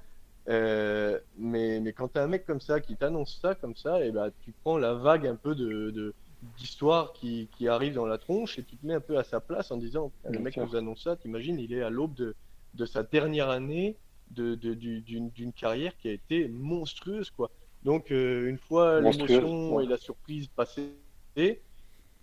Euh, 0.50 1.20
mais, 1.38 1.80
mais 1.82 1.92
quand 1.92 2.08
tu 2.10 2.20
as 2.20 2.24
un 2.24 2.28
mec 2.28 2.46
comme 2.46 2.62
ça 2.62 2.80
qui 2.80 2.96
t'annonce 2.96 3.40
ça 3.42 3.56
comme 3.56 3.76
ça, 3.76 4.04
et 4.04 4.08
eh 4.08 4.12
ben, 4.12 4.32
tu 4.44 4.54
prends 4.64 4.78
la 4.78 4.94
vague 4.94 5.28
un 5.28 5.36
peu 5.36 5.56
de, 5.56 6.14
d'histoire 6.58 7.12
qui, 7.14 7.50
qui, 7.58 7.68
arrive 7.68 7.96
dans 7.96 8.06
la 8.06 8.18
tronche 8.18 8.58
et 8.58 8.64
tu 8.64 8.78
te 8.78 8.86
mets 8.86 8.94
un 8.94 9.02
peu 9.02 9.18
à 9.18 9.24
sa 9.24 9.42
place 9.42 9.72
en 9.72 9.78
disant 9.78 10.12
le 10.30 10.40
mec 10.40 10.56
nous 10.58 10.76
annonce 10.76 11.04
ça, 11.04 11.16
t'imagines, 11.18 11.60
il 11.60 11.74
est 11.74 11.82
à 11.82 11.90
l'aube 11.90 12.14
de, 12.14 12.34
de 12.76 12.86
sa 12.86 13.04
dernière 13.04 13.50
année 13.50 13.98
de, 14.32 14.56
de 14.56 14.74
d'une, 14.74 15.30
d'une 15.30 15.52
carrière 15.52 15.98
qui 15.98 16.08
a 16.08 16.12
été 16.12 16.48
monstrueuse. 16.48 17.30
quoi. 17.32 17.52
Donc 17.84 18.12
euh, 18.12 18.48
une 18.48 18.58
fois 18.58 19.02
l'émotion 19.02 19.82
et 19.82 19.86
la 19.86 19.98
surprise 19.98 20.48
passées, 20.48 20.94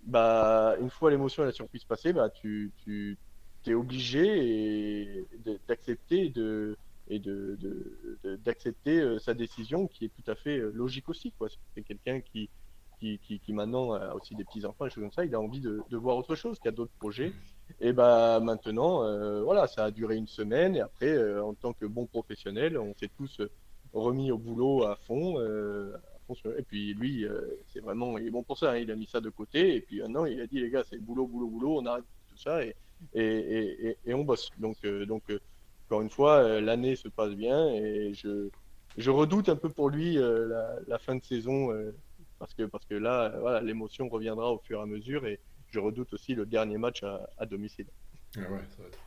bah, 0.07 0.77
une 0.81 0.91
fois 0.91 1.11
l'émotion 1.11 1.43
et 1.43 1.47
la 1.47 1.53
surprise 1.53 1.85
passées, 1.85 2.15
bah, 2.15 2.31
tu, 2.31 2.73
tu 2.85 3.19
es 3.67 3.75
obligé 3.75 5.27
d'accepter 5.67 6.31
de 6.31 6.77
et 7.09 7.19
de, 7.19 7.59
d'accepter 8.45 9.01
euh, 9.01 9.19
sa 9.19 9.35
décision 9.35 9.87
qui 9.87 10.07
est 10.07 10.09
tout 10.09 10.31
à 10.31 10.35
fait 10.35 10.59
euh, 10.59 10.71
logique 10.75 11.09
aussi. 11.09 11.33
Quoi. 11.33 11.49
C'est 11.75 11.83
quelqu'un 11.83 12.21
qui, 12.21 12.49
qui, 12.99 13.19
qui, 13.19 13.53
maintenant 13.53 13.93
a 13.93 14.15
aussi 14.15 14.35
des 14.35 14.45
petits-enfants 14.45 14.87
et 14.87 14.91
choses 14.91 15.03
comme 15.03 15.13
ça, 15.13 15.25
il 15.25 15.35
a 15.35 15.41
envie 15.41 15.61
de, 15.61 15.83
de 15.91 15.97
voir 15.97 16.17
autre 16.17 16.35
chose, 16.35 16.59
qu'il 16.59 16.67
y 16.67 16.69
a 16.69 16.73
d'autres 16.73 16.95
projets. 16.99 17.33
Et 17.81 17.93
bah 17.93 18.41
maintenant, 18.41 19.05
euh, 19.05 19.43
voilà, 19.43 19.67
ça 19.67 19.85
a 19.85 19.91
duré 19.91 20.17
une 20.17 20.27
semaine 20.27 20.77
et 20.77 20.81
après, 20.81 21.39
en 21.41 21.55
tant 21.55 21.75
que 21.75 21.85
bon 21.85 22.07
professionnel, 22.07 22.79
on 22.79 22.95
s'est 22.95 23.11
tous 23.17 23.43
remis 23.93 24.31
au 24.33 24.39
boulot 24.39 24.85
à 24.85 24.97
fond. 24.97 25.39
et 25.41 26.63
puis 26.63 26.95
lui, 26.95 27.27
c'est 27.73 27.81
vraiment, 27.81 28.17
il 28.17 28.27
est 28.27 28.31
bon 28.31 28.43
pour 28.43 28.57
ça, 28.57 28.73
hein. 28.73 28.79
il 28.79 28.91
a 28.91 28.97
mis 28.97 29.07
ça 29.07 29.21
de 29.21 29.29
côté 29.29 29.77
et 29.77 29.81
puis 29.83 30.01
maintenant 30.01 30.25
il 30.25 30.41
a 30.41 30.47
dit 30.47 30.61
les 30.61 30.71
gars, 30.71 30.85
c'est 30.89 30.99
boulot, 30.99 31.27
boulot, 31.27 31.49
boulot, 31.49 31.81
on 31.81 31.87
arrête 31.87 32.05
tout 32.29 32.39
ça 32.39 32.65
et, 32.65 32.75
et, 33.13 33.89
et, 33.89 33.99
et 34.07 34.15
on 34.15 34.25
bosse. 34.25 34.51
Donc, 34.59 34.79
donc 35.07 35.25
encore 35.87 36.01
une 36.01 36.11
fois, 36.11 36.37
euh, 36.37 36.61
l'année 36.61 36.97
se 36.97 37.09
passe 37.09 37.35
bien 37.35 37.69
et 37.69 38.13
je, 38.15 38.49
je 38.97 39.11
redoute 39.11 39.49
un 39.49 39.57
peu 39.57 39.69
pour 39.69 39.91
lui 39.91 40.19
euh, 40.19 40.49
la, 40.87 40.99
fin 40.99 41.15
de 41.15 41.23
saison 41.23 41.73
euh, 41.73 41.95
parce 42.39 42.55
que, 42.55 42.63
parce 42.63 42.85
que 42.87 42.95
là, 42.95 43.35
voilà, 43.41 43.61
l'émotion 43.61 44.09
reviendra 44.09 44.51
au 44.53 44.59
fur 44.59 44.81
et 44.81 44.83
à 44.83 44.87
mesure 44.87 45.27
et 45.27 45.41
je 45.71 45.79
redoute 45.79 46.13
aussi 46.15 46.35
le 46.35 46.47
dernier 46.47 46.79
match 46.79 47.03
à, 47.03 47.47
domicile. 47.47 47.87
Ah 48.37 48.41
ouais, 48.41 48.61
ça 48.77 48.83
va 48.83 48.89
être... 48.89 48.99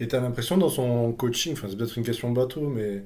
Et 0.00 0.08
tu 0.08 0.16
as 0.16 0.20
l'impression 0.20 0.56
dans 0.56 0.68
son 0.68 1.12
coaching, 1.12 1.52
enfin 1.52 1.68
c'est 1.68 1.76
peut-être 1.76 1.96
une 1.96 2.04
question 2.04 2.30
de 2.30 2.36
bateau, 2.36 2.68
mais 2.68 3.04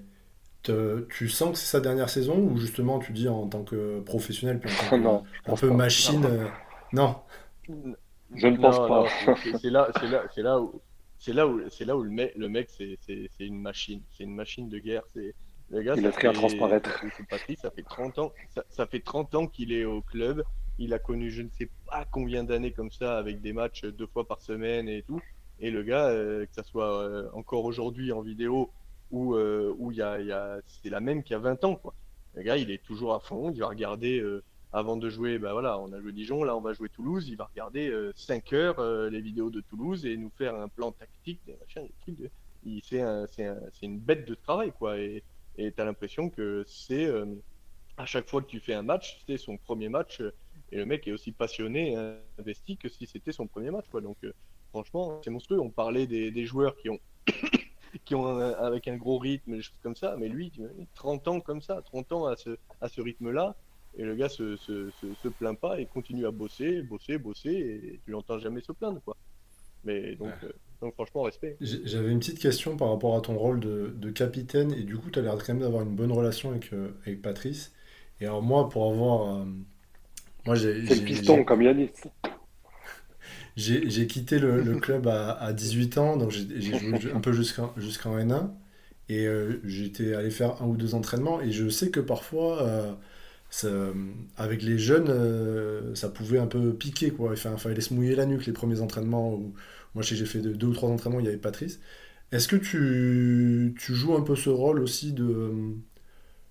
tu 0.62 1.28
sens 1.28 1.52
que 1.52 1.58
c'est 1.58 1.70
sa 1.70 1.80
dernière 1.80 2.10
saison 2.10 2.38
ou 2.38 2.58
justement 2.58 2.98
tu 2.98 3.12
dis 3.12 3.28
en 3.28 3.46
tant 3.46 3.62
que 3.62 4.00
professionnel, 4.00 4.60
puis 4.60 4.70
non, 4.98 5.24
un 5.46 5.54
peu 5.54 5.70
machine 5.70 6.26
Non. 6.92 7.16
Je 8.34 8.46
ne 8.46 8.56
pense 8.56 8.78
pas. 8.78 9.06
C'est 9.60 9.70
là, 9.70 9.90
là, 10.02 10.24
là 10.36 10.60
où 10.60 10.80
c'est 11.18 11.32
là 11.32 11.46
où 11.46 11.60
c'est 11.70 11.84
là 11.84 11.96
où 11.96 12.02
le 12.02 12.10
mec, 12.10 12.32
le 12.36 12.48
mec 12.48 12.68
c'est 12.70 12.98
une 13.40 13.60
machine, 13.60 14.02
c'est 14.16 14.24
une 14.24 14.34
machine 14.34 14.68
de 14.68 14.78
guerre. 14.78 15.02
C'est 15.12 15.34
Le 15.70 15.82
gars, 15.82 15.94
il 15.96 16.06
a 16.06 16.12
très 16.12 16.28
à 16.28 16.32
transparaître. 16.32 17.04
Patrice, 17.30 17.60
ça 17.60 17.70
fait 17.70 17.82
30 17.82 18.18
ans, 18.18 18.32
ça, 18.70 18.86
fait 18.86 19.00
30 19.00 19.34
ans 19.34 19.46
qu'il 19.46 19.72
est 19.72 19.84
au 19.84 20.00
club. 20.00 20.44
Il 20.78 20.94
a 20.94 20.98
connu 20.98 21.30
je 21.30 21.42
ne 21.42 21.50
sais 21.50 21.68
pas 21.86 22.04
combien 22.10 22.44
d'années 22.44 22.72
comme 22.72 22.92
ça 22.92 23.18
avec 23.18 23.40
des 23.40 23.52
matchs 23.52 23.84
deux 23.84 24.06
fois 24.06 24.26
par 24.26 24.40
semaine 24.40 24.88
et 24.88 25.02
tout. 25.02 25.20
Et 25.60 25.72
le 25.72 25.82
gars, 25.82 26.06
euh, 26.06 26.46
que 26.46 26.54
ça 26.54 26.62
soit 26.62 27.02
euh, 27.02 27.28
encore 27.34 27.64
aujourd'hui 27.64 28.12
en 28.12 28.22
vidéo 28.22 28.70
ou 29.10 29.34
euh, 29.34 29.74
où, 29.78 29.90
il 29.90 29.96
y 29.96 30.02
a, 30.02 30.20
y 30.20 30.30
a 30.30 30.58
c'est 30.66 30.90
la 30.90 31.00
même 31.00 31.24
qu'il 31.24 31.32
y 31.32 31.36
a 31.36 31.40
20 31.40 31.64
ans 31.64 31.74
quoi. 31.74 31.94
Le 32.34 32.42
gars, 32.42 32.56
il 32.56 32.70
est 32.70 32.82
toujours 32.82 33.14
à 33.14 33.20
fond, 33.20 33.50
il 33.50 33.58
va 33.58 33.66
regarder 33.66 34.22
avant 34.72 34.96
de 34.96 35.08
jouer, 35.08 35.38
bah 35.38 35.52
voilà, 35.52 35.78
on 35.78 35.92
a 35.92 36.00
joué 36.00 36.12
Dijon, 36.12 36.44
là 36.44 36.56
on 36.56 36.60
va 36.60 36.72
jouer 36.72 36.88
Toulouse, 36.88 37.28
il 37.28 37.36
va 37.36 37.46
regarder 37.46 37.90
5 38.14 38.52
heures 38.52 39.10
les 39.10 39.20
vidéos 39.20 39.50
de 39.50 39.60
Toulouse 39.60 40.04
et 40.04 40.16
nous 40.16 40.30
faire 40.36 40.54
un 40.54 40.68
plan 40.68 40.92
tactique, 40.92 41.40
des 41.46 41.56
machins, 41.56 41.86
des 41.86 41.94
trucs. 42.00 42.30
C'est 42.84 43.00
un, 43.00 43.26
une 43.82 43.98
bête 43.98 44.28
de 44.28 44.34
travail 44.34 44.72
quoi. 44.72 44.98
Et, 44.98 45.22
tu 45.56 45.72
as 45.78 45.84
l'impression 45.84 46.28
que 46.28 46.64
c'est 46.66 47.10
à 47.96 48.04
chaque 48.04 48.28
fois 48.28 48.42
que 48.42 48.46
tu 48.46 48.60
fais 48.60 48.74
un 48.74 48.82
match, 48.82 49.22
c'est 49.26 49.38
son 49.38 49.56
premier 49.56 49.88
match 49.88 50.22
et 50.70 50.76
le 50.76 50.86
mec 50.86 51.06
est 51.08 51.12
aussi 51.12 51.32
passionné 51.32 51.92
et 51.92 51.96
investi 52.38 52.76
que 52.76 52.88
si 52.88 53.06
c'était 53.06 53.32
son 53.32 53.46
premier 53.46 53.70
match. 53.70 53.86
Donc 53.90 54.18
franchement, 54.70 55.20
c'est 55.24 55.30
monstrueux. 55.30 55.60
On 55.60 55.70
parlait 55.70 56.06
des, 56.06 56.46
joueurs 56.46 56.76
qui 56.76 56.90
ont, 56.90 57.00
qui 58.04 58.14
ont 58.14 58.38
avec 58.38 58.88
un 58.88 58.96
gros 58.96 59.18
rythme, 59.18 59.56
des 59.56 59.62
choses 59.62 59.78
comme 59.82 59.96
ça, 59.96 60.16
mais 60.18 60.28
lui, 60.28 60.52
30 60.94 61.28
ans 61.28 61.40
comme 61.40 61.62
ça, 61.62 61.82
30 61.82 62.12
ans 62.12 62.26
à 62.26 62.36
ce, 62.36 62.58
à 62.80 62.88
ce 62.88 63.00
rythme-là, 63.00 63.56
et 63.98 64.04
le 64.04 64.14
gars 64.14 64.28
se, 64.28 64.56
se, 64.56 64.90
se, 65.00 65.28
plaint 65.28 65.58
pas 65.58 65.80
et 65.80 65.86
continue 65.86 66.24
à 66.24 66.30
bosser, 66.30 66.82
bosser, 66.82 67.18
bosser, 67.18 67.50
et 67.50 68.00
tu 68.04 68.12
l'entends 68.12 68.38
jamais 68.38 68.60
se 68.60 68.70
plaindre, 68.70 69.00
quoi. 69.04 69.16
Mais 69.84 70.14
donc, 70.14 70.32
euh, 70.44 70.52
donc 70.80 70.94
franchement, 70.94 71.22
respect. 71.22 71.56
J'avais 71.60 72.10
une 72.10 72.20
petite 72.20 72.38
question 72.38 72.76
par 72.76 72.90
rapport 72.90 73.16
à 73.16 73.20
ton 73.20 73.36
rôle 73.36 73.58
de, 73.58 73.92
de 73.96 74.10
capitaine, 74.10 74.72
et 74.72 74.82
du 74.82 74.96
coup, 74.96 75.10
tu 75.10 75.18
as 75.18 75.22
l'air 75.22 75.36
quand 75.36 75.48
même 75.48 75.60
d'avoir 75.60 75.82
une 75.82 75.96
bonne 75.96 76.12
relation 76.12 76.50
avec, 76.50 76.72
euh, 76.72 76.90
avec 77.04 77.22
Patrice. 77.22 77.72
Et 78.20 78.26
alors, 78.26 78.42
moi, 78.42 78.68
pour 78.68 78.90
avoir. 78.90 79.36
Euh, 79.36 79.44
moi, 80.46 80.54
j'ai. 80.54 80.86
C'est 80.86 80.96
le 80.96 81.04
piston, 81.04 81.44
comme 81.44 81.62
Yannis. 81.62 81.90
J'ai 83.56 84.06
quitté 84.06 84.38
le, 84.38 84.76
club 84.76 85.08
à, 85.08 85.52
18 85.52 85.98
ans, 85.98 86.16
donc 86.16 86.30
j'ai 86.30 86.78
joué 86.78 87.10
un 87.12 87.18
peu 87.18 87.32
jusqu'en 87.32 87.72
N1. 87.76 88.50
Et 89.08 89.26
euh, 89.26 89.60
j'étais 89.64 90.14
allé 90.14 90.30
faire 90.30 90.62
un 90.62 90.66
ou 90.66 90.76
deux 90.76 90.94
entraînements. 90.94 91.40
Et 91.40 91.50
je 91.50 91.68
sais 91.68 91.90
que 91.90 91.98
parfois, 91.98 92.96
euh, 93.64 93.92
avec 94.36 94.62
les 94.62 94.78
jeunes, 94.78 95.08
euh, 95.08 95.94
ça 95.94 96.08
pouvait 96.08 96.38
un 96.38 96.46
peu 96.46 96.72
piquer. 96.74 97.10
Quoi. 97.10 97.34
Il 97.34 97.58
fallait 97.58 97.80
se 97.80 97.94
mouiller 97.94 98.14
la 98.14 98.26
nuque 98.26 98.46
les 98.46 98.52
premiers 98.52 98.80
entraînements. 98.80 99.38
Moi, 99.94 100.02
j'ai 100.02 100.24
fait 100.26 100.40
deux 100.40 100.66
ou 100.68 100.74
trois 100.74 100.90
entraînements, 100.90 101.20
il 101.20 101.26
y 101.26 101.28
avait 101.28 101.38
Patrice. 101.38 101.80
Est-ce 102.32 102.48
que 102.48 102.56
tu, 102.56 103.74
joues 103.78 104.14
un 104.14 104.22
peu 104.22 104.36
ce 104.36 104.50
rôle 104.50 104.80
aussi 104.80 105.12
de, 105.12 105.50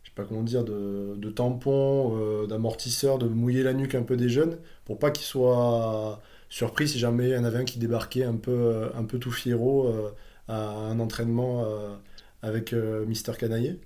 je 0.04 0.10
sais 0.10 0.16
pas 0.16 0.24
comment 0.24 0.44
dire, 0.44 0.64
de, 0.64 1.30
tampon, 1.30 2.48
d'amortisseur, 2.48 3.20
de 3.20 3.28
mouiller 3.28 3.64
la 3.64 3.74
nuque 3.74 3.96
un 3.96 4.04
peu 4.04 4.18
des 4.18 4.30
jeunes, 4.30 4.58
pour 4.86 5.00
pas 5.00 5.12
qu'ils 5.12 5.26
soient 5.26 6.22
surpris 6.50 6.88
si 6.88 7.00
jamais 7.00 7.30
il 7.30 7.36
y 7.36 7.38
en 7.38 7.44
avait 7.44 7.60
un 7.60 7.66
qui 7.66 7.80
débarquait 7.80 8.24
un 8.24 8.36
peu, 8.36 8.52
euh, 8.52 8.90
un 8.96 9.04
peu 9.04 9.20
tout 9.20 9.32
fiero 9.32 9.88
euh, 9.88 10.12
à 10.48 10.70
un 10.70 11.00
entraînement 11.00 11.66
euh, 11.66 11.96
avec 12.42 12.74
Mister 12.74 13.34
Canaillé? 13.38 13.80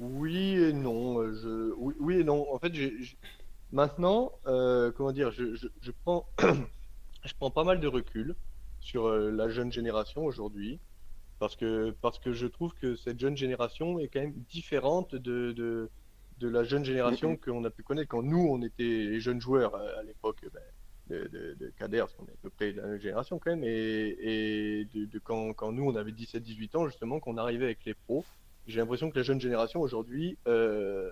Oui 0.00 0.56
et 0.56 0.72
non. 0.72 1.22
Je... 1.32 1.72
Oui, 1.76 2.20
et 2.20 2.24
non. 2.24 2.52
En 2.52 2.58
fait, 2.58 2.72
maintenant, 3.70 4.32
comment 4.44 5.12
dire, 5.12 5.30
je, 5.30 5.54
je, 5.54 5.90
prends, 6.04 6.26
je 7.24 7.34
prends 7.38 7.50
pas 7.50 7.64
mal 7.64 7.80
de 7.80 7.86
recul 7.86 8.34
sur 8.80 9.08
la 9.10 9.48
jeune 9.48 9.70
génération 9.70 10.24
aujourd'hui. 10.24 10.80
Parce 11.38 11.56
que, 11.56 11.90
parce 12.02 12.18
que 12.18 12.32
je 12.32 12.46
trouve 12.46 12.74
que 12.74 12.96
cette 12.96 13.18
jeune 13.18 13.36
génération 13.36 13.98
est 13.98 14.08
quand 14.08 14.20
même 14.20 14.34
différente 14.50 15.14
de, 15.14 15.52
de, 15.52 15.90
de 16.38 16.48
la 16.48 16.64
jeune 16.64 16.84
génération 16.84 17.36
qu'on 17.36 17.64
a 17.64 17.70
pu 17.70 17.82
connaître 17.82 18.08
quand 18.08 18.22
nous, 18.22 18.46
on 18.50 18.60
était 18.60 18.82
les 18.82 19.20
jeunes 19.20 19.40
joueurs 19.40 19.74
à 19.74 20.02
l'époque. 20.02 20.44
Ben, 20.52 20.62
de, 21.10 21.56
de, 21.58 21.72
Kader, 21.76 21.98
parce 21.98 22.14
qu'on 22.14 22.26
est 22.26 22.32
à 22.32 22.36
peu 22.42 22.50
près 22.50 22.72
de 22.72 22.80
la 22.80 22.86
même 22.86 23.00
génération 23.00 23.38
quand 23.38 23.50
même, 23.50 23.64
et, 23.64 24.86
de, 24.94 25.18
quand, 25.18 25.52
quand, 25.54 25.72
nous 25.72 25.84
on 25.84 25.96
avait 25.96 26.12
17-18 26.12 26.76
ans, 26.76 26.86
justement, 26.86 27.20
qu'on 27.20 27.36
arrivait 27.36 27.64
avec 27.64 27.84
les 27.84 27.94
pros. 27.94 28.24
J'ai 28.66 28.78
l'impression 28.80 29.10
que 29.10 29.16
la 29.16 29.22
jeune 29.22 29.40
génération 29.40 29.80
aujourd'hui 29.80 30.38
euh, 30.46 31.10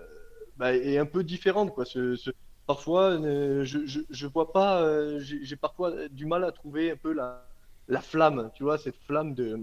bah, 0.57 0.73
est 0.75 0.97
un 0.97 1.05
peu 1.05 1.23
différente. 1.23 1.73
Quoi. 1.73 1.85
Ce, 1.85 2.31
parfois, 2.67 3.11
euh, 3.11 3.63
je, 3.63 3.85
je, 3.85 3.99
je, 4.09 4.27
vois 4.27 4.51
pas, 4.51 4.81
euh, 4.81 5.19
j'ai 5.19 5.55
parfois 5.55 6.07
du 6.09 6.25
mal 6.25 6.43
à 6.43 6.51
trouver 6.51 6.91
un 6.91 6.95
peu 6.95 7.13
la, 7.13 7.45
la 7.87 8.01
flamme, 8.01 8.51
tu 8.55 8.63
vois, 8.63 8.77
cette 8.77 8.97
flamme 9.07 9.33
de 9.33 9.59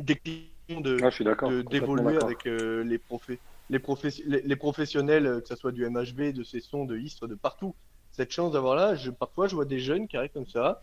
de 0.00 0.96
ah, 1.04 1.62
d'évoluer 1.70 2.16
avec 2.20 2.44
les, 2.44 2.98
profs 2.98 3.28
les, 3.28 3.38
les, 4.26 4.42
les, 4.42 4.56
professionnels, 4.56 5.40
que 5.42 5.48
ce 5.48 5.54
soit 5.54 5.70
du 5.70 5.88
MHB, 5.88 6.32
de 6.32 6.42
Cesson, 6.42 6.84
de 6.84 6.96
Istres, 6.96 7.28
de 7.28 7.36
partout 7.36 7.76
cette 8.14 8.30
chance 8.30 8.52
d'avoir 8.52 8.76
là. 8.76 8.94
Je, 8.94 9.10
parfois, 9.10 9.48
je 9.48 9.54
vois 9.54 9.64
des 9.64 9.80
jeunes 9.80 10.08
qui 10.08 10.16
arrivent 10.16 10.32
comme 10.32 10.46
ça. 10.46 10.80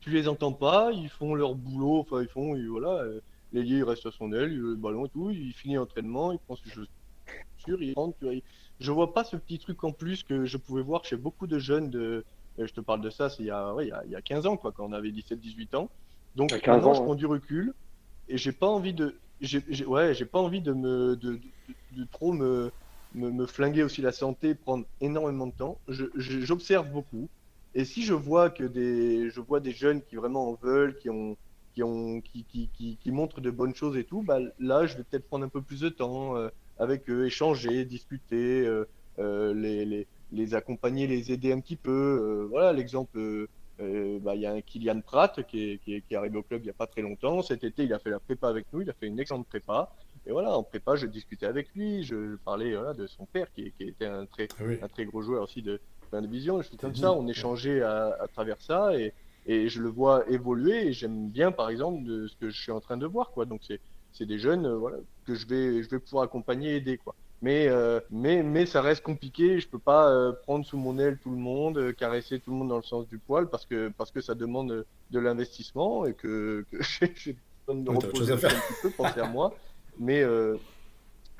Tu 0.00 0.10
les 0.10 0.28
entends 0.28 0.52
pas, 0.52 0.90
ils 0.92 1.08
font 1.08 1.34
leur 1.34 1.54
boulot, 1.54 2.00
enfin, 2.00 2.22
ils 2.22 2.28
font, 2.28 2.56
voilà, 2.68 3.02
euh, 3.02 3.20
l'ailier, 3.52 3.78
il 3.78 3.84
reste 3.84 4.06
à 4.06 4.10
son 4.10 4.32
aile, 4.32 4.54
le 4.54 4.74
ballon 4.76 5.06
et 5.06 5.08
tout, 5.08 5.30
il 5.30 5.52
finit 5.52 5.74
l'entraînement, 5.74 6.32
il 6.32 6.38
prend 6.38 6.56
ses 6.56 6.70
chaussures, 6.70 7.82
il 7.82 7.92
rentre. 7.94 8.16
Tu 8.20 8.42
Je 8.78 8.92
vois 8.92 9.12
pas 9.12 9.24
ce 9.24 9.36
petit 9.36 9.58
truc 9.58 9.82
en 9.84 9.92
plus 9.92 10.22
que 10.22 10.44
je 10.44 10.56
pouvais 10.56 10.82
voir 10.82 11.04
chez 11.04 11.16
beaucoup 11.16 11.46
de 11.46 11.58
jeunes 11.58 11.90
de. 11.90 12.24
Euh, 12.58 12.66
je 12.66 12.72
te 12.72 12.80
parle 12.80 13.00
de 13.00 13.10
ça, 13.10 13.30
c'est 13.30 13.42
il, 13.42 13.46
y 13.46 13.50
a, 13.50 13.74
il, 13.80 14.10
y 14.10 14.16
a, 14.16 14.22
15 14.22 14.46
ans, 14.46 14.56
quoi, 14.56 14.72
quand 14.72 14.84
on 14.84 14.92
avait 14.92 15.10
17-18 15.10 15.76
ans. 15.76 15.90
Donc, 16.36 16.52
maintenant, 16.52 16.94
je 16.94 17.02
prends 17.02 17.14
du 17.14 17.26
recul 17.26 17.74
et 18.28 18.38
j'ai 18.38 18.52
pas 18.52 18.68
envie 18.68 18.94
de. 18.94 19.16
J'ai, 19.40 19.86
ouais, 19.86 20.14
j'ai 20.14 20.26
pas 20.26 20.38
envie 20.40 20.60
de 20.60 20.72
me. 20.72 21.16
de, 21.16 21.40
de 21.92 22.04
trop 22.12 22.32
me 22.32 22.70
me, 23.14 23.46
flinguer 23.46 23.82
aussi 23.82 24.02
la 24.02 24.12
santé, 24.12 24.54
prendre 24.54 24.84
énormément 25.00 25.46
de 25.46 25.52
temps. 25.52 25.78
J'observe 25.88 26.90
beaucoup. 26.90 27.28
Et 27.74 27.84
si 27.84 28.02
je 28.02 28.14
vois 28.14 28.50
que 28.50 28.64
des, 28.64 29.30
je 29.30 29.40
vois 29.40 29.60
des 29.60 29.72
jeunes 29.72 30.02
qui 30.02 30.16
vraiment 30.16 30.50
en 30.50 30.54
veulent, 30.54 30.96
qui 30.98 31.08
ont, 31.08 31.36
qui 31.80 31.84
ont, 31.84 32.20
qui, 32.20 32.44
qui, 32.44 32.98
qui, 33.00 33.10
montrent 33.10 33.40
de 33.40 33.50
bonnes 33.50 33.74
choses 33.74 33.96
et 33.96 34.04
tout, 34.04 34.22
bah 34.22 34.38
là, 34.58 34.86
je 34.86 34.98
vais 34.98 35.02
peut-être 35.02 35.26
prendre 35.26 35.46
un 35.46 35.48
peu 35.48 35.62
plus 35.62 35.80
de 35.80 35.88
temps 35.88 36.36
euh, 36.36 36.48
avec 36.78 37.08
eux, 37.08 37.24
échanger, 37.24 37.86
discuter, 37.86 38.66
euh, 38.66 38.84
euh, 39.18 39.54
les, 39.54 39.86
les, 39.86 40.06
les, 40.32 40.54
accompagner, 40.54 41.06
les 41.06 41.32
aider 41.32 41.52
un 41.52 41.60
petit 41.60 41.76
peu. 41.76 42.46
voilà, 42.50 42.74
l'exemple, 42.74 43.46
bah, 43.78 44.34
il 44.34 44.42
y 44.42 44.46
a 44.46 44.52
un 44.52 44.60
Kylian 44.60 45.00
Pratt 45.00 45.42
qui 45.46 45.70
est, 45.70 45.78
qui, 45.78 45.94
est, 45.94 46.00
qui 46.02 46.12
est 46.12 46.16
arrivé 46.18 46.36
au 46.36 46.42
club 46.42 46.60
il 46.60 46.64
n'y 46.64 46.70
a 46.70 46.74
pas 46.74 46.86
très 46.86 47.00
longtemps. 47.00 47.40
Cet 47.40 47.64
été, 47.64 47.84
il 47.84 47.94
a 47.94 47.98
fait 47.98 48.10
la 48.10 48.20
prépa 48.20 48.48
avec 48.48 48.66
nous, 48.72 48.82
il 48.82 48.90
a 48.90 48.92
fait 48.92 49.06
une 49.06 49.18
excellente 49.18 49.46
prépa. 49.46 49.90
Et 50.26 50.32
voilà, 50.32 50.54
en 50.54 50.62
prépa, 50.62 50.96
je 50.96 51.06
discutais 51.06 51.46
avec 51.46 51.74
lui, 51.74 52.04
je 52.04 52.36
parlais 52.44 52.74
voilà, 52.74 52.92
de 52.92 53.06
son 53.06 53.24
père 53.24 53.50
qui, 53.54 53.72
qui 53.72 53.84
était 53.84 54.04
un 54.04 54.26
très, 54.26 54.48
ah 54.58 54.84
un 54.84 54.88
très 54.88 55.06
gros 55.06 55.22
joueur 55.22 55.44
aussi 55.44 55.62
de 55.62 55.80
fin 56.10 56.20
division. 56.20 56.60
Je 56.60 56.76
comme 56.76 56.94
ça, 56.94 57.10
on 57.12 57.26
échangeait 57.26 57.80
à, 57.80 58.18
à, 58.20 58.28
travers 58.28 58.60
ça 58.60 58.94
et, 58.98 59.14
et 59.46 59.68
je 59.68 59.80
le 59.80 59.88
vois 59.88 60.28
évoluer 60.28 60.88
et 60.88 60.92
j'aime 60.92 61.28
bien, 61.28 61.52
par 61.52 61.70
exemple, 61.70 62.04
de 62.04 62.26
ce 62.26 62.36
que 62.36 62.50
je 62.50 62.60
suis 62.60 62.72
en 62.72 62.80
train 62.80 62.96
de 62.96 63.06
voir. 63.06 63.30
Quoi. 63.30 63.46
Donc, 63.46 63.62
c'est 64.12 64.26
des 64.26 64.38
jeunes 64.38 64.66
euh, 64.66 64.76
voilà, 64.76 64.98
que 65.26 65.34
je 65.34 65.46
vais, 65.46 65.82
je 65.82 65.88
vais 65.88 65.98
pouvoir 65.98 66.24
accompagner 66.24 66.72
et 66.72 66.76
aider. 66.76 66.98
Quoi. 66.98 67.14
Mais, 67.42 67.68
euh, 67.68 68.00
mais, 68.10 68.42
mais 68.42 68.66
ça 68.66 68.82
reste 68.82 69.02
compliqué. 69.02 69.60
Je 69.60 69.68
peux 69.68 69.78
pas 69.78 70.10
euh, 70.10 70.32
prendre 70.32 70.64
sous 70.64 70.76
mon 70.76 70.98
aile 70.98 71.18
tout 71.22 71.30
le 71.30 71.36
monde, 71.36 71.94
caresser 71.96 72.38
tout 72.38 72.50
le 72.50 72.56
monde 72.58 72.68
dans 72.68 72.76
le 72.76 72.82
sens 72.82 73.08
du 73.08 73.18
poil 73.18 73.48
parce 73.48 73.64
que, 73.64 73.90
parce 73.96 74.10
que 74.10 74.20
ça 74.20 74.34
demande 74.34 74.84
de 75.10 75.18
l'investissement 75.18 76.04
et 76.06 76.14
que, 76.14 76.64
que 76.70 76.82
j'ai 77.16 77.36
besoin 77.66 77.82
de 77.82 77.90
me 77.90 77.96
reposer 77.96 78.32
un 78.32 78.36
petit 78.36 78.74
peu, 78.82 78.90
penser 78.90 79.20
à 79.20 79.28
moi. 79.28 79.54
Mais 79.98 80.24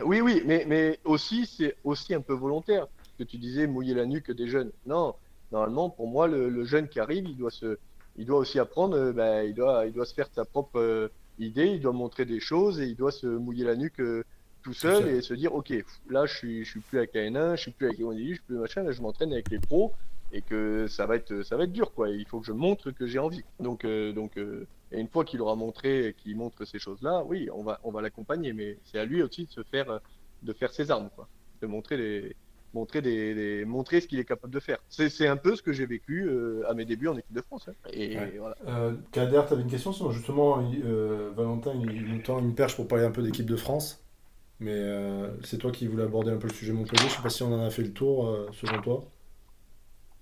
oui, 0.05 0.21
oui, 0.21 0.43
mais, 0.47 0.65
mais 0.67 0.99
aussi, 1.05 1.47
c'est 1.47 1.77
aussi 1.85 2.15
un 2.15 2.21
peu 2.21 2.33
volontaire. 2.33 2.87
Que 3.19 3.25
tu 3.25 3.37
disais 3.37 3.67
mouiller 3.67 3.93
la 3.93 4.07
nuque 4.07 4.31
des 4.31 4.49
jeunes. 4.49 4.71
Non, 4.87 5.15
normalement, 5.53 5.91
pour 5.91 6.09
moi, 6.09 6.27
le, 6.27 6.65
jeune 6.65 6.89
qui 6.89 7.01
arrive, 7.01 7.27
il 7.27 7.37
doit, 7.37 7.51
se, 7.51 7.79
il 8.17 8.27
doit 8.27 8.39
aussi 8.39 8.59
apprendre, 8.59 8.97
euh, 8.97 9.13
ben, 9.13 9.43
il, 9.43 9.55
doit, 9.55 9.87
il 9.87 9.93
doit 9.93 10.07
se 10.07 10.15
faire 10.15 10.29
sa 10.33 10.45
propre 10.45 10.79
euh, 10.79 11.09
idée, 11.39 11.67
il 11.67 11.81
doit 11.81 11.93
montrer 11.93 12.25
des 12.25 12.41
choses 12.41 12.81
et 12.81 12.87
il 12.87 12.97
doit 12.97 13.13
se 13.13 13.27
mouiller 13.27 13.65
la 13.65 13.77
nuque 13.77 14.03
tout 14.63 14.75
seul 14.75 15.09
et 15.09 15.23
se 15.23 15.33
dire 15.33 15.55
ok 15.55 15.73
là 16.11 16.27
je 16.27 16.37
suis 16.37 16.65
je 16.67 16.71
suis 16.73 16.81
plus 16.81 16.99
avec 16.99 17.15
AN1 17.15 17.57
je 17.57 17.63
suis 17.63 17.71
plus 17.71 17.87
avec 17.87 17.99
les 17.99 18.29
je 18.29 18.35
suis 18.35 18.43
plus 18.43 18.59
machin 18.59 18.83
là 18.83 18.93
je 18.93 19.01
m'entraîne 19.01 19.33
avec 19.33 19.51
les 19.51 19.59
pros 19.59 19.95
et 20.33 20.43
que 20.43 20.87
ça 20.87 21.07
va 21.07 21.17
être 21.17 21.41
ça 21.45 21.57
va 21.57 21.65
être 21.65 21.73
dur 21.73 21.95
quoi. 21.95 22.11
Il 22.11 22.27
faut 22.27 22.41
que 22.41 22.47
je 22.47 22.53
montre 22.53 22.91
que 22.91 23.07
j'ai 23.07 23.19
envie. 23.19 23.43
Donc 23.59 23.87
donc 23.87 24.37
et 24.93 25.01
une 25.01 25.09
fois 25.09 25.25
qu'il 25.25 25.41
aura 25.41 25.55
montré, 25.55 26.17
qu'il 26.19 26.37
montre 26.37 26.65
ces 26.65 26.79
choses-là, 26.79 27.23
oui, 27.25 27.49
on 27.55 27.63
va, 27.63 27.81
on 27.85 27.93
va 27.93 28.03
l'accompagner, 28.03 28.53
mais 28.53 28.79
c'est 28.85 28.99
à 28.99 29.05
lui 29.05 29.23
aussi 29.23 29.45
de 29.45 29.51
se 29.51 29.63
faire, 29.63 30.01
de 30.43 30.53
faire 30.53 30.73
ses 30.73 30.91
armes, 30.91 31.11
quoi, 31.15 31.29
de 31.63 31.67
montrer 31.67 31.97
les, 31.97 32.37
montrer 32.75 33.03
des, 33.03 33.65
montrer 33.65 34.01
ce 34.01 34.07
qu'il 34.09 34.19
est 34.19 34.25
capable 34.25 34.53
de 34.53 34.61
faire. 34.61 34.79
C'est 34.89 35.27
un 35.27 35.37
peu 35.37 35.57
ce 35.57 35.63
que 35.63 35.73
j'ai 35.73 35.87
vécu 35.87 36.27
euh, 36.29 36.63
à 36.69 36.75
mes 36.75 36.85
débuts 36.85 37.09
en 37.09 37.17
équipe 37.17 37.33
de 37.33 37.43
France. 37.43 37.69
Hein. 37.69 37.75
Et 37.93 38.17
voilà. 38.39 38.57
Euh, 38.67 38.95
Kader, 39.13 39.43
tu 39.47 39.55
avais 39.55 39.63
une 39.63 39.71
question 39.71 39.93
sur 39.93 40.13
justement 40.13 40.63
euh, 40.85 41.31
Valentin, 41.37 41.73
il, 41.75 42.07
nous 42.07 42.23
tend 42.23 42.39
une 42.39 42.55
perche 42.55 42.77
pour 42.77 42.89
parler 42.89 43.05
un 43.05 43.11
peu 43.11 43.23
d'équipe 43.23 43.47
de 43.47 43.57
France, 43.57 44.05
mais 44.61 44.75
euh, 44.75 45.29
c'est 45.45 45.59
toi 45.59 45.71
qui 45.71 45.87
voulais 45.87 46.05
aborder 46.05 46.31
un 46.31 46.39
peu 46.39 46.49
le 46.49 46.55
sujet 46.55 46.73
Montpellier. 46.73 47.09
Je 47.09 47.15
sais 47.15 47.23
pas 47.23 47.31
si 47.31 47.43
on 47.43 47.53
en 47.53 47.65
a 47.65 47.71
fait 47.71 47.83
le 47.83 47.93
tour 47.93 48.49
selon 48.53 48.81
toi. 48.83 49.05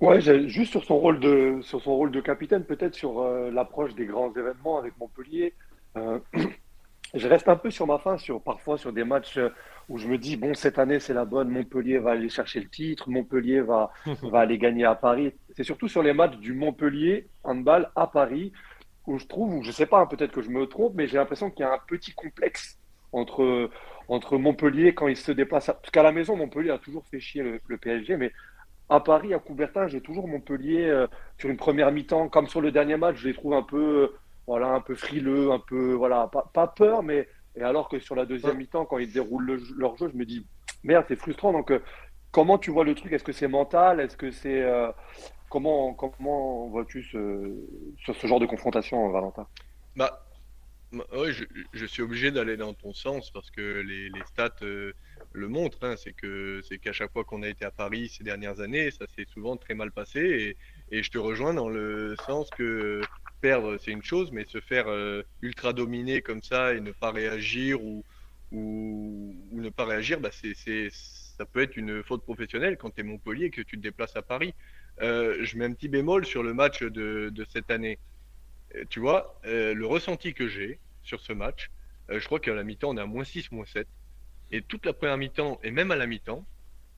Ouais, 0.01 0.20
juste 0.20 0.70
sur 0.70 0.84
son 0.84 0.99
rôle 0.99 1.18
de, 1.18 1.59
sur 1.62 1.80
son 1.82 1.96
rôle 1.96 2.12
de 2.12 2.20
capitaine, 2.20 2.64
peut-être 2.64 2.94
sur 2.94 3.20
euh, 3.20 3.51
l'approche 3.51 3.96
des 3.96 4.07
grands 4.07 4.32
événements 4.32 4.78
avec 4.78 4.96
Montpellier. 4.99 5.55
Euh, 5.96 6.20
je 7.14 7.26
reste 7.26 7.49
un 7.49 7.57
peu 7.57 7.70
sur 7.72 7.84
ma 7.88 7.99
fin, 7.99 8.16
sur, 8.16 8.40
parfois 8.40 8.78
sur 8.78 8.92
des 8.92 9.03
matchs 9.03 9.38
euh, 9.38 9.49
où 9.89 9.99
je 9.99 10.07
me 10.07 10.18
dis, 10.18 10.36
bon, 10.36 10.55
cette 10.55 10.78
année, 10.78 11.01
c'est 11.01 11.14
la 11.14 11.24
bonne, 11.24 11.49
Montpellier 11.49 11.99
va 11.99 12.11
aller 12.12 12.28
chercher 12.28 12.61
le 12.61 12.68
titre, 12.68 13.09
Montpellier 13.09 13.61
va, 13.61 13.91
va 14.22 14.41
aller 14.41 14.59
gagner 14.59 14.84
à 14.84 14.95
Paris. 14.95 15.32
C'est 15.57 15.64
surtout 15.64 15.89
sur 15.89 16.03
les 16.03 16.12
matchs 16.12 16.36
du 16.36 16.53
Montpellier 16.53 17.28
handball 17.43 17.91
à 17.97 18.07
Paris 18.07 18.53
où 19.09 19.18
je 19.18 19.26
trouve, 19.26 19.55
ou 19.55 19.62
je 19.62 19.72
sais 19.72 19.86
pas, 19.86 20.01
hein, 20.01 20.07
peut-être 20.07 20.32
que 20.32 20.43
je 20.43 20.51
me 20.51 20.66
trompe, 20.66 20.93
mais 20.95 21.07
j'ai 21.09 21.16
l'impression 21.16 21.51
qu'il 21.51 21.64
y 21.64 21.68
a 21.68 21.72
un 21.72 21.80
petit 21.86 22.12
complexe 22.12 22.78
entre, 23.12 23.70
entre 24.09 24.36
Montpellier 24.36 24.95
quand 24.95 25.09
il 25.09 25.16
se 25.16 25.32
déplace. 25.32 25.66
Parce 25.66 25.91
qu'à 25.91 26.03
la 26.03 26.12
maison, 26.12 26.36
Montpellier 26.36 26.70
a 26.70 26.78
toujours 26.78 27.07
fait 27.07 27.18
chier 27.18 27.43
le, 27.43 27.76
PSG, 27.78 28.18
mais 28.18 28.32
à 28.91 29.01
Paris, 29.01 29.32
à 29.32 29.39
Coubertin, 29.39 29.86
j'ai 29.86 30.03
toujours 30.03 30.28
Montpellier 30.28 30.84
euh, 30.84 31.07
sur 31.39 31.49
une 31.49 31.57
première 31.57 31.91
mi-temps, 31.91 32.28
comme 32.28 32.49
sur 32.49 32.61
le 32.61 32.70
dernier 32.70 32.99
match, 32.99 33.16
je 33.16 33.28
les 33.28 33.34
trouve 33.34 33.55
un 33.55 33.62
peu, 33.62 34.03
euh, 34.03 34.18
voilà, 34.47 34.68
un 34.68 34.80
peu 34.80 34.95
frileux, 34.95 35.53
un 35.53 35.59
peu, 35.59 35.95
voilà, 35.95 36.28
pas, 36.30 36.51
pas 36.53 36.66
peur, 36.66 37.03
mais 37.03 37.28
et 37.59 37.62
alors 37.62 37.88
que 37.88 37.98
sur 37.98 38.14
la 38.14 38.26
deuxième 38.26 38.59
mi-temps, 38.59 38.86
quand 38.86 38.98
ils 38.98 39.12
déroulent 39.12 39.61
leur 39.76 39.96
jeu, 39.96 40.09
je 40.12 40.16
me 40.16 40.24
dis, 40.24 40.46
merde, 40.84 41.04
c'est 41.09 41.16
frustrant. 41.16 41.52
Donc, 41.52 41.70
euh, 41.70 41.80
comment 42.30 42.59
tu 42.59 42.70
vois 42.70 42.84
le 42.84 42.94
truc? 42.94 43.12
Est-ce 43.12 43.24
que 43.24 43.32
c'est 43.32 43.48
mental? 43.48 44.00
Est-ce 44.00 44.16
que 44.16 44.30
c'est 44.30 44.64
Comment, 45.48 45.94
comment 45.94 46.68
vois-tu 46.68 47.02
ce, 47.02 47.54
sur 48.04 48.14
ce 48.14 48.26
genre 48.26 48.40
de 48.40 48.46
confrontation, 48.46 49.11
Valentin? 49.11 49.46
Bah, 49.96 50.26
ouais, 50.92 51.32
je, 51.32 51.44
je, 51.72 51.86
suis 51.86 52.02
obligé 52.02 52.30
d'aller 52.30 52.59
dans 52.59 52.74
ton 52.74 52.92
sens 52.92 53.30
parce 53.30 53.50
que 53.50 53.80
les, 53.80 54.11
les 54.11 54.24
stats 54.26 54.50
euh, 54.61 54.92
le 55.32 55.48
montrent. 55.48 55.82
Hein, 55.84 55.94
c'est 55.96 56.12
que 56.12 56.61
c'est 56.68 56.78
qu'à 56.78 56.92
chaque 56.92 57.12
fois 57.12 57.24
qu'on 57.24 57.42
a 57.42 57.48
été 57.48 57.64
à 57.64 57.70
Paris 57.70 58.11
ces 58.11 58.24
dernières 58.24 58.61
années, 58.61 58.90
ça 58.90 59.06
s'est 59.16 59.26
souvent 59.32 59.56
très 59.56 59.74
mal 59.74 59.90
passé. 59.90 60.20
Et, 60.90 60.98
et, 60.98 61.02
je 61.02 61.11
te 61.11 61.18
rejoins 61.18 61.54
dans 61.54 61.70
le 61.70 62.14
sens 62.26 62.50
que 62.50 63.00
perdre, 63.41 63.76
c'est 63.78 63.91
une 63.91 64.03
chose, 64.03 64.30
mais 64.32 64.45
se 64.47 64.61
faire 64.61 64.89
euh, 64.89 65.22
ultra 65.43 65.72
dominer 65.72 66.22
comme 66.22 66.43
ça 66.43 66.74
et 66.74 66.80
ne 66.80 66.93
pas 66.93 67.11
réagir 67.11 67.82
ou, 67.82 68.05
ou, 68.53 69.34
ne 69.53 69.70
pas 69.70 69.84
réagir, 69.84 70.20
bah 70.20 70.30
c'est, 70.32 70.55
ça 70.91 71.45
peut 71.47 71.62
être 71.62 71.76
une 71.76 72.03
faute 72.03 72.22
professionnelle 72.22 72.76
quand 72.76 72.91
tu 72.91 73.01
es 73.01 73.05
Montpellier 73.05 73.47
et 73.47 73.51
que 73.51 73.62
tu 73.62 73.76
te 73.76 73.82
déplaces 73.82 74.16
à 74.16 74.22
Paris. 74.22 74.55
Euh, 75.01 75.39
je 75.43 75.57
mets 75.57 75.66
un 75.66 75.72
petit 75.72 75.89
bémol 75.89 76.26
sur 76.26 76.43
le 76.43 76.55
match 76.55 76.82
de, 76.82 77.30
de 77.32 77.47
cette 77.53 77.70
année. 77.70 77.99
Euh, 78.74 78.84
tu 78.91 79.01
vois, 79.01 79.41
le 79.45 79.84
ressenti 79.84 80.34
que 80.34 80.49
j'ai 80.49 80.78
sur 81.03 81.20
ce 81.20 81.32
match, 81.32 81.70
je 82.09 82.24
crois 82.24 82.41
qu'à 82.41 82.55
la 82.55 82.64
mi-temps, 82.64 82.91
on 82.91 82.97
est 82.97 83.01
à 83.01 83.07
moins 83.07 83.24
6, 83.24 83.53
moins 83.53 83.66
7. 83.66 83.86
Et 84.51 84.62
toute 84.62 84.86
la 84.86 84.93
première 84.93 85.18
mi-temps, 85.18 85.61
et 85.62 85.70
même 85.70 85.91
à 85.91 85.97
la 85.97 86.07
mi-temps, 86.07 86.45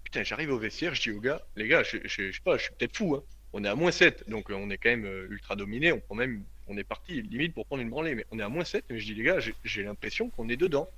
putain, 0.04 0.22
j'arrive 0.22 0.50
au 0.50 0.58
vestiaire, 0.58 0.94
je 0.94 1.02
dis 1.02 1.10
aux 1.10 1.20
gars, 1.20 1.42
les 1.56 1.68
gars, 1.68 1.82
je, 1.82 1.98
je, 2.04 2.32
sais 2.32 2.40
pas, 2.44 2.56
je 2.56 2.64
suis 2.64 2.72
peut-être 2.72 2.96
fou, 2.96 3.16
hein. 3.16 3.22
On 3.52 3.64
est 3.64 3.68
à 3.68 3.74
moins 3.74 3.90
7, 3.90 4.28
donc 4.28 4.50
on 4.50 4.70
est 4.70 4.78
quand 4.78 4.90
même 4.90 5.06
ultra 5.30 5.56
dominé, 5.56 5.92
on 5.92 6.00
prend 6.00 6.14
même, 6.14 6.44
on 6.68 6.76
est 6.76 6.84
parti 6.84 7.20
limite 7.22 7.54
pour 7.54 7.66
prendre 7.66 7.82
une 7.82 7.90
branlée, 7.90 8.14
mais 8.14 8.26
on 8.30 8.38
est 8.38 8.42
à 8.42 8.48
moins 8.48 8.64
7, 8.64 8.84
mais 8.90 8.98
je 8.98 9.06
dis 9.06 9.14
les 9.14 9.24
gars, 9.24 9.38
j'ai 9.64 9.82
l'impression 9.82 10.30
qu'on 10.30 10.48
est 10.48 10.56
dedans. 10.56 10.88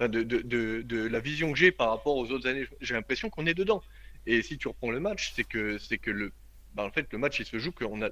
De, 0.00 1.08
la 1.08 1.20
vision 1.20 1.52
que 1.52 1.58
j'ai 1.58 1.70
par 1.70 1.90
rapport 1.90 2.16
aux 2.16 2.30
autres 2.32 2.48
années, 2.48 2.66
j'ai 2.80 2.94
l'impression 2.94 3.30
qu'on 3.30 3.46
est 3.46 3.54
dedans. 3.54 3.82
Et 4.26 4.42
si 4.42 4.58
tu 4.58 4.68
reprends 4.68 4.90
le 4.90 5.00
match, 5.00 5.32
c'est 5.36 5.44
que, 5.44 5.78
c'est 5.78 5.98
que 5.98 6.10
le, 6.10 6.32
bah, 6.74 6.84
en 6.84 6.90
fait, 6.90 7.06
le 7.12 7.18
match, 7.18 7.38
il 7.40 7.46
se 7.46 7.58
joue 7.58 7.72
qu'on 7.72 8.02
a. 8.02 8.10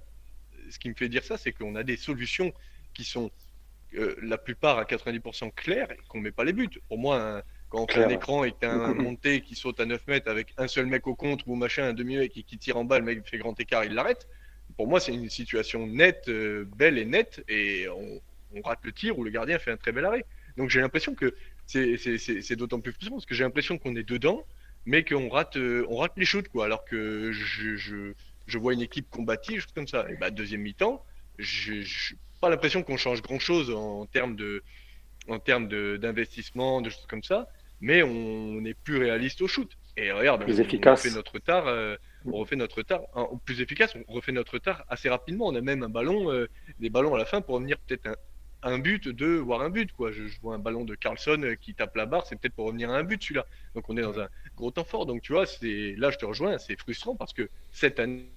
Ce 0.70 0.78
qui 0.78 0.88
me 0.88 0.94
fait 0.94 1.08
dire 1.08 1.24
ça, 1.24 1.36
c'est 1.36 1.52
qu'on 1.52 1.74
a 1.74 1.82
des 1.82 1.96
solutions 1.96 2.52
qui 2.94 3.04
sont 3.04 3.30
euh, 3.94 4.14
la 4.22 4.38
plupart 4.38 4.78
à 4.78 4.84
90% 4.84 5.52
claires 5.54 5.90
et 5.90 5.98
qu'on 6.08 6.20
met 6.20 6.30
pas 6.30 6.44
les 6.44 6.52
buts. 6.52 6.70
Pour 6.88 6.98
moi, 6.98 7.42
quand 7.72 7.96
un 7.96 8.08
écran 8.10 8.42
as 8.42 8.66
un 8.66 8.94
monté 9.06 9.40
qui 9.40 9.54
saute 9.54 9.80
à 9.80 9.86
9 9.86 10.06
mètres 10.06 10.30
avec 10.30 10.52
un 10.58 10.68
seul 10.68 10.84
mec 10.86 11.06
au 11.06 11.14
contre 11.14 11.48
ou 11.48 11.56
machin, 11.56 11.84
un 11.84 11.94
demi-mec 11.94 12.30
qui, 12.30 12.58
tire 12.58 12.76
en 12.76 12.84
bas, 12.84 12.98
le 12.98 13.04
mec 13.06 13.26
fait 13.26 13.38
grand 13.38 13.58
écart, 13.58 13.84
il 13.84 13.94
l'arrête. 13.94 14.28
Pour 14.76 14.86
moi, 14.86 15.00
c'est 15.00 15.14
une 15.14 15.30
situation 15.30 15.86
nette, 15.86 16.28
euh, 16.28 16.66
belle 16.76 16.98
et 16.98 17.06
nette, 17.06 17.42
et 17.48 17.88
on, 17.88 18.20
on, 18.54 18.60
rate 18.60 18.80
le 18.84 18.92
tir 18.92 19.18
ou 19.18 19.24
le 19.24 19.30
gardien 19.30 19.58
fait 19.58 19.70
un 19.70 19.78
très 19.78 19.92
bel 19.92 20.04
arrêt. 20.04 20.26
Donc 20.58 20.68
j'ai 20.68 20.80
l'impression 20.80 21.14
que 21.14 21.34
c'est 21.66 22.56
d'autant 22.56 22.80
plus 22.80 22.92
frustrant 22.92 23.16
parce 23.16 23.26
que 23.26 23.34
j'ai 23.34 23.44
l'impression 23.44 23.78
qu'on 23.78 23.96
est 23.96 24.06
dedans, 24.06 24.44
mais 24.84 25.02
qu'on 25.02 25.30
rate, 25.30 25.56
euh, 25.56 25.86
on 25.88 25.96
rate 25.96 26.12
les 26.18 26.26
shoots, 26.26 26.48
quoi. 26.48 26.66
Alors 26.66 26.84
que 26.84 27.32
je, 27.32 27.76
je, 27.76 28.12
je 28.46 28.58
vois 28.58 28.74
une 28.74 28.82
équipe 28.82 29.08
combative, 29.08 29.62
choses 29.62 29.72
comme 29.72 29.88
ça. 29.88 30.06
Et 30.10 30.16
bah, 30.16 30.30
deuxième 30.30 30.60
mi-temps, 30.60 31.02
je 31.38 31.72
n'ai 31.72 31.84
pas 32.42 32.50
l'impression 32.50 32.82
qu'on 32.82 32.98
change 32.98 33.22
grand-chose 33.22 33.70
en 33.70 34.04
termes 34.04 34.36
de 34.36 34.62
en 35.28 35.38
termes 35.38 35.68
d'investissement, 35.98 36.80
de, 36.80 36.90
choses 36.90 37.06
comme 37.06 37.22
ça, 37.22 37.48
mais 37.82 38.02
on 38.02 38.64
est 38.64 38.74
plus 38.74 38.96
réaliste 38.96 39.42
au 39.42 39.48
shoot. 39.48 39.70
Et 39.96 40.10
regarde, 40.10 40.44
plus 40.44 40.58
on, 40.58 40.62
efficace. 40.62 41.02
refait 41.02 41.14
notre 41.14 41.38
tard, 41.38 41.66
euh, 41.66 41.96
on 42.24 42.32
refait 42.32 42.56
notre 42.56 42.80
tard, 42.82 43.02
hein, 43.14 43.28
plus 43.44 43.60
efficace, 43.60 43.94
on 44.08 44.12
refait 44.12 44.32
notre 44.32 44.58
tard 44.58 44.84
assez 44.88 45.10
rapidement. 45.10 45.48
On 45.48 45.54
a 45.54 45.60
même 45.60 45.82
un 45.82 45.90
ballon, 45.90 46.30
euh, 46.32 46.48
des 46.78 46.88
ballons 46.88 47.14
à 47.14 47.18
la 47.18 47.26
fin 47.26 47.42
pour 47.42 47.56
revenir 47.56 47.76
peut-être 47.78 48.06
un, 48.06 48.14
un 48.62 48.78
but, 48.78 49.08
deux, 49.08 49.36
voire 49.36 49.62
un 49.62 49.68
but. 49.68 49.92
Quoi. 49.92 50.12
Je, 50.12 50.26
je, 50.28 50.40
vois 50.40 50.54
un 50.54 50.58
ballon 50.58 50.84
de 50.84 50.94
Carlson 50.94 51.42
euh, 51.42 51.54
qui 51.56 51.74
tape 51.74 51.96
la 51.96 52.06
barre, 52.06 52.26
c'est 52.26 52.36
peut-être 52.36 52.54
pour 52.54 52.66
revenir 52.66 52.90
à 52.90 52.96
un 52.96 53.02
but 53.02 53.22
celui-là. 53.22 53.46
Donc 53.74 53.90
on 53.90 53.96
est 53.96 54.02
dans 54.02 54.18
un 54.20 54.28
gros 54.56 54.70
temps 54.70 54.84
fort. 54.84 55.04
Donc 55.04 55.20
tu 55.22 55.32
vois, 55.32 55.44
c'est 55.44 55.94
là 55.98 56.10
je 56.10 56.18
te 56.18 56.24
rejoins, 56.24 56.58
c'est 56.58 56.78
frustrant 56.78 57.16
parce 57.16 57.32
que 57.32 57.50
cette 57.72 57.98
année, 57.98 58.30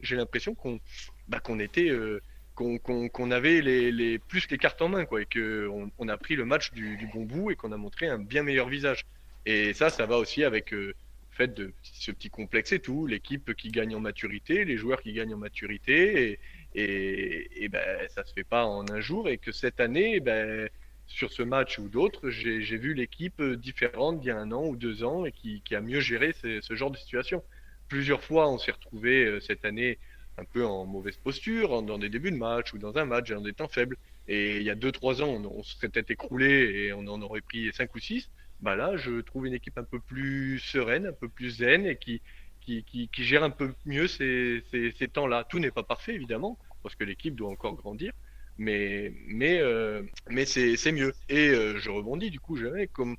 j'ai 0.00 0.16
l'impression 0.16 0.54
qu'on 0.54 0.80
bah, 1.28 1.40
qu'on 1.40 1.58
était 1.58 1.90
euh, 1.90 2.22
qu'on 2.54 2.78
qu 2.78 3.10
qu 3.10 3.32
avait 3.32 3.60
les, 3.60 3.92
les, 3.92 4.18
plus 4.18 4.48
les 4.50 4.58
cartes 4.58 4.82
en 4.82 4.88
main 4.88 5.04
et 5.18 5.26
qu'on 5.26 5.90
on 5.98 6.08
a 6.08 6.16
pris 6.16 6.36
le 6.36 6.44
match 6.44 6.72
du, 6.72 7.08
bon 7.12 7.24
bout 7.24 7.50
et 7.50 7.56
qu'on 7.56 7.72
a 7.72 7.76
montré 7.76 8.08
un 8.08 8.18
bien 8.18 8.42
meilleur 8.42 8.68
visage. 8.68 9.04
Et 9.46 9.72
ça, 9.74 9.90
ça 9.90 10.06
va 10.06 10.18
aussi 10.18 10.44
avec 10.44 10.72
euh, 10.72 10.88
le 10.88 10.94
fait 11.30 11.54
de 11.54 11.72
ce 11.82 12.12
petit 12.12 12.30
complexe 12.30 12.72
et 12.72 12.78
tout, 12.78 13.06
l'équipe 13.06 13.54
qui 13.54 13.70
gagne 13.70 13.94
en 13.96 14.00
maturité, 14.00 14.64
les 14.64 14.76
joueurs 14.76 15.02
qui 15.02 15.12
gagnent 15.12 15.34
en 15.34 15.38
maturité. 15.38 16.30
Et, 16.30 16.38
et, 16.74 17.64
et 17.64 17.68
ben, 17.68 18.08
ça 18.08 18.24
se 18.24 18.32
fait 18.32 18.44
pas 18.44 18.64
en 18.64 18.88
un 18.90 19.00
jour 19.00 19.28
et 19.28 19.38
que 19.38 19.52
cette 19.52 19.80
année, 19.80 20.20
ben, 20.20 20.68
sur 21.06 21.32
ce 21.32 21.42
match 21.42 21.78
ou 21.78 21.88
d'autres, 21.88 22.30
j'ai 22.30 22.76
vu 22.76 22.94
l'équipe 22.94 23.42
différente 23.42 24.20
d'il 24.20 24.28
y 24.28 24.30
a 24.30 24.38
un 24.38 24.52
an 24.52 24.66
ou 24.66 24.76
deux 24.76 25.04
ans 25.04 25.24
et 25.24 25.32
qui, 25.32 25.62
a 25.74 25.80
mieux 25.80 26.00
géré 26.00 26.32
ce, 26.32 26.74
genre 26.74 26.90
de 26.90 26.96
situation. 26.96 27.42
Plusieurs 27.88 28.22
fois, 28.22 28.48
on 28.48 28.58
s'est 28.58 28.70
retrouvé 28.70 29.38
cette 29.40 29.64
année 29.64 29.98
un 30.38 30.44
peu 30.44 30.64
en 30.64 30.86
mauvaise 30.86 31.16
posture, 31.16 31.82
dans 31.82 31.98
des 31.98 32.08
débuts 32.08 32.30
de 32.30 32.36
match 32.36 32.72
ou 32.72 32.78
dans 32.78 32.96
un 32.96 33.04
match, 33.04 33.30
dans 33.30 33.40
des 33.40 33.52
temps 33.52 33.68
faibles. 33.68 33.96
Et 34.28 34.56
il 34.56 34.62
y 34.62 34.70
a 34.70 34.74
deux, 34.74 34.92
trois 34.92 35.22
ans, 35.22 35.28
on, 35.28 35.62
serait 35.62 35.88
peut-être 35.88 36.10
écroulé 36.10 36.46
et 36.46 36.92
on 36.92 37.06
en 37.08 37.20
aurait 37.22 37.40
pris 37.40 37.72
cinq 37.72 37.94
ou 37.94 37.98
six. 37.98 38.30
Bah 38.60 38.76
là, 38.76 38.96
je 38.96 39.20
trouve 39.20 39.46
une 39.46 39.54
équipe 39.54 39.76
un 39.78 39.84
peu 39.84 39.98
plus 39.98 40.58
sereine, 40.60 41.06
un 41.06 41.12
peu 41.12 41.28
plus 41.28 41.58
zen 41.58 41.84
et 41.84 41.96
qui, 41.96 42.22
qui, 42.60 42.84
qui, 42.84 43.24
gère 43.24 43.42
un 43.42 43.50
peu 43.50 43.74
mieux 43.84 44.06
ces, 44.06 44.62
ces, 44.70 45.08
temps-là. 45.08 45.44
Tout 45.48 45.58
n'est 45.58 45.72
pas 45.72 45.82
parfait, 45.82 46.14
évidemment, 46.14 46.56
parce 46.82 46.94
que 46.94 47.04
l'équipe 47.04 47.34
doit 47.34 47.50
encore 47.50 47.74
grandir, 47.74 48.12
mais, 48.58 49.12
mais, 49.26 49.58
euh, 49.60 50.02
mais 50.30 50.44
c'est 50.44 50.92
mieux. 50.92 51.12
Et 51.28 51.48
euh, 51.48 51.78
je 51.78 51.90
rebondis, 51.90 52.30
du 52.30 52.38
coup, 52.38 52.56
jamais 52.56 52.86
comme 52.86 53.16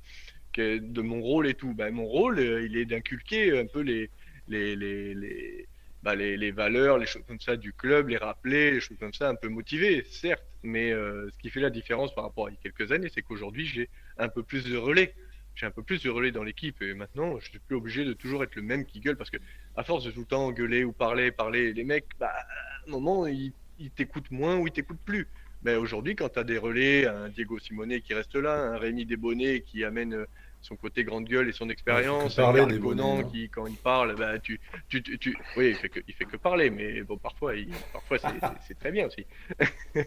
que 0.54 0.78
de 0.78 1.02
mon 1.02 1.20
rôle 1.20 1.46
et 1.46 1.54
tout. 1.54 1.74
Bah, 1.74 1.90
mon 1.90 2.06
rôle, 2.06 2.38
euh, 2.38 2.64
il 2.64 2.76
est 2.76 2.86
d'inculquer 2.86 3.58
un 3.58 3.66
peu 3.66 3.80
les, 3.80 4.08
les, 4.48 4.76
les, 4.76 5.66
bah, 6.04 6.14
les, 6.14 6.36
les, 6.36 6.52
valeurs, 6.52 6.98
les 6.98 7.06
choses 7.06 7.24
comme 7.26 7.40
ça 7.40 7.56
du 7.56 7.72
club, 7.72 8.08
les 8.08 8.18
rappeler, 8.18 8.70
les 8.70 8.80
choses 8.80 8.98
comme 8.98 9.14
ça, 9.14 9.28
un 9.28 9.34
peu 9.34 9.48
motiver, 9.48 10.04
certes. 10.04 10.44
Mais 10.62 10.92
euh, 10.92 11.30
ce 11.30 11.38
qui 11.38 11.50
fait 11.50 11.60
la 11.60 11.70
différence 11.70 12.14
par 12.14 12.24
rapport 12.24 12.46
à 12.46 12.50
il 12.50 12.54
y 12.54 12.56
a 12.56 12.70
quelques 12.70 12.92
années, 12.92 13.08
c'est 13.12 13.22
qu'aujourd'hui, 13.22 13.66
j'ai 13.66 13.88
un 14.18 14.28
peu 14.28 14.42
plus 14.42 14.64
de 14.64 14.76
relais 14.76 15.14
j'ai 15.54 15.66
un 15.66 15.70
peu 15.70 15.82
plus 15.82 16.02
de 16.02 16.10
relais 16.10 16.32
dans 16.32 16.42
l'équipe 16.42 16.82
et 16.82 16.94
maintenant 16.94 17.38
je 17.38 17.48
suis 17.48 17.58
plus 17.60 17.76
obligé 17.76 18.04
de 18.04 18.12
toujours 18.12 18.42
être 18.42 18.56
le 18.56 18.62
même 18.62 18.84
qui 18.84 18.98
gueule 19.00 19.16
parce 19.16 19.30
que 19.30 19.36
à 19.76 19.84
force 19.84 20.04
de 20.04 20.10
tout 20.10 20.20
le 20.20 20.26
temps 20.26 20.50
gueuler 20.50 20.84
ou 20.84 20.92
parler, 20.92 21.30
parler, 21.30 21.72
les 21.72 21.84
mecs, 21.84 22.06
bah, 22.18 22.32
à 22.32 22.88
un 22.88 22.90
moment 22.90 23.26
ils, 23.26 23.52
ils 23.78 23.90
t'écoutent 23.90 24.30
moins 24.30 24.56
ou 24.56 24.66
ils 24.66 24.72
t'écoutent 24.72 25.04
plus. 25.04 25.28
Mais 25.62 25.76
aujourd'hui, 25.76 26.14
quand 26.14 26.28
tu 26.28 26.38
as 26.38 26.44
des 26.44 26.58
relais, 26.58 27.06
un 27.06 27.28
Diego 27.30 27.58
Simone 27.58 28.00
qui 28.00 28.12
reste 28.12 28.34
là, 28.34 28.54
un 28.54 28.76
Rémi 28.76 29.06
Desbonnets 29.06 29.62
qui 29.62 29.82
amène 29.82 30.26
son 30.64 30.76
côté 30.76 31.04
grande 31.04 31.26
gueule 31.26 31.48
et 31.48 31.52
son 31.52 31.68
expérience, 31.68 32.38
un 32.38 32.52
Karl 32.52 32.80
Conan 32.80 33.22
qui, 33.24 33.48
quand 33.50 33.66
il 33.66 33.76
parle, 33.76 34.16
bah, 34.16 34.38
tu, 34.38 34.60
tu, 34.88 35.02
tu, 35.02 35.18
tu, 35.18 35.36
oui, 35.56 35.68
il 35.70 35.74
fait 35.76 35.88
que, 35.88 36.00
il 36.08 36.14
fait 36.14 36.24
que 36.24 36.36
parler, 36.36 36.70
mais 36.70 37.02
bon, 37.02 37.18
parfois, 37.18 37.54
il, 37.54 37.68
parfois 37.92 38.18
c'est 38.66 38.78
très 38.78 38.90
bien 38.90 39.06
aussi. 39.06 39.26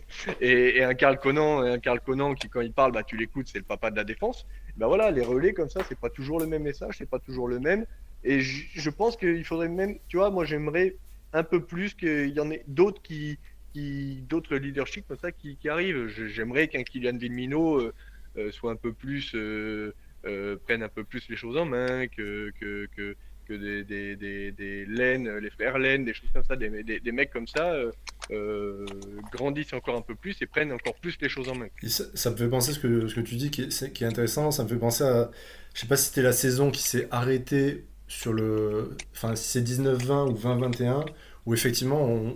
et, 0.42 0.78
et, 0.78 0.84
un 0.84 0.96
Karl 0.96 1.20
Conan, 1.20 1.62
un 1.62 1.80
Karl 1.80 2.00
Conan 2.02 2.34
qui, 2.34 2.50
quand 2.50 2.62
il 2.62 2.74
parle, 2.74 2.92
bah, 2.92 3.04
tu 3.04 3.18
l'écoutes, 3.18 3.48
c'est 3.48 3.60
le 3.60 3.64
papa 3.64 3.92
de 3.92 3.96
la 3.96 4.04
défense 4.04 4.46
ben 4.78 4.86
voilà, 4.88 5.10
les 5.10 5.24
relais 5.24 5.54
comme 5.54 5.70
ça, 5.70 5.82
c'est 5.90 6.00
pas 6.00 6.10
toujours 6.10 6.40
le 6.40 6.46
même 6.46 6.64
message, 6.64 6.96
c'est 6.98 7.10
pas 7.10 7.20
toujours 7.20 7.48
le 7.48 7.60
même. 7.60 7.86
Et 8.24 8.42
je, 8.42 8.66
je 8.76 8.90
pense 8.90 9.18
qu'il 9.18 9.44
faudrait 9.44 9.70
même, 9.70 9.98
tu 10.08 10.18
vois, 10.18 10.30
moi 10.30 10.46
j'aimerais 10.46 10.96
un 11.34 11.44
peu 11.44 11.62
plus 11.62 11.94
qu'il 11.96 12.30
y 12.30 12.40
en 12.40 12.52
ait 12.52 12.64
d'autres 12.68 13.02
qui, 13.02 13.40
qui 13.74 14.24
d'autres 14.30 14.56
leaderships 14.56 15.08
comme 15.08 15.18
ça 15.18 15.32
qui, 15.32 15.58
qui 15.58 15.70
arrivent. 15.70 16.08
J'aimerais 16.08 16.68
qu'un 16.68 16.84
Kylian 16.84 17.18
Vilmino 17.18 17.80
euh, 17.80 17.94
euh, 18.38 18.52
soit 18.52 18.72
un 18.72 18.76
peu 18.76 18.94
plus, 18.94 19.34
euh, 19.34 19.94
euh, 20.26 20.58
prenne 20.66 20.84
un 20.84 20.90
peu 20.90 21.04
plus 21.04 21.28
les 21.30 21.36
choses 21.36 21.58
en 21.58 21.66
main, 21.66 22.08
que, 22.08 22.52
que, 22.60 22.88
que, 22.96 23.16
que 23.48 23.54
des, 23.54 23.84
des, 23.84 24.52
des, 24.52 24.86
laines, 24.86 25.38
les 25.38 25.50
frères 25.50 25.78
laines, 25.78 26.06
des 26.06 26.14
choses 26.14 26.30
comme 26.34 26.44
ça, 26.44 26.56
des, 26.56 26.84
des, 26.84 27.00
des 27.00 27.12
mecs 27.12 27.32
comme 27.32 27.48
ça. 27.48 27.72
Euh, 27.74 27.92
euh, 28.32 28.86
grandissent 29.32 29.72
encore 29.72 29.96
un 29.96 30.02
peu 30.02 30.14
plus 30.14 30.36
et 30.42 30.48
prennent 30.48 30.74
encore 30.74 30.96
plus 30.96 31.18
les 31.22 31.30
choses 31.30 31.48
en 31.48 31.56
main. 31.56 31.68
Ça, 31.88 32.30
me 32.30 32.36
fait 32.36 32.50
penser 32.50 32.74
ce 32.74 32.80
que, 32.80 33.08
ce 33.08 33.16
que 33.16 33.22
tu 33.22 33.36
dis 33.36 33.52
qui 33.52 33.62
est, 33.62 33.94
qui 33.94 34.04
est, 34.04 34.08
intéressant, 34.08 34.52
ça 34.52 34.64
me 34.64 34.68
fait 34.68 34.76
penser 34.76 35.06
à, 35.06 35.32
je 35.74 35.80
sais 35.80 35.88
pas 35.88 35.96
si 35.96 36.10
c'était 36.10 36.24
la 36.24 36.34
saison 36.34 36.70
qui 36.70 36.84
s'est 36.84 37.08
arrêtée 37.10 37.86
sur 38.10 38.34
le, 38.34 38.98
enfin 39.14 39.36
si 39.38 39.48
c'est 39.48 39.62
19-20 39.62 40.30
ou 40.30 40.34
20-21, 40.34 41.06
où 41.46 41.54
effectivement 41.54 42.36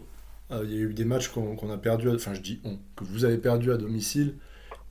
il 0.49 0.71
y 0.71 0.77
a 0.77 0.81
eu 0.81 0.93
des 0.93 1.05
matchs 1.05 1.27
qu'on 1.27 1.57
qu 1.57 1.69
a 1.69 1.77
perdu, 1.77 2.09
enfin 2.09 2.33
je 2.33 2.41
dis 2.41 2.61
on, 2.63 2.77
que 2.95 3.03
vous 3.03 3.25
avez 3.25 3.37
perdu 3.37 3.71
à 3.73 3.77
domicile, 3.77 4.35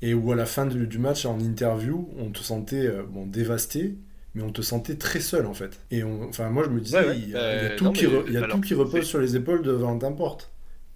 et 0.03 0.15
où 0.15 0.33
à 0.33 0.37
la 0.37 0.47
fin 0.47 0.67
du, 0.67 0.99
match, 0.99 1.27
en 1.27 1.39
interview, 1.41 2.09
on 2.19 2.31
te 2.31 2.41
sentait 2.41 2.91
bon, 3.09 3.27
dévasté, 3.27 3.97
mais 4.35 4.43
on 4.43 4.51
te 4.51 4.63
sentait 4.63 4.95
très 4.95 5.21
seul 5.21 5.47
en 5.47 5.55
fait. 5.55 5.81
Et 5.91 6.03
enfin, 6.03 6.49
moi 6.49 6.65
je 6.65 6.71
me 6.71 6.81
disais, 6.81 6.99
il 7.17 7.31
y 7.31 7.37
a, 7.37 7.71
tout, 7.77 7.93
qui, 7.93 8.07
il 8.27 8.33
y 8.33 8.37
a 8.37 8.47
tout 8.49 8.61
qui 8.61 8.75
repose 8.75 9.05
sur 9.05 9.21
les 9.21 9.37
épaules 9.37 9.63
de 9.63 9.73
Valentin 9.73 10.13
Porte. 10.13 10.51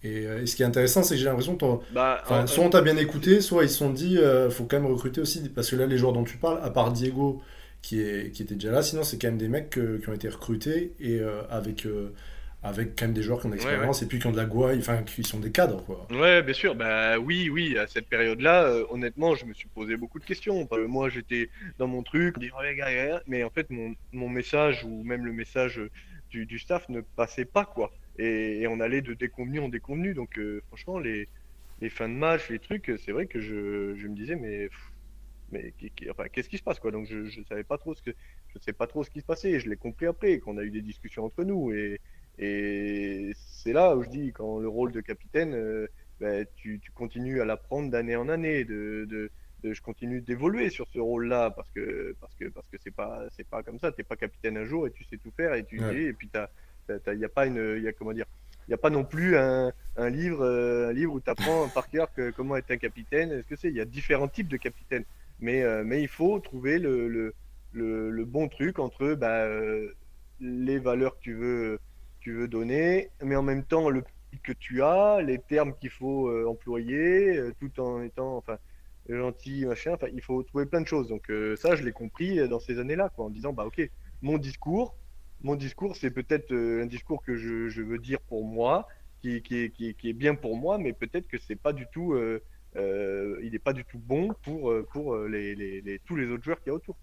Euh, 0.04 0.42
et, 0.42 0.46
ce 0.46 0.56
qui 0.56 0.62
est 0.62 0.66
intéressant, 0.66 1.02
c'est 1.02 1.14
que 1.14 1.20
j'ai 1.20 1.26
l'impression 1.26 1.56
que 1.56 1.64
bah, 1.92 2.22
soit 2.46 2.64
on 2.64 2.70
t'a 2.70 2.82
bien 2.82 2.96
écouté, 2.96 3.40
soit 3.40 3.64
ils 3.64 3.70
se 3.70 3.78
sont 3.78 3.90
dit, 3.90 4.18
euh, 4.18 4.50
faut 4.50 4.64
quand 4.64 4.80
même 4.80 4.90
recruter 4.90 5.20
aussi, 5.20 5.48
parce 5.48 5.70
que 5.70 5.76
là, 5.76 5.86
les 5.86 5.98
joueurs 5.98 6.12
dont 6.12 6.24
tu 6.24 6.36
parles, 6.36 6.60
à 6.62 6.70
part 6.70 6.92
Diego, 6.92 7.40
qui, 7.82 8.00
est, 8.00 8.30
qui 8.32 8.42
était 8.42 8.54
déjà 8.54 8.70
là, 8.70 8.82
sinon 8.82 9.02
c'est 9.02 9.18
quand 9.18 9.28
même 9.28 9.38
des 9.38 9.48
mecs 9.48 9.70
qui 9.70 10.08
ont 10.08 10.14
été 10.14 10.28
recrutés 10.28 10.94
et 11.00 11.20
euh, 11.20 11.42
avec, 11.50 11.86
avec 12.64 12.96
quand 12.96 13.04
même 13.06 13.14
des 13.14 13.22
joueurs 13.22 13.40
qui 13.40 13.46
ont 13.46 13.50
de 13.50 13.54
l'expérience 13.54 14.02
et 14.02 14.06
puis 14.06 14.18
qui 14.18 14.26
ont 14.26 14.32
de 14.32 14.36
la 14.36 14.46
gouaille, 14.46 14.78
enfin 14.78 15.02
qui 15.02 15.22
sont 15.22 15.38
des 15.38 15.52
cadres. 15.52 15.84
Quoi. 15.84 16.06
Ouais, 16.10 16.42
bien 16.42 16.54
sûr. 16.54 16.74
Bah 16.74 17.18
oui, 17.18 17.48
oui, 17.50 17.78
à 17.78 17.86
cette 17.86 18.08
période-là, 18.08 18.72
honnêtement, 18.90 19.34
je 19.34 19.44
me 19.44 19.54
suis 19.54 19.68
posé 19.68 19.96
beaucoup 19.96 20.18
de 20.18 20.24
questions. 20.24 20.68
moi, 20.88 21.08
j'étais 21.08 21.50
dans 21.78 21.86
mon 21.86 22.02
truc, 22.02 22.36
mais 23.26 23.44
en 23.44 23.50
fait, 23.50 23.70
mon, 23.70 23.94
mon, 24.12 24.28
message 24.28 24.82
ou 24.84 25.04
même 25.04 25.24
le 25.24 25.32
message 25.32 25.80
du, 26.30 26.46
du 26.46 26.58
staff 26.58 26.88
ne 26.88 27.00
passait 27.00 27.44
pas, 27.44 27.64
quoi 27.64 27.92
et, 28.18 28.66
on 28.68 28.80
allait 28.80 29.02
de 29.02 29.14
déconvenu 29.14 29.60
en 29.60 29.68
déconvenu. 29.68 30.14
Donc 30.14 30.38
euh, 30.38 30.62
franchement, 30.68 30.98
les, 30.98 31.28
les, 31.80 31.90
fins 31.90 32.08
de 32.08 32.14
match, 32.14 32.48
les 32.50 32.58
trucs, 32.58 32.92
c'est 33.04 33.12
vrai 33.12 33.26
que 33.26 33.40
je, 33.40 33.94
je, 33.96 34.08
me 34.08 34.14
disais, 34.14 34.36
mais, 34.36 34.68
mais 35.50 35.72
enfin, 36.10 36.28
qu'est-ce 36.28 36.48
qui 36.48 36.58
se 36.58 36.62
passe 36.62 36.78
quoi? 36.78 36.90
Donc 36.90 37.06
je, 37.06 37.24
je 37.24 37.42
savais 37.42 37.64
pas 37.64 37.78
trop 37.78 37.94
ce 37.94 38.02
que 38.02 38.10
je 38.54 38.58
sais 38.60 38.72
pas 38.72 38.86
trop 38.86 39.02
ce 39.04 39.10
qui 39.10 39.20
se 39.20 39.26
passait. 39.26 39.58
Je 39.60 39.68
l'ai 39.68 39.76
compris 39.76 40.06
après, 40.06 40.38
qu'on 40.38 40.58
a 40.58 40.62
eu 40.62 40.70
des 40.70 40.82
discussions 40.82 41.24
entre 41.24 41.44
nous. 41.44 41.72
Et, 41.72 42.00
et 42.38 43.32
c'est 43.36 43.72
là 43.72 43.96
où 43.96 44.02
je 44.02 44.08
dis, 44.08 44.32
quand 44.32 44.58
le 44.58 44.68
rôle 44.68 44.92
de 44.92 45.00
capitaine, 45.00 45.54
euh, 45.54 45.86
ben, 46.20 46.46
tu, 46.56 46.80
tu, 46.80 46.90
continues 46.90 47.40
à 47.40 47.44
l'apprendre 47.44 47.90
d'année 47.90 48.16
en 48.16 48.28
année, 48.28 48.64
de, 48.64 49.06
de, 49.08 49.30
je 49.64 49.80
continue 49.80 50.20
d'évoluer 50.20 50.68
sur 50.68 50.86
ce 50.92 50.98
rôle-là 50.98 51.50
parce 51.50 51.70
que 51.70 52.14
parce 52.20 52.34
que 52.34 52.46
parce 52.50 52.68
que 52.68 52.76
c'est 52.84 52.94
pas 52.94 53.22
c'est 53.34 53.46
pas 53.48 53.62
comme 53.62 53.78
ça. 53.78 53.92
T'es 53.92 54.02
pas 54.02 54.16
capitaine 54.16 54.58
un 54.58 54.64
jour 54.64 54.86
et 54.86 54.90
tu 54.90 55.04
sais 55.04 55.16
tout 55.16 55.30
faire 55.30 55.54
et 55.54 55.64
tu 55.64 55.80
et 55.80 56.12
puis 56.12 56.28
t'as 56.28 56.48
il 56.88 57.18
n'y 57.18 57.24
a 57.24 57.30
pas 57.30 57.46
une, 57.46 57.80
y 57.82 57.88
a, 57.88 57.92
comment 57.92 58.12
dire, 58.12 58.26
il 58.66 58.70
n'y 58.70 58.74
a 58.74 58.78
pas 58.78 58.90
non 58.90 59.04
plus 59.04 59.36
un, 59.36 59.72
un 59.96 60.10
livre, 60.10 60.42
euh, 60.42 60.88
un 60.88 60.92
livre 60.92 61.14
où 61.14 61.20
tu 61.20 61.30
apprends 61.30 61.68
par 61.74 61.88
cœur 61.88 62.12
que, 62.14 62.30
comment 62.30 62.56
être 62.56 62.70
un 62.70 62.76
capitaine. 62.76 63.32
Est-ce 63.32 63.46
que 63.46 63.56
c'est 63.56 63.68
Il 63.68 63.76
y 63.76 63.80
a 63.80 63.84
différents 63.84 64.28
types 64.28 64.48
de 64.48 64.56
capitaines, 64.56 65.04
mais, 65.40 65.62
euh, 65.62 65.82
mais 65.84 66.02
il 66.02 66.08
faut 66.08 66.38
trouver 66.40 66.78
le, 66.78 67.08
le, 67.08 67.34
le, 67.72 68.24
bon 68.24 68.48
truc 68.48 68.78
entre 68.78 69.14
bah, 69.14 69.44
euh, 69.44 69.92
les 70.40 70.78
valeurs 70.78 71.16
que 71.16 71.22
tu 71.22 71.34
veux, 71.34 71.78
tu 72.24 72.32
veux 72.32 72.48
donner, 72.48 73.10
mais 73.22 73.36
en 73.36 73.42
même 73.42 73.64
temps 73.64 73.88
le 73.90 74.02
que 74.42 74.52
tu 74.52 74.82
as, 74.82 75.22
les 75.22 75.38
termes 75.38 75.74
qu'il 75.78 75.90
faut 75.90 76.28
employer, 76.48 77.40
tout 77.60 77.78
en 77.78 78.02
étant, 78.02 78.36
enfin, 78.36 78.58
gentil, 79.08 79.64
machin. 79.64 79.92
Enfin, 79.94 80.08
il 80.12 80.22
faut 80.22 80.42
trouver 80.42 80.66
plein 80.66 80.80
de 80.80 80.88
choses. 80.88 81.06
Donc 81.06 81.30
ça, 81.56 81.76
je 81.76 81.84
l'ai 81.84 81.92
compris 81.92 82.48
dans 82.48 82.58
ces 82.58 82.80
années-là, 82.80 83.10
quoi, 83.14 83.26
en 83.26 83.30
disant 83.30 83.52
bah 83.52 83.64
ok, 83.64 83.88
mon 84.22 84.36
discours 84.36 84.96
mon 85.44 85.56
discours, 85.56 85.94
c'est 85.94 86.10
peut-être 86.10 86.52
euh, 86.52 86.82
un 86.82 86.86
discours 86.86 87.22
que 87.22 87.36
je, 87.36 87.82
veux 87.82 87.98
dire 87.98 88.20
pour 88.22 88.44
moi, 88.44 88.88
qui, 89.20 89.42
qui, 89.42 89.94
est, 90.02 90.12
bien 90.12 90.34
pour 90.34 90.56
moi, 90.56 90.78
mais 90.78 90.92
peut-être 90.92 91.28
que 91.28 91.38
c'est 91.38 91.54
pas 91.56 91.72
du 91.72 91.86
tout, 91.92 92.14
euh, 92.14 92.42
euh, 92.76 93.38
il 93.42 93.52
n'est 93.52 93.58
pas 93.58 93.74
du 93.74 93.84
tout 93.84 93.98
bon 93.98 94.34
pour, 94.42 94.72
pour 94.90 95.16
les, 95.16 96.00
tous 96.06 96.16
les 96.16 96.28
autres 96.30 96.42
joueurs 96.42 96.58
qu'il 96.60 96.68
y 96.68 96.70
a 96.70 96.74
autour. 96.74 96.96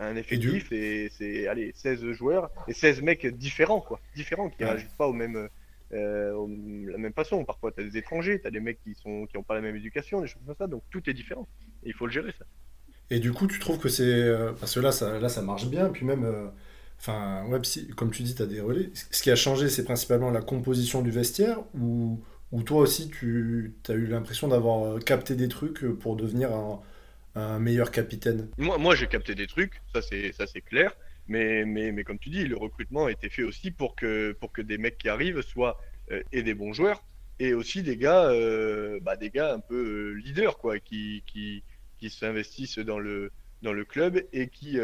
Un 0.00 0.16
effectif, 0.16 0.68
c'est 0.70 1.46
allez 1.46 1.72
16 1.74 2.12
joueurs 2.12 2.50
et 2.66 2.72
16 2.72 3.02
mecs 3.02 3.26
différents, 3.26 3.80
quoi, 3.80 4.00
différents, 4.16 4.48
qui 4.48 4.62
ne 4.62 4.68
réagissent 4.68 4.96
pas 4.96 5.06
au 5.06 5.12
même, 5.12 5.48
la 5.90 6.98
même 6.98 7.12
façon. 7.12 7.44
Parfois, 7.44 7.70
tu 7.70 7.82
as 7.82 7.84
des 7.84 7.98
étrangers, 7.98 8.40
tu 8.40 8.46
as 8.46 8.50
des 8.50 8.60
mecs 8.60 8.82
qui 8.82 8.94
sont 8.94 9.26
qui 9.26 9.36
n'ont 9.36 9.42
pas 9.42 9.54
la 9.54 9.60
même 9.60 9.76
éducation, 9.76 10.20
des 10.20 10.26
choses 10.26 10.42
comme 10.46 10.56
ça, 10.56 10.66
donc 10.66 10.82
tout 10.90 11.08
est 11.08 11.14
différent. 11.14 11.46
Et 11.84 11.90
il 11.90 11.94
faut 11.94 12.06
le 12.06 12.12
gérer, 12.12 12.32
ça. 12.38 12.46
Et 13.10 13.20
du 13.20 13.32
coup, 13.32 13.46
tu 13.46 13.58
trouves 13.58 13.78
que 13.78 13.88
c'est. 13.88 14.32
Parce 14.58 14.74
que 14.74 14.80
là 14.80 14.90
ça, 14.90 15.18
là, 15.18 15.28
ça 15.28 15.42
marche 15.42 15.66
bien, 15.66 15.90
puis 15.90 16.06
même 16.06 16.50
Enfin, 17.00 17.46
ouais, 17.48 17.58
comme 17.96 18.10
tu 18.10 18.22
dis, 18.22 18.34
tu 18.34 18.42
as 18.42 18.46
des 18.46 18.60
relais. 18.60 18.90
Ce 19.10 19.22
qui 19.22 19.30
a 19.30 19.36
changé, 19.36 19.70
c'est 19.70 19.84
principalement 19.84 20.30
la 20.30 20.42
composition 20.42 21.00
du 21.00 21.10
vestiaire 21.10 21.58
ou, 21.74 22.20
ou 22.52 22.62
toi 22.62 22.82
aussi, 22.82 23.08
tu 23.08 23.74
as 23.88 23.94
eu 23.94 24.06
l'impression 24.06 24.48
d'avoir 24.48 24.84
euh, 24.84 24.98
capté 24.98 25.34
des 25.34 25.48
trucs 25.48 25.82
euh, 25.82 25.94
pour 25.96 26.16
devenir 26.16 26.52
un, 26.52 26.80
meilleur 27.34 27.90
capitaine 27.90 28.48
Moi, 28.58 28.78
moi 28.78 28.94
j'ai 28.94 29.06
capté 29.06 29.34
des 29.34 29.46
trucs, 29.46 29.80
ça 29.92 30.02
c'est, 30.02 30.32
ça 30.32 30.46
c'est 30.46 30.60
clair. 30.60 30.94
Mais, 31.28 31.64
mais, 31.64 31.92
mais 31.92 32.02
comme 32.02 32.18
tu 32.18 32.28
dis, 32.28 32.44
le 32.44 32.56
recrutement 32.56 33.06
a 33.06 33.12
été 33.12 33.28
fait 33.28 33.44
aussi 33.44 33.70
pour 33.70 33.94
que, 33.94 34.32
pour 34.40 34.50
que 34.52 34.62
des 34.62 34.78
mecs 34.78 34.98
qui 34.98 35.08
arrivent 35.08 35.42
soient 35.42 35.80
euh, 36.10 36.22
et 36.32 36.42
des 36.42 36.54
bons 36.54 36.72
joueurs 36.72 37.04
et 37.38 37.54
aussi 37.54 37.82
des 37.82 37.96
gars, 37.96 38.30
bah, 39.00 39.16
des 39.16 39.30
gars 39.30 39.54
un 39.54 39.60
peu 39.60 40.12
leaders, 40.12 40.58
quoi, 40.58 40.78
qui, 40.78 41.22
qui, 41.26 41.62
qui 41.98 42.10
s'investissent 42.10 42.78
dans 42.80 42.98
le, 42.98 43.32
dans 43.62 43.72
le 43.72 43.84
club 43.86 44.22
et 44.34 44.48
qui 44.48 44.78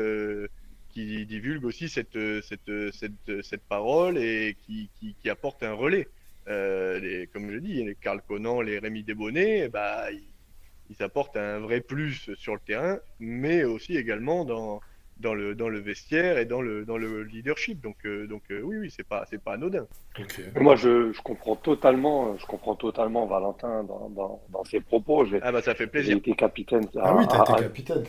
qui 0.97 1.27
divulgue 1.27 1.67
aussi 1.67 1.91
cette, 1.91 2.19
cette, 2.41 2.71
cette, 2.93 3.43
cette 3.43 3.63
parole 3.65 4.17
et 4.17 4.57
qui, 4.65 4.89
qui, 4.99 5.15
qui, 5.21 5.29
apporte 5.29 5.63
un 5.63 5.75
relais. 5.75 6.09
Euh, 6.49 6.99
les, 7.01 7.27
comme 7.27 7.51
je 7.51 7.59
dis, 7.59 7.85
les 7.85 7.95
Carl 7.95 8.23
Conan, 8.27 8.63
les 8.63 8.79
Rémi 8.79 9.03
Desbonnets, 9.03 9.69
bah, 9.69 10.11
ils, 10.11 10.25
ils, 10.91 11.03
apportent 11.03 11.37
un 11.37 11.59
vrai 11.59 11.81
plus 11.81 12.35
sur 12.35 12.55
le 12.55 12.61
terrain, 12.61 12.99
mais 13.21 13.65
aussi 13.65 13.97
également 13.97 14.45
dans, 14.45 14.81
dans 15.19 15.35
le, 15.35 15.55
dans 15.55 15.69
le 15.69 15.79
vestiaire 15.79 16.39
et 16.39 16.45
dans 16.45 16.61
le, 16.61 16.85
dans 16.85 16.99
le 16.99 17.23
leadership. 17.23 17.81
Donc, 17.81 17.97
euh, 18.05 18.27
donc 18.27 18.43
euh, 18.51 18.61
oui, 18.63 18.77
oui, 18.79 18.91
c'est 18.95 19.07
pas, 19.07 19.25
c'est 19.31 19.43
pas 19.43 19.55
anodin. 19.55 19.87
Moi, 20.61 20.77
je, 20.77 21.13
je, 21.13 21.21
comprends 21.23 21.57
totalement, 21.57 22.37
je 22.37 22.47
comprends 22.47 22.75
totalement 22.75 23.27
Valentin 23.27 23.85
dans, 23.85 24.09
dans, 24.11 24.43
dans 24.51 24.65
ses 24.65 24.81
propos. 24.81 25.25
Ah 25.43 25.53
bah 25.53 25.63
ça 25.63 25.75
fait 25.75 25.87
plaisir. 25.87 26.13
J'ai 26.13 26.19
été 26.19 26.33
capitaine. 26.35 26.87
Ah 27.01 27.15
oui, 27.15 27.27
t'as 27.29 27.43
été 27.43 27.63
capitaine. 27.63 28.05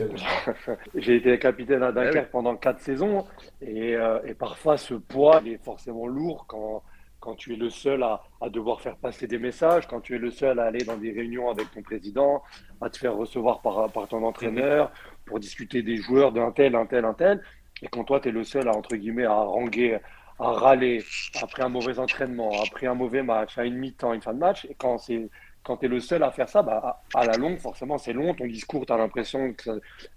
J'ai 0.95 1.15
été 1.15 1.39
capitaine 1.39 1.83
à 1.83 1.91
Dunkerque 1.91 2.27
ah 2.27 2.31
pendant 2.31 2.55
quatre 2.55 2.81
saisons 2.81 3.25
et, 3.61 3.95
euh, 3.95 4.19
et 4.25 4.33
parfois 4.33 4.77
ce 4.77 4.95
poids 4.95 5.41
est 5.45 5.63
forcément 5.63 6.07
lourd 6.07 6.45
quand 6.47 6.83
quand 7.27 7.35
tu 7.35 7.51
es 7.51 7.57
le 7.57 7.69
seul 7.69 8.03
à, 8.03 8.21
à, 8.39 8.47
devoir 8.47 8.79
faire 8.79 8.95
passer 8.95 9.27
des 9.27 9.37
messages, 9.37 9.85
quand 9.85 9.99
tu 9.99 10.15
es 10.15 10.17
le 10.17 10.31
seul 10.31 10.59
à 10.59 10.63
aller 10.67 10.85
dans 10.85 10.95
des 10.95 11.11
réunions 11.11 11.49
avec 11.49 11.69
ton 11.71 11.81
président, 11.81 12.41
à 12.79 12.89
te 12.89 12.97
faire 12.97 13.17
recevoir 13.17 13.61
par, 13.61 13.91
par 13.91 14.07
ton 14.07 14.23
entraîneur, 14.23 14.93
pour 15.25 15.37
discuter 15.37 15.81
des 15.81 15.97
joueurs 15.97 16.31
d'un 16.31 16.51
tel, 16.53 16.73
un 16.73 16.85
tel, 16.85 17.03
un 17.03 17.13
tel, 17.13 17.43
et 17.81 17.89
quand 17.89 18.05
toi, 18.05 18.21
tu 18.21 18.29
es 18.29 18.31
le 18.31 18.45
seul 18.45 18.69
à, 18.69 18.71
entre 18.71 18.95
guillemets, 18.95 19.25
à 19.25 19.33
ranguer, 19.33 19.99
à 20.39 20.51
râler 20.51 21.03
après 21.41 21.63
un 21.63 21.69
mauvais 21.69 21.99
entraînement, 21.99 22.51
après 22.65 22.87
un 22.87 22.95
mauvais 22.95 23.23
match, 23.23 23.57
à 23.57 23.65
une 23.65 23.75
mi-temps, 23.75 24.13
une 24.13 24.21
fin 24.21 24.33
de 24.33 24.39
match, 24.39 24.63
et 24.63 24.75
quand 24.75 24.97
c'est 24.97 25.27
quand 25.67 25.75
tu 25.75 25.85
es 25.85 25.89
le 25.89 25.99
seul 25.99 26.23
à 26.23 26.31
faire 26.31 26.47
ça, 26.47 26.63
bah, 26.63 27.01
à, 27.13 27.25
la 27.25 27.35
longue, 27.35 27.57
forcément, 27.57 27.97
c'est 27.97 28.13
long. 28.13 28.33
Ton 28.33 28.47
discours, 28.47 28.85
tu 28.85 28.93
as 28.93 28.97
l'impression 28.97 29.53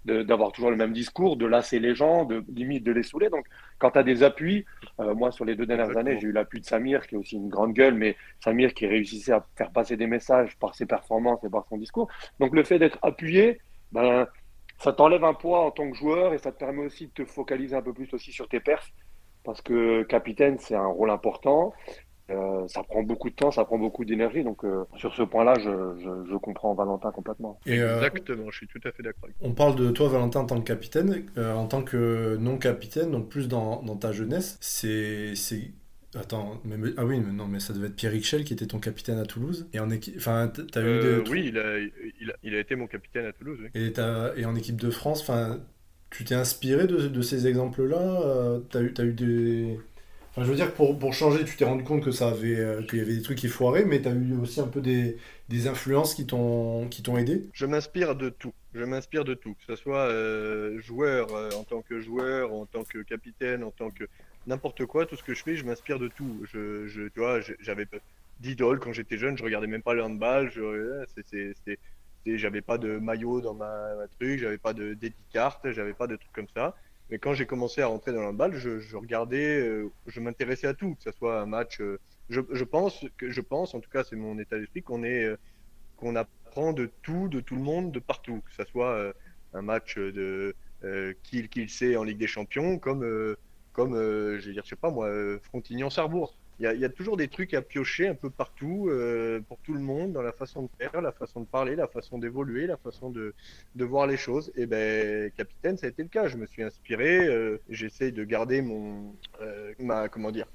d'avoir 0.05 0.53
toujours 0.53 0.71
le 0.71 0.77
même 0.77 0.93
discours, 0.93 1.35
de 1.35 1.45
lasser 1.45 1.79
les 1.79 1.93
gens, 1.93 2.23
de 2.23 2.41
limite 2.53 2.85
de 2.85 2.93
les 2.93 3.03
saouler. 3.03 3.29
Donc, 3.29 3.45
quand 3.77 3.91
tu 3.91 3.99
as 3.99 4.03
des 4.03 4.23
appuis, 4.23 4.65
euh, 5.01 5.13
moi, 5.13 5.29
sur 5.33 5.43
les 5.43 5.55
deux 5.55 5.65
dernières 5.65 5.97
années, 5.97 6.17
j'ai 6.21 6.27
eu 6.27 6.31
l'appui 6.31 6.61
de 6.61 6.65
Samir, 6.65 7.05
qui 7.05 7.15
est 7.15 7.17
aussi 7.17 7.35
une 7.35 7.49
grande 7.49 7.73
gueule, 7.73 7.95
mais 7.95 8.15
Samir 8.39 8.73
qui 8.73 8.87
réussissait 8.87 9.33
à 9.33 9.45
faire 9.57 9.71
passer 9.71 9.97
des 9.97 10.07
messages 10.07 10.57
par 10.57 10.73
ses 10.73 10.85
performances 10.85 11.43
et 11.43 11.49
par 11.49 11.65
son 11.67 11.75
discours. 11.75 12.07
Donc, 12.39 12.55
le 12.55 12.63
fait 12.63 12.79
d'être 12.79 12.99
appuyé, 13.01 13.59
ben, 13.91 14.27
ça 14.77 14.93
t'enlève 14.93 15.25
un 15.25 15.33
poids 15.33 15.65
en 15.65 15.71
tant 15.71 15.91
que 15.91 15.97
joueur 15.97 16.33
et 16.33 16.37
ça 16.37 16.53
te 16.53 16.59
permet 16.59 16.85
aussi 16.85 17.07
de 17.07 17.11
te 17.11 17.25
focaliser 17.25 17.75
un 17.75 17.81
peu 17.81 17.91
plus 17.91 18.11
aussi 18.13 18.31
sur 18.31 18.47
tes 18.47 18.61
perfs 18.61 18.93
parce 19.43 19.61
que 19.61 20.03
capitaine, 20.03 20.57
c'est 20.59 20.75
un 20.75 20.87
rôle 20.87 21.09
important. 21.09 21.73
Euh, 22.31 22.67
ça 22.67 22.83
prend 22.83 23.03
beaucoup 23.03 23.29
de 23.29 23.35
temps, 23.35 23.51
ça 23.51 23.65
prend 23.65 23.77
beaucoup 23.77 24.05
d'énergie. 24.05 24.43
Donc, 24.43 24.63
euh, 24.63 24.83
sur 24.95 25.13
ce 25.13 25.23
point-là, 25.23 25.55
je, 25.59 26.25
je, 26.29 26.35
comprends 26.37 26.73
Valentin 26.73 27.11
complètement. 27.11 27.59
Euh, 27.67 27.95
Exactement, 27.95 28.49
je 28.49 28.57
suis 28.57 28.67
tout 28.67 28.79
à 28.83 28.91
fait 28.91 29.03
d'accord. 29.03 29.29
On 29.41 29.53
parle 29.53 29.75
de 29.75 29.91
toi, 29.91 30.07
Valentin, 30.09 30.41
en 30.41 30.45
tant 30.45 30.59
que 30.59 30.67
capitaine. 30.67 31.25
en 31.37 31.67
tant 31.67 31.83
que 31.83 32.37
non-capitaine, 32.37 33.11
donc 33.11 33.29
plus 33.29 33.47
dans, 33.47 33.81
dans 33.83 33.95
ta 33.95 34.11
jeunesse, 34.11 34.57
c'est 34.61 35.33
Attends, 36.13 36.59
mais, 36.65 36.75
ah 36.97 37.05
oui, 37.05 37.21
mais 37.21 37.31
non, 37.31 37.47
mais 37.47 37.61
ça 37.61 37.71
devait 37.71 37.87
être 37.87 37.95
Pierre 37.95 38.11
Richel 38.11 38.43
qui 38.43 38.51
était 38.51 38.65
ton 38.65 38.79
capitaine 38.79 39.17
à 39.17 39.25
Toulouse. 39.25 39.69
Et 39.71 39.79
en 39.79 39.89
équipe, 39.89 40.15
enfin, 40.17 40.49
t'as 40.49 40.81
eu 40.81 40.99
des... 40.99 41.29
Oui, 41.29 41.45
il 41.47 41.57
a, 41.57 41.79
il, 41.79 42.31
a, 42.31 42.33
il 42.43 42.53
a, 42.53 42.59
été 42.59 42.75
mon 42.75 42.85
capitaine 42.87 43.25
à 43.25 43.31
Toulouse. 43.31 43.59
Oui. 43.61 43.69
Et, 43.73 43.93
et 44.41 44.45
en 44.45 44.55
équipe 44.57 44.75
de 44.75 44.89
France, 44.89 45.21
enfin, 45.21 45.61
tu 46.09 46.25
t'es 46.25 46.35
inspiré 46.35 46.85
de, 46.85 47.07
de 47.07 47.21
ces 47.21 47.47
exemples-là? 47.47 48.59
T'as 48.69 48.81
eu, 48.81 48.93
as 48.97 49.03
eu 49.03 49.13
des 49.13 49.79
Enfin, 50.31 50.45
je 50.45 50.49
veux 50.49 50.55
dire 50.55 50.73
pour, 50.73 50.97
pour 50.97 51.13
changer, 51.13 51.43
tu 51.43 51.57
t'es 51.57 51.65
rendu 51.65 51.83
compte 51.83 52.03
que 52.03 52.11
ça 52.11 52.29
avait, 52.29 52.55
euh, 52.57 52.83
qu'il 52.83 52.99
y 52.99 53.01
avait 53.01 53.15
des 53.15 53.21
trucs 53.21 53.37
qui 53.37 53.49
foiraient, 53.49 53.83
mais 53.83 54.01
tu 54.01 54.07
as 54.07 54.11
eu 54.11 54.33
aussi 54.41 54.61
un 54.61 54.67
peu 54.67 54.79
des, 54.79 55.17
des 55.49 55.67
influences 55.67 56.15
qui 56.15 56.25
t'ont, 56.25 56.87
qui 56.87 57.03
t'ont 57.03 57.17
aidé 57.17 57.49
Je 57.51 57.65
m'inspire 57.65 58.15
de 58.15 58.29
tout. 58.29 58.53
Je 58.73 58.83
m'inspire 58.85 59.25
de 59.25 59.33
tout. 59.33 59.55
Que 59.55 59.65
ce 59.67 59.75
soit 59.75 60.07
euh, 60.07 60.79
joueur, 60.79 61.35
euh, 61.35 61.49
en 61.51 61.65
tant 61.65 61.81
que 61.81 61.99
joueur, 61.99 62.53
en 62.53 62.65
tant 62.65 62.85
que 62.85 62.99
capitaine, 62.99 63.61
en 63.61 63.71
tant 63.71 63.89
que 63.91 64.05
n'importe 64.47 64.85
quoi, 64.85 65.05
tout 65.05 65.17
ce 65.17 65.23
que 65.23 65.33
je 65.33 65.43
fais, 65.43 65.57
je 65.57 65.65
m'inspire 65.65 65.99
de 65.99 66.07
tout. 66.07 66.45
Je, 66.53 66.87
je 66.87 67.09
tu 67.09 67.19
vois, 67.19 67.41
j'avais 67.59 67.85
d'idole 68.39 68.79
quand 68.79 68.93
j'étais 68.93 69.17
jeune, 69.17 69.37
je 69.37 69.43
regardais 69.43 69.67
même 69.67 69.83
pas 69.83 69.93
le 69.93 70.03
handball. 70.03 70.49
Je, 70.49 71.03
c'était, 71.13 71.77
j'avais 72.25 72.61
pas 72.61 72.77
de 72.77 72.99
maillot 72.99 73.41
dans 73.41 73.53
ma, 73.53 73.95
ma 73.95 74.07
truc, 74.07 74.39
j'avais 74.39 74.57
pas 74.57 74.71
de 74.73 74.93
dédicarte, 74.93 75.71
j'avais 75.71 75.93
pas 75.93 76.07
de 76.07 76.15
trucs 76.15 76.31
comme 76.31 76.47
ça. 76.55 76.75
Mais 77.11 77.19
quand 77.19 77.33
j'ai 77.33 77.45
commencé 77.45 77.81
à 77.81 77.87
rentrer 77.87 78.13
dans 78.13 78.21
l'handball, 78.21 78.55
je, 78.55 78.79
je 78.79 78.95
regardais, 78.95 79.59
euh, 79.59 79.91
je 80.07 80.21
m'intéressais 80.21 80.67
à 80.67 80.73
tout, 80.73 80.95
que 80.95 81.03
ce 81.03 81.11
soit 81.11 81.41
un 81.41 81.45
match. 81.45 81.81
Euh, 81.81 81.99
je, 82.29 82.63
pense 82.63 83.05
que 83.17 83.29
je 83.29 83.41
pense, 83.41 83.75
en 83.75 83.81
tout 83.81 83.89
cas, 83.89 84.05
c'est 84.05 84.15
mon 84.15 84.39
état 84.39 84.57
d'esprit, 84.57 84.81
qu'on 84.81 85.03
est, 85.03 85.25
euh, 85.25 85.37
qu'on 85.97 86.15
apprend 86.15 86.71
de 86.71 86.89
tout, 87.01 87.27
de 87.27 87.41
tout 87.41 87.55
le 87.57 87.61
monde, 87.61 87.91
de 87.91 87.99
partout, 87.99 88.41
que 88.45 88.53
ce 88.53 88.63
soit 88.71 89.13
un 89.53 89.61
match 89.61 89.97
de 89.97 90.55
qui 91.23 91.47
qu'il 91.49 91.69
sait 91.69 91.95
en 91.95 92.03
Ligue 92.03 92.17
des 92.17 92.27
Champions, 92.27 92.79
comme, 92.79 93.35
comme 93.73 93.93
je 93.93 94.45
vais 94.45 94.53
dire, 94.53 94.63
je 94.63 94.69
sais 94.69 94.75
pas 94.75 94.89
moi, 94.89 95.09
Frontignan-Sarbourg 95.43 96.35
il 96.61 96.79
y, 96.79 96.85
a 96.85 96.89
toujours 96.89 97.17
des 97.17 97.27
trucs 97.27 97.55
à 97.55 97.63
piocher 97.63 98.07
un 98.07 98.13
peu 98.13 98.29
partout 98.29 98.87
euh, 98.87 99.41
pour 99.47 99.57
tout 99.61 99.73
le 99.73 99.79
monde 99.79 100.13
dans 100.13 100.21
la 100.21 100.31
façon 100.31 100.63
de 100.63 100.69
faire, 100.77 101.01
la 101.01 101.11
façon 101.11 101.41
de 101.41 101.47
parler, 101.47 101.75
la 101.75 101.87
façon 101.87 102.19
d'évoluer, 102.19 102.67
la 102.67 102.77
façon 102.77 103.09
de, 103.09 103.33
voir 103.75 104.05
les 104.05 104.17
choses. 104.17 104.51
Et 104.55 104.67
ben, 104.67 105.31
capitaine, 105.31 105.77
ça 105.77 105.87
a 105.87 105.89
été 105.89 106.03
le 106.03 106.09
cas. 106.09 106.27
Je 106.27 106.37
me 106.37 106.45
suis 106.45 106.61
inspiré. 106.61 107.25
Euh, 107.25 107.57
J'essaye 107.69 108.11
de 108.11 108.23
garder 108.23 108.61
mon, 108.61 109.15
euh, 109.41 109.73
ma, 109.79 110.07
comment 110.07 110.29
dire, 110.29 110.45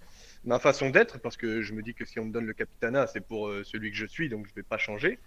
ma 0.44 0.60
façon 0.60 0.90
d'être 0.90 1.18
parce 1.18 1.36
que 1.36 1.60
je 1.62 1.72
me 1.74 1.82
dis 1.82 1.94
que 1.94 2.04
si 2.04 2.20
on 2.20 2.26
me 2.26 2.32
donne 2.32 2.46
le 2.46 2.52
capitanat, 2.52 3.08
c'est 3.08 3.26
pour 3.26 3.48
euh, 3.48 3.64
celui 3.64 3.90
que 3.90 3.96
je 3.96 4.06
suis, 4.06 4.28
donc 4.28 4.46
je 4.46 4.54
vais 4.54 4.62
pas 4.62 4.78
changer. 4.78 5.18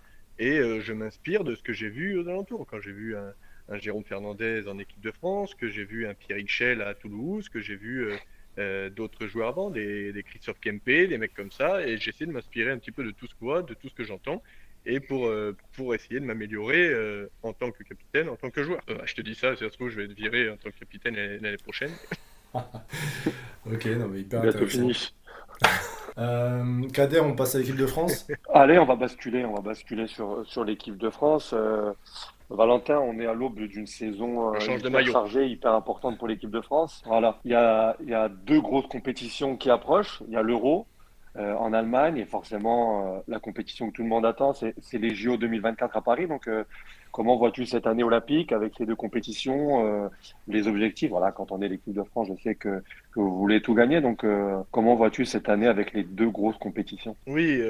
Et 0.42 0.62
je 0.80 0.94
m'inspire 0.94 1.44
de 1.44 1.54
ce 1.54 1.62
que 1.62 1.74
j'ai 1.74 1.90
vu 1.90 2.18
aux 2.18 2.26
alentours. 2.30 2.66
Quand 2.66 2.80
j'ai 2.80 2.94
vu 2.94 3.18
un, 3.18 3.34
un, 3.68 3.78
Jérôme 3.78 4.06
Fernandez 4.06 4.70
en 4.70 4.80
équipe 4.80 5.02
de 5.02 5.12
France, 5.12 5.54
que 5.54 5.68
j'ai 5.68 5.84
vu 5.84 6.08
un 6.08 6.14
Pierre 6.14 6.40
Chel 6.48 6.82
à 6.82 6.94
Toulouse, 6.94 7.50
que 7.50 7.60
j'ai 7.60 7.76
vu 7.76 8.10
euh, 8.58 8.90
d'autres 8.90 9.28
joueurs 9.28 9.50
avant, 9.50 9.70
des, 9.70 10.12
des 10.12 10.24
Christophe 10.24 10.60
Kempe, 10.60 10.86
des 10.86 11.18
mecs 11.18 11.34
comme 11.34 11.52
ça, 11.52 11.86
et 11.86 11.98
j'essaie 11.98 12.26
de 12.26 12.32
m'inspirer 12.32 12.72
un 12.72 12.78
petit 12.78 12.92
peu 12.92 13.04
de 13.04 13.12
tout 13.12 13.28
ce 13.28 13.34
que 13.34 13.40
vois, 13.46 13.62
de 13.62 13.74
tout 13.74 13.90
ce 13.90 13.94
que 13.94 14.04
j'entends, 14.04 14.42
et 14.86 15.00
pour, 15.00 15.28
euh, 15.28 15.56
pour 15.74 15.94
essayer 15.94 16.20
de 16.20 16.26
m'améliorer 16.26 16.90
euh, 16.90 17.30
en 17.44 17.54
tant 17.54 17.72
que 17.72 17.84
capitaine, 17.84 18.28
en 18.30 18.36
tant 18.36 18.50
que 18.50 18.64
joueur. 18.64 18.82
je 19.06 19.14
te 19.14 19.22
dis 19.22 19.36
ça, 19.36 19.56
si 19.56 19.64
ça 19.64 19.70
se 19.70 19.76
trouve, 19.76 19.90
je 19.90 19.98
vais 19.98 20.06
être 20.06 20.14
viré 20.14 20.50
en 20.50 20.58
tant 20.58 20.72
que 20.72 20.80
capitaine 20.80 21.16
l'année 21.16 21.58
prochaine. 21.58 21.92
ok, 22.54 23.86
non 23.86 24.08
mais 24.08 24.22
hyper 24.22 24.42
intéressant. 24.42 24.90
Kader, 26.92 27.20
on 27.24 27.36
passe 27.36 27.54
à 27.54 27.60
l'équipe 27.60 27.76
de 27.76 27.86
France? 27.86 28.28
Allez, 28.52 28.80
on 28.80 28.86
va 28.86 28.96
basculer, 28.96 29.46
on 29.46 29.54
va 29.54 29.62
basculer 29.62 30.08
sur, 30.08 30.44
sur 30.48 30.64
l'équipe 30.64 30.98
de 30.98 31.12
France. 31.12 31.54
Valentin, 32.50 33.00
on 33.00 33.20
est 33.20 33.28
à 33.28 33.34
l'aube 33.34 33.60
d'une 33.60 33.86
saison 33.86 34.54
euh, 34.54 34.60
hyper 34.60 35.06
chargée, 35.06 35.48
hyper 35.48 35.74
importante 35.74 36.18
pour 36.18 36.28
l'équipe 36.28 36.50
de 36.50 36.62
France. 36.62 37.04
Voilà, 37.06 37.40
il 37.46 37.52
y 37.52 37.56
a, 37.56 37.96
il 38.02 38.10
y 38.10 38.14
a 38.14 38.28
deux 38.28 38.60
grosses 38.60 38.88
compétitions 38.88 39.56
qui 39.56 39.70
approchent. 39.70 40.24
Il 40.28 40.34
y 40.34 40.38
a 40.38 40.42
l'Euro 40.42 40.88
euh, 41.38 41.54
en 41.54 41.74
Allemagne 41.74 42.18
et 42.18 42.26
forcément 42.26 43.18
euh, 43.18 43.20
la 43.28 43.40
compétition 43.40 43.92
que 43.92 43.96
tout 43.96 44.02
le 44.02 44.10
monde 44.10 44.26
attend, 44.26 44.54
c'est 44.54 44.98
les 44.98 45.14
JO 45.14 45.38
2024 45.38 45.96
à 45.96 46.02
Paris. 46.02 46.28
Donc, 46.28 46.48
euh, 46.48 46.64
comment 47.12 47.38
vois-tu 47.38 47.66
cette 47.66 47.88
année 47.88 48.04
olympique 48.04 48.52
avec 48.52 48.80
les 48.80 48.86
deux 48.86 48.96
compétitions, 48.96 50.10
les 50.48 50.68
objectifs? 50.68 51.10
Voilà, 51.10 51.32
quand 51.32 51.52
on 51.52 51.62
est 51.62 51.68
l'équipe 51.68 51.94
de 51.94 52.04
France, 52.04 52.28
je 52.30 52.42
sais 52.42 52.56
que, 52.56 52.82
que, 53.12 53.20
vous 53.20 53.38
voulez 53.38 53.62
tout 53.62 53.74
gagner. 53.74 54.02
Donc, 54.02 54.26
comment 54.72 54.96
vois-tu 54.96 55.26
cette 55.26 55.50
année 55.50 55.68
avec 55.68 55.94
les 55.94 56.04
deux 56.04 56.30
grosses 56.30 56.58
compétitions? 56.58 57.16
Oui, 57.28 57.62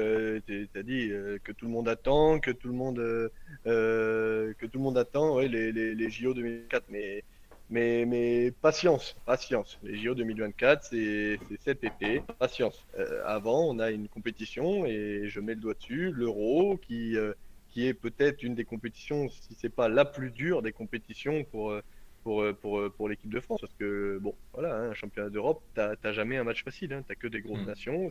tu 0.46 0.68
as 0.74 0.82
dit 0.82 1.10
que 1.44 1.52
tout 1.52 1.66
le 1.66 1.72
monde 1.72 1.88
attend, 1.88 2.38
que 2.38 2.50
tout 2.50 2.68
le 2.68 2.74
monde, 2.74 3.30
que 3.64 4.66
tout 4.66 4.78
le 4.78 4.84
monde 4.84 4.98
attend, 4.98 5.38
les, 5.38 5.72
les, 5.72 5.94
les 5.94 6.10
JO 6.10 6.34
2024, 6.34 6.84
mais 6.90 7.24
mais, 7.70 8.04
mais 8.04 8.50
patience, 8.50 9.16
patience. 9.24 9.78
Les 9.84 9.96
JO 9.96 10.14
2024, 10.14 10.84
c'est 10.90 11.38
cet 11.64 11.84
été. 11.84 12.22
Patience. 12.38 12.84
Euh, 12.98 13.22
avant, 13.24 13.64
on 13.64 13.78
a 13.78 13.90
une 13.92 14.08
compétition 14.08 14.84
et 14.86 15.28
je 15.28 15.40
mets 15.40 15.54
le 15.54 15.60
doigt 15.60 15.74
dessus, 15.74 16.10
l'Euro, 16.10 16.78
qui, 16.78 17.16
euh, 17.16 17.32
qui 17.70 17.86
est 17.86 17.94
peut-être 17.94 18.42
une 18.42 18.54
des 18.54 18.64
compétitions, 18.64 19.28
si 19.28 19.54
c'est 19.56 19.74
pas 19.74 19.88
la 19.88 20.04
plus 20.04 20.30
dure 20.30 20.62
des 20.62 20.72
compétitions 20.72 21.44
pour, 21.44 21.70
euh, 21.70 21.82
pour, 22.22 22.44
pour, 22.60 22.92
pour 22.92 23.08
l'équipe 23.08 23.30
de 23.30 23.40
France. 23.40 23.60
Parce 23.60 23.74
que, 23.74 24.18
bon, 24.20 24.34
voilà, 24.52 24.76
hein, 24.76 24.90
un 24.90 24.94
championnat 24.94 25.30
d'Europe, 25.30 25.62
t'as 25.74 26.12
jamais 26.12 26.36
un 26.36 26.44
match 26.44 26.64
facile. 26.64 26.92
Hein, 26.92 27.04
t'as 27.06 27.14
que 27.14 27.28
des 27.28 27.40
grosses 27.40 27.62
mm. 27.62 27.66
nations. 27.66 28.10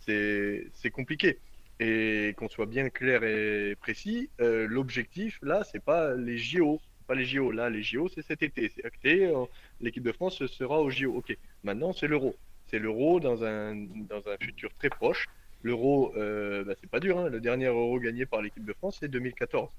C'est 0.00 0.90
compliqué. 0.90 1.38
Et 1.78 2.34
qu'on 2.38 2.48
soit 2.48 2.66
bien 2.66 2.88
clair 2.88 3.22
et 3.22 3.76
précis, 3.76 4.30
l'objectif, 4.38 5.38
là, 5.42 5.62
c'est 5.64 5.84
pas 5.84 6.14
les 6.14 6.38
JO 6.38 6.80
pas 7.06 7.14
les 7.14 7.24
JO. 7.24 7.50
Là, 7.50 7.70
les 7.70 7.82
JO, 7.82 8.08
c'est 8.08 8.22
cet 8.22 8.42
été. 8.42 8.70
C'est 8.74 8.84
acté. 8.84 9.26
Euh, 9.26 9.44
l'équipe 9.80 10.02
de 10.02 10.12
France 10.12 10.44
sera 10.46 10.80
aux 10.80 10.90
JO. 10.90 11.14
Ok. 11.14 11.36
Maintenant, 11.62 11.92
c'est 11.92 12.08
l'Euro. 12.08 12.36
C'est 12.66 12.78
l'Euro 12.78 13.20
dans 13.20 13.44
un, 13.44 13.74
dans 13.76 14.28
un 14.28 14.36
futur 14.40 14.70
très 14.78 14.90
proche. 14.90 15.28
L'Euro, 15.62 16.14
euh, 16.16 16.64
bah, 16.64 16.74
c'est 16.80 16.90
pas 16.90 17.00
dur. 17.00 17.18
Hein. 17.18 17.28
Le 17.28 17.40
dernier 17.40 17.66
Euro 17.66 17.98
gagné 17.98 18.26
par 18.26 18.42
l'équipe 18.42 18.64
de 18.64 18.72
France, 18.72 18.98
c'est 19.00 19.08
2014. 19.08 19.70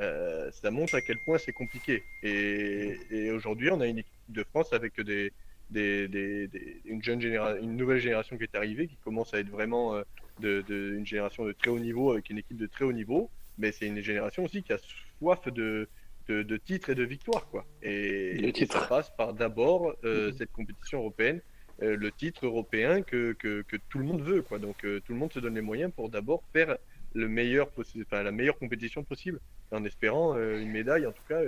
Euh, 0.00 0.50
ça 0.50 0.70
montre 0.70 0.94
à 0.94 1.00
quel 1.00 1.18
point 1.24 1.38
c'est 1.38 1.52
compliqué. 1.52 2.02
Et, 2.22 3.30
aujourd'hui, 3.30 3.70
on 3.70 3.80
a 3.80 3.86
une 3.86 3.98
équipe 3.98 4.12
de 4.28 4.44
France 4.44 4.72
avec 4.72 5.00
des, 5.00 5.32
des, 5.70 6.08
des, 6.08 6.48
une, 6.84 7.02
jeune 7.02 7.20
génération, 7.20 7.62
une 7.62 7.76
nouvelle 7.76 8.00
génération 8.00 8.36
qui 8.36 8.44
est 8.44 8.54
arrivée, 8.54 8.88
qui 8.88 8.96
commence 9.04 9.34
à 9.34 9.38
être 9.38 9.50
vraiment 9.50 9.96
de, 10.40 10.62
de, 10.62 10.94
une 10.96 11.06
génération 11.06 11.44
de 11.44 11.52
très 11.52 11.70
haut 11.70 11.78
niveau, 11.78 12.12
avec 12.12 12.30
une 12.30 12.38
équipe 12.38 12.56
de 12.56 12.66
très 12.66 12.84
haut 12.84 12.92
niveau. 12.92 13.30
Mais 13.58 13.70
c'est 13.70 13.86
une 13.86 14.00
génération 14.00 14.44
aussi 14.44 14.62
qui 14.62 14.72
a 14.72 14.78
soif 15.20 15.46
de, 15.48 15.88
de, 16.28 16.56
titres 16.56 16.90
et 16.90 16.94
de 16.94 17.04
victoires. 17.04 17.46
Quoi. 17.50 17.64
Et, 17.82 18.52
ça 18.66 18.80
passe 18.80 19.10
par 19.16 19.34
d'abord 19.34 19.94
euh, 20.04 20.30
mm-hmm. 20.30 20.36
cette 20.36 20.52
compétition 20.52 20.98
européenne, 20.98 21.40
euh, 21.82 21.96
le 21.96 22.12
titre 22.12 22.46
européen 22.46 23.02
que, 23.02 23.32
que, 23.32 23.64
tout 23.88 23.98
le 23.98 24.04
monde 24.04 24.22
veut. 24.22 24.42
Quoi. 24.42 24.58
Donc 24.58 24.84
euh, 24.84 25.00
tout 25.04 25.12
le 25.12 25.18
monde 25.18 25.32
se 25.32 25.40
donne 25.40 25.54
les 25.54 25.60
moyens 25.60 25.92
pour 25.94 26.08
d'abord 26.08 26.42
faire 26.52 26.76
le 27.14 27.28
meilleur 27.28 27.70
enfin, 27.78 28.22
la 28.22 28.32
meilleure 28.32 28.58
compétition 28.58 29.04
possible, 29.04 29.40
en 29.70 29.84
espérant 29.84 30.34
une 30.36 30.70
médaille 30.70 31.06
en 31.06 31.12
tout 31.12 31.22
cas, 31.28 31.40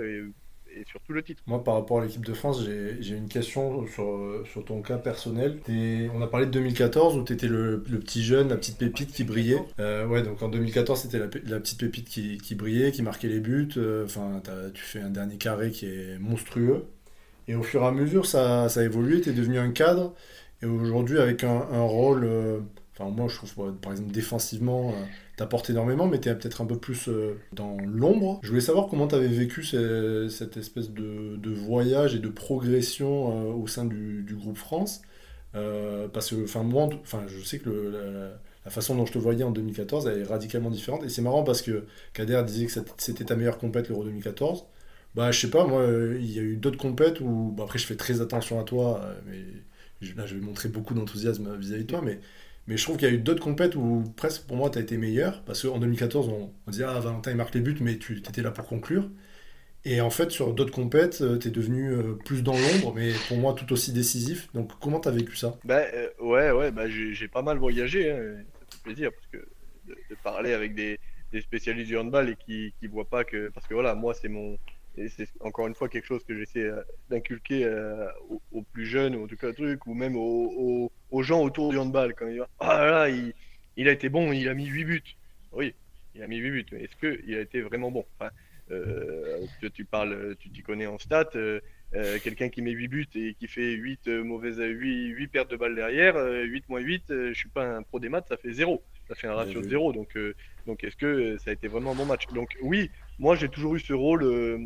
et 0.75 0.85
surtout 0.85 1.13
le 1.13 1.23
titre. 1.23 1.43
Moi, 1.47 1.63
par 1.63 1.75
rapport 1.75 1.99
à 1.99 2.05
l'équipe 2.05 2.25
de 2.25 2.33
France, 2.33 2.63
j'ai 2.63 3.15
une 3.15 3.27
question 3.27 3.85
sur, 3.87 4.43
sur, 4.51 4.65
ton 4.65 4.81
cas 4.81 4.97
personnel. 4.97 5.59
On 6.13 6.21
a 6.21 6.27
parlé 6.27 6.45
de 6.45 6.51
2014 6.51 7.17
où 7.17 7.23
tu 7.23 7.33
étais 7.33 7.47
le, 7.47 7.81
petit 7.81 8.23
jeune, 8.23 8.49
la 8.49 8.57
petite 8.57 8.77
pépite 8.77 9.11
qui 9.11 9.23
brillait. 9.23 9.61
Euh, 9.79 10.05
ouais, 10.07 10.23
donc 10.23 10.41
en 10.41 10.49
2014, 10.49 11.01
c'était 11.01 11.19
la, 11.19 11.27
la, 11.45 11.59
petite 11.59 11.79
pépite 11.79 12.07
qui, 12.07 12.37
qui, 12.37 12.55
brillait, 12.55 12.91
qui 12.91 13.01
marquait 13.01 13.27
les 13.27 13.39
buts. 13.39 13.69
Euh, 13.77 14.05
enfin, 14.05 14.41
tu 14.73 14.83
fais 14.83 14.99
un 14.99 15.09
dernier 15.09 15.37
carré 15.37 15.71
qui 15.71 15.85
est 15.85 16.19
monstrueux. 16.19 16.85
Et 17.47 17.55
au 17.55 17.63
fur 17.63 17.83
et 17.83 17.85
à 17.85 17.91
mesure, 17.91 18.25
ça, 18.25 18.69
ça 18.69 18.81
a 18.81 18.83
évolué, 18.83 19.21
tu 19.21 19.29
es 19.29 19.33
devenu 19.33 19.59
un 19.59 19.71
cadre. 19.71 20.13
Et 20.61 20.65
aujourd'hui, 20.65 21.19
avec 21.19 21.43
un, 21.43 21.59
rôle. 21.81 22.23
Euh, 22.23 22.59
enfin, 22.97 23.09
moi, 23.09 23.27
je 23.27 23.35
trouve, 23.35 23.73
par 23.81 23.91
exemple, 23.91 24.11
défensivement 24.11 24.93
t'apporte 25.37 25.69
énormément, 25.69 26.07
mais 26.07 26.19
tu 26.19 26.29
es 26.29 26.35
peut-être 26.35 26.61
un 26.61 26.65
peu 26.65 26.77
plus 26.77 27.07
euh, 27.07 27.39
dans 27.53 27.77
l'ombre. 27.85 28.39
Je 28.41 28.49
voulais 28.49 28.59
savoir 28.59 28.87
comment 28.87 29.07
tu 29.07 29.15
avais 29.15 29.27
vécu 29.27 29.63
cette 29.63 30.57
espèce 30.57 30.89
de, 30.89 31.53
voyage 31.53 32.15
et 32.15 32.19
de 32.19 32.27
progression 32.27 33.31
euh, 33.31 33.53
au 33.53 33.67
sein 33.67 33.85
du, 33.85 34.25
groupe 34.31 34.57
France. 34.57 35.01
Euh, 35.55 36.07
parce 36.07 36.31
que, 36.31 36.43
enfin, 36.43 36.63
moi, 36.63 36.89
enfin, 37.01 37.23
je 37.27 37.39
sais 37.45 37.59
que 37.59 37.69
la, 37.69 38.71
façon 38.71 38.95
dont 38.95 39.05
je 39.05 39.13
te 39.13 39.17
voyais 39.17 39.43
en 39.43 39.51
2014, 39.51 40.07
elle 40.07 40.21
est 40.21 40.23
radicalement 40.23 40.71
différente. 40.71 41.03
Et 41.05 41.09
c'est 41.09 41.21
marrant 41.21 41.43
parce 41.43 41.61
que 41.61 41.85
Kader 42.13 42.43
disait 42.45 42.65
que 42.65 42.81
c'était 42.97 43.23
ta 43.23 43.35
meilleure 43.35 43.59
compète 43.59 43.87
l'Euro 43.87 44.03
2014. 44.03 44.65
Bah, 45.17 45.31
je 45.31 45.39
sais 45.41 45.49
pas, 45.49 45.65
moi, 45.65 45.85
il 46.15 46.31
y 46.31 46.39
a 46.39 46.43
eu 46.43 46.55
d'autres 46.55 46.77
compètes 46.77 47.19
où, 47.19 47.53
bah, 47.57 47.63
après, 47.63 47.79
je 47.79 47.85
fais 47.85 47.97
très 47.97 48.21
attention 48.21 48.59
à 48.59 48.63
toi, 48.63 49.01
mais 49.25 49.43
là, 50.15 50.25
je 50.25 50.35
vais 50.35 50.41
montrer 50.41 50.69
beaucoup 50.69 50.93
d'enthousiasme 50.93 51.57
vis-à-vis 51.57 51.83
de 51.83 51.87
toi, 51.89 52.01
mais 52.01 52.19
mais 52.67 52.75
je 52.75 52.83
trouve 52.83 52.97
qu'il 52.97 53.07
y 53.07 53.11
a 53.11 53.13
eu 53.13 53.19
d'autres 53.19 53.41
compètes 53.41 53.75
où 53.75 54.03
presque 54.17 54.45
pour 54.45 54.57
moi 54.57 54.69
tu 54.69 54.77
as 54.77 54.81
été 54.81 54.97
meilleur. 54.97 55.41
Parce 55.43 55.61
qu'en 55.63 55.79
2014, 55.79 56.27
on, 56.27 56.53
on, 56.67 56.71
disait 56.71 56.83
Ah, 56.87 56.99
Valentin 56.99 57.31
il 57.31 57.37
marque 57.37 57.55
les 57.55 57.61
buts, 57.61 57.77
mais 57.81 57.97
tu 57.97 58.17
étais 58.17 58.41
là 58.41 58.51
pour 58.51 58.65
conclure. 58.67 59.09
Et 59.85 60.01
en 60.01 60.09
fait, 60.09 60.31
sur 60.31 60.53
d'autres 60.53 60.73
compètes, 60.73 61.21
euh, 61.21 61.37
tu 61.39 61.47
es 61.47 61.51
devenu 61.51 61.91
euh, 61.93 62.13
plus 62.25 62.43
dans 62.43 62.57
l'ombre, 62.57 62.93
mais 62.93 63.13
pour 63.29 63.37
moi 63.37 63.53
tout 63.53 63.71
aussi 63.71 63.93
décisif. 63.93 64.49
Donc 64.53 64.71
comment 64.81 64.99
tu 64.99 65.07
as 65.07 65.11
vécu 65.11 65.37
ça? 65.37 65.57
Bah, 65.63 65.83
euh, 65.93 66.09
Ouais, 66.19 66.51
ouais, 66.51 66.71
bah, 66.71 66.89
j'ai 66.89 67.27
pas 67.29 67.41
mal 67.41 67.57
voyagé. 67.57 68.11
Hein. 68.11 68.43
Ça 68.69 68.77
fait 68.77 68.83
plaisir 68.83 69.11
parce 69.13 69.27
que 69.27 69.49
de, 69.87 70.15
parler 70.21 70.51
avec 70.51 70.75
des, 70.75 70.99
des, 71.31 71.39
spécialistes 71.39 71.87
du 71.87 71.97
handball 71.97 72.29
et 72.29 72.35
qui, 72.35 72.73
qui 72.79 72.87
voient 72.87 73.09
pas 73.09 73.23
que. 73.23 73.49
Parce 73.53 73.65
que 73.65 73.73
voilà, 73.73 73.95
moi 73.95 74.13
c'est 74.13 74.27
mon 74.27 74.57
et 74.97 75.09
c'est 75.09 75.29
encore 75.41 75.67
une 75.67 75.75
fois 75.75 75.89
quelque 75.89 76.05
chose 76.05 76.23
que 76.23 76.35
j'essaie 76.35 76.63
euh, 76.63 76.81
d'inculquer 77.09 77.65
euh, 77.65 78.07
aux, 78.51 78.63
plus 78.63 78.85
jeunes, 78.85 79.15
ou 79.15 79.25
en 79.25 79.27
tout 79.27 79.37
cas 79.37 79.53
truc, 79.53 79.85
ou 79.85 79.93
même 79.93 80.15
aux, 80.15 80.91
gens 81.21 81.41
autour 81.41 81.69
du 81.69 81.77
handball. 81.77 82.15
Quand 82.15 82.27
il 82.27 82.39
va, 82.39 82.49
ah 82.59 82.85
là, 82.85 83.09
il, 83.09 83.33
il, 83.75 83.87
a 83.87 83.91
été 83.91 84.09
bon, 84.09 84.31
il 84.31 84.49
a 84.49 84.53
mis 84.53 84.65
8 84.65 84.83
buts. 84.85 85.03
Oui, 85.51 85.75
il 86.15 86.23
a 86.23 86.27
mis 86.27 86.37
8 86.37 86.51
buts, 86.51 86.65
mais 86.71 86.83
est-ce 86.83 86.95
qu'il 86.95 87.35
a 87.35 87.41
été 87.41 87.61
vraiment 87.61 87.91
bon? 87.91 88.05
Enfin, 88.19 88.31
euh, 88.71 89.45
tu, 89.73 89.85
parles, 89.85 90.35
tu 90.39 90.49
t'y 90.49 90.63
connais 90.63 90.87
en 90.87 90.97
stats, 90.97 91.29
quelqu'un 92.23 92.49
qui 92.49 92.61
met 92.61 92.71
8 92.71 92.87
buts 92.87 93.07
et 93.15 93.35
qui 93.35 93.47
fait 93.47 93.73
8 93.73 94.07
mauvaises 94.07 94.59
8, 94.59 95.09
8 95.09 95.27
pertes 95.27 95.51
de 95.51 95.57
balles 95.57 95.75
derrière, 95.75 96.15
8 96.17 96.69
moins 96.69 96.79
8, 96.79 97.03
je 97.07 97.33
suis 97.33 97.49
pas 97.49 97.77
un 97.77 97.83
pro 97.83 97.99
des 97.99 98.09
maths, 98.09 98.27
ça 98.27 98.37
fait 98.37 98.51
0. 98.51 98.81
Ça 99.07 99.15
fait 99.15 99.27
un 99.27 99.35
ratio 99.35 99.61
de 99.61 99.69
0. 99.69 99.93
Donc, 99.93 100.17
donc 100.65 100.83
est-ce 100.83 100.97
que 100.97 101.37
ça 101.37 101.51
a 101.51 101.53
été 101.53 101.67
vraiment 101.67 101.91
un 101.91 101.95
bon 101.95 102.05
match? 102.05 102.27
Donc 102.33 102.57
oui, 102.61 102.89
moi, 103.19 103.35
j'ai 103.35 103.49
toujours 103.49 103.75
eu 103.75 103.79
ce 103.79 103.93
rôle. 103.93 104.23
Euh, 104.23 104.59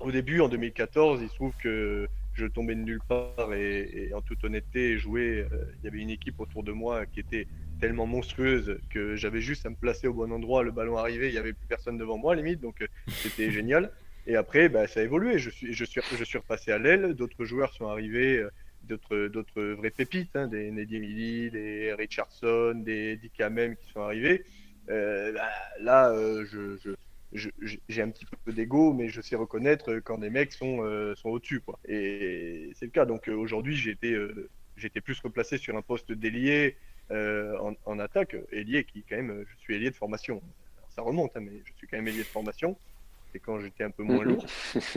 au 0.00 0.10
début, 0.10 0.40
en 0.40 0.48
2014, 0.48 1.20
il 1.22 1.28
se 1.28 1.34
trouve 1.34 1.52
que 1.62 2.08
je 2.32 2.46
tombais 2.46 2.74
de 2.74 2.80
nulle 2.80 3.02
part 3.06 3.52
et, 3.52 4.10
en 4.14 4.22
toute 4.22 4.42
honnêteté, 4.44 4.98
jouer. 4.98 5.46
Euh, 5.52 5.64
il 5.78 5.84
y 5.84 5.88
avait 5.88 6.00
une 6.00 6.10
équipe 6.10 6.40
autour 6.40 6.62
de 6.62 6.72
moi 6.72 7.04
qui 7.04 7.20
était 7.20 7.46
tellement 7.80 8.06
monstrueuse 8.06 8.78
que 8.90 9.16
j'avais 9.16 9.40
juste 9.40 9.66
à 9.66 9.70
me 9.70 9.76
placer 9.76 10.06
au 10.06 10.14
bon 10.14 10.32
endroit. 10.32 10.62
Le 10.62 10.70
ballon 10.70 10.96
arrivait, 10.96 11.28
il 11.28 11.32
n'y 11.32 11.38
avait 11.38 11.52
plus 11.52 11.66
personne 11.66 11.98
devant 11.98 12.16
moi, 12.16 12.34
limite. 12.34 12.60
Donc, 12.60 12.80
euh, 12.80 12.86
c'était 13.08 13.50
génial. 13.50 13.92
Et 14.26 14.36
après, 14.36 14.68
bah, 14.70 14.86
ça 14.86 15.00
a 15.00 15.02
évolué. 15.02 15.38
Je 15.38 15.50
suis, 15.50 15.74
je 15.74 15.84
suis, 15.84 16.00
je 16.16 16.24
suis 16.24 16.38
repassé 16.38 16.72
à 16.72 16.78
l'aile. 16.78 17.12
D'autres 17.12 17.44
joueurs 17.44 17.74
sont 17.74 17.88
arrivés, 17.88 18.42
d'autres, 18.84 19.26
d'autres 19.26 19.62
vraies 19.62 19.90
pépites, 19.90 20.34
hein, 20.34 20.46
des 20.46 20.70
Neddy 20.70 20.96
Emily, 20.96 21.50
des 21.50 21.92
Richardson, 21.92 22.80
des 22.82 23.16
Dick 23.16 23.32
qui 23.34 23.92
sont 23.92 24.00
arrivés. 24.00 24.44
bah, 24.86 25.50
là, 25.80 26.14
je, 26.44 26.94
j'ai 27.32 28.02
un 28.02 28.10
petit 28.10 28.26
peu 28.44 28.52
d'ego, 28.52 28.92
mais 28.92 29.08
je 29.08 29.20
sais 29.20 29.36
reconnaître 29.36 29.96
quand 30.00 30.18
des 30.18 30.30
mecs 30.30 30.52
sont, 30.52 30.78
sont 31.16 31.30
au-dessus. 31.30 31.60
Quoi. 31.60 31.78
Et 31.88 32.70
c'est 32.74 32.86
le 32.86 32.90
cas. 32.90 33.04
Donc 33.06 33.28
aujourd'hui, 33.28 33.76
j'ai 33.76 33.92
été, 33.92 34.16
été, 34.82 35.00
plus 35.00 35.18
replacé 35.20 35.58
sur 35.58 35.76
un 35.76 35.82
poste 35.82 36.12
d'ailier 36.12 36.76
en, 37.10 37.74
en, 37.86 37.98
attaque. 37.98 38.36
Ailier 38.52 38.84
qui, 38.84 39.04
quand 39.08 39.16
même, 39.16 39.44
je 39.48 39.62
suis 39.62 39.74
ailier 39.74 39.90
de 39.90 39.96
formation. 39.96 40.42
ça 40.90 41.02
remonte, 41.02 41.36
hein, 41.36 41.40
mais 41.40 41.62
je 41.64 41.72
suis 41.76 41.86
quand 41.86 41.96
même 41.96 42.08
ailier 42.08 42.18
de 42.18 42.24
formation. 42.24 42.76
C'est 43.32 43.38
quand 43.38 43.58
j'étais 43.60 43.84
un 43.84 43.90
peu 43.90 44.02
moins 44.02 44.24
lourd. 44.24 44.44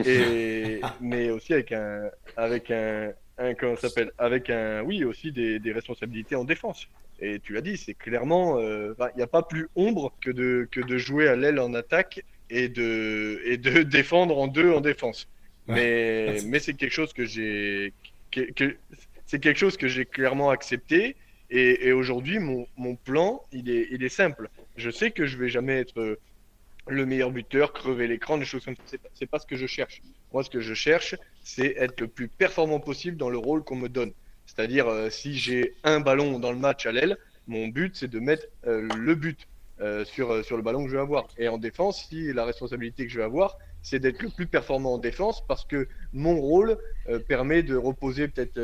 Et, 0.05 0.81
mais 0.99 1.29
aussi 1.29 1.53
avec 1.53 1.71
un, 1.71 2.09
avec 2.35 2.69
un, 2.69 3.13
un 3.37 3.53
comment 3.53 3.75
s'appelle, 3.75 4.11
avec 4.17 4.49
un, 4.49 4.81
oui, 4.83 5.03
aussi 5.03 5.31
des, 5.31 5.59
des 5.59 5.71
responsabilités 5.71 6.35
en 6.35 6.43
défense. 6.43 6.87
Et 7.19 7.39
tu 7.39 7.53
l'as 7.53 7.61
dit, 7.61 7.77
c'est 7.77 7.93
clairement, 7.93 8.59
euh, 8.59 8.93
il 9.13 9.17
n'y 9.17 9.23
a 9.23 9.27
pas 9.27 9.43
plus 9.43 9.69
ombre 9.75 10.13
que 10.21 10.31
de, 10.31 10.67
que 10.71 10.81
de 10.81 10.97
jouer 10.97 11.27
à 11.27 11.35
l'aile 11.35 11.59
en 11.59 11.73
attaque 11.73 12.23
et 12.49 12.69
de, 12.69 13.41
et 13.45 13.57
de 13.57 13.83
défendre 13.83 14.37
en 14.37 14.47
deux 14.47 14.71
en 14.71 14.81
défense. 14.81 15.27
Mais, 15.67 16.37
mais 16.45 16.59
c'est 16.59 16.75
quelque 16.75 16.93
chose 16.93 17.11
que 17.11 17.25
j'ai, 17.25 17.91
que, 18.31 18.75
c'est 19.25 19.39
quelque 19.39 19.57
chose 19.57 19.77
que 19.77 19.87
j'ai 19.87 20.05
clairement 20.05 20.51
accepté. 20.51 21.15
Et, 21.49 21.87
et 21.87 21.91
aujourd'hui, 21.91 22.39
mon, 22.39 22.67
mon, 22.77 22.95
plan, 22.95 23.41
il 23.51 23.69
est, 23.69 23.87
il 23.91 24.03
est 24.03 24.09
simple. 24.09 24.49
Je 24.77 24.89
sais 24.89 25.11
que 25.11 25.25
je 25.25 25.37
vais 25.37 25.49
jamais 25.49 25.79
être 25.79 26.19
le 26.87 27.05
meilleur 27.05 27.31
buteur, 27.31 27.73
crever 27.73 28.07
l'écran, 28.07 28.37
des 28.37 28.45
choses 28.45 28.65
comme 28.65 28.75
ça. 28.75 28.97
C'est 29.13 29.25
pas, 29.25 29.39
ce 29.39 29.45
que 29.45 29.55
je 29.55 29.65
cherche. 29.65 30.01
Moi, 30.33 30.43
ce 30.43 30.49
que 30.49 30.59
je 30.59 30.73
cherche, 30.73 31.15
c'est 31.43 31.75
être 31.77 32.01
le 32.01 32.07
plus 32.07 32.27
performant 32.27 32.79
possible 32.79 33.17
dans 33.17 33.29
le 33.29 33.37
rôle 33.37 33.63
qu'on 33.63 33.75
me 33.75 33.89
donne. 33.89 34.11
C'est-à-dire, 34.45 34.87
euh, 34.87 35.09
si 35.09 35.35
j'ai 35.35 35.75
un 35.83 35.99
ballon 35.99 36.39
dans 36.39 36.51
le 36.51 36.59
match 36.59 36.85
à 36.85 36.91
l'aile, 36.91 37.17
mon 37.47 37.67
but, 37.67 37.95
c'est 37.95 38.07
de 38.07 38.19
mettre 38.19 38.45
euh, 38.67 38.87
le 38.95 39.15
but 39.15 39.47
euh, 39.81 40.05
sur, 40.05 40.43
sur 40.45 40.57
le 40.57 40.63
ballon 40.63 40.83
que 40.83 40.89
je 40.89 40.95
vais 40.95 41.01
avoir. 41.01 41.27
Et 41.37 41.47
en 41.47 41.57
défense, 41.57 42.05
si 42.07 42.31
la 42.33 42.45
responsabilité 42.45 43.05
que 43.05 43.11
je 43.11 43.17
vais 43.17 43.25
avoir, 43.25 43.57
c'est 43.81 43.99
d'être 43.99 44.21
le 44.21 44.29
plus 44.29 44.47
performant 44.47 44.95
en 44.95 44.97
défense 44.97 45.45
parce 45.45 45.63
que 45.63 45.87
mon 46.11 46.39
rôle 46.39 46.79
permet 47.27 47.61
de 47.61 47.75
reposer 47.75 48.27
peut-être 48.27 48.57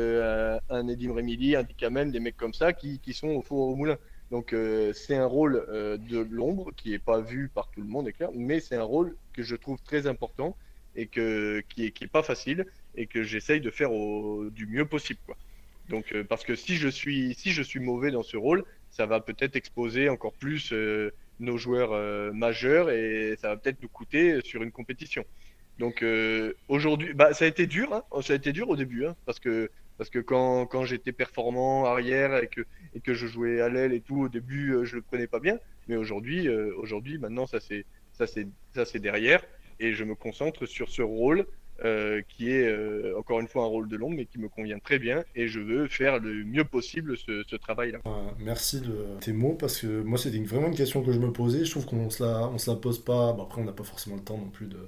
un 0.68 0.88
Edim 0.88 1.12
Remili, 1.12 1.54
un 1.54 1.62
Dikamen, 1.62 2.10
des 2.10 2.18
mecs 2.18 2.36
comme 2.36 2.52
ça 2.52 2.72
qui, 2.72 2.98
qui 2.98 3.14
sont 3.14 3.28
au 3.28 3.40
four 3.40 3.68
au 3.68 3.76
moulin. 3.76 3.96
Donc 4.32 4.54
c'est 4.94 5.14
un 5.14 5.26
rôle 5.26 5.64
de 5.70 6.26
l'ombre 6.30 6.72
qui 6.74 6.90
n'est 6.90 6.98
pas 6.98 7.20
vu 7.20 7.50
par 7.54 7.70
tout 7.70 7.80
le 7.80 7.86
monde, 7.86 8.08
est 8.08 8.24
mais 8.34 8.58
c'est 8.58 8.76
un 8.76 8.82
rôle 8.82 9.14
que 9.32 9.42
je 9.42 9.54
trouve 9.54 9.80
très 9.82 10.08
important 10.08 10.56
et 10.96 11.06
que, 11.06 11.62
qui 11.68 11.82
n'est 11.82 11.88
est 11.88 12.10
pas 12.10 12.22
facile 12.22 12.66
et 12.94 13.06
que 13.06 13.22
j'essaye 13.22 13.60
de 13.60 13.70
faire 13.70 13.90
du 14.50 14.66
mieux 14.66 14.86
possible. 14.86 15.20
Donc, 15.88 16.12
euh, 16.12 16.24
parce 16.24 16.44
que 16.44 16.54
si 16.54 16.76
je 16.76 16.88
suis 16.88 17.34
si 17.34 17.52
je 17.52 17.62
suis 17.62 17.80
mauvais 17.80 18.10
dans 18.10 18.22
ce 18.22 18.36
rôle, 18.36 18.64
ça 18.90 19.06
va 19.06 19.20
peut-être 19.20 19.56
exposer 19.56 20.08
encore 20.08 20.32
plus 20.32 20.72
euh, 20.72 21.12
nos 21.40 21.58
joueurs 21.58 21.92
euh, 21.92 22.32
majeurs 22.32 22.90
et 22.90 23.34
ça 23.38 23.48
va 23.48 23.56
peut-être 23.56 23.82
nous 23.82 23.88
coûter 23.88 24.40
sur 24.44 24.62
une 24.62 24.72
compétition. 24.72 25.24
Donc 25.78 26.04
aujourd'hui, 26.68 27.12
bah, 27.14 27.32
ça 27.32 27.46
a 27.46 27.48
été 27.48 27.66
dur, 27.66 27.92
hein. 27.92 28.04
ça 28.22 28.34
a 28.34 28.36
été 28.36 28.52
dur 28.52 28.68
au 28.68 28.76
début, 28.76 29.06
hein, 29.06 29.16
parce 29.24 29.40
que 29.40 29.70
parce 29.98 30.10
que 30.10 30.18
quand, 30.18 30.66
quand 30.66 30.84
j'étais 30.84 31.12
performant 31.12 31.84
arrière 31.84 32.42
et 32.42 32.48
que 32.48 32.62
et 32.94 33.00
que 33.00 33.14
je 33.14 33.26
jouais 33.26 33.60
à 33.60 33.68
l'aile 33.68 33.92
et 33.92 34.00
tout, 34.00 34.22
au 34.22 34.28
début 34.28 34.74
je 34.84 34.96
le 34.96 35.02
prenais 35.02 35.26
pas 35.26 35.40
bien, 35.40 35.58
mais 35.88 35.96
aujourd'hui 35.96 36.48
aujourd'hui 36.48 37.18
maintenant 37.18 37.46
ça 37.46 37.58
c'est 37.60 38.98
derrière 38.98 39.42
et 39.80 39.92
je 39.92 40.04
me 40.04 40.14
concentre 40.14 40.66
sur 40.66 40.88
ce 40.88 41.02
rôle 41.02 41.46
euh, 41.84 42.22
qui 42.28 42.50
est 42.50 42.68
euh, 42.68 43.18
encore 43.18 43.40
une 43.40 43.48
fois 43.48 43.64
un 43.64 43.66
rôle 43.66 43.88
de 43.88 43.96
l'ombre, 43.96 44.14
mais 44.16 44.26
qui 44.26 44.38
me 44.38 44.48
convient 44.48 44.78
très 44.78 45.00
bien 45.00 45.24
et 45.34 45.48
je 45.48 45.58
veux 45.58 45.88
faire 45.88 46.20
le 46.20 46.44
mieux 46.44 46.64
possible 46.64 47.16
ce, 47.16 47.56
travail-là. 47.56 47.98
merci 48.38 48.80
de 48.80 49.18
tes 49.20 49.32
mots 49.32 49.54
parce 49.54 49.80
que 49.80 50.02
moi 50.02 50.16
c'était 50.16 50.38
vraiment 50.38 50.68
une 50.68 50.76
question 50.76 51.02
que 51.02 51.10
je 51.10 51.18
me 51.18 51.32
posais. 51.32 51.64
Je 51.64 51.70
trouve 51.72 51.86
qu'on 51.86 52.08
se 52.08 52.18
se 52.18 52.70
la 52.70 52.76
pose 52.76 53.04
pas. 53.04 53.30
après 53.30 53.60
on 53.60 53.64
n'a 53.64 53.72
pas 53.72 53.82
forcément 53.82 54.16
le 54.16 54.22
temps 54.22 54.38
non 54.38 54.50
plus 54.50 54.66
de. 54.66 54.78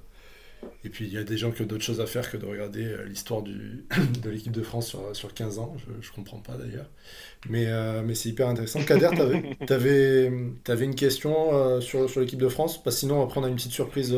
Et 0.83 0.89
puis 0.89 1.05
il 1.05 1.13
y 1.13 1.17
a 1.17 1.23
des 1.23 1.37
gens 1.37 1.51
qui 1.51 1.61
ont 1.61 1.65
d'autres 1.65 1.83
choses 1.83 2.01
à 2.01 2.05
faire 2.05 2.29
que 2.29 2.37
de 2.37 2.45
regarder 2.45 2.85
euh, 2.85 3.05
l'histoire 3.05 3.41
de 3.43 4.29
l'équipe 4.29 4.51
de 4.51 4.61
France 4.61 4.87
sur, 4.87 5.15
sur 5.15 5.33
15 5.33 5.59
ans. 5.59 5.75
Je, 5.77 6.07
je 6.07 6.11
comprends 6.11 6.39
pas 6.39 6.53
d'ailleurs. 6.53 6.89
Mais, 7.49 7.67
mais 8.03 8.15
c'est 8.15 8.29
hyper 8.29 8.47
intéressant. 8.47 8.83
Kader, 8.83 9.09
tu 9.67 9.73
avais, 9.73 10.31
avais, 10.67 10.85
une 10.85 10.95
question 10.95 11.79
sur, 11.79 12.09
sur 12.09 12.21
l'équipe 12.21 12.41
de 12.41 12.49
France? 12.49 12.81
Parce 12.83 12.95
que 12.95 12.99
sinon 13.01 13.23
après 13.23 13.39
on 13.39 13.43
a 13.43 13.49
une 13.49 13.55
petite 13.55 13.71
surprise 13.71 14.17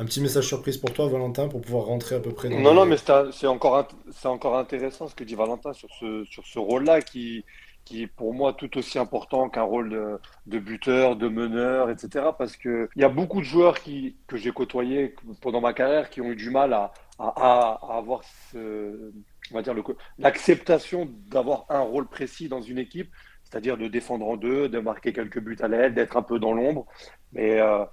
un 0.00 0.04
petit 0.04 0.20
message 0.20 0.46
surprise 0.46 0.78
pour 0.78 0.92
toi, 0.92 1.08
Valentin, 1.08 1.48
pour 1.48 1.60
pouvoir 1.60 1.84
rentrer 1.84 2.14
à 2.14 2.20
peu 2.20 2.32
près 2.32 2.48
dans 2.48 2.58
Non, 2.58 2.72
non, 2.72 2.86
mais 2.86 2.96
c'est 2.96 3.46
encore, 3.46 3.86
encore 4.24 4.56
intéressant 4.56 5.08
ce 5.08 5.14
que 5.14 5.24
dit 5.24 5.34
Valentin 5.34 5.72
sur 5.74 5.90
ce, 5.98 6.24
sur 6.24 6.46
ce 6.46 6.58
rôle-là 6.58 7.02
qui, 7.02 7.44
qui 7.90 8.02
est 8.04 8.06
pour 8.06 8.32
moi 8.32 8.52
tout 8.52 8.78
aussi 8.78 9.00
important 9.00 9.48
qu'un 9.48 9.62
rôle 9.62 10.20
de, 10.46 10.58
buteur, 10.60 11.16
de 11.16 11.26
meneur, 11.26 11.90
etc. 11.90 12.26
Parce 12.38 12.56
qu'il 12.56 12.88
y 12.94 13.02
a 13.02 13.08
beaucoup 13.08 13.40
de 13.40 13.44
joueurs 13.44 13.80
qui, 13.80 14.14
que 14.28 14.36
j'ai 14.36 14.52
côtoyés 14.52 15.16
pendant 15.40 15.60
ma 15.60 15.72
carrière 15.72 16.08
qui 16.08 16.20
ont 16.20 16.30
eu 16.30 16.36
du 16.36 16.50
mal 16.50 16.72
à, 16.72 16.92
à, 17.18 17.80
avoir 17.90 18.22
on 18.54 19.54
va 19.54 19.62
dire 19.62 19.74
l'acceptation 20.18 21.08
d'avoir 21.26 21.66
un 21.68 21.80
rôle 21.80 22.06
précis 22.06 22.48
dans 22.48 22.62
une 22.62 22.78
équipe, 22.78 23.10
c'est-à-dire 23.42 23.76
de 23.76 23.88
défendre 23.88 24.24
en 24.28 24.36
deux, 24.36 24.68
de 24.68 24.78
marquer 24.78 25.12
quelques 25.12 25.40
buts 25.40 25.58
à 25.60 25.66
l'aide, 25.66 25.94
d'être 25.94 26.16
un 26.16 26.22
peu 26.22 26.38
dans 26.38 26.52
l'ombre. 26.52 26.86
Mais 27.32 27.60
euh, 27.60 27.84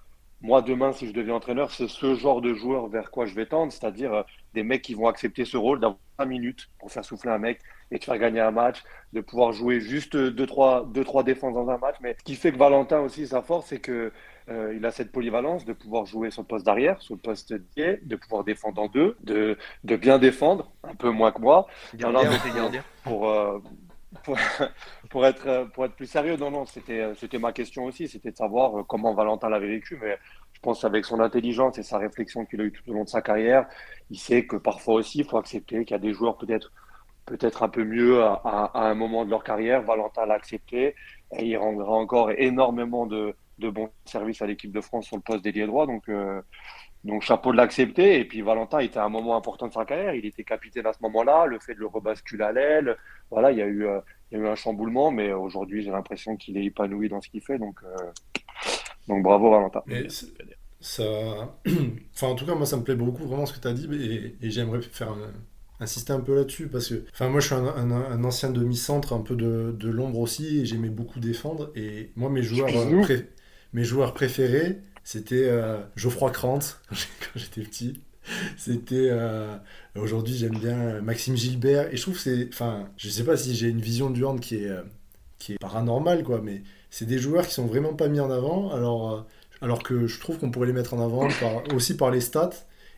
moi, 0.41 0.61
demain, 0.61 0.93
si 0.93 1.07
je 1.07 1.13
deviens 1.13 1.35
entraîneur, 1.35 1.71
c'est 1.71 1.87
ce 1.87 2.15
genre 2.15 2.41
de 2.41 2.53
joueur 2.53 2.87
vers 2.87 3.09
quoi 3.09 3.25
je 3.25 3.33
vais 3.33 3.47
tendre, 3.47 3.71
c'est-à-dire 3.71 4.13
euh, 4.13 4.23
des 4.53 4.63
mecs 4.63 4.83
qui 4.83 4.93
vont 4.93 5.07
accepter 5.07 5.45
ce 5.45 5.57
rôle 5.57 5.79
d'avoir 5.79 5.99
5 6.19 6.25
minutes 6.25 6.69
pour 6.79 6.91
faire 6.91 7.03
souffler 7.03 7.31
un 7.31 7.39
mec 7.39 7.59
et 7.89 7.99
te 7.99 8.05
faire 8.05 8.17
gagner 8.17 8.41
un 8.41 8.51
match, 8.51 8.83
de 9.13 9.21
pouvoir 9.21 9.51
jouer 9.51 9.79
juste 9.79 10.15
2-3 10.15 10.91
deux, 10.91 11.03
trois, 11.03 11.23
défenses 11.23 11.53
dans 11.53 11.69
un 11.69 11.77
match. 11.77 11.95
Mais 12.01 12.15
ce 12.19 12.23
qui 12.23 12.35
fait 12.35 12.51
que 12.51 12.57
Valentin 12.57 12.99
aussi, 12.99 13.25
sa 13.25 13.41
force, 13.41 13.67
c'est 13.67 13.79
que 13.79 14.11
euh, 14.49 14.73
il 14.75 14.85
a 14.85 14.91
cette 14.91 15.11
polyvalence 15.11 15.65
de 15.65 15.73
pouvoir 15.73 16.05
jouer 16.05 16.29
sur 16.29 16.43
le 16.43 16.47
poste 16.47 16.65
d'arrière, 16.65 17.01
sur 17.01 17.15
le 17.15 17.21
poste 17.21 17.51
de 17.53 17.99
de 18.03 18.15
pouvoir 18.15 18.43
défendre 18.43 18.81
en 18.81 18.87
deux, 18.87 19.15
de, 19.23 19.57
de 19.83 19.95
bien 19.95 20.19
défendre, 20.19 20.71
un 20.83 20.95
peu 20.95 21.09
moins 21.09 21.31
que 21.31 21.41
moi. 21.41 21.67
pour, 23.03 23.29
euh, 23.29 23.59
pour, 25.09 25.25
être, 25.25 25.69
pour 25.73 25.85
être 25.85 25.95
plus 25.95 26.07
sérieux, 26.07 26.37
non, 26.37 26.51
non, 26.51 26.65
c'était, 26.65 27.13
c'était 27.15 27.39
ma 27.39 27.51
question 27.51 27.85
aussi, 27.85 28.07
c'était 28.07 28.31
de 28.31 28.37
savoir 28.37 28.79
euh, 28.79 28.83
comment 28.83 29.13
Valentin 29.13 29.49
l'avait 29.49 29.67
vécu, 29.67 29.97
mais 30.01 30.17
je 30.53 30.59
pense 30.61 30.81
qu'avec 30.81 31.05
son 31.05 31.19
intelligence 31.19 31.77
et 31.77 31.83
sa 31.83 31.97
réflexion 31.97 32.45
qu'il 32.45 32.61
a 32.61 32.63
eu 32.63 32.71
tout 32.71 32.89
au 32.89 32.93
long 32.93 33.03
de 33.03 33.09
sa 33.09 33.21
carrière, 33.21 33.67
il 34.09 34.17
sait 34.17 34.45
que 34.45 34.55
parfois 34.55 34.95
aussi, 34.95 35.19
il 35.19 35.25
faut 35.25 35.37
accepter 35.37 35.83
qu'il 35.85 35.91
y 35.91 35.99
a 35.99 36.01
des 36.01 36.13
joueurs 36.13 36.37
peut-être 36.37 36.71
peut-être 37.25 37.61
un 37.63 37.67
peu 37.67 37.83
mieux 37.83 38.23
à, 38.23 38.41
à, 38.73 38.87
un 38.89 38.93
moment 38.95 39.25
de 39.25 39.29
leur 39.29 39.43
carrière. 39.43 39.81
Valentin 39.81 40.25
l'a 40.25 40.35
accepté 40.35 40.95
et 41.37 41.45
il 41.45 41.57
rendra 41.57 41.91
encore 41.91 42.31
énormément 42.31 43.05
de, 43.05 43.35
de 43.59 43.69
bons 43.69 43.89
services 44.05 44.41
à 44.41 44.47
l'équipe 44.47 44.71
de 44.71 44.81
France 44.81 45.05
sur 45.05 45.15
le 45.15 45.21
poste 45.21 45.43
d'ailier 45.43 45.65
droit. 45.65 45.85
Donc, 45.85 46.09
euh, 46.09 46.41
donc 47.03 47.21
chapeau 47.21 47.51
de 47.51 47.57
l'accepter. 47.57 48.19
Et 48.19 48.25
puis 48.25 48.41
Valentin 48.41 48.79
était 48.79 48.99
à 48.99 49.05
un 49.05 49.09
moment 49.09 49.35
important 49.35 49.67
de 49.67 49.73
sa 49.73 49.85
carrière. 49.85 50.13
Il 50.13 50.25
était 50.25 50.43
capitaine 50.43 50.85
à 50.85 50.93
ce 50.93 50.99
moment-là. 51.03 51.45
Le 51.45 51.59
fait 51.59 51.73
de 51.73 51.79
le 51.79 51.87
rebasculer 51.87 52.43
à 52.43 52.51
l'aile, 52.51 52.97
voilà, 53.31 53.51
il 53.51 53.57
y 53.57 53.61
a 53.61 53.67
eu, 53.67 53.85
euh, 53.85 53.99
il 54.31 54.37
y 54.37 54.41
a 54.41 54.43
eu 54.43 54.47
un 54.47 54.55
chamboulement. 54.55 55.11
Mais 55.11 55.31
aujourd'hui, 55.31 55.83
j'ai 55.83 55.91
l'impression 55.91 56.35
qu'il 56.35 56.57
est 56.57 56.65
épanoui 56.65 57.09
dans 57.09 57.21
ce 57.21 57.29
qu'il 57.29 57.41
fait. 57.41 57.57
Donc, 57.57 57.79
euh, 57.83 58.11
donc 59.07 59.23
bravo 59.23 59.51
Valentin. 59.51 59.83
ça, 60.79 61.03
enfin 62.13 62.27
en 62.27 62.35
tout 62.35 62.45
cas 62.45 62.55
moi 62.55 62.65
ça 62.65 62.77
me 62.77 62.83
plaît 62.83 62.95
beaucoup 62.95 63.25
vraiment 63.25 63.45
ce 63.45 63.53
que 63.53 63.59
tu 63.59 63.67
as 63.67 63.73
dit 63.73 64.35
et, 64.41 64.49
j'aimerais 64.49 64.81
faire 64.81 65.15
insister 65.79 66.13
un 66.13 66.19
peu 66.19 66.35
là-dessus 66.35 66.67
parce 66.67 66.89
que, 66.89 67.03
enfin 67.13 67.29
moi 67.29 67.39
je 67.39 67.47
suis 67.47 67.55
un, 67.55 68.23
ancien 68.23 68.49
demi-centre 68.49 69.13
un 69.13 69.21
peu 69.21 69.35
de, 69.35 69.75
de 69.77 69.89
l'ombre 69.89 70.19
aussi 70.19 70.59
et 70.59 70.65
j'aimais 70.65 70.89
beaucoup 70.89 71.19
défendre 71.19 71.71
et 71.75 72.11
moi 72.15 72.29
mes 72.29 72.43
joueurs, 72.43 72.69
mes 73.73 73.83
joueurs 73.83 74.13
préférés 74.13 74.81
c'était 75.07 75.45
euh, 75.45 75.77
Geoffroy 75.95 76.31
Krantz 76.31 76.81
quand 76.91 77.39
j'étais 77.39 77.61
petit. 77.61 78.01
C'était 78.57 79.07
euh, 79.09 79.55
aujourd'hui 79.95 80.35
j'aime 80.35 80.57
bien 80.59 80.99
Maxime 80.99 81.37
Gilbert. 81.37 81.93
Et 81.93 81.95
je 81.95 82.01
trouve 82.01 82.15
que 82.15 82.19
c'est 82.19 82.49
enfin 82.51 82.89
je 82.97 83.07
sais 83.07 83.23
pas 83.23 83.37
si 83.37 83.55
j'ai 83.55 83.69
une 83.69 83.79
vision 83.79 84.09
du 84.09 84.25
hand 84.25 84.41
qui 84.41 84.57
est 84.57 84.67
euh, 84.67 84.81
qui 85.39 85.53
est 85.53 85.59
paranormale 85.59 86.25
quoi 86.25 86.41
mais 86.43 86.61
c'est 86.89 87.05
des 87.05 87.19
joueurs 87.19 87.47
qui 87.47 87.53
sont 87.53 87.67
vraiment 87.67 87.93
pas 87.93 88.09
mis 88.09 88.19
en 88.19 88.29
avant. 88.29 88.69
Alors 88.71 89.25
alors 89.61 89.81
que 89.81 90.07
je 90.07 90.19
trouve 90.19 90.39
qu'on 90.39 90.51
pourrait 90.51 90.67
les 90.67 90.73
mettre 90.73 90.93
en 90.93 91.01
avant 91.01 91.29
aussi 91.73 91.95
par 91.95 92.11
les 92.11 92.19
stats. 92.19 92.49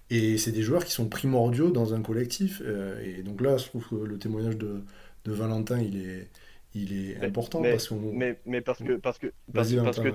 Et 0.10 0.40
c'est 0.40 0.52
des 0.52 0.64
joueurs 0.64 0.86
qui 0.86 0.92
sont 0.92 1.08
primordiaux 1.08 1.70
dans 1.70 1.94
un 1.94 2.02
collectif. 2.02 2.64
Et 3.06 3.22
donc 3.22 3.42
là 3.42 3.58
je 3.58 3.66
trouve 3.66 3.88
que 3.88 4.04
le 4.04 4.18
témoignage 4.18 4.58
de, 4.58 4.82
de 5.26 5.32
Valentin 5.32 5.80
il 5.80 6.02
est 6.02 6.28
il 6.74 6.92
est 6.92 7.24
important 7.24 7.62
mais, 7.62 7.72
parce 7.72 7.92
mais, 7.92 8.40
mais 8.48 8.62
parce 8.62 8.80
que 8.80 8.94
parce 8.94 9.20
que 9.20 9.28
parce, 9.54 9.72
parce 9.76 10.00
que 10.00 10.14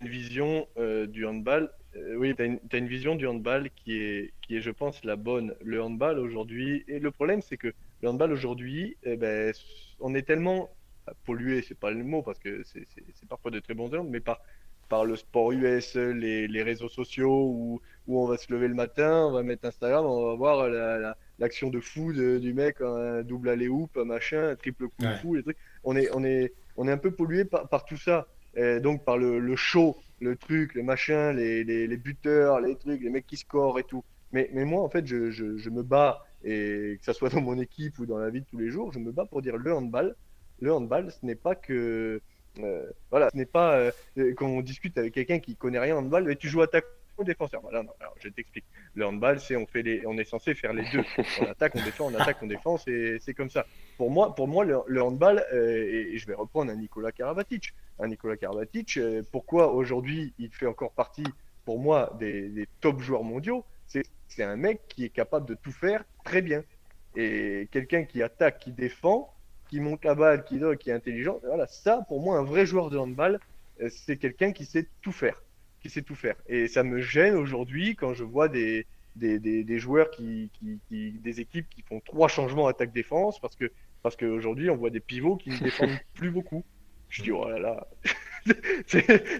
une 0.00 0.08
vision 0.08 0.66
euh, 0.78 1.06
du 1.06 1.26
handball. 1.26 1.70
Euh, 1.96 2.14
oui, 2.16 2.34
tu 2.34 2.42
as, 2.42 2.78
une 2.78 2.88
vision 2.88 3.14
du 3.14 3.26
handball 3.26 3.70
qui 3.70 3.98
est, 3.98 4.32
qui 4.42 4.56
est, 4.56 4.60
je 4.60 4.70
pense, 4.70 5.04
la 5.04 5.16
bonne. 5.16 5.54
Le 5.62 5.82
handball 5.82 6.18
aujourd'hui, 6.18 6.84
et 6.88 6.98
le 6.98 7.10
problème, 7.10 7.42
c'est 7.42 7.56
que 7.56 7.72
le 8.02 8.08
handball 8.08 8.32
aujourd'hui, 8.32 8.96
eh 9.02 9.16
ben, 9.16 9.52
on 10.00 10.14
est 10.14 10.22
tellement 10.22 10.70
pollué, 11.24 11.62
c'est 11.62 11.78
pas 11.78 11.90
le 11.90 12.04
mot 12.04 12.22
parce 12.22 12.38
que 12.38 12.62
c'est 12.64 12.86
parfois 13.28 13.50
de 13.50 13.58
très 13.58 13.74
bons 13.74 13.88
termes, 13.88 14.08
mais 14.08 14.20
par, 14.20 14.40
par 14.88 15.04
le 15.04 15.16
sport 15.16 15.52
US, 15.52 15.96
les, 15.96 16.46
les, 16.46 16.62
réseaux 16.62 16.88
sociaux 16.88 17.48
où, 17.48 17.80
où 18.06 18.22
on 18.22 18.26
va 18.26 18.36
se 18.36 18.52
lever 18.52 18.68
le 18.68 18.74
matin, 18.74 19.26
on 19.26 19.32
va 19.32 19.42
mettre 19.42 19.66
Instagram, 19.66 20.06
on 20.06 20.28
va 20.28 20.34
voir 20.36 20.68
l'action 21.38 21.66
la, 21.68 21.72
de 21.72 21.80
fou 21.80 22.12
du 22.12 22.54
mec, 22.54 22.80
un 22.80 23.22
double 23.22 23.48
aller 23.48 23.68
hoop, 23.68 23.96
un 23.96 24.04
machin, 24.04 24.50
un 24.50 24.56
triple 24.56 24.88
coup 24.88 25.02
de 25.02 25.14
fou, 25.14 25.34
les 25.34 25.42
trucs. 25.42 25.58
On 25.84 25.96
est, 25.96 26.08
on, 26.14 26.24
est, 26.24 26.52
on 26.76 26.86
est 26.86 26.92
un 26.92 26.98
peu 26.98 27.10
pollué 27.10 27.44
par, 27.44 27.68
par 27.68 27.84
tout 27.84 27.96
ça. 27.96 28.28
Donc 28.56 29.04
par 29.04 29.16
le, 29.16 29.38
le, 29.38 29.56
show, 29.56 29.96
le 30.20 30.36
truc, 30.36 30.74
le 30.74 30.82
machin, 30.82 31.32
les, 31.32 31.64
les, 31.64 31.86
les, 31.86 31.96
buteurs, 31.96 32.60
les 32.60 32.76
trucs, 32.76 33.00
les 33.00 33.10
mecs 33.10 33.26
qui 33.26 33.36
scorent 33.36 33.78
et 33.78 33.84
tout. 33.84 34.04
Mais, 34.32 34.50
mais 34.52 34.64
moi, 34.64 34.82
en 34.82 34.88
fait, 34.88 35.06
je, 35.06 35.30
je, 35.30 35.70
me 35.70 35.82
bats, 35.82 36.24
et 36.44 36.96
que 36.98 37.04
ça 37.04 37.12
soit 37.12 37.30
dans 37.30 37.40
mon 37.40 37.58
équipe 37.58 37.98
ou 37.98 38.06
dans 38.06 38.18
la 38.18 38.30
vie 38.30 38.40
de 38.40 38.46
tous 38.46 38.58
les 38.58 38.70
jours, 38.70 38.92
je 38.92 38.98
me 38.98 39.12
bats 39.12 39.26
pour 39.26 39.42
dire 39.42 39.56
le 39.56 39.74
handball. 39.74 40.14
Le 40.60 40.72
handball, 40.72 41.10
ce 41.10 41.24
n'est 41.24 41.34
pas 41.34 41.54
que. 41.54 42.20
Euh, 42.58 42.90
voilà, 43.10 43.30
ce 43.30 43.36
n'est 43.36 43.46
pas 43.46 43.76
euh, 43.76 44.34
quand 44.36 44.46
on 44.46 44.60
discute 44.60 44.98
avec 44.98 45.14
quelqu'un 45.14 45.38
qui 45.38 45.56
connaît 45.56 45.78
rien 45.78 45.96
en 45.96 46.00
handball, 46.00 46.24
mais 46.24 46.36
tu 46.36 46.48
joues 46.48 46.62
attaque 46.62 46.84
ou 47.20 47.24
défenseur. 47.24 47.62
Non, 47.62 47.86
alors 48.00 48.14
je 48.18 48.28
t'explique. 48.28 48.64
Le 48.94 49.06
handball, 49.06 49.40
c'est 49.40 49.56
on 49.56 49.66
fait 49.66 49.82
les, 49.82 50.06
on 50.06 50.16
est 50.18 50.24
censé 50.24 50.54
faire 50.54 50.72
les 50.72 50.84
deux. 50.90 51.04
On 51.40 51.44
attaque, 51.44 51.74
on 51.76 51.84
défend, 51.84 52.06
on 52.06 52.14
attaque, 52.14 52.38
on 52.42 52.46
défend, 52.46 52.76
c'est 52.78 53.34
comme 53.36 53.50
ça. 53.50 53.66
Pour 53.96 54.10
moi, 54.10 54.34
pour 54.34 54.48
moi, 54.48 54.64
le, 54.64 55.02
handball, 55.02 55.44
euh, 55.52 56.12
et, 56.12 56.18
je 56.18 56.26
vais 56.26 56.34
reprendre 56.34 56.72
un 56.72 56.76
Nicolas 56.76 57.12
Karabatic. 57.12 57.74
Un 57.98 58.08
Nicolas 58.08 58.36
Karabatic, 58.36 58.96
euh, 58.96 59.22
pourquoi 59.30 59.72
aujourd'hui 59.72 60.32
il 60.38 60.50
fait 60.50 60.66
encore 60.66 60.92
partie, 60.92 61.26
pour 61.64 61.78
moi, 61.78 62.16
des, 62.18 62.48
des 62.48 62.66
top 62.80 63.00
joueurs 63.00 63.22
mondiaux? 63.22 63.64
C'est 63.86 64.44
un 64.44 64.56
mec 64.56 64.82
qui 64.88 65.04
est 65.04 65.10
capable 65.10 65.46
de 65.46 65.54
tout 65.54 65.72
faire 65.72 66.04
très 66.24 66.40
bien. 66.40 66.62
Et 67.16 67.68
quelqu'un 67.72 68.04
qui 68.04 68.22
attaque, 68.22 68.60
qui 68.60 68.70
défend, 68.70 69.34
qui 69.68 69.80
monte 69.80 70.04
la 70.04 70.14
balle, 70.14 70.44
qui, 70.44 70.60
qui 70.78 70.90
est 70.90 70.92
intelligent, 70.92 71.40
voilà, 71.44 71.66
ça, 71.66 72.04
pour 72.06 72.20
moi, 72.20 72.38
un 72.38 72.44
vrai 72.44 72.64
joueur 72.64 72.90
de 72.90 72.98
handball, 72.98 73.40
euh, 73.80 73.88
c'est 73.90 74.16
quelqu'un 74.16 74.52
qui 74.52 74.64
sait 74.64 74.86
tout 75.02 75.12
faire 75.12 75.42
qui 75.80 75.90
sait 75.90 76.02
tout 76.02 76.14
faire. 76.14 76.36
Et 76.46 76.68
ça 76.68 76.82
me 76.82 77.00
gêne 77.00 77.34
aujourd'hui 77.34 77.96
quand 77.96 78.14
je 78.14 78.24
vois 78.24 78.48
des, 78.48 78.86
des, 79.16 79.38
des, 79.38 79.78
joueurs 79.78 80.10
qui, 80.10 80.50
qui, 80.54 81.12
des 81.12 81.40
équipes 81.40 81.68
qui 81.68 81.82
font 81.82 82.00
trois 82.00 82.28
changements 82.28 82.66
attaque-défense 82.66 83.40
parce 83.40 83.56
que 83.56 83.70
parce 84.02 84.16
qu'aujourd'hui 84.16 84.70
on 84.70 84.76
voit 84.76 84.90
des 84.90 85.00
pivots 85.00 85.36
qui 85.36 85.50
ne 85.50 85.58
défendent 85.62 85.98
plus 86.14 86.30
beaucoup. 86.30 86.64
Je 87.08 87.22
dis 87.22 87.32
oh 87.32 87.48
là 87.48 87.58
là. 87.58 87.86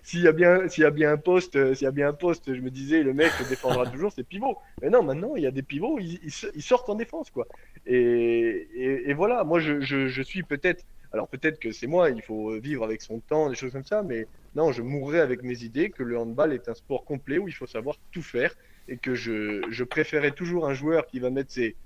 s'il 0.03 0.21
y 0.21 0.29
a 0.29 0.33
bien 0.33 0.69
s'il 0.69 0.83
y 0.83 0.87
a 0.87 0.91
bien 0.91 1.13
un 1.13 1.17
poste 1.17 1.75
s'il 1.75 1.85
y 1.85 1.89
a 1.89 1.91
bien 1.91 2.09
un 2.09 2.13
poste 2.13 2.53
je 2.55 2.61
me 2.61 2.71
disais 2.71 3.03
le 3.03 3.15
mec 3.15 3.33
défendra 3.49 3.87
toujours 3.91 4.13
c'est 4.13 4.25
pivot 4.25 4.59
mais 4.83 4.91
non 4.91 5.03
maintenant 5.03 5.37
il 5.37 5.43
y 5.43 5.47
a 5.47 5.51
des 5.51 5.63
pivots 5.63 5.99
ils, 5.99 6.21
ils, 6.23 6.63
sortent 6.63 6.91
en 6.91 6.97
défense 6.97 7.31
quoi 7.31 7.47
et, 7.87 8.69
et, 8.75 9.15
voilà 9.15 9.43
moi 9.43 9.59
je, 9.59 9.81
je, 9.81 10.09
je 10.09 10.23
suis 10.23 10.43
peut-être 10.43 10.85
alors 11.13 11.29
peut-être 11.29 11.59
que 11.59 11.73
c'est 11.73 11.87
moi 11.87 12.11
il 12.11 12.21
faut 12.21 12.61
vivre 12.61 12.85
avec 12.85 13.01
son 13.01 13.21
temps 13.21 13.49
des 13.49 13.57
choses 13.57 13.73
comme 13.73 13.87
ça 13.87 14.03
mais 14.03 14.27
non, 14.55 14.73
je 14.73 14.83
mourrais 14.83 15.21
avec 15.21 15.43
mes 15.43 15.63
idées 15.63 15.91
que 15.91 16.03
le 16.03 16.19
handball 16.19 16.53
est 16.53 16.69
un 16.69 16.75
sport 16.75 17.05
complet 17.05 17.39
où 17.39 17.47
il 17.47 17.55
faut 17.55 17.67
savoir 17.67 17.97
tout 18.11 18.23
faire 18.23 18.55
et 18.89 18.97
que 18.97 19.15
je, 19.15 19.63
je 19.71 19.85
préférais 19.85 20.33
toujours 20.33 20.69
un 20.69 20.75
joueur 20.75 21.07
qui 21.07 21.21
va 21.21 21.31
mettre 21.31 21.53
ses 21.53 21.77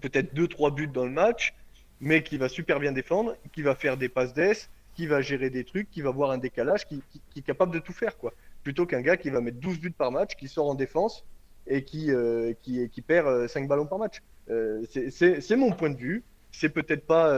peut-être 0.00 0.34
deux 0.34 0.48
trois 0.48 0.70
buts 0.70 0.86
dans 0.86 1.04
le 1.04 1.10
match, 1.10 1.54
mais 2.00 2.22
qui 2.22 2.38
va 2.38 2.48
super 2.48 2.80
bien 2.80 2.92
défendre, 2.92 3.36
qui 3.52 3.62
va 3.62 3.74
faire 3.74 3.96
des 3.96 4.08
passes 4.08 4.32
d'ess, 4.32 4.70
qui 4.94 5.06
va 5.06 5.20
gérer 5.20 5.50
des 5.50 5.64
trucs, 5.64 5.90
qui 5.90 6.02
va 6.02 6.10
voir 6.10 6.30
un 6.30 6.38
décalage, 6.38 6.86
qui, 6.86 7.02
est 7.36 7.42
capable 7.42 7.72
de 7.72 7.78
tout 7.78 7.92
faire 7.92 8.16
quoi. 8.16 8.32
Plutôt 8.62 8.86
qu'un 8.86 9.00
gars 9.00 9.16
qui 9.16 9.30
va 9.30 9.40
mettre 9.40 9.58
12 9.58 9.80
buts 9.80 9.90
par 9.90 10.12
match, 10.12 10.36
qui 10.36 10.48
sort 10.48 10.68
en 10.68 10.74
défense 10.74 11.24
et 11.66 11.84
qui, 11.84 12.12
euh, 12.12 12.52
qui, 12.62 12.88
qui, 12.88 13.02
perd 13.02 13.48
5 13.48 13.64
euh, 13.64 13.66
ballons 13.66 13.86
par 13.86 13.98
match. 13.98 14.22
Euh, 14.50 14.84
c'est 14.88 15.56
mon 15.56 15.72
point 15.72 15.90
de 15.90 15.96
vue. 15.96 16.22
C'est 16.50 16.68
peut-être 16.68 17.06
pas 17.06 17.34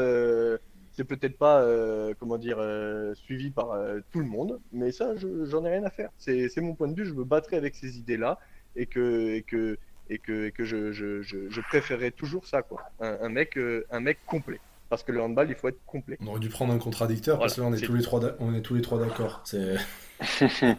c'est 0.94 1.04
peut-être 1.04 1.36
pas 1.36 1.60
euh, 1.60 2.14
comment 2.18 2.38
dire 2.38 2.58
euh, 2.58 3.14
suivi 3.14 3.50
par 3.50 3.72
euh, 3.72 4.00
tout 4.12 4.20
le 4.20 4.26
monde, 4.26 4.60
mais 4.72 4.92
ça, 4.92 5.14
j'en 5.16 5.64
ai 5.64 5.70
rien 5.70 5.84
à 5.84 5.90
faire. 5.90 6.10
C'est 6.18 6.56
mon 6.58 6.74
point 6.74 6.88
de 6.88 6.94
vue. 6.94 7.06
Je 7.06 7.12
me 7.12 7.24
battrai 7.24 7.56
avec 7.56 7.74
ces 7.74 7.98
idées-là 7.98 8.38
et 8.76 8.86
que 8.86 9.34
et 9.34 9.42
que 9.42 9.76
et 10.10 10.18
que, 10.18 10.46
et 10.46 10.52
que 10.52 10.64
je, 10.64 10.92
je, 10.92 11.22
je, 11.22 11.60
préférerais 11.62 12.10
toujours 12.10 12.46
ça, 12.46 12.60
quoi. 12.60 12.82
Un, 13.00 13.30
mec 13.30 13.58
un 13.90 14.00
mec 14.00 14.18
complet. 14.26 14.60
Parce 14.90 15.02
que 15.02 15.12
le 15.12 15.22
handball, 15.22 15.48
il 15.48 15.54
faut 15.54 15.68
être 15.68 15.82
complet. 15.86 16.18
On 16.20 16.26
aurait 16.26 16.40
dû 16.40 16.50
prendre 16.50 16.74
un 16.74 16.78
contradicteur 16.78 17.38
parce 17.38 17.58
qu'on 17.58 17.72
est, 17.72 17.82
est, 17.82 17.86
tous 17.86 17.94
les 17.94 18.02
trois 18.02 18.20
on 18.38 18.54
est 18.54 18.60
tous 18.60 18.74
les 18.74 18.82
trois 18.82 18.98
d'accord. 18.98 19.40
C'est. 19.44 19.76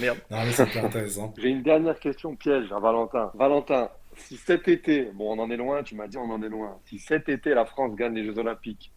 Merde. 0.00 0.18
Non, 0.30 0.44
mais 0.44 0.52
c'est 0.52 0.76
intéressant. 0.76 1.32
J'ai 1.38 1.48
une 1.48 1.62
dernière 1.62 1.98
question 1.98 2.36
piège 2.36 2.70
à 2.72 2.78
Valentin. 2.78 3.30
Valentin, 3.34 3.88
si 4.16 4.36
cet 4.36 4.68
été, 4.68 5.10
bon, 5.14 5.36
on 5.36 5.42
en 5.42 5.50
est 5.50 5.56
loin, 5.56 5.82
tu 5.82 5.94
m'as 5.94 6.06
dit 6.06 6.18
on 6.18 6.30
en 6.30 6.42
est 6.42 6.48
loin. 6.48 6.78
Si 6.84 6.98
cet 6.98 7.28
été 7.28 7.54
la 7.54 7.64
France 7.64 7.96
gagne 7.96 8.14
les 8.14 8.24
Jeux 8.24 8.38
Olympiques, 8.38 8.92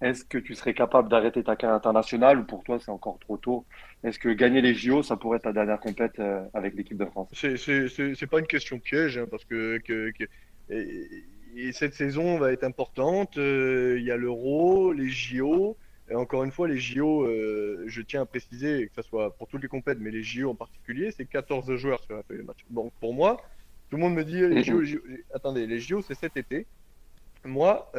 est-ce 0.00 0.24
que 0.24 0.38
tu 0.38 0.54
serais 0.54 0.74
capable 0.74 1.08
d'arrêter 1.08 1.42
ta 1.42 1.56
carrière 1.56 1.76
internationale 1.76 2.38
ou 2.38 2.44
pour 2.44 2.64
toi 2.64 2.78
c'est 2.78 2.90
encore 2.90 3.18
trop 3.18 3.36
tôt? 3.36 3.64
Est-ce 4.02 4.18
que 4.18 4.28
gagner 4.28 4.60
les 4.60 4.74
JO, 4.74 5.02
ça 5.02 5.16
pourrait 5.16 5.36
être 5.36 5.44
ta 5.44 5.52
dernière 5.52 5.80
compète 5.80 6.18
euh, 6.18 6.44
avec 6.52 6.74
l'équipe 6.74 6.98
de 6.98 7.06
France? 7.06 7.28
C'est 7.32 8.26
pas 8.26 8.40
une 8.40 8.46
question 8.46 8.78
piège 8.78 9.18
hein, 9.18 9.26
parce 9.30 9.44
que, 9.44 9.80
et, 10.70 11.72
cette 11.72 11.94
saison 11.94 12.36
va 12.38 12.52
être 12.52 12.64
importante. 12.64 13.38
Euh, 13.38 13.96
il 13.98 14.04
y 14.04 14.10
a 14.10 14.16
l'Euro, 14.16 14.92
les 14.92 15.08
JO. 15.08 15.76
Et 16.10 16.14
encore 16.14 16.44
une 16.44 16.50
fois, 16.50 16.68
les 16.68 16.76
JO, 16.76 17.22
euh, 17.22 17.84
je 17.86 18.02
tiens 18.02 18.22
à 18.22 18.26
préciser 18.26 18.88
que 18.88 19.02
ce 19.02 19.08
soit 19.08 19.34
pour 19.36 19.48
toutes 19.48 19.62
les 19.62 19.68
compètes, 19.68 19.98
mais 20.00 20.10
les 20.10 20.22
JO 20.22 20.50
en 20.50 20.54
particulier, 20.54 21.12
c'est 21.12 21.24
14 21.24 21.76
joueurs 21.76 22.02
sur 22.02 22.16
la 22.16 22.22
feuille 22.24 22.38
de 22.38 22.42
match. 22.42 22.58
Donc 22.68 22.92
pour 23.00 23.14
moi, 23.14 23.40
tout 23.88 23.96
le 23.96 24.02
monde 24.02 24.14
me 24.14 24.24
dit 24.24 24.40
les 24.40 24.62
JO, 24.64 24.82
attendez, 25.32 25.66
les 25.66 25.78
JO 25.78 26.02
c'est 26.02 26.14
cet 26.14 26.36
été. 26.36 26.66
Moi, 27.46 27.90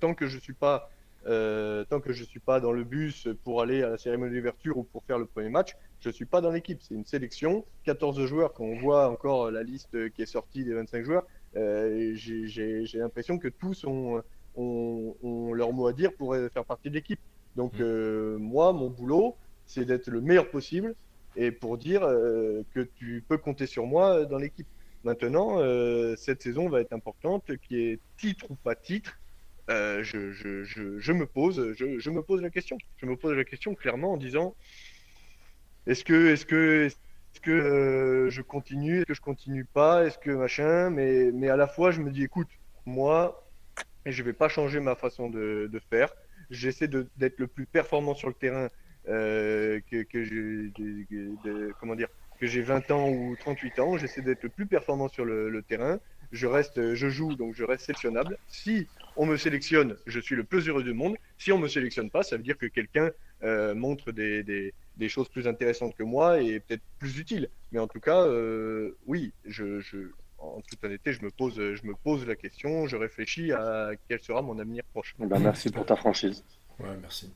tant 0.00 0.14
que 0.14 0.26
je 0.26 0.38
suis 0.38 0.52
pas 0.52 0.90
euh, 1.28 1.84
tant 1.84 2.00
que 2.00 2.12
je 2.12 2.22
ne 2.22 2.26
suis 2.26 2.40
pas 2.40 2.60
dans 2.60 2.70
le 2.70 2.84
bus 2.84 3.28
pour 3.42 3.60
aller 3.60 3.82
à 3.82 3.90
la 3.90 3.98
cérémonie 3.98 4.36
d'ouverture 4.36 4.76
ou 4.78 4.84
pour 4.84 5.02
faire 5.04 5.18
le 5.18 5.26
premier 5.26 5.48
match, 5.48 5.76
je 6.00 6.08
ne 6.08 6.12
suis 6.12 6.24
pas 6.24 6.40
dans 6.40 6.50
l'équipe. 6.50 6.80
C'est 6.80 6.94
une 6.94 7.04
sélection, 7.04 7.64
14 7.84 8.24
joueurs. 8.26 8.52
Quand 8.52 8.64
on 8.64 8.78
voit 8.78 9.10
encore 9.10 9.50
la 9.50 9.62
liste 9.62 10.10
qui 10.12 10.22
est 10.22 10.26
sortie 10.26 10.64
des 10.64 10.74
25 10.74 11.04
joueurs, 11.04 11.26
euh, 11.56 12.12
j'ai 12.14 12.86
l'impression 12.94 13.38
que 13.38 13.48
tous 13.48 13.84
ont, 13.84 14.22
ont, 14.56 15.52
leur 15.52 15.72
mot 15.72 15.88
à 15.88 15.92
dire 15.92 16.12
pour 16.12 16.36
faire 16.52 16.64
partie 16.64 16.90
de 16.90 16.94
l'équipe. 16.94 17.20
Donc 17.56 17.74
mmh. 17.74 17.82
euh, 17.82 18.38
moi, 18.38 18.72
mon 18.72 18.88
boulot, 18.88 19.36
c'est 19.66 19.84
d'être 19.84 20.08
le 20.08 20.20
meilleur 20.20 20.50
possible 20.50 20.94
et 21.34 21.50
pour 21.50 21.76
dire 21.76 22.00
que 22.00 22.80
tu 22.94 23.22
peux 23.28 23.36
compter 23.36 23.66
sur 23.66 23.84
moi 23.84 24.24
dans 24.24 24.38
l'équipe. 24.38 24.66
Maintenant, 25.04 25.58
cette 26.16 26.42
saison 26.42 26.68
va 26.68 26.80
être 26.80 26.94
importante, 26.94 27.56
qui 27.68 27.78
est 27.78 28.00
titre 28.16 28.46
ou 28.50 28.54
pas 28.54 28.74
titre. 28.74 29.18
Euh, 29.68 30.02
je, 30.04 31.12
me 31.12 31.26
pose, 31.26 31.74
je, 31.76 32.10
me 32.10 32.22
pose 32.22 32.40
la 32.40 32.50
question. 32.50 32.78
Je 32.98 33.06
me 33.06 33.16
pose 33.16 33.36
la 33.36 33.44
question 33.44 33.74
clairement 33.74 34.12
en 34.12 34.16
disant 34.16 34.54
est-ce 35.86 36.04
que, 36.04 36.32
est-ce 36.32 36.46
que, 36.46 36.86
est-ce 36.86 37.40
que 37.40 37.50
euh, 37.50 38.30
je 38.30 38.42
continue, 38.42 38.98
est-ce 38.98 39.06
que 39.06 39.14
je 39.14 39.20
continue 39.20 39.64
pas, 39.64 40.04
est-ce 40.06 40.18
que 40.18 40.30
machin, 40.30 40.90
mais, 40.90 41.30
mais 41.32 41.48
à 41.48 41.56
la 41.56 41.66
fois 41.66 41.90
je 41.90 42.00
me 42.00 42.10
dis 42.10 42.22
écoute, 42.22 42.48
moi, 42.86 43.44
je 44.04 44.22
vais 44.22 44.32
pas 44.32 44.48
changer 44.48 44.78
ma 44.78 44.94
façon 44.94 45.28
de, 45.28 45.80
faire. 45.90 46.12
J'essaie 46.50 46.88
d'être 46.88 47.38
le 47.38 47.48
plus 47.48 47.66
performant 47.66 48.14
sur 48.14 48.28
le 48.28 48.34
terrain 48.34 48.68
euh, 49.08 49.80
que, 49.90 50.04
que 50.04 50.22
j'ai, 50.22 50.72
comment 51.80 51.96
dire, 51.96 52.08
que 52.38 52.46
j'ai 52.46 52.62
20 52.62 52.90
ans 52.92 53.08
ou 53.08 53.34
38 53.36 53.78
ans. 53.80 53.96
J'essaie 53.96 54.22
d'être 54.22 54.44
le 54.44 54.48
plus 54.48 54.66
performant 54.66 55.08
sur 55.08 55.24
le 55.24 55.62
terrain 55.62 55.98
je 56.32 56.46
reste, 56.46 56.94
je 56.94 57.08
joue, 57.08 57.34
donc 57.34 57.54
je 57.54 57.64
reste 57.64 57.86
sélectionnable. 57.86 58.38
Si 58.48 58.86
on 59.16 59.26
me 59.26 59.36
sélectionne, 59.36 59.96
je 60.06 60.20
suis 60.20 60.36
le 60.36 60.44
plus 60.44 60.68
heureux 60.68 60.82
du 60.82 60.92
monde. 60.92 61.16
Si 61.38 61.52
on 61.52 61.58
me 61.58 61.68
sélectionne 61.68 62.10
pas, 62.10 62.22
ça 62.22 62.36
veut 62.36 62.42
dire 62.42 62.58
que 62.58 62.66
quelqu'un 62.66 63.10
euh, 63.42 63.74
montre 63.74 64.12
des, 64.12 64.42
des, 64.42 64.72
des, 64.96 65.08
choses 65.08 65.28
plus 65.28 65.46
intéressantes 65.46 65.94
que 65.96 66.02
moi 66.02 66.40
et 66.40 66.60
peut-être 66.60 66.82
plus 66.98 67.18
utiles. 67.18 67.48
Mais 67.72 67.78
en 67.78 67.86
tout 67.86 68.00
cas, 68.00 68.22
euh, 68.22 68.96
oui, 69.06 69.32
je, 69.44 69.80
je, 69.80 70.10
en 70.38 70.60
toute 70.60 70.82
honnêteté, 70.84 71.12
je 71.12 71.24
me 71.24 71.30
pose, 71.30 71.54
je 71.56 71.86
me 71.86 71.94
pose 71.94 72.26
la 72.26 72.36
question, 72.36 72.86
je 72.86 72.96
réfléchis 72.96 73.52
à 73.52 73.90
quel 74.08 74.20
sera 74.20 74.42
mon 74.42 74.58
avenir 74.58 74.84
proche. 74.92 75.14
Eh 75.20 75.26
ben, 75.26 75.38
merci 75.38 75.70
pour 75.70 75.86
ta 75.86 75.96
franchise. 75.96 76.44
Ouais, 76.78 76.96
merci. 77.00 77.32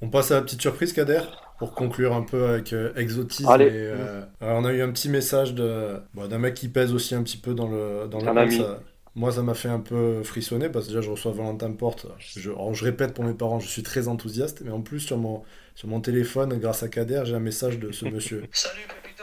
On 0.00 0.08
passe 0.08 0.30
à 0.30 0.34
la 0.34 0.42
petite 0.42 0.60
surprise, 0.60 0.92
Kader, 0.92 1.22
pour 1.58 1.74
conclure 1.74 2.14
un 2.14 2.22
peu 2.22 2.46
avec 2.46 2.72
euh, 2.72 2.92
exotisme. 2.96 3.48
Allez. 3.48 3.70
Euh, 3.70 4.22
on 4.40 4.64
a 4.64 4.72
eu 4.72 4.82
un 4.82 4.90
petit 4.90 5.08
message 5.08 5.54
de, 5.54 6.00
d'un 6.14 6.38
mec 6.38 6.54
qui 6.54 6.68
pèse 6.68 6.92
aussi 6.92 7.14
un 7.14 7.22
petit 7.22 7.38
peu 7.38 7.54
dans 7.54 7.68
le 7.68 8.06
dans 8.08 8.18
le 8.18 8.78
moi, 9.16 9.30
ça 9.30 9.42
m'a 9.42 9.54
fait 9.54 9.68
un 9.68 9.78
peu 9.78 10.24
frissonner 10.24 10.68
parce 10.68 10.86
que 10.86 10.90
déjà, 10.90 11.00
je 11.00 11.08
reçois 11.08 11.30
Valentin 11.30 11.70
Porte. 11.70 12.06
Je, 12.18 12.50
je 12.50 12.84
répète 12.84 13.14
pour 13.14 13.22
mes 13.22 13.32
parents, 13.32 13.60
je 13.60 13.68
suis 13.68 13.84
très 13.84 14.08
enthousiaste, 14.08 14.62
mais 14.62 14.72
en 14.72 14.80
plus, 14.80 14.98
sur 14.98 15.16
mon, 15.18 15.44
sur 15.76 15.86
mon 15.86 16.00
téléphone, 16.00 16.58
grâce 16.58 16.82
à 16.82 16.88
Kader, 16.88 17.22
j'ai 17.24 17.36
un 17.36 17.38
message 17.38 17.78
de 17.78 17.92
ce 17.92 18.06
monsieur. 18.06 18.44
Salut 18.52 18.82
Pepito, 18.88 19.22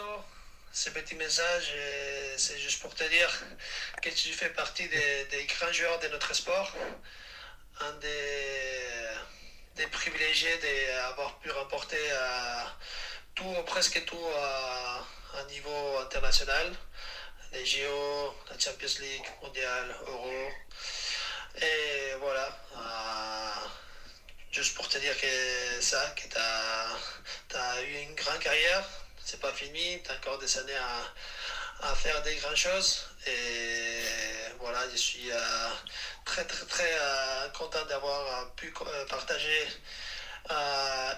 ce 0.71 0.91
petit 0.91 1.15
message, 1.15 1.75
c'est 2.37 2.57
juste 2.57 2.81
pour 2.81 2.95
te 2.95 3.03
dire 3.09 3.43
que 4.01 4.09
tu 4.11 4.29
fais 4.29 4.47
partie 4.49 4.83
des, 4.83 5.37
des 5.37 5.45
grands 5.47 5.73
joueurs 5.73 5.99
de 5.99 6.07
notre 6.13 6.33
sport. 6.33 6.73
Un 7.81 7.99
des 7.99 9.11
des 9.81 9.87
privilégiés 9.87 10.57
d'avoir 10.59 11.39
pu 11.39 11.49
remporter 11.49 11.97
euh, 12.11 12.63
tout, 13.33 13.55
presque 13.65 14.05
tout 14.05 14.27
à, 14.37 15.03
un 15.39 15.45
niveau 15.45 15.97
international. 15.97 16.71
Les 17.51 17.65
JO, 17.65 18.35
la 18.49 18.59
Champions 18.59 18.99
League, 18.99 19.25
Mondial, 19.41 19.95
Euro. 20.07 20.49
Et 21.55 22.13
voilà. 22.19 22.47
Euh, 22.77 23.67
juste 24.51 24.75
pour 24.75 24.87
te 24.87 24.99
dire 24.99 25.19
que 25.19 25.81
ça, 25.81 26.13
que 26.15 26.27
tu 26.27 27.57
as, 27.57 27.81
eu 27.81 27.93
une 28.03 28.13
grande 28.13 28.39
carrière. 28.39 28.83
C'est 29.25 29.39
pas 29.39 29.51
fini, 29.51 30.01
tu 30.03 30.11
as 30.11 30.15
encore 30.15 30.37
des 30.37 30.57
années 30.59 30.81
à 31.81 31.95
faire 31.95 32.21
des 32.21 32.35
grandes 32.35 32.55
choses. 32.55 33.10
Et 33.27 34.01
voilà, 34.59 34.79
je 34.91 34.97
suis 34.97 35.31
euh, 35.31 35.37
très 36.25 36.43
très 36.45 36.65
très 36.65 36.91
euh, 36.93 37.49
content 37.49 37.85
d'avoir 37.85 38.41
euh, 38.41 38.45
pu 38.55 38.73
partager 39.09 39.67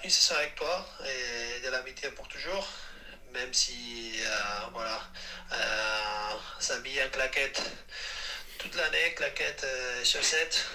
une 0.04 0.10
saison 0.10 0.36
avec 0.36 0.56
toi 0.56 0.86
et 1.06 1.60
de 1.62 1.70
l'amitié 1.70 2.10
pour 2.12 2.28
toujours. 2.28 2.68
Même 3.32 3.54
si, 3.54 4.20
voilà, 4.74 5.02
ça 5.50 6.76
s'habiller 6.76 7.04
en 7.04 7.10
claquette 7.10 7.64
toute 8.60 8.76
l'année, 8.76 9.14
claquette 9.16 9.66
et 10.00 10.06
chaussettes, 10.06 10.66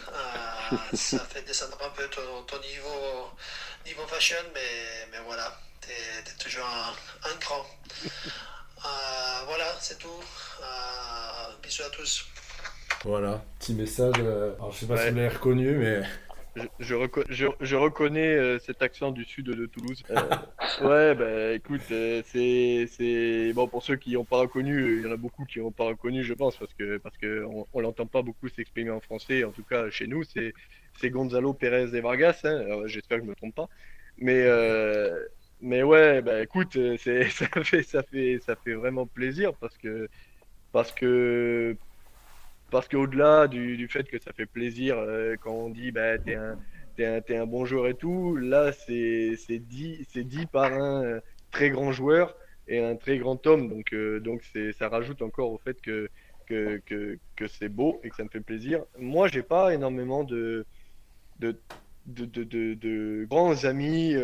ça 0.92 1.24
fait 1.26 1.42
descendre 1.42 1.78
un 1.84 1.90
peu 1.90 2.08
ton, 2.08 2.58
niveau, 2.58 3.30
niveau 3.86 4.06
fashion, 4.08 4.42
mais, 4.54 5.06
mais 5.12 5.18
voilà, 5.20 5.56
tu 5.80 5.90
es, 5.92 6.34
toujours 6.38 6.66
un, 6.66 7.34
grand. 7.36 7.64
voilà, 8.02 8.57
c'est 9.80 9.98
tout. 9.98 10.08
bisous 11.62 11.82
à 11.82 11.90
tous. 11.90 12.26
Voilà, 13.04 13.44
petit 13.58 13.74
message. 13.74 14.14
alors, 14.16 14.72
je 14.72 14.78
sais 14.78 14.86
pas 14.86 14.96
si 14.96 15.10
vous 15.10 15.16
l'avez 15.16 15.28
reconnu, 15.28 15.76
mais 15.76 16.02
je, 16.78 16.94
je, 17.60 17.76
reconnais 17.76 18.34
euh, 18.34 18.58
cet 18.58 18.82
accent 18.82 19.10
du 19.10 19.24
sud 19.24 19.46
de 19.46 19.66
Toulouse. 19.66 20.02
Euh, 20.10 20.16
ouais, 20.82 21.14
bah 21.14 21.52
écoute, 21.52 21.82
euh, 21.90 22.22
c'est 22.24 23.52
bon 23.54 23.68
pour 23.68 23.82
ceux 23.82 23.96
qui 23.96 24.12
n'ont 24.12 24.24
pas 24.24 24.38
reconnu, 24.38 24.98
il 24.98 25.02
y 25.04 25.06
en 25.06 25.12
a 25.12 25.16
beaucoup 25.16 25.44
qui 25.44 25.60
n'ont 25.60 25.70
pas 25.70 25.84
reconnu, 25.84 26.24
je 26.24 26.34
pense, 26.34 26.56
parce 26.56 26.72
que 26.74 26.98
parce 26.98 27.16
que 27.18 27.44
on, 27.72 27.80
l'entend 27.80 28.06
pas 28.06 28.22
beaucoup 28.22 28.48
s'exprimer 28.48 28.90
en 28.90 29.00
français, 29.00 29.44
en 29.44 29.52
tout 29.52 29.64
cas 29.64 29.90
chez 29.90 30.06
nous, 30.06 30.24
c'est 30.24 30.54
c'est 31.00 31.10
Gonzalo 31.10 31.52
Pérez 31.52 31.96
et 31.96 32.00
Vargas. 32.00 32.40
Hein. 32.44 32.86
J'espère 32.86 33.18
que 33.18 33.24
je 33.24 33.30
me 33.30 33.36
trompe 33.36 33.54
pas, 33.54 33.68
mais 34.18 34.44
mais 35.60 35.82
ouais, 35.82 36.22
bah 36.22 36.42
écoute, 36.42 36.78
c'est 36.98 37.24
ça 37.30 37.46
fait 37.64 37.82
ça 37.82 38.02
fait 38.02 38.38
ça 38.40 38.56
fait 38.56 38.74
vraiment 38.74 39.06
plaisir 39.06 39.54
parce 39.56 39.76
que 39.78 40.08
parce 40.72 40.92
que 40.92 41.76
parce 42.70 42.88
qu'au-delà 42.88 43.48
du, 43.48 43.76
du, 43.76 43.88
fait 43.88 44.04
que 44.04 44.18
ça 44.20 44.32
fait 44.32 44.46
plaisir 44.46 44.98
euh, 44.98 45.36
quand 45.40 45.52
on 45.52 45.70
dit 45.70 45.90
bah, 45.92 46.18
t'es 46.18 46.34
un, 46.36 46.58
un, 46.98 47.20
un 47.30 47.46
bon 47.46 47.64
joueur 47.64 47.88
et 47.88 47.94
tout, 47.94 48.36
là 48.36 48.72
c'est 48.72 49.36
dit, 49.60 50.06
dit 50.14 50.46
par 50.46 50.72
un 50.72 51.04
euh, 51.04 51.20
très 51.50 51.70
grand 51.70 51.92
joueur 51.92 52.36
et 52.66 52.80
un 52.84 52.96
très 52.96 53.18
grand 53.18 53.44
homme. 53.46 53.68
Donc, 53.68 53.92
euh, 53.92 54.20
donc 54.20 54.42
ça 54.78 54.88
rajoute 54.88 55.22
encore 55.22 55.50
au 55.52 55.58
fait 55.58 55.80
que, 55.80 56.08
que, 56.46 56.78
que, 56.86 57.18
que 57.36 57.46
c'est 57.48 57.68
beau 57.68 58.00
et 58.04 58.10
que 58.10 58.16
ça 58.16 58.24
me 58.24 58.28
fait 58.28 58.40
plaisir. 58.40 58.84
Moi, 58.98 59.28
j'ai 59.28 59.42
pas 59.42 59.74
énormément 59.74 60.24
de, 60.24 60.66
de, 61.38 61.60
de, 62.08 63.24
grands 63.28 63.64
amis 63.64 64.14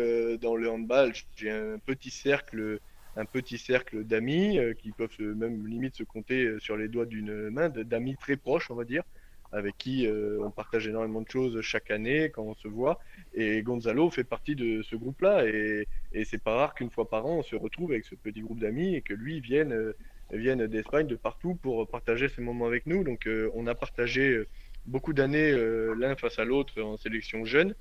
dans 0.41 0.55
le 0.55 0.69
handball. 0.69 1.13
J'ai 1.35 1.51
un 1.51 1.77
petit 1.79 2.11
cercle 2.11 2.79
un 3.17 3.25
petit 3.25 3.57
cercle 3.57 4.03
d'amis 4.03 4.59
euh, 4.59 4.73
qui 4.73 4.91
peuvent 4.91 5.19
même 5.19 5.65
limite 5.67 5.95
se 5.95 6.03
compter 6.03 6.43
euh, 6.43 6.59
sur 6.59 6.77
les 6.77 6.87
doigts 6.87 7.05
d'une 7.05 7.49
main, 7.49 7.69
d'amis 7.69 8.15
très 8.17 8.35
proches, 8.35 8.69
on 8.71 8.75
va 8.75 8.83
dire, 8.83 9.03
avec 9.51 9.77
qui 9.77 10.05
euh, 10.05 10.39
on 10.41 10.51
partage 10.51 10.87
énormément 10.87 11.21
de 11.21 11.29
choses 11.29 11.61
chaque 11.61 11.91
année 11.91 12.29
quand 12.29 12.43
on 12.43 12.55
se 12.55 12.67
voit. 12.67 12.99
Et 13.33 13.61
Gonzalo 13.61 14.09
fait 14.09 14.23
partie 14.23 14.55
de 14.55 14.81
ce 14.81 14.95
groupe-là. 14.95 15.47
Et, 15.47 15.87
et 16.13 16.25
c'est 16.25 16.41
pas 16.41 16.55
rare 16.55 16.75
qu'une 16.75 16.89
fois 16.89 17.09
par 17.09 17.25
an, 17.25 17.37
on 17.37 17.43
se 17.43 17.55
retrouve 17.55 17.91
avec 17.91 18.05
ce 18.05 18.15
petit 18.15 18.41
groupe 18.41 18.59
d'amis 18.59 18.95
et 18.95 19.01
que 19.01 19.13
lui 19.13 19.39
vienne, 19.39 19.93
vienne 20.31 20.67
d'Espagne, 20.67 21.07
de 21.07 21.15
partout, 21.15 21.55
pour 21.55 21.87
partager 21.87 22.27
ces 22.27 22.41
moments 22.41 22.65
avec 22.65 22.85
nous. 22.85 23.03
Donc 23.05 23.29
on 23.53 23.67
a 23.67 23.75
partagé 23.75 24.43
beaucoup 24.85 25.13
d'années 25.13 25.51
l'un 25.97 26.15
face 26.15 26.39
à 26.39 26.45
l'autre 26.45 26.81
en 26.81 26.97
sélection 26.97 27.45
jeune. 27.45 27.75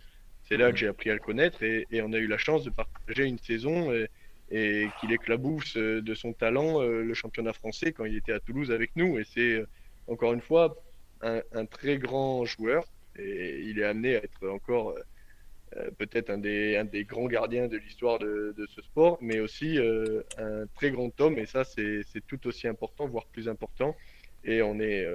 C'est 0.48 0.56
là 0.56 0.70
que 0.70 0.76
j'ai 0.76 0.88
appris 0.88 1.10
à 1.10 1.14
le 1.14 1.20
connaître 1.20 1.62
et, 1.62 1.86
et, 1.90 2.02
on 2.02 2.12
a 2.12 2.18
eu 2.18 2.26
la 2.26 2.36
chance 2.36 2.64
de 2.64 2.70
partager 2.70 3.24
une 3.24 3.38
saison 3.38 3.90
et 4.50 4.88
qu'il 5.00 5.12
éclabousse 5.12 5.76
euh, 5.76 6.02
de 6.02 6.14
son 6.14 6.32
talent 6.32 6.80
euh, 6.80 7.02
le 7.02 7.14
championnat 7.14 7.52
français 7.52 7.92
quand 7.92 8.04
il 8.04 8.16
était 8.16 8.32
à 8.32 8.40
Toulouse 8.40 8.70
avec 8.70 8.94
nous. 8.96 9.18
Et 9.18 9.24
c'est 9.24 9.54
euh, 9.54 9.66
encore 10.06 10.32
une 10.32 10.40
fois 10.40 10.76
un, 11.22 11.64
très 11.64 11.96
grand 11.96 12.44
joueur 12.44 12.84
et 13.16 13.62
il 13.62 13.78
est 13.78 13.84
amené 13.84 14.16
à 14.16 14.18
être 14.18 14.46
encore 14.46 14.94
peut-être 15.96 16.28
un 16.28 16.36
des, 16.36 16.76
un 16.76 16.84
des 16.84 17.04
grands 17.04 17.28
gardiens 17.28 17.66
de 17.66 17.78
l'histoire 17.78 18.18
de, 18.18 18.54
ce 18.68 18.82
sport, 18.82 19.16
mais 19.22 19.40
aussi 19.40 19.78
un 20.36 20.66
très 20.74 20.90
grand 20.90 21.18
homme. 21.22 21.38
Et 21.38 21.46
ça, 21.46 21.64
c'est 21.64 22.04
tout 22.26 22.46
aussi 22.46 22.68
important, 22.68 23.06
voire 23.06 23.24
plus 23.24 23.48
important. 23.48 23.96
Et 24.44 24.60
on 24.60 24.78
est 24.80 25.06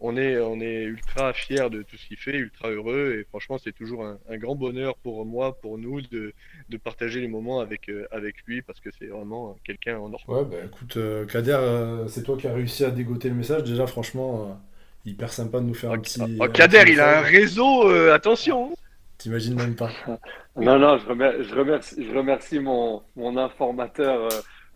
on 0.00 0.16
est, 0.16 0.38
on 0.38 0.60
est 0.60 0.84
ultra 0.84 1.32
fiers 1.32 1.68
de 1.70 1.82
tout 1.82 1.96
ce 1.96 2.06
qu'il 2.06 2.16
fait, 2.16 2.36
ultra 2.36 2.70
heureux. 2.70 3.16
Et 3.18 3.24
franchement, 3.24 3.58
c'est 3.58 3.72
toujours 3.72 4.04
un, 4.04 4.36
grand 4.38 4.54
bonheur 4.54 4.96
pour 4.98 5.24
moi, 5.26 5.58
pour 5.60 5.78
nous, 5.78 6.00
de, 6.00 6.32
de 6.68 6.76
partager 6.76 7.20
les 7.20 7.28
moments 7.28 7.60
avec, 7.60 7.88
euh, 7.88 8.06
avec 8.10 8.36
lui 8.46 8.62
parce 8.62 8.80
que 8.80 8.90
c'est 8.98 9.06
vraiment 9.06 9.56
quelqu'un 9.64 9.98
en 9.98 10.12
or. 10.12 10.22
Ouais, 10.28 10.44
bah 10.44 10.56
écoute, 10.64 10.96
euh, 10.96 11.26
Kader, 11.26 11.58
euh, 11.60 12.08
c'est 12.08 12.22
toi 12.22 12.36
qui 12.36 12.46
as 12.46 12.52
réussi 12.52 12.84
à 12.84 12.90
dégoter 12.90 13.28
le 13.28 13.34
message. 13.34 13.64
Déjà, 13.64 13.86
franchement, 13.86 14.60
hyper 15.04 15.32
sympa 15.32 15.60
de 15.60 15.64
nous 15.64 15.74
faire 15.74 15.92
un 15.92 15.98
petit. 15.98 16.20
Oh, 16.40 16.48
Kader, 16.48 16.84
il 16.88 17.00
a 17.00 17.18
un 17.18 17.22
réseau, 17.22 17.88
attention! 18.10 18.72
Hein. 18.72 18.74
T'imagines 19.18 19.56
même 19.56 19.74
pas. 19.74 19.90
non, 20.56 20.78
non, 20.78 20.96
je 20.98 21.06
remercie, 21.06 21.42
je 21.42 21.54
remercie, 21.56 22.06
je 22.06 22.16
remercie 22.16 22.58
mon, 22.60 23.02
mon 23.16 23.36
informateur 23.36 24.28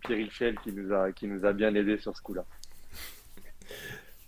Pierre 0.05 0.19
Richel 0.19 0.59
qui 0.65 0.73
nous, 0.73 0.93
a, 0.93 1.13
qui 1.13 1.29
nous 1.29 1.47
a 1.47 1.53
bien 1.53 1.73
aidé 1.77 1.97
sur 1.99 2.17
ce 2.17 2.23
coup-là. 2.23 2.45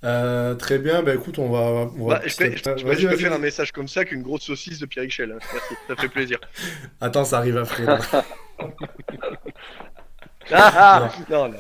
Euh, 0.05 0.55
très 0.55 0.79
bien, 0.79 1.03
bah 1.03 1.15
écoute, 1.15 1.39
on 1.39 1.49
va. 1.49 1.91
Bah, 1.97 2.21
je, 2.27 2.37
peux, 2.37 3.17
faire 3.17 3.33
un 3.33 3.39
message 3.39 3.73
comme 3.73 3.89
ça 3.89 4.05
qu'une 4.05 4.23
grosse 4.23 4.43
saucisse 4.43 4.79
de 4.79 4.87
Pierre 4.87 5.05
Michel. 5.05 5.33
Hein. 5.33 5.39
Merci, 5.53 5.75
ça 5.89 5.97
fait 5.97 6.09
plaisir. 6.09 6.39
Attends, 7.01 7.25
ça 7.25 7.39
arrive 7.39 7.57
après. 7.57 7.87
ah, 10.53 11.11
non. 11.31 11.51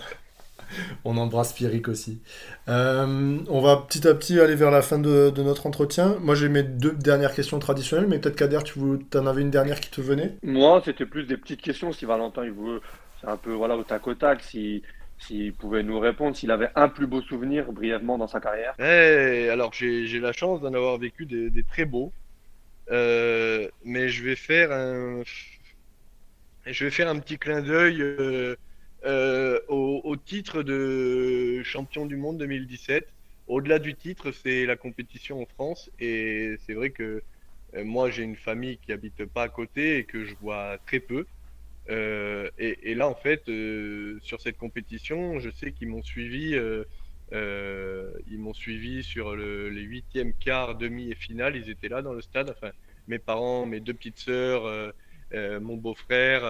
On 1.04 1.16
embrasse 1.16 1.52
Pierrick 1.52 1.88
aussi. 1.88 2.20
Euh, 2.68 3.38
on 3.48 3.60
va 3.60 3.76
petit 3.76 4.06
à 4.06 4.14
petit 4.14 4.40
aller 4.40 4.56
vers 4.56 4.70
la 4.70 4.82
fin 4.82 4.98
de, 4.98 5.32
notre 5.36 5.66
entretien. 5.66 6.16
Moi, 6.20 6.34
j'ai 6.34 6.48
mes 6.48 6.62
deux 6.62 6.92
dernières 6.92 7.34
questions 7.34 7.58
traditionnelles, 7.58 8.08
mais 8.08 8.18
peut-être 8.18 8.36
Kader, 8.36 8.60
tu 8.64 8.78
en 9.16 9.26
avais 9.26 9.42
une 9.42 9.50
dernière 9.50 9.80
qui 9.80 9.90
te 9.90 10.00
venait? 10.00 10.36
Moi, 10.42 10.82
c'était 10.84 11.06
plus 11.06 11.24
des 11.24 11.36
petites 11.36 11.62
questions. 11.62 11.92
Si 11.92 12.04
Valentin, 12.04 12.44
il 12.44 12.52
veut, 12.52 12.80
c'est 13.20 13.28
un 13.28 13.36
peu 13.36 13.52
voilà, 13.52 13.76
au 13.76 13.84
tac 13.84 14.06
au 14.06 14.14
tac. 14.14 14.42
Si 14.42 14.82
s'il 15.26 15.52
pouvait 15.54 15.82
nous 15.82 15.98
répondre 15.98 16.36
s'il 16.36 16.50
avait 16.50 16.70
un 16.74 16.88
plus 16.88 17.06
beau 17.06 17.22
souvenir 17.22 17.72
brièvement 17.72 18.18
dans 18.18 18.26
sa 18.26 18.40
carrière. 18.40 18.74
Eh, 18.78 19.48
alors 19.48 19.72
j'ai 19.72 20.20
la 20.20 20.32
chance 20.32 20.60
d'en 20.60 20.74
avoir 20.74 20.98
vécu 20.98 21.26
des, 21.26 21.62
très 21.64 21.84
beaux, 21.84 22.12
euh, 22.90 23.68
mais 23.84 24.08
je 24.08 24.24
vais 24.24 24.36
faire 24.36 24.72
un, 24.72 25.22
je 26.66 26.84
vais 26.84 26.90
faire 26.90 27.08
un 27.08 27.18
petit 27.18 27.38
clin 27.38 27.62
d'œil 27.62 28.02
euh, 28.02 28.56
euh, 29.06 29.60
au, 29.68 30.16
titre 30.16 30.62
de 30.62 31.62
champion 31.62 32.06
du 32.06 32.16
monde 32.16 32.38
2017. 32.38 33.06
Au-delà 33.46 33.78
du 33.78 33.94
titre, 33.94 34.32
c'est 34.32 34.64
la 34.64 34.76
compétition 34.76 35.42
en 35.42 35.46
France, 35.46 35.90
et 36.00 36.56
c'est 36.66 36.72
vrai 36.74 36.90
que 36.90 37.22
moi 37.82 38.08
j'ai 38.08 38.22
une 38.22 38.36
famille 38.36 38.78
qui 38.78 38.92
habite 38.92 39.24
pas 39.26 39.42
à 39.42 39.48
côté 39.48 39.98
et 39.98 40.04
que 40.04 40.24
je 40.24 40.34
vois 40.40 40.78
très 40.86 41.00
peu. 41.00 41.26
Euh, 41.90 42.50
et, 42.58 42.94
là, 42.94 43.08
en 43.08 43.14
fait, 43.14 43.48
euh, 43.48 44.18
sur 44.22 44.40
cette 44.40 44.56
compétition, 44.56 45.38
je 45.38 45.50
sais 45.50 45.72
qu'ils 45.72 45.88
m'ont 45.88 46.02
suivi. 46.02 46.54
Euh, 46.54 48.12
ils 48.30 48.38
m'ont 48.38 48.54
suivi 48.54 49.02
sur 49.02 49.34
le, 49.34 49.68
les 49.68 49.82
huitièmes, 49.82 50.32
quart, 50.34 50.76
demi 50.76 51.10
et 51.10 51.14
finale. 51.14 51.56
Ils 51.56 51.70
étaient 51.70 51.88
là 51.88 52.02
dans 52.02 52.12
le 52.12 52.22
stade. 52.22 52.50
Enfin, 52.50 52.72
mes 53.08 53.18
parents, 53.18 53.66
mes 53.66 53.80
deux 53.80 53.94
petites 53.94 54.18
sœurs, 54.18 54.92
mon 55.32 55.76
beau-frère 55.76 56.42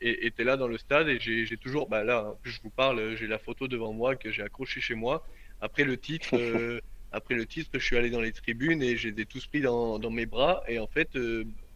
étaient 0.00 0.44
là 0.44 0.56
dans 0.56 0.68
le 0.68 0.78
stade. 0.78 1.08
Et 1.08 1.18
j'ai 1.20 1.56
toujours, 1.56 1.88
bah 1.88 2.04
là, 2.04 2.30
en 2.30 2.34
plus 2.34 2.50
je 2.50 2.60
vous 2.62 2.70
parle, 2.70 3.16
j'ai 3.16 3.26
la 3.26 3.38
photo 3.38 3.68
devant 3.68 3.92
moi 3.92 4.16
que 4.16 4.30
j'ai 4.30 4.42
accrochée 4.42 4.80
chez 4.80 4.94
moi. 4.94 5.26
Après 5.60 5.84
le 5.84 5.96
titre, 5.96 6.34
après 7.12 7.34
le 7.34 7.46
titre, 7.46 7.70
je 7.74 7.84
suis 7.84 7.96
allé 7.96 8.10
dans 8.10 8.20
les 8.20 8.32
tribunes 8.32 8.82
et 8.82 8.96
j'ai 8.96 9.14
tous 9.24 9.46
pris 9.46 9.60
dans, 9.60 9.98
dans, 9.98 10.10
mes 10.10 10.26
bras. 10.26 10.64
Et 10.68 10.78
en 10.78 10.88
fait, 10.88 11.16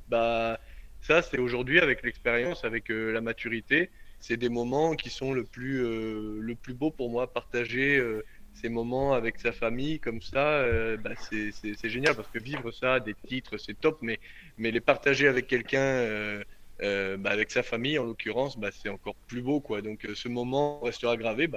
bah 0.08 0.58
ça, 1.02 1.20
c'est 1.20 1.38
aujourd'hui, 1.38 1.80
avec 1.80 2.04
l'expérience, 2.04 2.64
avec 2.64 2.88
euh, 2.88 3.12
la 3.12 3.20
maturité, 3.20 3.90
c'est 4.20 4.36
des 4.36 4.48
moments 4.48 4.94
qui 4.94 5.10
sont 5.10 5.32
le 5.32 5.42
plus, 5.42 5.84
euh, 5.84 6.38
le 6.40 6.54
plus 6.54 6.74
beau 6.74 6.92
pour 6.92 7.10
moi. 7.10 7.32
Partager 7.32 7.96
euh, 7.96 8.24
ces 8.54 8.68
moments 8.68 9.12
avec 9.12 9.40
sa 9.40 9.50
famille 9.50 9.98
comme 9.98 10.22
ça, 10.22 10.64
bah, 10.98 11.10
c'est 11.18 11.88
génial 11.88 12.14
parce 12.14 12.28
que 12.28 12.38
vivre 12.38 12.70
ça, 12.70 13.00
des 13.00 13.14
titres, 13.14 13.56
c'est 13.56 13.80
top, 13.80 13.98
mais, 14.00 14.20
mais 14.58 14.70
les 14.70 14.80
partager 14.80 15.26
avec 15.26 15.48
quelqu'un, 15.48 16.42
bah, 16.78 17.30
avec 17.30 17.50
sa 17.50 17.62
famille 17.62 17.98
en 17.98 18.04
l'occurrence, 18.04 18.58
bah, 18.58 18.68
c'est 18.70 18.90
encore 18.90 19.16
plus 19.26 19.40
beau. 19.40 19.60
Quoi. 19.60 19.80
Donc 19.80 20.06
ce 20.14 20.28
moment 20.28 20.80
restera 20.80 21.16
gravé, 21.16 21.48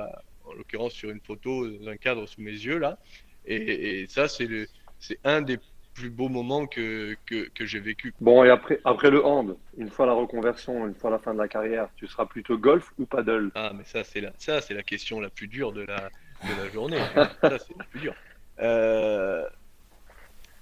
en 0.45 0.53
l'occurrence 0.53 0.93
sur 0.93 1.09
une 1.09 1.19
photo 1.19 1.69
dans 1.69 1.89
un 1.89 1.97
cadre 1.97 2.25
sous 2.27 2.41
mes 2.41 2.51
yeux 2.51 2.77
là. 2.77 2.97
Et, 3.45 4.01
et 4.01 4.07
ça, 4.07 4.27
c'est 4.29 5.19
un 5.25 5.41
des 5.41 5.59
plus 5.95 6.09
beau 6.09 6.27
moment 6.29 6.67
que, 6.67 7.15
que, 7.25 7.49
que 7.49 7.65
j'ai 7.65 7.79
vécu. 7.79 8.13
Bon, 8.19 8.43
et 8.43 8.49
après, 8.49 8.79
après 8.83 9.09
le 9.09 9.25
hand, 9.25 9.57
une 9.77 9.89
fois 9.89 10.05
la 10.05 10.13
reconversion, 10.13 10.85
une 10.85 10.93
fois 10.93 11.09
la 11.09 11.19
fin 11.19 11.33
de 11.33 11.39
la 11.39 11.47
carrière, 11.47 11.87
tu 11.95 12.05
seras 12.05 12.25
plutôt 12.25 12.57
golf 12.57 12.91
ou 12.99 13.05
paddle? 13.05 13.49
Ah, 13.55 13.71
mais 13.75 13.85
ça, 13.85 14.03
c'est 14.03 14.21
la, 14.21 14.33
ça, 14.37 14.61
c'est 14.61 14.73
la 14.73 14.83
question 14.83 15.19
la 15.19 15.29
plus 15.29 15.47
dure 15.47 15.71
de 15.71 15.81
la, 15.81 16.09
de 16.43 16.63
la 16.63 16.69
journée. 16.69 16.99
ça, 17.15 17.57
c'est 17.57 17.77
la 17.77 17.85
plus 17.85 17.99
dure. 18.01 18.15
Euh, 18.59 19.47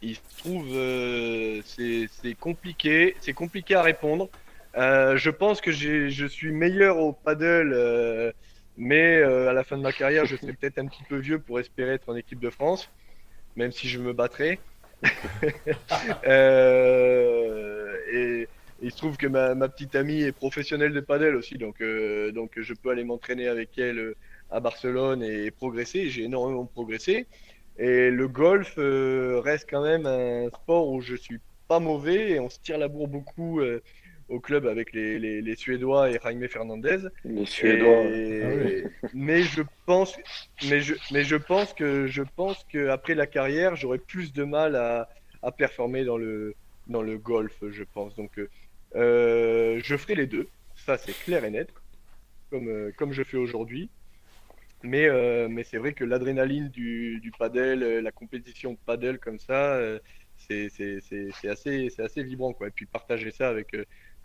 il 0.01 0.15
se 0.15 0.37
trouve, 0.37 0.67
euh, 0.71 1.61
c'est 1.65 2.35
compliqué, 2.39 3.15
c'est 3.19 3.33
compliqué 3.33 3.75
à 3.75 3.81
répondre. 3.81 4.29
Euh, 4.75 5.17
je 5.17 5.29
pense 5.29 5.61
que 5.61 5.71
je 5.71 6.25
suis 6.27 6.51
meilleur 6.51 6.97
au 6.97 7.11
paddle, 7.11 8.33
mais 8.77 9.23
à 9.23 9.53
la 9.53 9.63
fin 9.63 9.77
de 9.77 9.81
ma 9.81 9.91
carrière, 9.91 10.25
je 10.25 10.35
serai 10.35 10.53
peut-être 10.53 10.77
un 10.77 10.85
petit 10.85 11.03
peu 11.09 11.17
vieux 11.17 11.39
pour 11.39 11.59
espérer 11.59 11.93
être 11.93 12.09
en 12.09 12.15
équipe 12.15 12.39
de 12.39 12.51
France, 12.51 12.87
même 13.55 13.71
si 13.71 13.89
je 13.89 13.97
me 13.99 14.13
battrai. 14.13 14.59
Euh, 16.25 17.95
et, 18.11 18.47
il 18.81 18.91
se 18.91 18.97
trouve 18.97 19.15
que 19.15 19.27
ma, 19.27 19.55
petite 19.69 19.95
amie 19.95 20.23
est 20.23 20.31
professionnelle 20.33 20.91
de 20.91 20.99
padel 20.99 21.35
aussi, 21.35 21.57
donc, 21.57 21.81
donc 22.33 22.51
je 22.57 22.73
peux 22.73 22.89
aller 22.89 23.05
m'entraîner 23.05 23.47
avec 23.47 23.77
elle 23.77 24.13
à 24.51 24.59
Barcelone 24.59 25.23
et 25.23 25.51
progresser. 25.51 26.09
J'ai 26.09 26.23
énormément 26.23 26.65
progressé. 26.65 27.27
Et 27.77 28.09
le 28.09 28.27
golf 28.27 28.73
reste 28.77 29.69
quand 29.69 29.83
même 29.83 30.05
un 30.05 30.49
sport 30.49 30.89
où 30.89 31.01
je 31.01 31.15
suis 31.15 31.39
pas 31.69 31.79
mauvais 31.79 32.31
et 32.31 32.39
on 32.41 32.49
se 32.49 32.59
tire 32.59 32.77
la 32.77 32.89
bourre 32.89 33.07
beaucoup 33.07 33.61
au 34.33 34.39
club 34.39 34.65
avec 34.65 34.93
les, 34.93 35.19
les, 35.19 35.55
Suédois 35.55 36.09
et 36.09 36.19
Jaime 36.23 36.47
Fernandez. 36.47 36.97
Les 37.23 37.45
Suédois. 37.45 38.03
Ah 38.03 39.09
mais 39.13 39.43
je 39.43 39.61
pense, 39.85 40.17
mais 40.69 40.81
je, 40.81 40.95
mais 41.11 41.23
je 41.23 41.35
pense 41.35 41.73
que 41.73 42.07
je 42.07 42.23
pense 42.35 42.65
que 42.71 42.89
après 42.89 43.13
la 43.13 43.27
carrière, 43.27 43.75
j'aurai 43.75 43.99
plus 43.99 44.33
de 44.33 44.43
mal 44.43 44.75
à, 44.75 45.09
à, 45.43 45.51
performer 45.51 46.03
dans 46.03 46.17
le 46.17 46.55
dans 46.87 47.01
le 47.01 47.17
golf, 47.17 47.55
je 47.69 47.83
pense. 47.83 48.15
Donc, 48.15 48.39
euh, 48.95 49.79
je 49.83 49.95
ferai 49.97 50.15
les 50.15 50.27
deux. 50.27 50.47
Ça, 50.75 50.97
c'est 50.97 51.13
clair 51.13 51.45
et 51.45 51.51
net, 51.51 51.69
comme 52.49 52.67
euh, 52.67 52.91
comme 52.97 53.13
je 53.13 53.23
fais 53.23 53.37
aujourd'hui. 53.37 53.89
Mais, 54.81 55.07
euh, 55.07 55.47
mais 55.47 55.63
c'est 55.63 55.77
vrai 55.77 55.93
que 55.93 56.03
l'adrénaline 56.03 56.67
du, 56.67 57.19
du 57.21 57.31
padel, 57.31 57.79
la 57.99 58.11
compétition 58.11 58.73
de 58.73 58.77
padel 58.85 59.17
comme 59.17 59.39
ça, 59.39 59.79
c'est 60.35 60.67
assez, 61.45 61.89
assez 61.99 62.23
vibrant. 62.23 62.51
Quoi. 62.51 62.67
Et 62.67 62.71
puis 62.71 62.85
partager 62.85 63.31
ça 63.31 63.47
avec, 63.47 63.73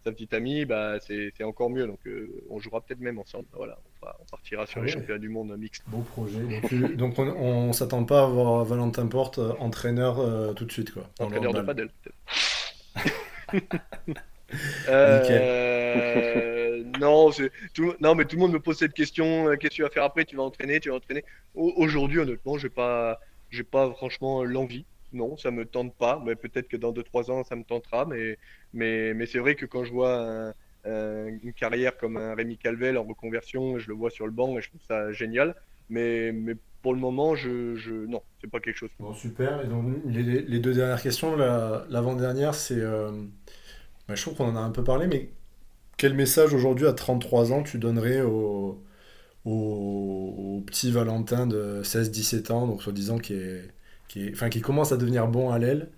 sa 0.04 0.12
petite 0.12 0.34
amie, 0.34 0.64
bah, 0.64 0.98
c'est 1.00 1.42
encore 1.42 1.70
mieux. 1.70 1.86
Donc, 1.86 2.00
euh, 2.06 2.28
on 2.50 2.58
jouera 2.58 2.80
peut-être 2.80 3.00
même 3.00 3.18
ensemble. 3.18 3.46
Voilà, 3.52 3.78
on, 4.02 4.24
partira 4.30 4.66
sur 4.66 4.80
ah 4.80 4.84
les 4.84 4.90
championnats 4.90 5.18
du 5.18 5.28
monde 5.28 5.56
mixte. 5.56 5.82
Beau 5.86 6.00
projet. 6.00 6.40
Donc, 6.96 7.18
on, 7.18 7.72
s'attend 7.72 8.04
pas 8.04 8.24
à 8.24 8.26
voir 8.26 8.64
Valentin 8.64 9.06
Porte 9.06 9.38
euh, 9.38 9.52
entraîneur 9.58 10.18
euh, 10.18 10.52
tout 10.52 10.64
de 10.64 10.72
suite, 10.72 10.92
quoi. 10.92 11.04
Entraîneur 11.18 11.52
de 11.52 11.62
padel, 11.62 11.90
peut-être. 12.02 12.16
non, 17.00 17.30
tout, 17.74 17.94
non, 18.00 18.14
mais 18.14 18.24
tout 18.24 18.36
le 18.36 18.40
monde 18.40 18.52
me 18.52 18.60
pose 18.60 18.78
cette 18.78 18.94
question. 18.94 19.48
Qu'est-ce 19.56 19.70
que 19.70 19.76
tu 19.76 19.82
vas 19.82 19.90
faire 19.90 20.04
après? 20.04 20.24
Tu 20.24 20.36
vas 20.36 20.42
entraîner 20.42 20.80
Tu 20.80 20.90
vas 20.90 20.96
entraîner 20.96 21.24
Aujourd'hui, 21.54 22.20
honnêtement, 22.20 22.56
j'ai 22.56 22.70
pas, 22.70 23.20
j'ai 23.50 23.64
pas 23.64 23.90
franchement 23.92 24.44
l'envie 24.44 24.86
non, 25.12 25.36
ça 25.36 25.50
me 25.50 25.64
tente 25.64 25.94
pas. 25.94 26.22
Mais 26.24 26.36
peut-être 26.36 26.68
que 26.68 26.76
dans 26.76 26.92
2-3 26.92 27.30
ans, 27.30 27.44
ça 27.44 27.56
me 27.56 27.64
tentera. 27.64 28.04
Mais, 28.04 28.38
mais, 28.72 29.14
mais 29.14 29.26
c'est 29.26 29.38
vrai 29.38 29.54
que 29.54 29.66
quand 29.66 29.84
je 29.84 29.92
vois 29.92 30.52
une 30.84 31.52
carrière 31.52 31.98
comme 31.98 32.16
un 32.16 32.34
Rémi 32.34 32.56
Calvel 32.56 32.96
en 32.96 33.04
reconversion, 33.04 33.78
je 33.78 33.88
le 33.88 33.94
vois 33.94 34.10
sur 34.10 34.26
le 34.26 34.32
banc 34.32 34.56
et 34.56 34.62
je 34.62 34.68
trouve 34.70 34.80
ça 34.88 35.12
génial. 35.12 35.54
Mais, 35.90 36.32
mais 36.32 36.54
pour 36.82 36.94
le 36.94 37.00
moment, 37.00 37.34
je, 37.34 37.76
je... 37.76 37.92
non, 37.92 38.22
c'est 38.40 38.50
pas 38.50 38.60
quelque 38.60 38.76
chose. 38.76 38.90
Bon, 39.00 39.14
super. 39.14 39.64
Et 39.64 39.68
donc, 39.68 39.86
les, 40.06 40.22
les 40.22 40.58
deux 40.58 40.74
dernières 40.74 41.02
questions, 41.02 41.36
l'avant-dernière, 41.36 42.54
c'est. 42.54 42.80
Euh, 42.80 43.10
bah, 44.06 44.14
je 44.14 44.22
trouve 44.22 44.34
qu'on 44.36 44.48
en 44.48 44.56
a 44.56 44.60
un 44.60 44.70
peu 44.70 44.84
parlé, 44.84 45.06
mais 45.06 45.30
quel 45.96 46.14
message 46.14 46.54
aujourd'hui 46.54 46.86
à 46.86 46.92
33 46.92 47.52
ans 47.52 47.62
tu 47.62 47.78
donnerais 47.78 48.22
au, 48.22 48.82
au, 49.44 50.62
petit 50.66 50.90
Valentin 50.90 51.46
de 51.46 51.82
16-17 51.82 52.52
ans, 52.52 52.66
donc 52.66 52.82
soi-disant 52.82 53.18
qui 53.18 53.34
est 53.34 53.68
qui, 54.08 54.30
enfin, 54.32 54.48
qui 54.48 54.60
commence 54.60 54.92
à 54.92 54.96
devenir 54.96 55.28
bon 55.28 55.50
à 55.50 55.58
l'aile. 55.58 55.90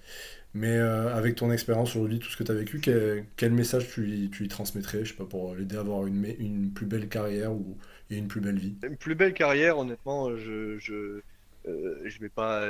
Mais 0.53 0.77
euh, 0.77 1.15
avec 1.15 1.37
ton 1.37 1.53
expérience 1.53 1.91
aujourd'hui, 1.91 2.19
tout 2.19 2.29
ce 2.29 2.37
que 2.37 2.43
tu 2.43 2.51
as 2.51 2.55
vécu, 2.55 2.81
quel, 2.81 3.53
message 3.53 3.89
tu 3.89 4.01
lui, 4.01 4.31
tu 4.31 4.43
lui, 4.43 4.49
transmettrais, 4.49 5.05
je 5.05 5.11
sais 5.11 5.17
pas, 5.17 5.25
pour 5.25 5.55
l'aider 5.55 5.77
à 5.77 5.81
avoir 5.81 6.07
une, 6.07 6.25
une, 6.41 6.73
plus 6.73 6.87
belle 6.87 7.09
carrière 7.09 7.53
ou 7.53 7.79
une 8.11 8.27
plus 8.27 8.41
belle 8.41 8.59
vie? 8.59 8.75
Une 8.83 8.97
plus 8.97 9.15
belle 9.15 9.33
carrière, 9.33 9.79
honnêtement, 9.79 10.37
je 10.37 10.77
je, 10.79 11.21
euh, 11.69 12.03
je 12.05 12.19
vais 12.19 12.29
pas, 12.29 12.67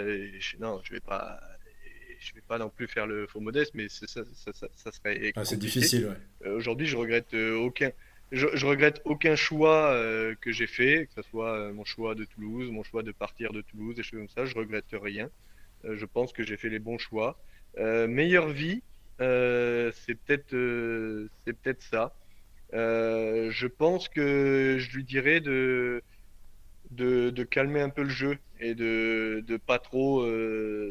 non, 0.58 0.78
je 0.84 0.92
vais 0.92 1.00
pas, 1.00 1.40
je 2.18 2.34
vais 2.34 2.42
pas 2.46 2.58
non 2.58 2.68
plus 2.68 2.86
faire 2.86 3.06
le 3.06 3.26
faux 3.26 3.40
modeste, 3.40 3.72
mais 3.74 3.88
ça, 3.88 4.06
ça, 4.06 4.22
ça, 4.52 4.68
ça 4.76 4.92
serait. 4.92 5.32
Ah, 5.34 5.46
c'est 5.46 5.56
difficile, 5.56 6.08
ouais. 6.08 6.48
Euh, 6.48 6.58
aujourd'hui, 6.58 6.86
je 6.86 6.98
regrette 6.98 7.32
aucun. 7.32 7.92
Je, 8.32 8.46
je, 8.54 8.64
regrette 8.64 9.02
aucun 9.04 9.34
choix 9.34 9.92
euh, 9.92 10.36
que 10.40 10.52
j'ai 10.52 10.68
fait, 10.68 11.06
que 11.06 11.20
ce 11.20 11.28
soit 11.28 11.52
euh, 11.52 11.72
mon 11.72 11.84
choix 11.84 12.14
de 12.14 12.24
Toulouse, 12.24 12.70
mon 12.70 12.84
choix 12.84 13.02
de 13.02 13.10
partir 13.10 13.52
de 13.52 13.60
Toulouse, 13.60 13.96
des 13.96 14.04
choses 14.04 14.20
comme 14.20 14.28
ça. 14.28 14.44
Je 14.44 14.54
regrette 14.54 14.86
rien. 14.92 15.28
Euh, 15.84 15.96
je 15.96 16.06
pense 16.06 16.32
que 16.32 16.44
j'ai 16.44 16.56
fait 16.56 16.68
les 16.68 16.78
bons 16.78 16.98
choix. 16.98 17.38
meilleure 17.76 18.48
vie, 18.48 18.82
c'est 19.18 20.14
peut-être 20.24 20.50
c'est 21.44 21.54
peut-être 21.60 21.82
ça. 21.82 22.14
je 22.72 23.66
pense 23.66 24.08
que 24.08 24.76
je 24.78 24.96
lui 24.96 25.04
dirais 25.04 25.40
de, 25.40 26.02
de, 26.90 27.30
de 27.30 27.44
calmer 27.44 27.80
un 27.80 27.90
peu 27.90 28.02
le 28.02 28.10
jeu 28.10 28.38
et 28.60 28.74
de 28.74 29.42
de 29.46 29.56
pas 29.56 29.78
trop 29.78 30.24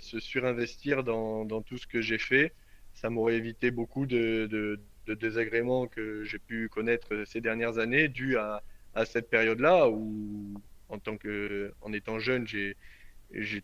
se 0.02 0.20
surinvestir 0.20 1.04
dans, 1.04 1.46
dans 1.46 1.62
tout 1.62 1.78
ce 1.78 1.88
que 1.88 2.02
j'ai 2.02 2.20
fait. 2.20 2.54
Ça 2.96 3.10
m'aurait 3.10 3.38
évité 3.38 3.72
beaucoup 3.72 4.06
de, 4.06 4.48
de 4.48 4.80
de 5.10 5.16
désagréments 5.16 5.88
que 5.88 6.24
j'ai 6.24 6.40
pu 6.40 6.70
connaître 6.70 7.24
ces 7.26 7.42
dernières 7.42 7.80
années, 7.80 8.08
dû 8.08 8.38
à, 8.38 8.64
à 8.96 9.06
cette 9.06 9.30
période-là 9.30 9.90
où, 9.90 10.62
en 10.90 11.00
tant 11.00 11.18
que, 11.18 11.74
en 11.82 11.94
étant 11.94 12.20
jeune, 12.20 12.48
j'ai, 12.48 12.76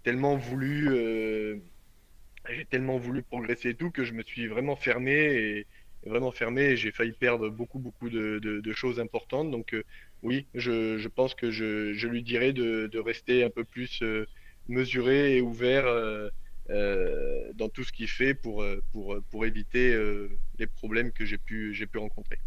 tellement 0.03 0.37
voulu, 0.37 0.89
euh, 0.89 1.57
j'ai 2.49 2.65
tellement 2.65 2.97
voulu 2.97 3.21
progresser 3.21 3.69
et 3.69 3.75
tout 3.75 3.91
que 3.91 4.03
je 4.03 4.13
me 4.13 4.23
suis 4.23 4.47
vraiment 4.47 4.75
fermé 4.75 5.13
et, 5.13 5.67
vraiment 6.05 6.31
fermé 6.31 6.61
et 6.61 6.77
j'ai 6.77 6.91
failli 6.91 7.13
perdre 7.13 7.49
beaucoup, 7.49 7.79
beaucoup 7.79 8.09
de, 8.09 8.39
de, 8.39 8.73
choses 8.73 8.99
importantes. 8.99 9.49
Donc, 9.49 9.73
euh, 9.73 9.83
oui, 10.21 10.45
je, 10.53 10.97
je, 10.97 11.07
pense 11.07 11.33
que 11.33 11.49
je, 11.49 11.93
je 11.93 12.07
lui 12.07 12.21
dirais 12.21 12.53
de, 12.53 12.87
de, 12.87 12.99
rester 12.99 13.43
un 13.43 13.49
peu 13.49 13.63
plus 13.63 14.01
euh, 14.03 14.27
mesuré 14.67 15.37
et 15.37 15.41
ouvert 15.41 15.85
euh, 16.71 17.51
dans 17.53 17.69
tout 17.69 17.83
ce 17.83 17.91
qu'il 17.91 18.07
fait 18.07 18.33
pour, 18.33 18.63
euh, 18.63 18.81
pour, 18.91 19.17
pour 19.29 19.45
éviter 19.45 19.93
euh, 19.93 20.29
les 20.57 20.65
problèmes 20.65 21.11
que 21.11 21.23
j'ai 21.23 21.37
pu, 21.37 21.87
pu 21.91 21.97
rencontrer. 21.97 22.39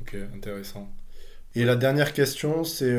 Ok, 0.00 0.16
intéressant. 0.34 0.92
Et 1.54 1.64
la 1.64 1.76
dernière 1.76 2.12
question, 2.12 2.64
c'est 2.64 2.92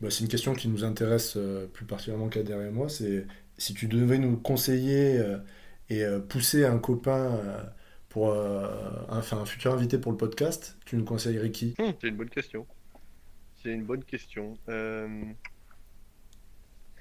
bah, 0.00 0.10
c'est 0.10 0.20
une 0.20 0.28
question 0.28 0.54
qui 0.54 0.68
nous 0.68 0.84
intéresse 0.84 1.38
plus 1.72 1.84
particulièrement 1.84 2.28
qu'Ader 2.28 2.66
et 2.68 2.70
moi. 2.70 2.88
C'est 2.88 3.26
si 3.58 3.74
tu 3.74 3.88
devais 3.88 4.18
nous 4.18 4.36
conseiller 4.36 5.20
et 5.90 6.04
pousser 6.28 6.64
un 6.64 6.78
copain 6.78 7.40
pour 8.08 8.28
enfin, 9.08 9.38
un 9.38 9.44
futur 9.44 9.74
invité 9.74 9.98
pour 9.98 10.12
le 10.12 10.18
podcast, 10.18 10.78
tu 10.86 10.96
nous 10.96 11.04
conseillerais 11.04 11.50
qui? 11.50 11.74
C'est 12.00 12.08
une 12.08 12.16
bonne 12.16 12.30
question. 12.30 12.66
C'est 13.62 13.72
une 13.72 13.84
bonne 13.84 14.04
question. 14.04 14.56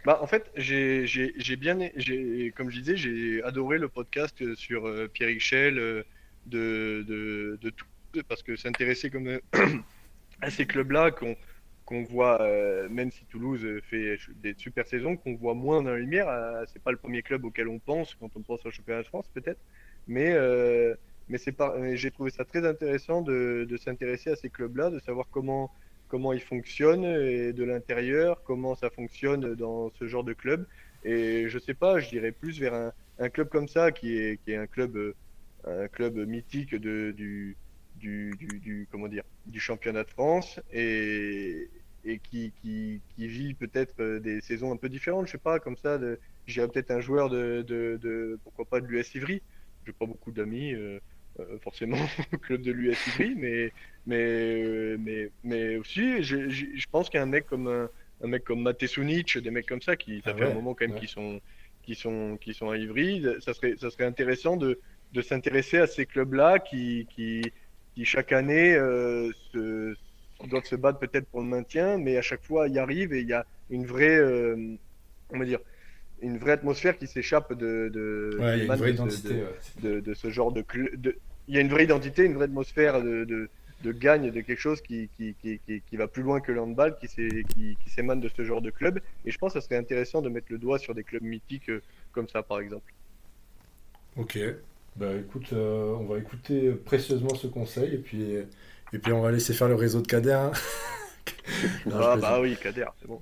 Bah, 0.05 0.19
en 0.21 0.27
fait, 0.27 0.51
j'ai 0.55 1.55
bien, 1.55 1.79
comme 2.55 2.69
je 2.69 2.79
disais, 2.79 2.95
j'ai 2.95 3.41
adoré 3.43 3.79
le 3.79 3.89
podcast 3.89 4.53
sur 4.53 4.87
euh, 4.87 5.07
Pierre 5.07 5.29
Richel 5.29 5.79
euh, 5.79 6.03
de, 6.45 7.03
de, 7.59 7.69
tout, 7.71 7.87
parce 8.27 8.43
que 8.43 8.55
s'intéresser 8.55 9.09
comme 9.09 9.27
euh, 9.27 9.39
à 10.41 10.51
ces 10.51 10.67
clubs-là 10.67 11.09
qu'on 11.11 11.35
qu'on 11.85 12.03
voit, 12.03 12.39
même 12.89 13.11
si 13.11 13.25
Toulouse 13.25 13.63
fait 13.83 14.17
des 14.41 14.55
super 14.57 14.87
saisons, 14.87 15.17
qu'on 15.17 15.35
voit 15.35 15.53
moins 15.53 15.83
dans 15.83 15.91
la 15.91 15.99
lumière. 15.99 16.27
c'est 16.65 16.81
pas 16.81 16.89
le 16.89 16.97
premier 16.97 17.21
club 17.21 17.45
auquel 17.45 17.67
on 17.67 17.77
pense 17.77 18.15
quand 18.15 18.31
on 18.35 18.41
pense 18.41 18.65
au 18.65 18.71
championnat 18.71 19.03
de 19.03 19.07
France, 19.07 19.27
peut-être, 19.35 19.59
mais 20.07 20.35
mais 21.29 21.37
c'est 21.37 21.51
pas. 21.51 21.75
J'ai 21.93 22.09
trouvé 22.09 22.31
ça 22.31 22.43
très 22.43 22.65
intéressant 22.65 23.21
de 23.21 23.77
s'intéresser 23.77 24.31
à 24.31 24.35
ces 24.35 24.49
clubs-là, 24.49 24.89
de 24.89 24.97
savoir 24.97 25.27
comment 25.29 25.71
comment 26.15 26.31
il 26.31 26.39
fonctionne 26.39 27.03
et 27.03 27.51
de 27.51 27.65
l'intérieur, 27.65 28.41
comment 28.45 28.73
ça 28.73 28.89
fonctionne 28.89 29.53
dans 29.55 29.91
ce 29.99 30.07
genre 30.07 30.23
de 30.23 30.31
club. 30.31 30.65
Et 31.03 31.49
je 31.49 31.59
sais 31.59 31.73
pas, 31.73 31.99
je 31.99 32.07
dirais 32.07 32.31
plus 32.31 32.57
vers 32.57 32.93
un, 33.19 33.29
club 33.29 33.49
comme 33.49 33.67
ça 33.67 33.91
qui 33.91 34.17
est, 34.17 34.41
qui 34.41 34.53
est 34.53 34.55
un 34.55 34.65
club, 34.65 34.95
euh, 34.95 35.13
un 35.65 35.89
club 35.89 36.15
mythique 36.15 36.73
de, 36.73 37.11
du, 37.11 37.57
du, 37.97 38.87
comment 38.89 39.09
dire, 39.09 39.23
du 39.45 39.59
championnat 39.59 40.05
de 40.05 40.09
France 40.09 40.57
et, 40.71 41.69
et 42.05 42.19
qui, 42.19 42.53
qui, 42.61 43.01
vit 43.17 43.53
peut-être 43.53 44.01
des 44.19 44.39
saisons 44.39 44.71
un 44.71 44.77
peu 44.77 44.87
différentes. 44.87 45.27
Je 45.27 45.33
sais 45.33 45.37
pas, 45.37 45.59
comme 45.59 45.75
ça, 45.75 45.99
j'irais 46.47 46.69
peut-être 46.69 46.91
un 46.91 47.01
joueur 47.01 47.29
de, 47.29 47.61
de, 47.67 48.39
pourquoi 48.45 48.63
pas 48.63 48.79
de 48.79 48.87
l'US 48.87 49.13
Ivry. 49.15 49.41
J'ai 49.85 49.91
pas 49.91 50.05
beaucoup 50.05 50.31
d'amis. 50.31 50.73
Euh, 50.75 50.97
forcément 51.61 51.97
au 52.33 52.37
club 52.37 52.61
de 52.61 52.71
l'US 52.71 52.97
mais, 53.19 53.71
mais, 54.05 54.15
euh, 54.15 54.97
mais, 54.99 55.29
mais 55.43 55.77
aussi, 55.77 56.23
je, 56.23 56.49
je 56.49 56.85
pense 56.91 57.09
qu'un 57.09 57.25
mec 57.25 57.45
comme 57.45 57.67
un, 57.67 58.27
mec 58.27 58.43
comme 58.43 58.61
Mate 58.61 58.83
des 58.83 59.51
mecs 59.51 59.67
comme 59.67 59.81
ça, 59.81 59.95
qui 59.95 60.21
ça 60.21 60.31
ah 60.33 60.37
fait 60.37 60.45
un 60.45 60.53
moment 60.53 60.73
quand 60.73 60.87
même 60.87 60.99
qui 60.99 61.07
sont 61.07 61.41
qui 61.83 61.95
sont 61.95 62.37
qui 62.41 62.53
sont 62.53 62.69
à 62.69 62.77
Ivry, 62.77 63.23
ça 63.41 63.53
serait 63.53 63.75
ça 63.77 63.89
serait 63.89 64.05
intéressant 64.05 64.57
de, 64.57 64.79
de 65.13 65.21
s'intéresser 65.21 65.77
à 65.77 65.87
ces 65.87 66.05
clubs-là 66.05 66.59
qui, 66.59 67.07
qui, 67.09 67.41
qui 67.95 68.05
chaque 68.05 68.31
année 68.31 68.75
euh, 68.75 69.31
se, 69.51 69.95
doivent 70.47 70.65
se 70.65 70.75
battre 70.75 70.99
peut-être 70.99 71.27
pour 71.27 71.41
le 71.41 71.47
maintien, 71.47 71.97
mais 71.97 72.17
à 72.17 72.21
chaque 72.21 72.43
fois 72.43 72.67
y 72.67 72.79
arrivent 72.79 73.13
et 73.13 73.21
il 73.21 73.27
y 73.27 73.33
a 73.33 73.45
une 73.69 73.85
vraie 73.85 74.17
euh, 74.17 74.75
on 75.31 75.39
va 75.39 75.45
dire 75.45 75.59
une 76.21 76.37
vraie 76.37 76.53
atmosphère 76.53 76.97
qui 76.97 77.07
s'échappe 77.07 77.53
de, 77.53 77.89
de, 77.93 78.37
de, 79.81 79.99
de, 79.99 80.13
ce 80.13 80.29
genre 80.29 80.51
de, 80.51 80.63
de, 80.95 81.17
Il 81.47 81.55
y 81.55 81.57
a 81.57 81.61
une 81.61 81.69
vraie 81.69 81.83
identité, 81.83 82.23
une 82.23 82.33
vraie 82.33 82.45
atmosphère 82.45 83.01
de, 83.01 83.23
de, 83.25 83.49
de 83.83 83.91
gagne, 83.91 84.31
de 84.31 84.41
quelque 84.41 84.59
chose 84.59 84.81
qui, 84.81 85.09
qui, 85.17 85.35
qui, 85.41 85.59
qui, 85.65 85.97
va 85.97 86.07
plus 86.07 86.23
loin 86.23 86.39
que 86.39 86.51
le 86.51 86.61
handball, 86.61 86.97
qui, 86.99 87.07
qui, 87.07 87.77
qui 87.83 87.89
s'émane 87.89 88.19
de 88.19 88.29
ce 88.35 88.43
genre 88.43 88.61
de 88.61 88.71
club. 88.71 88.99
Et 89.25 89.31
je 89.31 89.37
pense 89.37 89.53
que 89.53 89.59
ça 89.59 89.65
serait 89.65 89.77
intéressant 89.77 90.21
de 90.21 90.29
mettre 90.29 90.47
le 90.49 90.57
doigt 90.57 90.79
sur 90.79 90.95
des 90.95 91.03
clubs 91.03 91.23
mythiques 91.23 91.69
euh, 91.69 91.81
comme 92.11 92.27
ça, 92.29 92.41
par 92.41 92.59
exemple. 92.59 92.93
Ok, 94.17 94.39
Bah 94.95 95.13
écoute, 95.13 95.51
on 95.51 96.05
va 96.05 96.17
écouter 96.17 96.71
précieusement 96.71 97.35
ce 97.35 97.47
conseil 97.47 97.95
et 97.95 97.97
puis, 97.97 98.31
et 98.93 98.99
puis 98.99 99.11
on 99.11 99.21
va 99.21 99.31
laisser 99.31 99.53
faire 99.53 99.67
le 99.67 99.75
réseau 99.75 100.01
de 100.01 100.07
Kader. 100.07 100.31
Hein. 100.31 100.51
ah 101.91 102.15
bah 102.15 102.39
oui, 102.39 102.55
Kader, 102.61 102.85
c'est 103.01 103.07
bon. 103.07 103.21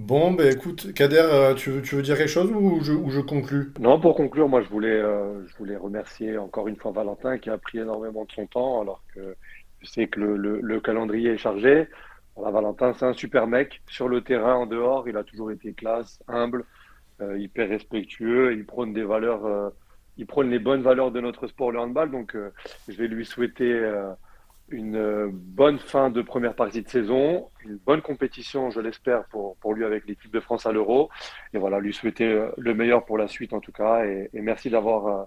Bon, 0.00 0.32
bah 0.32 0.50
écoute, 0.50 0.92
Kader, 0.92 1.54
tu 1.56 1.70
veux, 1.70 1.82
tu 1.82 1.94
veux 1.94 2.02
dire 2.02 2.16
quelque 2.16 2.28
chose 2.28 2.50
ou 2.50 2.80
je, 2.82 2.92
ou 2.92 3.22
conclue? 3.22 3.72
Non, 3.78 4.00
pour 4.00 4.16
conclure, 4.16 4.48
moi 4.48 4.62
je 4.62 4.68
voulais, 4.68 5.00
je 5.00 5.56
voulais 5.56 5.76
remercier 5.76 6.36
encore 6.36 6.68
une 6.68 6.76
fois 6.76 6.90
Valentin 6.90 7.38
qui 7.38 7.48
a 7.50 7.58
pris 7.58 7.78
énormément 7.78 8.24
de 8.24 8.32
son 8.32 8.46
temps 8.46 8.80
alors 8.80 9.02
que 9.14 9.36
je 9.80 9.88
sais 9.88 10.06
que 10.08 10.20
le, 10.20 10.60
le, 10.60 10.80
calendrier 10.80 11.30
est 11.32 11.38
chargé. 11.38 11.88
Valentin, 12.36 12.94
c'est 12.94 13.04
un 13.04 13.12
super 13.12 13.46
mec. 13.46 13.82
Sur 13.88 14.08
le 14.08 14.22
terrain, 14.22 14.54
en 14.54 14.66
dehors, 14.66 15.08
il 15.08 15.16
a 15.16 15.24
toujours 15.24 15.50
été 15.50 15.72
classe, 15.72 16.22
humble, 16.28 16.64
euh, 17.20 17.38
hyper 17.38 17.68
respectueux. 17.68 18.54
Il 18.54 18.64
prône 18.64 18.92
des 18.92 19.02
valeurs, 19.02 19.44
euh, 19.44 19.70
il 20.16 20.26
prône 20.26 20.50
les 20.50 20.58
bonnes 20.58 20.82
valeurs 20.82 21.10
de 21.10 21.20
notre 21.20 21.46
sport, 21.46 21.72
le 21.72 21.78
handball. 21.78 22.10
Donc, 22.10 22.34
euh, 22.34 22.50
je 22.88 22.96
vais 22.96 23.08
lui 23.08 23.26
souhaiter 23.26 23.72
une 24.70 24.96
euh, 24.96 25.28
bonne 25.32 25.78
fin 25.78 26.10
de 26.10 26.22
première 26.22 26.54
partie 26.54 26.82
de 26.82 26.88
saison, 26.88 27.48
une 27.64 27.76
bonne 27.76 28.02
compétition, 28.02 28.70
je 28.70 28.80
l'espère, 28.80 29.24
pour, 29.26 29.56
pour 29.56 29.74
lui 29.74 29.84
avec 29.84 30.06
l'équipe 30.06 30.30
de 30.30 30.40
France 30.40 30.66
à 30.66 30.72
l'Euro. 30.72 31.10
Et 31.52 31.58
voilà, 31.58 31.80
lui 31.80 31.92
souhaiter 31.92 32.24
euh, 32.24 32.50
le 32.56 32.74
meilleur 32.74 33.04
pour 33.04 33.18
la 33.18 33.28
suite 33.28 33.52
en 33.52 33.60
tout 33.60 33.72
cas. 33.72 34.04
Et, 34.04 34.30
merci 34.32 34.70
d'avoir 34.70 35.06
euh, 35.06 35.24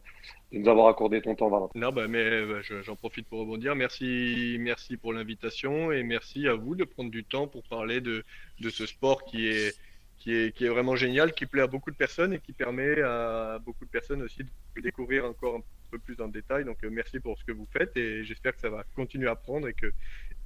de 0.52 0.60
nous 0.60 0.70
avoir 0.70 0.88
accordé 0.88 1.22
ton 1.22 1.36
temps, 1.36 1.50
Valentin. 1.50 1.80
Non, 1.80 1.92
bah, 1.92 2.08
mais 2.08 2.46
bah, 2.46 2.62
j'en 2.62 2.96
profite 2.96 3.28
pour 3.28 3.40
rebondir. 3.40 3.76
Merci, 3.76 4.58
merci 4.60 4.98
pour 4.98 5.14
l'invitation 5.14 5.92
et 5.92 6.04
merci 6.04 6.48
à 6.48 6.54
vous 6.54 6.76
de 6.76 6.84
prendre 6.84 7.12
du 7.12 7.24
temps 7.24 7.48
pour 7.48 7.64
parler 7.64 8.02
de, 8.02 8.24
de 8.60 8.70
ce 8.70 8.86
sport 8.86 9.26
qui 9.26 9.48
est, 9.48 9.76
qui 10.18 10.34
est, 10.34 10.56
qui 10.56 10.66
est 10.66 10.70
vraiment 10.70 10.96
génial, 10.96 11.34
qui 11.34 11.46
plaît 11.46 11.64
à 11.64 11.68
beaucoup 11.68 11.92
de 11.92 11.96
personnes 11.96 12.34
et 12.34 12.40
qui 12.40 12.54
permet 12.54 13.02
à 13.02 13.60
beaucoup 13.66 13.86
de 13.86 13.90
personnes 13.90 14.22
aussi 14.22 14.44
de 14.44 14.82
découvrir 14.82 15.26
encore 15.26 15.56
un 15.56 15.60
peu 15.60 15.83
plus 15.98 16.20
en 16.22 16.28
détail. 16.28 16.66
Donc 16.66 16.78
euh, 16.84 16.90
merci 16.92 17.20
pour 17.20 17.38
ce 17.38 17.44
que 17.44 17.52
vous 17.52 17.68
faites 17.72 17.96
et 17.98 18.24
j'espère 18.24 18.54
que 18.54 18.62
ça 18.62 18.70
va 18.70 18.84
continuer 18.96 19.30
à 19.30 19.36
prendre 19.36 19.68
et 19.68 19.74
que, 19.74 19.92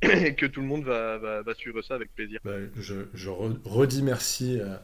que 0.32 0.46
tout 0.46 0.62
le 0.62 0.68
monde 0.68 0.84
va, 0.84 1.18
va, 1.42 1.54
suivre 1.54 1.82
ça 1.82 1.96
avec 1.96 2.14
plaisir. 2.14 2.40
Bah, 2.44 2.58
je, 2.80 2.96
je 3.14 3.30
redis 3.30 4.04
merci. 4.04 4.60
Euh, 4.60 4.76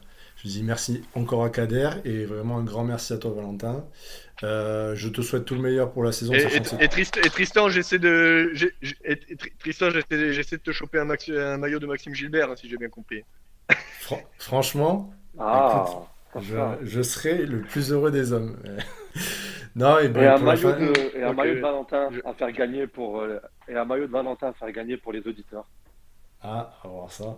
je 0.42 0.48
dis 0.48 0.62
merci 0.62 1.02
encore 1.14 1.44
à 1.44 1.50
Kader 1.50 1.90
et 2.04 2.24
vraiment 2.24 2.58
un 2.58 2.64
grand 2.64 2.84
merci 2.84 3.12
à 3.12 3.18
toi 3.18 3.32
Valentin. 3.32 3.86
Euh, 4.42 4.94
je 4.94 5.08
te 5.08 5.22
souhaite 5.22 5.44
tout 5.44 5.54
le 5.54 5.60
meilleur 5.60 5.92
pour 5.92 6.02
la 6.02 6.12
saison. 6.12 6.34
Et, 6.34 6.46
et, 6.80 6.88
Tristan, 7.30 7.68
j'essaie 7.68 8.00
de, 8.00 8.52
Tristan, 9.60 9.90
j'essaie 9.90 10.56
de 10.56 10.62
te 10.62 10.72
choper 10.72 10.98
un, 10.98 11.08
un, 11.08 11.56
maillot 11.56 11.78
de 11.78 11.86
Maxime 11.86 12.14
Gilbert, 12.14 12.50
hein, 12.50 12.56
si 12.56 12.68
j'ai 12.68 12.76
bien 12.76 12.88
compris. 12.88 13.22
franchement, 14.38 15.14
ah, 15.38 15.86
je, 16.40 17.02
serai 17.02 17.46
le 17.46 17.60
plus 17.62 17.92
heureux 17.92 18.10
des 18.10 18.32
hommes. 18.32 18.56
non, 19.76 19.98
et, 19.98 20.06
un, 20.06 20.38
maillot 20.38 20.72
de, 20.72 21.24
un 21.24 21.32
maillot 21.32 21.54
de 21.54 21.60
Valentin 21.60 22.08
à 22.24 22.34
faire 22.34 22.52
gagner 22.52 22.86
pour 22.86 23.20
euh, 23.20 23.38
et 23.68 23.74
un 23.74 23.84
maillot 23.84 24.06
de 24.06 24.12
Valentin 24.12 24.48
à 24.48 24.52
faire 24.52 24.72
gagner 24.72 24.96
pour 24.96 25.12
les 25.12 25.26
auditeurs. 25.26 25.66
Ah, 26.42 26.72
alors 26.82 27.10
ça, 27.10 27.36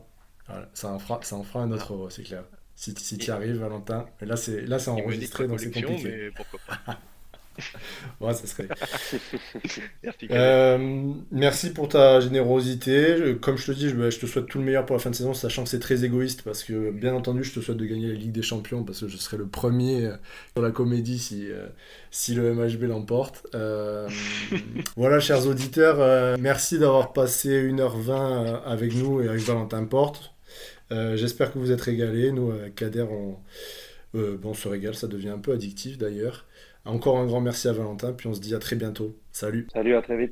ça 0.73 0.89
en 0.89 0.99
fera, 0.99 1.21
ça 1.23 1.37
en 1.37 1.43
fera 1.43 1.65
un 1.65 1.71
autre 1.71 2.09
c'est 2.11 2.23
clair. 2.23 2.45
Si, 2.75 2.95
si 2.97 3.17
tu 3.17 3.29
y 3.29 3.31
arrives, 3.31 3.59
Valentin. 3.59 4.07
Mais 4.21 4.27
là, 4.27 4.37
c'est 4.37 4.63
là, 4.63 4.79
c'est 4.79 4.91
enregistré, 4.91 5.49
donc 5.49 5.61
c'est 5.61 5.71
compliqué. 5.71 6.03
Mais 6.05 6.31
pourquoi 6.31 6.61
pas 6.67 6.99
ouais, 8.21 8.35
ça 8.35 8.47
serait. 8.47 8.69
merci, 10.03 10.29
euh, 10.31 11.13
merci 11.31 11.71
pour 11.71 11.89
ta 11.89 12.21
générosité. 12.21 13.37
Comme 13.41 13.57
je 13.57 13.67
te 13.67 13.73
dis, 13.73 13.89
je, 13.89 14.19
te 14.19 14.27
souhaite 14.27 14.47
tout 14.47 14.59
le 14.59 14.65
meilleur 14.65 14.85
pour 14.87 14.97
la 14.97 15.01
fin 15.01 15.11
de 15.11 15.15
saison, 15.15 15.35
sachant 15.35 15.65
que 15.65 15.69
c'est 15.69 15.79
très 15.79 16.05
égoïste 16.05 16.43
parce 16.43 16.63
que, 16.63 16.91
bien 16.91 17.15
entendu, 17.15 17.45
je 17.45 17.53
te 17.53 17.61
souhaite 17.61 17.79
de 17.79 17.85
gagner 17.85 18.09
la 18.09 18.15
Ligue 18.15 18.33
des 18.33 18.43
Champions 18.43 18.85
parce 18.85 19.01
que 19.01 19.09
je 19.09 19.17
serai 19.17 19.37
le 19.37 19.47
premier 19.47 20.07
euh, 20.07 20.17
sur 20.55 20.63
la 20.63 20.71
comédie 20.71 21.19
si, 21.19 21.51
euh, 21.51 21.67
si 22.11 22.35
le 22.35 22.53
MHB 22.55 22.83
l'emporte. 22.85 23.47
voilà, 24.97 25.21
chers 25.21 25.47
auditeurs, 25.47 26.39
merci 26.39 26.79
d'avoir 26.79 27.13
passé 27.13 27.69
1h20 27.71 28.63
avec 28.65 28.95
nous 28.95 29.23
et 29.23 29.29
avec 29.29 29.41
Valentin 29.43 29.85
Porte. 29.85 30.33
J'espère 30.91 31.53
que 31.53 31.59
vous 31.59 31.73
êtes 31.73 31.81
régalés. 31.81 32.33
Nous, 32.33 32.51
avec 32.51 32.75
Kader, 32.75 33.07
on, 33.11 33.37
bon, 34.15 34.51
on 34.51 34.55
se 34.55 34.69
régale, 34.69 34.95
ça 34.95 35.09
devient 35.09 35.31
un 35.31 35.39
peu 35.39 35.53
addictif 35.53 35.99
d'ailleurs. 35.99 36.47
Encore 36.87 37.19
un 37.19 37.27
grand 37.27 37.41
merci 37.41 37.69
à 37.69 37.73
Valentin, 37.73 38.13
puis 38.13 38.29
on 38.29 38.35
se 38.35 38.41
dit 38.41 38.55
à 38.55 38.59
très 38.59 38.77
bientôt. 38.77 39.17
Salut. 39.33 39.67
Salut, 39.73 39.95
à 39.95 40.03
très 40.03 40.17
vite. 40.17 40.25